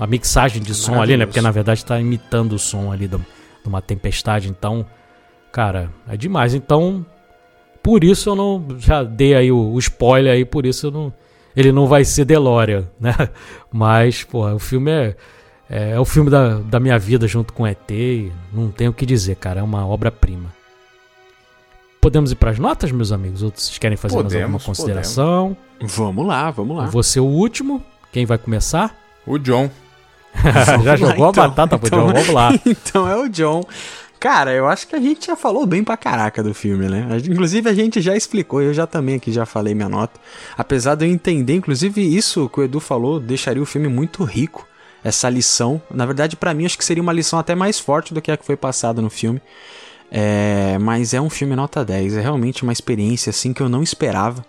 A 0.00 0.06
mixagem 0.06 0.62
de 0.62 0.72
som 0.74 1.02
ali, 1.02 1.18
né? 1.18 1.26
Porque 1.26 1.42
na 1.42 1.50
verdade 1.50 1.84
tá 1.84 2.00
imitando 2.00 2.54
o 2.54 2.58
som 2.58 2.90
ali 2.90 3.06
de 3.06 3.18
de 3.18 3.68
uma 3.68 3.82
tempestade, 3.82 4.48
então, 4.48 4.86
cara, 5.52 5.90
é 6.08 6.16
demais. 6.16 6.54
Então, 6.54 7.04
por 7.82 8.02
isso 8.02 8.30
eu 8.30 8.34
não 8.36 8.64
já 8.78 9.02
dei 9.02 9.34
aí 9.34 9.52
o, 9.52 9.72
o 9.72 9.78
spoiler 9.78 10.32
aí, 10.32 10.44
por 10.46 10.64
isso 10.64 10.86
eu 10.86 10.90
não 10.90 11.12
ele 11.58 11.72
não 11.72 11.86
vai 11.86 12.04
ser 12.04 12.24
DeLorean, 12.24 12.84
né? 13.00 13.14
Mas, 13.72 14.22
pô, 14.24 14.46
o 14.50 14.58
filme 14.58 14.90
é 14.90 15.16
é, 15.70 15.90
é 15.90 16.00
o 16.00 16.04
filme 16.04 16.30
da, 16.30 16.54
da 16.60 16.80
minha 16.80 16.98
vida 16.98 17.26
junto 17.28 17.52
com 17.52 17.66
ET, 17.66 17.78
não 18.52 18.70
tenho 18.70 18.90
o 18.90 18.94
que 18.94 19.04
dizer, 19.04 19.36
cara, 19.36 19.60
é 19.60 19.62
uma 19.62 19.86
obra-prima. 19.86 20.56
Podemos 22.00 22.32
ir 22.32 22.36
para 22.36 22.50
as 22.52 22.58
notas, 22.58 22.90
meus 22.90 23.12
amigos? 23.12 23.42
Ou 23.42 23.52
vocês 23.54 23.76
querem 23.76 23.96
fazer 23.96 24.14
mais 24.14 24.26
alguma 24.26 24.58
Podemos, 24.58 24.64
consideração? 24.64 25.56
Vamos 25.82 26.26
lá, 26.26 26.50
vamos 26.50 26.76
lá. 26.76 27.02
Ser 27.02 27.20
o 27.20 27.24
último. 27.26 27.82
Quem 28.12 28.24
vai 28.24 28.38
começar? 28.38 28.96
O 29.26 29.36
John. 29.36 29.68
Já 30.82 30.92
lá, 30.92 30.96
jogou 30.96 31.28
então. 31.30 31.44
a 31.44 31.48
batata 31.48 31.78
pro 31.78 31.88
Então- 31.88 32.06
John, 32.06 32.12
vamos 32.12 32.28
lá. 32.28 32.50
então 32.64 33.08
é 33.08 33.16
o 33.16 33.28
John. 33.28 33.62
Cara, 34.18 34.52
eu 34.52 34.66
acho 34.66 34.88
que 34.88 34.96
a 34.96 35.00
gente 35.00 35.26
já 35.26 35.36
falou 35.36 35.64
bem 35.64 35.84
pra 35.84 35.96
caraca 35.96 36.42
do 36.42 36.52
filme, 36.52 36.88
né? 36.88 37.06
Inclusive 37.28 37.70
a 37.70 37.74
gente 37.74 38.00
já 38.00 38.16
explicou, 38.16 38.60
eu 38.60 38.74
já 38.74 38.86
também 38.86 39.14
aqui 39.14 39.30
já 39.30 39.46
falei 39.46 39.74
minha 39.74 39.88
nota. 39.88 40.18
Apesar 40.56 40.96
de 40.96 41.06
eu 41.06 41.10
entender, 41.10 41.54
inclusive 41.54 42.00
isso 42.00 42.48
que 42.48 42.60
o 42.60 42.64
Edu 42.64 42.80
falou, 42.80 43.20
deixaria 43.20 43.62
o 43.62 43.66
filme 43.66 43.86
muito 43.88 44.24
rico. 44.24 44.66
Essa 45.04 45.28
lição, 45.30 45.80
na 45.88 46.04
verdade, 46.04 46.34
para 46.34 46.52
mim 46.52 46.66
acho 46.66 46.76
que 46.76 46.84
seria 46.84 47.02
uma 47.02 47.12
lição 47.12 47.38
até 47.38 47.54
mais 47.54 47.78
forte 47.78 48.12
do 48.12 48.20
que 48.20 48.32
a 48.32 48.36
que 48.36 48.44
foi 48.44 48.56
passada 48.56 49.00
no 49.00 49.08
filme. 49.08 49.40
É, 50.10 50.76
mas 50.80 51.14
é 51.14 51.20
um 51.20 51.30
filme 51.30 51.54
nota 51.54 51.84
10, 51.84 52.16
é 52.16 52.20
realmente 52.20 52.62
uma 52.62 52.72
experiência 52.72 53.30
assim 53.30 53.52
que 53.52 53.60
eu 53.60 53.68
não 53.68 53.82
esperava. 53.82 54.44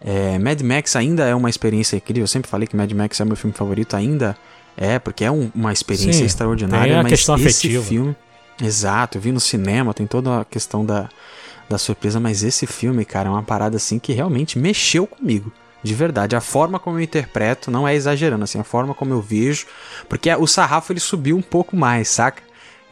É, 0.00 0.38
Mad 0.38 0.60
Max 0.62 0.96
ainda 0.96 1.24
é 1.24 1.34
uma 1.34 1.50
experiência 1.50 1.96
incrível, 1.96 2.22
eu 2.22 2.28
sempre 2.28 2.50
falei 2.50 2.66
que 2.66 2.76
Mad 2.76 2.90
Max 2.92 3.20
é 3.20 3.24
meu 3.24 3.36
filme 3.36 3.54
favorito, 3.54 3.94
ainda 3.94 4.36
é, 4.76 4.98
porque 4.98 5.24
é 5.24 5.30
um, 5.30 5.50
uma 5.54 5.72
experiência 5.72 6.24
extraordinária, 6.24 7.02
mas 7.02 7.12
esse 7.12 7.30
afetiva. 7.30 7.84
filme 7.84 8.16
Exato, 8.60 9.18
eu 9.18 9.22
vi 9.22 9.32
no 9.32 9.40
cinema, 9.40 9.94
tem 9.94 10.06
toda 10.06 10.40
a 10.40 10.44
questão 10.44 10.84
da, 10.84 11.08
da 11.68 11.78
surpresa, 11.78 12.20
mas 12.20 12.42
esse 12.42 12.66
filme, 12.66 13.04
cara, 13.04 13.28
é 13.28 13.32
uma 13.32 13.42
parada 13.42 13.76
assim 13.76 13.98
que 13.98 14.12
realmente 14.12 14.58
mexeu 14.58 15.06
comigo. 15.06 15.52
De 15.82 15.94
verdade, 15.94 16.36
a 16.36 16.40
forma 16.40 16.78
como 16.78 16.98
eu 16.98 17.02
interpreto, 17.02 17.70
não 17.70 17.88
é 17.88 17.94
exagerando, 17.94 18.44
assim, 18.44 18.60
a 18.60 18.64
forma 18.64 18.94
como 18.94 19.12
eu 19.12 19.20
vejo, 19.20 19.66
porque 20.08 20.32
o 20.32 20.46
sarrafo 20.46 20.92
ele 20.92 21.00
subiu 21.00 21.36
um 21.36 21.42
pouco 21.42 21.76
mais, 21.76 22.08
saca? 22.08 22.42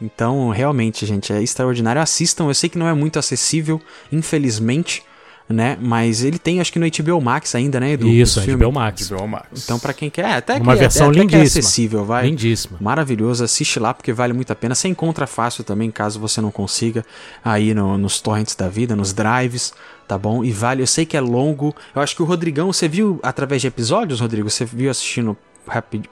Então, 0.01 0.49
realmente, 0.49 1.05
gente, 1.05 1.31
é 1.31 1.41
extraordinário. 1.41 2.01
Assistam, 2.01 2.45
eu 2.45 2.53
sei 2.53 2.69
que 2.69 2.77
não 2.77 2.87
é 2.87 2.93
muito 2.93 3.19
acessível, 3.19 3.79
infelizmente, 4.11 5.03
né? 5.49 5.77
Mas 5.79 6.23
ele 6.23 6.39
tem, 6.39 6.59
acho 6.59 6.71
que 6.71 6.79
no 6.79 6.87
HBO 6.87 7.21
Max 7.21 7.55
ainda, 7.55 7.79
né, 7.79 7.93
Edu? 7.93 8.07
Isso, 8.07 8.41
HBO 8.41 8.71
Max. 8.71 9.09
HBO 9.09 9.27
Max. 9.27 9.63
Então, 9.63 9.79
para 9.79 9.93
quem 9.93 10.09
quer, 10.09 10.25
é, 10.25 10.33
até 10.35 10.55
Uma 10.55 10.73
que, 10.73 10.79
versão 10.79 11.09
até 11.09 11.19
lindíssima. 11.19 11.41
Que 11.41 11.57
é 11.57 11.59
acessível, 11.59 12.05
vai. 12.05 12.25
Lindíssima. 12.25 12.77
Maravilhoso, 12.79 13.43
assiste 13.43 13.79
lá 13.79 13.93
porque 13.93 14.13
vale 14.13 14.33
muito 14.33 14.51
a 14.51 14.55
pena. 14.55 14.75
Você 14.75 14.87
encontra 14.87 15.27
fácil 15.27 15.63
também, 15.63 15.91
caso 15.91 16.19
você 16.19 16.41
não 16.41 16.51
consiga, 16.51 17.05
aí 17.43 17.73
no, 17.73 17.97
nos 17.97 18.19
torrents 18.21 18.55
da 18.55 18.69
vida, 18.69 18.95
nos 18.95 19.13
drives, 19.13 19.73
tá 20.07 20.17
bom? 20.17 20.43
E 20.43 20.51
vale, 20.51 20.81
eu 20.81 20.87
sei 20.87 21.05
que 21.05 21.17
é 21.17 21.21
longo. 21.21 21.75
Eu 21.95 22.01
acho 22.01 22.15
que 22.15 22.21
o 22.21 22.25
Rodrigão, 22.25 22.71
você 22.71 22.87
viu 22.87 23.19
através 23.23 23.61
de 23.61 23.67
episódios, 23.67 24.19
Rodrigo? 24.19 24.49
Você 24.49 24.65
viu 24.65 24.89
assistindo 24.89 25.37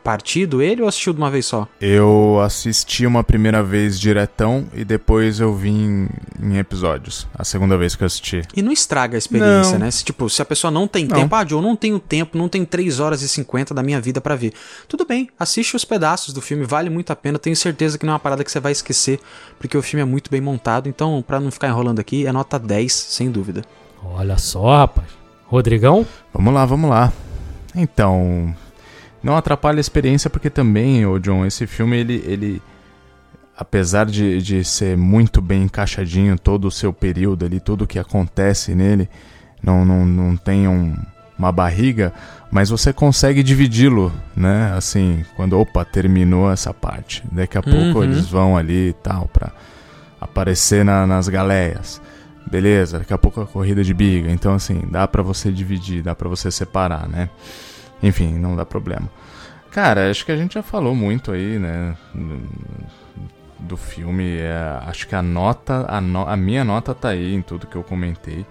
partido 0.04 0.62
ele 0.62 0.82
ou 0.82 0.88
assistiu 0.88 1.14
de 1.14 1.20
uma 1.20 1.30
vez 1.30 1.45
só? 1.45 1.68
Eu 1.82 2.39
assisti 2.41 3.06
uma 3.06 3.24
primeira 3.24 3.62
vez 3.64 4.00
diretão 4.00 4.68
e 4.74 4.86
depois 4.86 5.39
eu 5.39 5.54
vim 5.54 6.08
em 6.41 6.58
episódios. 6.58 7.28
A 7.34 7.43
segunda 7.43 7.78
vez 7.78 7.95
que 7.95 8.04
eu 8.04 8.06
assisti. 8.06 8.41
E 8.56 8.62
não 8.62 8.72
estraga 8.72 9.18
a 9.18 9.20
experiência, 9.20 9.74
Não. 9.74 9.80
né? 9.86 9.91
Se, 9.91 10.04
tipo, 10.04 10.30
se 10.30 10.41
a 10.41 10.45
pessoa 10.45 10.70
não 10.72 10.88
tem 10.88 11.06
Não. 11.06 11.16
tempo, 11.18 11.36
ah, 11.36 11.45
Joe, 11.45 11.60
eu 11.62 11.68
não 11.68 11.76
tenho 11.76 12.00
tempo, 12.00 12.38
não 12.38 12.47
tenho 12.47 12.66
3 12.66 13.00
horas 13.00 13.22
e 13.22 13.28
50 13.28 13.74
da 13.74 13.84
minha 13.84 14.00
vida 14.00 14.22
pra 14.22 14.36
ver. 14.36 14.54
Tudo 14.88 15.06
bem, 15.06 15.30
assiste 15.39 15.76
os 15.76 15.84
pedaços 15.84 16.34
do 16.34 16.41
filme, 16.41 16.64
vale 16.66 16.89
muito 16.89 17.12
a 17.12 17.16
pena. 17.16 17.38
Tenho 17.39 17.56
certeza 17.56 17.97
que 17.97 18.06
não 18.06 18.12
é 18.12 18.16
uma 18.16 18.20
parada 18.20 18.43
que 18.43 18.52
você 18.52 18.60
vai 18.60 18.72
esquecer, 18.72 19.20
porque 19.60 19.78
o 19.78 19.82
filme 19.82 20.02
é 20.02 20.06
muito 20.06 20.30
bem 20.30 20.41
montado. 20.41 20.88
Então, 20.88 21.24
pra 21.26 21.39
não 21.39 21.52
ficar 21.52 21.68
enrolando 21.68 22.00
aqui, 22.00 22.26
é 22.26 22.32
nota 22.32 22.58
10, 22.60 22.91
sem 22.93 23.30
dúvida. 23.32 23.64
Olha 24.04 24.38
só, 24.38 24.78
rapaz. 24.78 25.08
Rodrigão? 25.47 26.06
Vamos 26.34 26.54
lá, 26.54 26.66
vamos 26.66 26.89
lá. 26.89 27.12
Então, 27.76 28.56
não 29.24 29.36
atrapalha 29.38 29.78
a 29.78 29.82
experiência 29.82 30.30
porque 30.30 30.49
também, 30.49 31.05
ô 31.05 31.17
John, 31.20 31.45
esse 31.45 31.65
filme 31.67 31.97
ele, 31.97 32.24
ele 32.26 32.61
apesar 33.57 34.05
de, 34.05 34.41
de 34.41 34.63
ser 34.63 34.95
muito 34.97 35.41
bem 35.41 35.63
encaixadinho 35.63 36.38
todo 36.39 36.65
o 36.65 36.72
seu 36.72 36.93
período 36.93 37.45
ali, 37.45 37.59
tudo 37.59 37.86
que 37.88 37.99
acontece 37.99 38.74
nele, 38.74 39.09
não, 39.61 39.84
não, 39.84 40.05
não 40.05 40.38
tem 40.38 40.67
um- 40.67 40.95
uma 41.38 41.51
barriga, 41.51 42.13
mas 42.51 42.70
você 42.70 42.91
consegue 42.91 43.41
dividi-lo, 43.43 44.11
né? 44.36 44.74
Assim, 44.76 45.24
quando, 45.36 45.57
opa, 45.59 45.86
terminou 45.86 46.51
essa 46.51 46.74
parte. 46.74 47.24
Daqui 47.32 47.57
a 47.57 47.61
pouco 47.63 47.99
Uhum. 47.99 48.03
eles 48.03 48.28
vão 48.28 48.57
ali 48.57 48.89
e 48.89 48.93
tal, 48.93 49.28
pra 49.28 49.51
aparecer 50.20 50.84
na- 50.84 51.05
nas 51.07 51.28
galeias. 51.30 52.01
Beleza, 52.49 52.99
daqui 52.99 53.13
a 53.13 53.17
pouco 53.17 53.39
a 53.41 53.45
corrida 53.45 53.84
de 53.84 53.93
biga. 53.93 54.32
Então, 54.32 54.53
assim, 54.53 54.82
dá 54.89 55.07
pra 55.07 55.22
você 55.22 55.51
dividir, 55.51 56.01
dá 56.01 56.15
pra 56.15 56.28
você 56.28 56.49
separar, 56.51 57.07
né? 57.07 57.30
Enfim, 58.02 58.34
não 58.38 58.56
dá 58.56 58.66
problema. 58.66 59.10
Cara, 59.72 60.10
acho 60.10 60.26
que 60.26 60.32
a 60.32 60.38
gente 60.38 60.54
já 60.56 60.64
falou 60.64 60.95
muito 60.95 61.32
aí, 61.32 61.60
né? 61.60 61.95
Do 63.60 63.78
filme. 63.78 64.38
É, 64.38 64.80
acho 64.88 65.08
que 65.08 65.16
a 65.16 65.22
nota, 65.22 65.86
a, 65.88 66.00
no- 66.02 66.28
a 66.28 66.36
minha 66.38 66.64
nota 66.64 66.93
tá 66.95 67.10
aí 67.10 67.34
em 67.34 67.41
tudo 67.41 67.68
que 67.68 67.76
eu 67.76 67.84
comentei, 67.84 68.45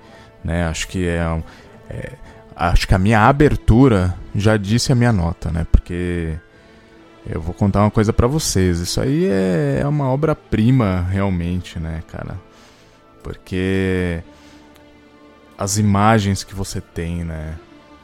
né? 0.44 0.66
Acho 0.66 0.86
que 0.88 1.06
é, 1.06 1.42
é- 1.90 2.12
acho 2.54 2.86
que 2.86 2.94
a 2.94 2.98
minha 2.98 3.20
abertura 3.26 4.14
já 4.34 4.56
disse 4.56 4.92
a 4.92 4.94
minha 4.94 5.12
nota, 5.12 5.50
né? 5.50 5.66
Porque 5.72 6.34
eu 7.26 7.40
vou 7.40 7.54
contar 7.54 7.80
uma 7.80 7.90
coisa 7.90 8.12
pra 8.12 8.26
vocês. 8.26 8.78
Isso 8.80 9.00
aí 9.00 9.26
é, 9.26 9.80
é 9.82 9.86
uma 9.88 10.08
obra-prima, 10.10 11.06
realmente, 11.10 11.78
né, 11.80 12.02
cara? 12.06 12.38
Porque 13.22 14.22
as 15.56 15.78
imagens 15.78 16.44
que 16.44 16.54
você 16.54 16.80
tem, 16.80 17.24
né? 17.24 17.54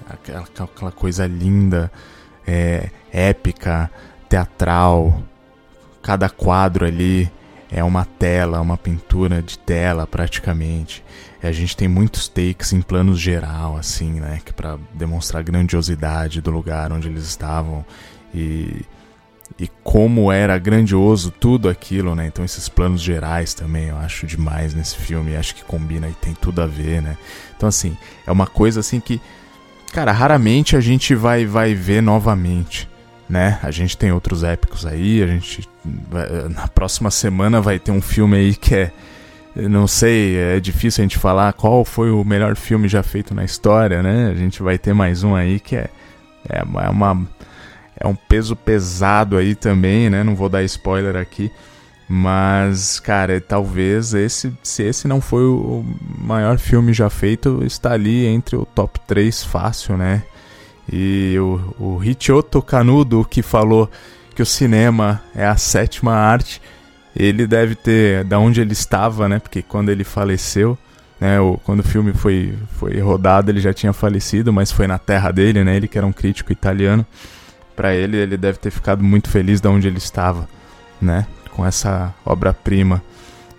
Aquela, 0.09 0.41
aquela 0.41 0.93
coisa 0.93 1.27
linda, 1.27 1.91
é, 2.47 2.91
épica, 3.13 3.91
teatral. 4.29 5.23
Cada 6.03 6.29
quadro 6.29 6.85
ali 6.85 7.31
é 7.71 7.83
uma 7.83 8.05
tela, 8.05 8.61
uma 8.61 8.77
pintura 8.77 9.43
de 9.43 9.59
tela 9.59 10.07
praticamente. 10.07 11.05
E 11.43 11.47
a 11.47 11.53
gente 11.53 11.77
tem 11.77 11.89
muitos 11.89 12.29
takes 12.29 12.73
em 12.73 12.81
planos 12.81 13.19
geral, 13.19 13.77
assim, 13.77 14.21
né? 14.21 14.41
Que 14.45 14.53
para 14.53 14.79
demonstrar 14.93 15.41
a 15.41 15.43
grandiosidade 15.43 16.41
do 16.41 16.51
lugar 16.51 16.93
onde 16.93 17.09
eles 17.09 17.25
estavam 17.25 17.85
e, 18.35 18.83
e 19.59 19.69
como 19.83 20.31
era 20.31 20.59
grandioso 20.59 21.31
tudo 21.31 21.69
aquilo, 21.69 22.15
né? 22.15 22.27
Então 22.27 22.45
esses 22.45 22.69
planos 22.69 23.03
gerais 23.03 23.55
também 23.55 23.87
eu 23.87 23.97
acho 23.99 24.27
demais 24.27 24.75
nesse 24.75 24.97
filme, 24.97 25.37
acho 25.37 25.55
que 25.55 25.65
combina 25.65 26.09
e 26.09 26.15
tem 26.15 26.35
tudo 26.35 26.63
a 26.63 26.67
ver, 26.67 27.03
né? 27.03 27.17
Então 27.57 27.69
assim, 27.69 27.97
é 28.27 28.33
uma 28.33 28.47
coisa 28.47 28.81
assim 28.81 29.01
que 29.01 29.21
cara, 29.95 30.13
raramente 30.13 30.77
a 30.77 30.81
gente 30.81 31.15
vai 31.15 31.47
vai 31.47 31.75
ver 31.75 32.03
novamente, 32.03 32.89
né? 33.29 33.59
A 33.63 33.71
gente 33.71 33.97
tem 33.97 34.13
outros 34.13 34.43
épicos 34.43 34.85
aí, 34.85 35.23
a 35.23 35.27
gente 35.27 35.69
na 36.51 36.67
próxima 36.69 37.11
semana 37.11 37.61
vai 37.61 37.79
ter 37.79 37.93
um 37.93 38.01
filme 38.03 38.37
aí 38.37 38.55
que 38.55 38.75
é 38.75 38.91
não 39.57 39.87
sei, 39.87 40.37
é 40.37 40.59
difícil 40.59 41.03
a 41.03 41.05
gente 41.05 41.17
falar 41.17 41.53
qual 41.53 41.85
foi 41.85 42.11
o 42.11 42.25
melhor 42.25 42.57
filme 42.57 42.89
já 42.89 43.05
feito 43.05 43.33
na 43.35 43.45
história, 43.45 44.03
né? 44.03 44.29
A 44.31 44.35
gente 44.35 44.61
vai 44.61 44.77
ter 44.77 44.93
mais 44.93 45.23
um 45.23 45.35
aí 45.35 45.61
que 45.61 45.77
é 45.77 45.89
é 46.49 46.63
uma- 46.63 46.83
é 48.01 48.05
é 48.05 48.07
um 48.09 48.17
peso 48.17 48.57
pesado 48.57 49.37
aí 49.37 49.55
também, 49.55 50.11
né? 50.11 50.25
Não 50.25 50.35
vou 50.35 50.49
dar 50.49 50.65
spoiler 50.65 51.15
aqui, 51.17 51.53
mas 52.09 53.01
cara, 53.01 53.41
talvez 53.41 54.15
esse 54.15 54.53
se 54.63 54.83
esse 54.83 55.09
não 55.09 55.21
foi 55.21 55.45
o 55.45 55.85
maior 56.19 56.59
filme 56.59 56.93
já 56.93 57.09
feito, 57.09 57.63
está 57.65 57.93
ali 57.93 58.27
entre 58.27 58.57
o 58.57 58.67
top 58.67 59.01
3 59.07 59.45
fácil, 59.45 59.97
né? 59.97 60.23
E 60.93 61.37
o, 61.39 61.75
o 61.79 62.05
Hichioto 62.05 62.61
Kanudo 62.61 63.25
que 63.25 63.43
falou 63.43 63.91
que 64.35 64.43
o 64.43 64.47
cinema 64.47 65.23
é 65.35 65.47
a 65.47 65.57
sétima 65.57 66.13
arte, 66.13 66.61
ele 67.15 67.47
deve 67.47 67.75
ter 67.75 68.25
da 68.25 68.39
onde 68.39 68.61
ele 68.61 68.73
estava, 68.73 69.29
né? 69.29 69.39
Porque 69.39 69.63
quando 69.63 69.91
ele 69.91 70.05
faleceu, 70.05 70.77
né, 71.21 71.41
o, 71.41 71.59
quando 71.65 71.81
o 71.81 71.85
filme 71.85 72.13
foi, 72.13 72.55
foi 72.79 72.99
rodado, 73.01 73.51
ele 73.51 73.61
já 73.61 73.73
tinha 73.73 73.93
falecido, 73.93 74.53
mas 74.53 74.73
foi 74.73 74.87
na 74.87 74.99
terra 74.99 75.31
dele, 75.31 75.63
né? 75.63 75.77
Ele 75.77 75.87
que 75.87 75.97
era 75.97 76.07
um 76.07 76.13
crítico 76.13 76.53
italiano. 76.53 77.07
Pra 77.77 77.95
ele, 77.95 78.17
ele 78.17 78.37
deve 78.37 78.59
ter 78.59 78.71
ficado 78.71 79.03
muito 79.03 79.29
feliz 79.29 79.61
da 79.61 79.71
onde 79.71 79.87
ele 79.89 79.99
estava, 79.99 80.49
né? 81.01 81.27
Com 81.55 81.65
essa 81.65 82.13
obra-prima. 82.27 83.03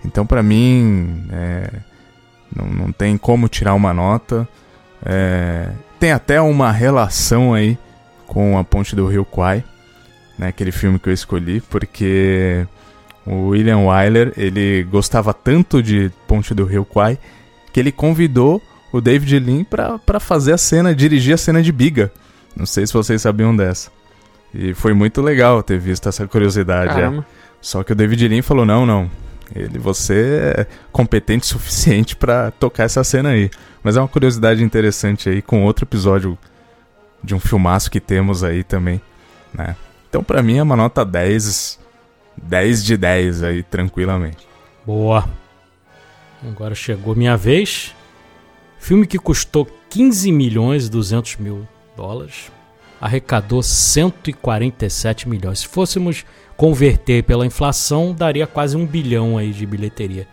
Então, 0.03 0.25
pra 0.25 0.43
mim, 0.43 1.25
é, 1.31 1.69
não, 2.55 2.65
não 2.67 2.91
tem 2.91 3.17
como 3.17 3.47
tirar 3.47 3.73
uma 3.73 3.93
nota. 3.93 4.47
É, 5.03 5.69
tem 5.99 6.11
até 6.11 6.39
uma 6.41 6.71
relação 6.71 7.53
aí 7.53 7.77
com 8.27 8.57
a 8.57 8.63
Ponte 8.63 8.95
do 8.95 9.07
Rio 9.07 9.25
Kwai, 9.25 9.63
né? 10.37 10.47
Aquele 10.47 10.71
filme 10.71 10.99
que 10.99 11.09
eu 11.09 11.13
escolhi, 11.13 11.61
porque 11.61 12.67
o 13.25 13.49
William 13.49 13.79
Wyler, 13.79 14.33
ele 14.37 14.83
gostava 14.83 15.33
tanto 15.33 15.81
de 15.81 16.11
Ponte 16.27 16.53
do 16.53 16.65
Rio 16.65 16.85
Kwai 16.85 17.17
que 17.73 17.79
ele 17.79 17.91
convidou 17.91 18.61
o 18.91 19.01
David 19.01 19.39
Lean 19.39 19.63
pra 19.63 20.19
fazer 20.19 20.53
a 20.53 20.57
cena, 20.57 20.95
dirigir 20.95 21.33
a 21.33 21.37
cena 21.37 21.61
de 21.61 21.71
Biga. 21.71 22.11
Não 22.55 22.65
sei 22.65 22.87
se 22.87 22.93
vocês 22.93 23.21
sabiam 23.21 23.55
dessa. 23.55 23.91
E 24.53 24.73
foi 24.73 24.93
muito 24.93 25.21
legal 25.21 25.61
ter 25.61 25.77
visto 25.77 26.07
essa 26.07 26.25
curiosidade. 26.27 26.93
é. 27.21 27.25
Só 27.65 27.83
que 27.83 27.93
o 27.93 27.95
David 27.95 28.27
Lean 28.27 28.43
falou: 28.43 28.63
não, 28.63 28.85
não. 28.85 29.09
Ele, 29.55 29.79
você 29.79 30.53
é 30.55 30.67
competente 30.91 31.45
o 31.45 31.47
suficiente 31.47 32.15
pra 32.15 32.51
tocar 32.51 32.83
essa 32.83 33.03
cena 33.03 33.29
aí. 33.29 33.49
Mas 33.81 33.97
é 33.97 33.99
uma 33.99 34.07
curiosidade 34.07 34.63
interessante 34.63 35.29
aí 35.29 35.41
com 35.41 35.63
outro 35.63 35.83
episódio 35.83 36.37
de 37.23 37.33
um 37.33 37.39
filmaço 37.39 37.89
que 37.89 37.99
temos 37.99 38.43
aí 38.43 38.63
também, 38.63 39.01
né? 39.51 39.75
Então 40.07 40.23
pra 40.23 40.43
mim 40.43 40.59
é 40.59 40.63
uma 40.63 40.75
nota 40.75 41.03
10, 41.03 41.79
10 42.37 42.85
de 42.85 42.97
10 42.97 43.41
aí, 43.41 43.63
tranquilamente. 43.63 44.47
Boa. 44.85 45.27
Agora 46.47 46.75
chegou 46.75 47.15
minha 47.15 47.35
vez. 47.35 47.95
Filme 48.77 49.07
que 49.07 49.17
custou 49.17 49.67
15 49.89 50.31
milhões 50.31 50.85
e 50.85 50.91
200 50.91 51.37
mil 51.37 51.67
dólares. 51.97 52.51
Arrecadou 53.05 53.61
147 53.61 55.29
milhões. 55.29 55.59
Se 55.59 55.67
fôssemos 55.67 56.25
converter 56.57 57.23
pela 57.23 57.45
inflação, 57.45 58.13
daria 58.13 58.47
quase 58.47 58.75
um 58.75 58.85
bilhão 58.85 59.37
aí 59.37 59.51
de 59.51 59.63
bilheteria. 59.63 60.27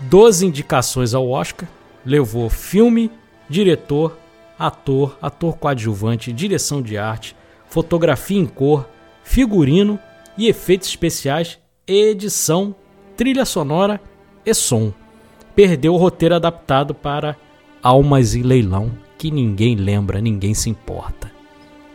12 0.00 0.46
indicações 0.46 1.14
ao 1.14 1.30
Oscar, 1.30 1.66
levou 2.04 2.50
filme, 2.50 3.10
diretor, 3.48 4.18
ator, 4.58 5.16
ator 5.22 5.56
coadjuvante, 5.56 6.30
direção 6.30 6.82
de 6.82 6.98
arte, 6.98 7.34
fotografia 7.68 8.38
em 8.38 8.44
cor, 8.44 8.86
figurino 9.22 9.98
e 10.36 10.46
efeitos 10.46 10.88
especiais, 10.88 11.58
edição, 11.86 12.74
trilha 13.16 13.46
sonora 13.46 13.98
e 14.44 14.52
som. 14.52 14.92
Perdeu 15.56 15.94
o 15.94 15.98
roteiro 15.98 16.34
adaptado 16.34 16.92
para 16.92 17.34
Almas 17.82 18.34
em 18.34 18.42
Leilão, 18.42 18.92
que 19.16 19.30
ninguém 19.30 19.74
lembra, 19.74 20.20
ninguém 20.20 20.52
se 20.52 20.68
importa. 20.68 21.33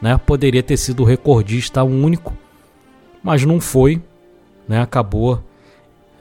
Né? 0.01 0.17
Poderia 0.17 0.63
ter 0.63 0.77
sido 0.77 1.03
o 1.03 1.05
recordista 1.05 1.83
único, 1.83 2.33
mas 3.23 3.43
não 3.43 3.59
foi. 3.59 4.01
Né? 4.67 4.81
Acabou 4.81 5.43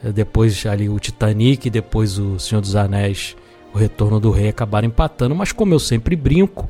eh, 0.03 0.11
depois 0.11 0.65
ali 0.65 0.89
o 0.89 0.99
Titanic, 0.99 1.69
depois 1.69 2.17
o 2.17 2.39
Senhor 2.39 2.61
dos 2.61 2.75
Anéis, 2.75 3.35
o 3.73 3.77
Retorno 3.77 4.19
do 4.19 4.31
Rei 4.31 4.49
acabaram 4.49 4.87
empatando, 4.87 5.35
mas 5.35 5.51
como 5.51 5.73
eu 5.73 5.79
sempre 5.79 6.15
brinco, 6.15 6.69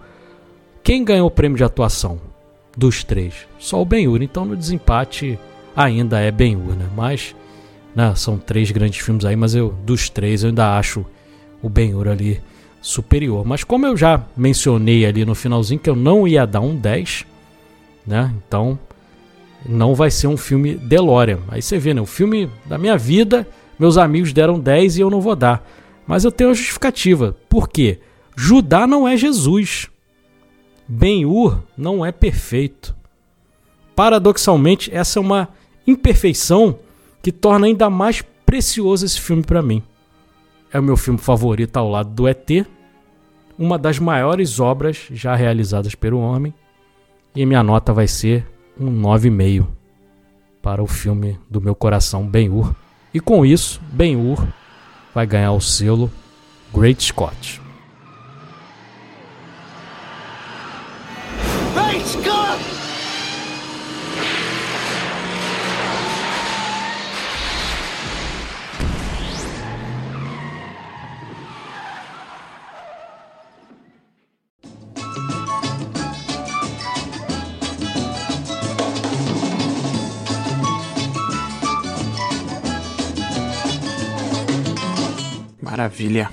quem 0.84 1.04
ganhou 1.04 1.28
o 1.28 1.32
prêmio 1.32 1.58
de 1.58 1.64
atuação 1.64 2.20
dos 2.76 3.04
três? 3.04 3.48
Só 3.58 3.82
o 3.82 3.86
Ben-Hur, 3.86 4.22
então 4.22 4.46
no 4.46 4.56
desempate 4.56 5.40
ainda 5.76 6.20
é 6.20 6.32
Ben-Hur, 6.32 6.76
né? 6.76 6.90
Mas 6.96 7.36
né, 7.96 8.14
são 8.16 8.38
três 8.38 8.72
grandes 8.72 9.00
filmes 9.00 9.26
aí, 9.26 9.36
mas 9.36 9.56
eu 9.56 9.74
dos 9.86 10.10
três 10.10 10.44
eu 10.44 10.50
ainda 10.50 10.78
acho 10.78 11.06
o 11.62 11.70
Ben-Hur 11.70 12.08
ali 12.08 12.42
superior. 12.82 13.46
Mas 13.46 13.64
como 13.64 13.86
eu 13.86 13.96
já 13.96 14.24
mencionei 14.36 15.06
ali 15.06 15.26
no 15.26 15.36
finalzinho 15.36 15.80
que 15.80 15.90
eu 15.90 15.96
não 15.96 16.28
ia 16.28 16.46
dar 16.46 16.62
um 16.62 16.76
10, 16.76 17.26
né? 18.06 18.34
Então 18.48 18.80
não 19.66 19.94
vai 19.94 20.10
ser 20.10 20.28
um 20.28 20.38
filme 20.38 20.76
DeLorean. 20.76 21.40
Aí 21.50 21.62
você 21.62 21.78
vê, 21.78 21.94
né? 21.94 22.02
O 22.02 22.06
filme 22.06 22.50
da 22.66 22.78
minha 22.78 22.98
vida, 22.98 23.48
meus 23.78 23.98
amigos 23.98 24.34
deram 24.34 24.60
10 24.60 24.98
e 24.98 25.02
eu 25.02 25.10
não 25.10 25.22
vou 25.22 25.36
dar. 25.36 25.68
Mas 26.08 26.24
eu 26.24 26.32
tenho 26.32 26.50
uma 26.50 26.56
justificativa. 26.56 27.36
Por 27.48 27.70
quê? 27.70 28.00
Judá 28.36 28.88
não 28.88 29.08
é 29.08 29.18
Jesus. 29.18 29.90
Ben-Hur 30.88 31.62
não 31.78 32.06
é 32.06 32.12
perfeito. 32.12 32.96
Paradoxalmente, 33.96 34.90
essa 34.94 35.20
é 35.20 35.22
uma 35.22 35.50
imperfeição 35.86 36.80
que 37.22 37.32
torna 37.32 37.68
ainda 37.68 37.90
mais 37.90 38.24
precioso 38.46 39.06
esse 39.06 39.20
filme 39.20 39.44
para 39.44 39.62
mim. 39.62 39.84
É 40.72 40.80
o 40.80 40.84
meu 40.84 40.96
filme 40.96 41.20
favorito 41.20 41.78
ao 41.78 41.90
lado 41.90 42.10
do 42.10 42.28
ET, 42.28 42.66
uma 43.58 43.78
das 43.78 44.00
maiores 44.00 44.60
obras 44.60 45.08
já 45.12 45.36
realizadas 45.36 45.96
pelo 45.96 46.20
homem, 46.20 46.54
e 47.36 47.46
minha 47.46 47.64
nota 47.64 47.92
vai 47.92 48.08
ser 48.08 48.48
um 48.80 48.90
9,5 49.02 49.68
para 50.62 50.84
o 50.84 50.88
filme 50.88 51.40
do 51.50 51.60
meu 51.60 51.76
coração, 51.76 52.26
Ben-Hur. 52.28 52.74
E 53.14 53.20
com 53.20 53.46
isso, 53.46 53.82
Ben-Hur 53.92 54.48
vai 55.14 55.26
ganhar 55.26 55.52
o 55.52 55.60
selo 55.60 56.12
Great 56.74 57.04
Scott. 57.04 57.62
Maravilha. 85.84 86.30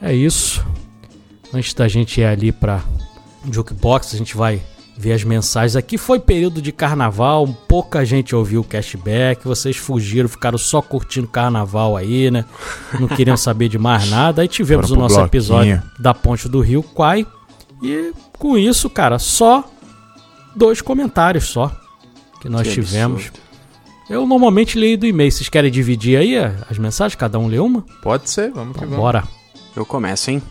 É 0.00 0.14
isso. 0.14 0.64
Antes 1.52 1.74
da 1.74 1.86
gente 1.86 2.22
ir 2.22 2.24
ali 2.24 2.50
pra 2.50 2.82
Jukebox, 3.52 4.14
a 4.14 4.16
gente 4.16 4.34
vai 4.34 4.62
ver 4.96 5.12
as 5.12 5.22
mensagens. 5.24 5.76
Aqui 5.76 5.98
foi 5.98 6.18
período 6.18 6.62
de 6.62 6.72
carnaval, 6.72 7.46
pouca 7.68 8.02
gente 8.06 8.34
ouviu 8.34 8.62
o 8.62 8.64
cashback, 8.64 9.44
vocês 9.44 9.76
fugiram, 9.76 10.26
ficaram 10.26 10.56
só 10.56 10.80
curtindo 10.80 11.28
carnaval 11.28 11.98
aí, 11.98 12.30
né? 12.30 12.46
Não 12.98 13.08
queriam 13.08 13.36
saber 13.36 13.68
de 13.68 13.78
mais 13.78 14.08
nada. 14.08 14.40
Aí 14.40 14.48
tivemos 14.48 14.88
Foram 14.88 15.00
o 15.00 15.02
nosso 15.02 15.16
bloquinho. 15.16 15.28
episódio 15.28 15.82
da 15.98 16.14
Ponte 16.14 16.48
do 16.48 16.60
Rio 16.60 16.82
Quai. 16.82 17.26
E 17.82 18.12
com 18.38 18.56
isso, 18.56 18.88
cara, 18.88 19.18
só 19.18 19.70
dois 20.56 20.80
comentários 20.80 21.44
só 21.44 21.70
que 22.40 22.48
nós 22.48 22.66
Que 22.66 22.72
tivemos. 22.74 23.24
absurdo. 23.26 23.47
Eu 24.08 24.26
normalmente 24.26 24.78
leio 24.78 24.96
do 24.98 25.06
e-mail. 25.06 25.30
Vocês 25.30 25.48
querem 25.48 25.70
dividir 25.70 26.16
aí 26.18 26.34
eh, 26.34 26.54
as 26.70 26.78
mensagens? 26.78 27.14
Cada 27.14 27.38
um 27.38 27.46
lê 27.46 27.58
uma? 27.58 27.82
Pode 28.02 28.30
ser, 28.30 28.50
vamos 28.50 28.72
que 28.72 28.78
Então, 28.78 28.88
vamos. 28.90 28.96
bora. 28.96 29.24
Eu 29.76 29.84
começo, 29.84 30.30
hein? 30.30 30.42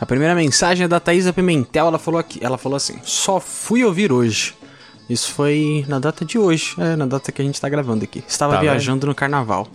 A 0.00 0.06
primeira 0.06 0.34
mensagem 0.34 0.84
é 0.84 0.88
da 0.88 0.98
Thaisa 0.98 1.32
Pimentel, 1.32 1.86
ela 1.86 1.98
falou 1.98 2.18
aqui, 2.18 2.38
ela 2.42 2.58
falou 2.58 2.76
assim: 2.76 2.98
"Só 3.04 3.38
fui 3.38 3.84
ouvir 3.84 4.10
hoje". 4.10 4.54
Isso 5.10 5.30
foi 5.32 5.84
na 5.88 5.98
data 5.98 6.24
de 6.24 6.38
hoje, 6.38 6.74
é 6.78 6.96
na 6.96 7.04
data 7.04 7.30
que 7.30 7.42
a 7.42 7.44
gente 7.44 7.60
tá 7.60 7.68
gravando 7.68 8.02
aqui. 8.04 8.24
Estava 8.26 8.54
Tá 8.54 8.60
viajando 8.60 9.06
no 9.06 9.14
carnaval. 9.14 9.68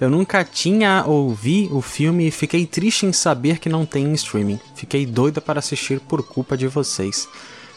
Eu 0.00 0.08
nunca 0.08 0.44
tinha 0.44 1.04
ouvido 1.06 1.76
o 1.76 1.82
filme 1.82 2.28
e 2.28 2.30
fiquei 2.30 2.64
triste 2.64 3.04
em 3.06 3.12
saber 3.12 3.58
que 3.58 3.68
não 3.68 3.84
tem 3.84 4.04
em 4.04 4.12
streaming. 4.12 4.60
Fiquei 4.76 5.04
doida 5.04 5.40
para 5.40 5.58
assistir 5.58 5.98
por 6.00 6.22
culpa 6.22 6.56
de 6.56 6.68
vocês. 6.68 7.26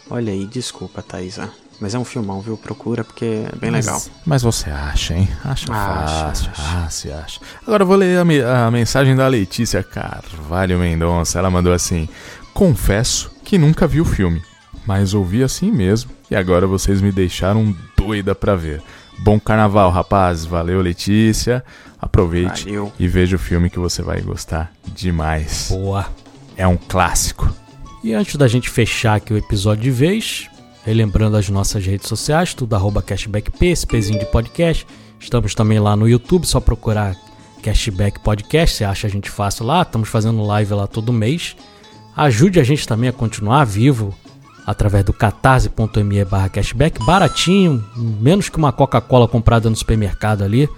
Olha 0.10 0.32
aí, 0.32 0.46
desculpa, 0.46 1.02
Thaisa. 1.02 1.50
Mas 1.80 1.94
é 1.94 2.00
um 2.00 2.04
filmão, 2.06 2.42
viu? 2.42 2.58
Procura 2.58 3.04
porque 3.04 3.46
é 3.54 3.56
bem 3.56 3.70
Mas- 3.70 3.86
legal. 3.86 4.02
Mas 4.26 4.42
você 4.42 4.70
acha, 4.72 5.14
hein? 5.14 5.30
Acha 5.46 5.72
Acha, 5.72 6.08
fácil. 6.08 6.50
acha. 6.52 6.64
Ah, 6.86 6.90
se 6.90 7.12
acha. 7.12 7.40
Agora 7.66 7.84
eu 7.84 7.88
vou 7.88 7.96
ler 7.96 8.18
a, 8.20 8.26
me- 8.26 8.42
a 8.42 8.72
mensagem 8.72 9.16
da 9.16 9.28
Letícia 9.28 9.84
Carvalho 9.84 10.80
Mendonça. 10.80 11.38
Ela 11.38 11.52
mandou 11.52 11.72
assim: 11.74 12.10
Confesso 12.54 13.30
que 13.44 13.58
nunca 13.58 13.86
vi 13.86 14.02
o 14.02 14.06
filme, 14.06 14.42
mas 14.88 15.14
ouvi 15.14 15.44
assim 15.44 15.72
mesmo. 15.72 16.10
E 16.32 16.36
agora 16.36 16.66
vocês 16.66 17.00
me 17.00 17.12
deixaram 17.12 17.76
doida 17.96 18.34
pra 18.34 18.56
ver. 18.56 18.82
Bom 19.20 19.40
carnaval, 19.40 19.92
rapazes. 19.92 20.46
Valeu, 20.46 20.82
Letícia. 20.82 21.64
Aproveite 22.02 22.66
Valeu. 22.66 22.92
e 23.00 23.08
veja 23.08 23.36
o 23.36 23.40
filme 23.40 23.70
que 23.70 23.80
você 23.80 24.02
vai 24.02 24.22
gostar 24.22 24.72
demais. 24.96 25.68
Boa. 25.70 26.08
É 26.56 26.68
um 26.68 26.78
clássico. 26.78 27.52
E 28.04 28.14
antes 28.14 28.36
da 28.36 28.48
gente 28.48 28.70
fechar 28.70 29.16
aqui 29.16 29.34
o 29.34 29.38
episódio 29.38 29.84
de 29.84 29.92
vez, 29.92 30.48
relembrando 30.88 31.36
as 31.36 31.50
nossas 31.50 31.86
redes 31.86 32.08
sociais, 32.08 32.54
tudo 32.54 32.74
arroba 32.74 33.02
cashbackp, 33.02 33.66
esse 33.66 33.86
pezinho 33.86 34.18
de 34.20 34.26
podcast. 34.28 34.88
Estamos 35.20 35.54
também 35.54 35.80
lá 35.80 35.98
no 35.98 36.08
YouTube, 36.08 36.48
só 36.48 36.62
procurar 36.62 37.14
Cashback 37.62 38.22
Podcast, 38.22 38.78
você 38.78 38.86
acha 38.86 39.06
a 39.06 39.10
gente 39.10 39.30
fácil 39.30 39.66
lá. 39.66 39.82
Estamos 39.82 40.08
fazendo 40.08 40.42
live 40.46 40.74
lá 40.74 40.88
todo 40.88 41.12
mês. 41.12 41.58
Ajude 42.16 42.58
a 42.62 42.64
gente 42.64 42.88
também 42.88 43.10
a 43.10 43.12
continuar 43.12 43.66
vivo 43.66 44.16
através 44.66 45.04
do 45.04 45.12
catarse.me 45.12 46.24
barra 46.24 46.48
cashback, 46.48 47.04
baratinho, 47.06 47.84
menos 47.98 48.48
que 48.48 48.58
uma 48.58 48.72
Coca-Cola 48.72 49.28
comprada 49.28 49.70
no 49.70 49.76
supermercado 49.76 50.42
ali, 50.42 50.70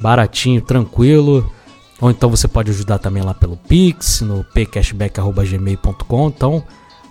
baratinho, 0.00 0.60
tranquilo. 0.60 1.52
Ou 2.00 2.12
então 2.12 2.30
você 2.30 2.46
pode 2.46 2.70
ajudar 2.70 2.98
também 2.98 3.24
lá 3.24 3.34
pelo 3.34 3.56
Pix, 3.56 4.20
no 4.20 4.44
pcashback.gmail.com. 4.44 6.28
Então 6.28 6.62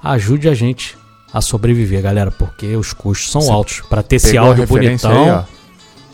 ajude 0.01 0.47
a 0.47 0.53
gente 0.53 0.95
a 1.37 1.41
sobreviver, 1.41 2.01
galera, 2.01 2.31
porque 2.31 2.75
os 2.75 2.93
custos 2.93 3.31
são 3.31 3.41
Você 3.41 3.51
altos. 3.51 3.81
Para 3.89 4.01
ter 4.03 4.17
esse 4.17 4.37
áudio 4.37 4.65
bonitão. 4.65 5.39
aí. 5.39 5.57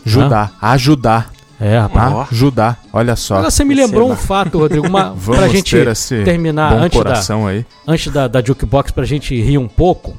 Ajudar, 0.06 0.58
ajudar, 0.62 1.34
é, 1.60 1.80
rapaz. 1.80 2.28
ajudar. 2.32 2.84
Olha 2.91 3.16
só. 3.16 3.36
Agora 3.36 3.50
você 3.50 3.64
me 3.64 3.74
lembrou 3.74 4.08
um 4.08 4.12
Receba. 4.12 4.28
fato, 4.28 4.60
Rodrigo, 4.60 4.86
uma, 4.86 5.14
Vamos 5.16 5.40
pra 5.40 5.48
gente 5.48 5.76
terminar 6.26 6.74
antes 6.74 7.02
da, 7.02 7.48
aí. 7.48 7.66
antes 7.88 8.12
da, 8.12 8.28
da 8.28 8.44
Jukebox 8.44 8.91
pra 8.91 9.06
gente 9.06 9.40
rir 9.41 9.58
um 9.58 9.68
pouco. 9.68 10.14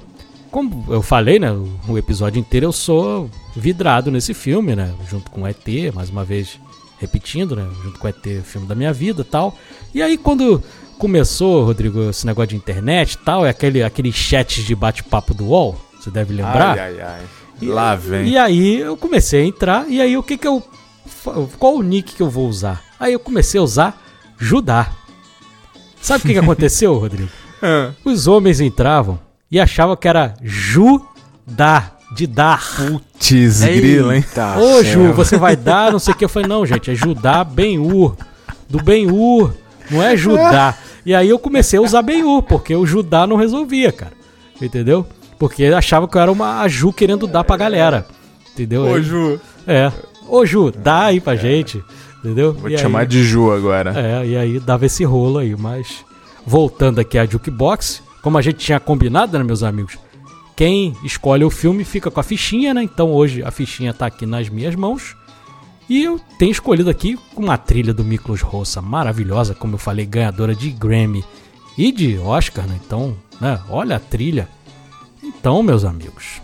Como 0.50 0.86
eu 0.88 1.02
falei, 1.02 1.38
né? 1.38 1.50
O, 1.88 1.98
episódio 1.98 2.38
inteiro 2.38 2.66
eu 2.66 2.72
sou 2.72 3.28
vidrado 3.54 4.10
nesse 4.10 4.32
filme, 4.32 4.74
né? 4.74 4.94
Junto 5.10 5.30
com 5.30 5.42
o 5.42 5.46
ET, 5.46 5.66
mais 5.92 6.08
uma 6.08 6.24
vez 6.24 6.58
repetindo, 6.98 7.56
né? 7.56 7.66
Junto 7.82 7.98
com 7.98 8.06
o 8.06 8.10
ET, 8.10 8.42
filme 8.44 8.66
da 8.66 8.74
minha 8.74 8.92
vida 8.92 9.20
e 9.20 9.24
tal. 9.24 9.54
E 9.92 10.00
aí 10.00 10.16
quando 10.16 10.62
começou, 10.94 11.64
Rodrigo, 11.64 12.10
esse 12.10 12.26
negócio 12.26 12.50
de 12.50 12.56
internet 12.56 13.12
e 13.12 13.18
tal, 13.18 13.44
é 13.44 13.50
aquele, 13.50 13.82
aquele 13.82 14.12
chat 14.12 14.62
de 14.62 14.74
bate-papo 14.74 15.34
do 15.34 15.46
UOL, 15.46 15.78
você 15.98 16.10
deve 16.10 16.34
lembrar. 16.34 16.78
Ai, 16.78 16.98
ai, 16.98 17.00
ai. 17.00 17.22
Lá 17.62 17.94
vem. 17.94 18.28
E 18.28 18.38
aí 18.38 18.80
eu 18.80 18.96
comecei 18.96 19.42
a 19.42 19.46
entrar, 19.46 19.88
e 19.88 20.00
aí 20.00 20.16
o 20.16 20.22
que 20.22 20.36
que 20.36 20.46
eu. 20.46 20.62
Qual 21.58 21.76
o 21.76 21.82
nick 21.82 22.14
que 22.14 22.22
eu 22.22 22.28
vou 22.28 22.48
usar? 22.48 22.82
Aí 22.98 23.12
eu 23.12 23.20
comecei 23.20 23.58
a 23.58 23.62
usar 23.62 24.02
Judá. 24.38 24.90
Sabe 26.00 26.24
o 26.24 26.26
que, 26.26 26.32
que 26.34 26.38
aconteceu, 26.40 26.94
Rodrigo? 26.98 27.30
Os 28.04 28.26
homens 28.26 28.60
entravam 28.60 29.18
e 29.50 29.58
achavam 29.58 29.96
que 29.96 30.06
era 30.06 30.34
Judá, 30.42 31.92
de 32.14 32.26
dar. 32.26 32.62
Putz, 32.76 33.62
grila, 33.62 34.16
hein? 34.16 34.24
Ô 34.58 34.82
céu. 34.82 34.84
Ju, 34.84 35.12
você 35.12 35.36
vai 35.36 35.56
dar, 35.56 35.90
não 35.90 35.98
sei 35.98 36.12
o 36.14 36.16
que. 36.16 36.24
Eu 36.24 36.28
falei, 36.28 36.48
não, 36.48 36.66
gente, 36.66 36.90
é 36.90 36.94
Judá 36.94 37.42
Ben-Ur. 37.42 38.16
Do 38.68 38.82
Ben-Ur, 38.82 39.52
não 39.90 40.02
é 40.02 40.16
Judá. 40.16 40.76
E 41.04 41.14
aí 41.14 41.28
eu 41.28 41.38
comecei 41.38 41.78
a 41.78 41.82
usar 41.82 42.02
Ben-Ur, 42.02 42.42
porque 42.42 42.74
o 42.74 42.86
Judá 42.86 43.26
não 43.26 43.36
resolvia, 43.36 43.92
cara. 43.92 44.12
Entendeu? 44.60 45.06
Porque 45.38 45.64
achava 45.66 46.08
que 46.08 46.16
eu 46.16 46.20
era 46.22 46.32
uma 46.32 46.60
a 46.60 46.68
Ju 46.68 46.92
querendo 46.92 47.26
dar 47.26 47.44
pra 47.44 47.56
galera. 47.56 48.06
Entendeu? 48.52 48.82
Ô, 48.84 49.00
Ju. 49.02 49.38
É. 49.66 49.92
Ô, 50.28 50.46
Ju, 50.46 50.70
dá 50.70 51.06
aí 51.06 51.20
pra 51.20 51.36
gente. 51.36 51.82
Entendeu? 52.20 52.54
Vou 52.54 52.70
E 52.70 52.76
te 52.76 52.80
chamar 52.80 53.00
aí- 53.00 53.06
de 53.06 53.22
Ju 53.24 53.52
agora. 53.52 53.92
É, 53.98 54.26
e 54.26 54.36
aí 54.36 54.58
dava 54.60 54.86
esse 54.86 55.04
rolo 55.04 55.38
aí, 55.38 55.54
mas. 55.56 56.04
Voltando 56.46 57.00
aqui 57.00 57.18
à 57.18 57.24
Jukebox, 57.26 58.02
como 58.22 58.36
a 58.38 58.42
gente 58.42 58.58
tinha 58.58 58.78
combinado, 58.80 59.36
né, 59.38 59.44
meus 59.44 59.62
amigos? 59.62 59.96
Quem 60.56 60.94
escolhe 61.02 61.42
o 61.44 61.50
filme 61.50 61.84
fica 61.84 62.10
com 62.10 62.20
a 62.20 62.22
fichinha, 62.22 62.72
né? 62.72 62.82
Então 62.82 63.10
hoje 63.10 63.42
a 63.42 63.50
fichinha 63.50 63.92
tá 63.92 64.06
aqui 64.06 64.24
nas 64.24 64.48
minhas 64.48 64.74
mãos. 64.74 65.16
E 65.88 66.02
eu 66.02 66.18
tenho 66.38 66.52
escolhido 66.52 66.88
aqui 66.88 67.16
com 67.34 67.42
uma 67.42 67.58
trilha 67.58 67.92
do 67.92 68.04
Miklos 68.04 68.40
Roça 68.40 68.80
maravilhosa, 68.80 69.54
como 69.54 69.74
eu 69.74 69.78
falei, 69.78 70.06
ganhadora 70.06 70.54
de 70.54 70.70
Grammy 70.70 71.24
e 71.76 71.92
de 71.92 72.18
Oscar, 72.18 72.66
né? 72.66 72.78
Então, 72.84 73.16
né? 73.40 73.60
Olha 73.68 73.96
a 73.96 74.00
trilha. 74.00 74.48
Então, 75.22 75.62
meus 75.62 75.84
amigos, 75.84 76.40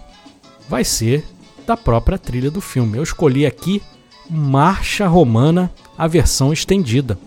vai 0.68 0.84
ser 0.84 1.26
da 1.66 1.76
própria 1.76 2.18
trilha 2.18 2.50
do 2.50 2.60
filme. 2.60 2.98
Eu 2.98 3.02
escolhi 3.02 3.46
aqui 3.46 3.82
Marcha 4.28 5.06
Romana, 5.06 5.72
a 5.96 6.06
versão 6.06 6.52
estendida, 6.52 7.18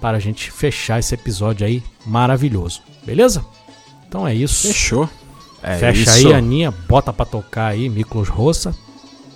para 0.00 0.16
a 0.16 0.20
gente 0.20 0.50
fechar 0.50 0.98
esse 0.98 1.14
episódio 1.14 1.66
aí 1.66 1.82
maravilhoso. 2.06 2.82
Beleza? 3.04 3.44
Então 4.06 4.26
é 4.26 4.34
isso. 4.34 4.68
Fechou. 4.68 5.08
É 5.62 5.76
Fecha 5.76 6.16
isso. 6.16 6.28
aí, 6.28 6.32
Aninha, 6.32 6.70
bota 6.70 7.12
pra 7.12 7.24
tocar 7.26 7.66
aí, 7.66 7.88
Miklos 7.88 8.28
Roça. 8.28 8.74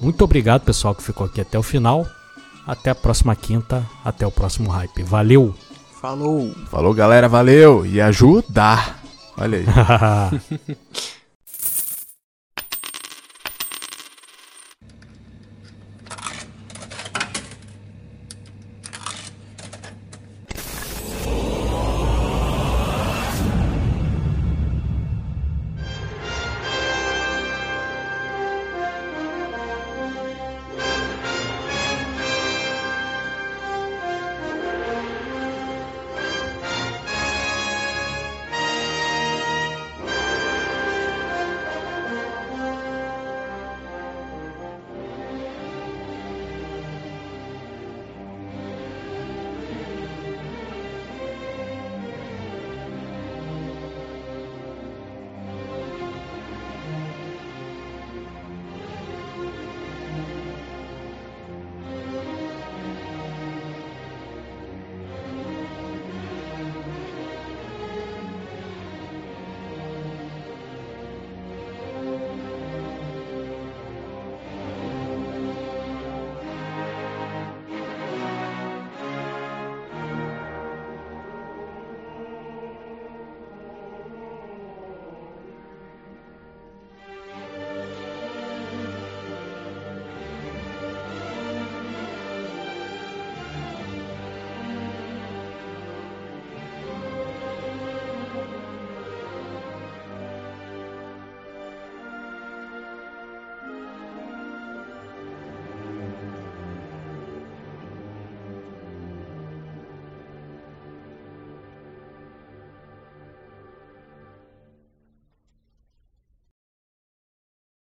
Muito 0.02 0.22
obrigado, 0.22 0.62
pessoal, 0.62 0.94
que 0.94 1.02
ficou 1.02 1.26
aqui 1.26 1.40
até 1.40 1.58
o 1.58 1.62
final. 1.62 2.06
Até 2.66 2.90
a 2.90 2.94
próxima 2.94 3.34
quinta, 3.34 3.86
até 4.04 4.26
o 4.26 4.30
próximo 4.30 4.68
hype. 4.70 5.02
Valeu! 5.02 5.54
Falou. 6.00 6.52
Falou, 6.68 6.92
galera. 6.92 7.28
Valeu. 7.28 7.86
E 7.86 8.00
ajudar. 8.00 9.00
Olha 9.38 9.58
aí. 9.58 9.64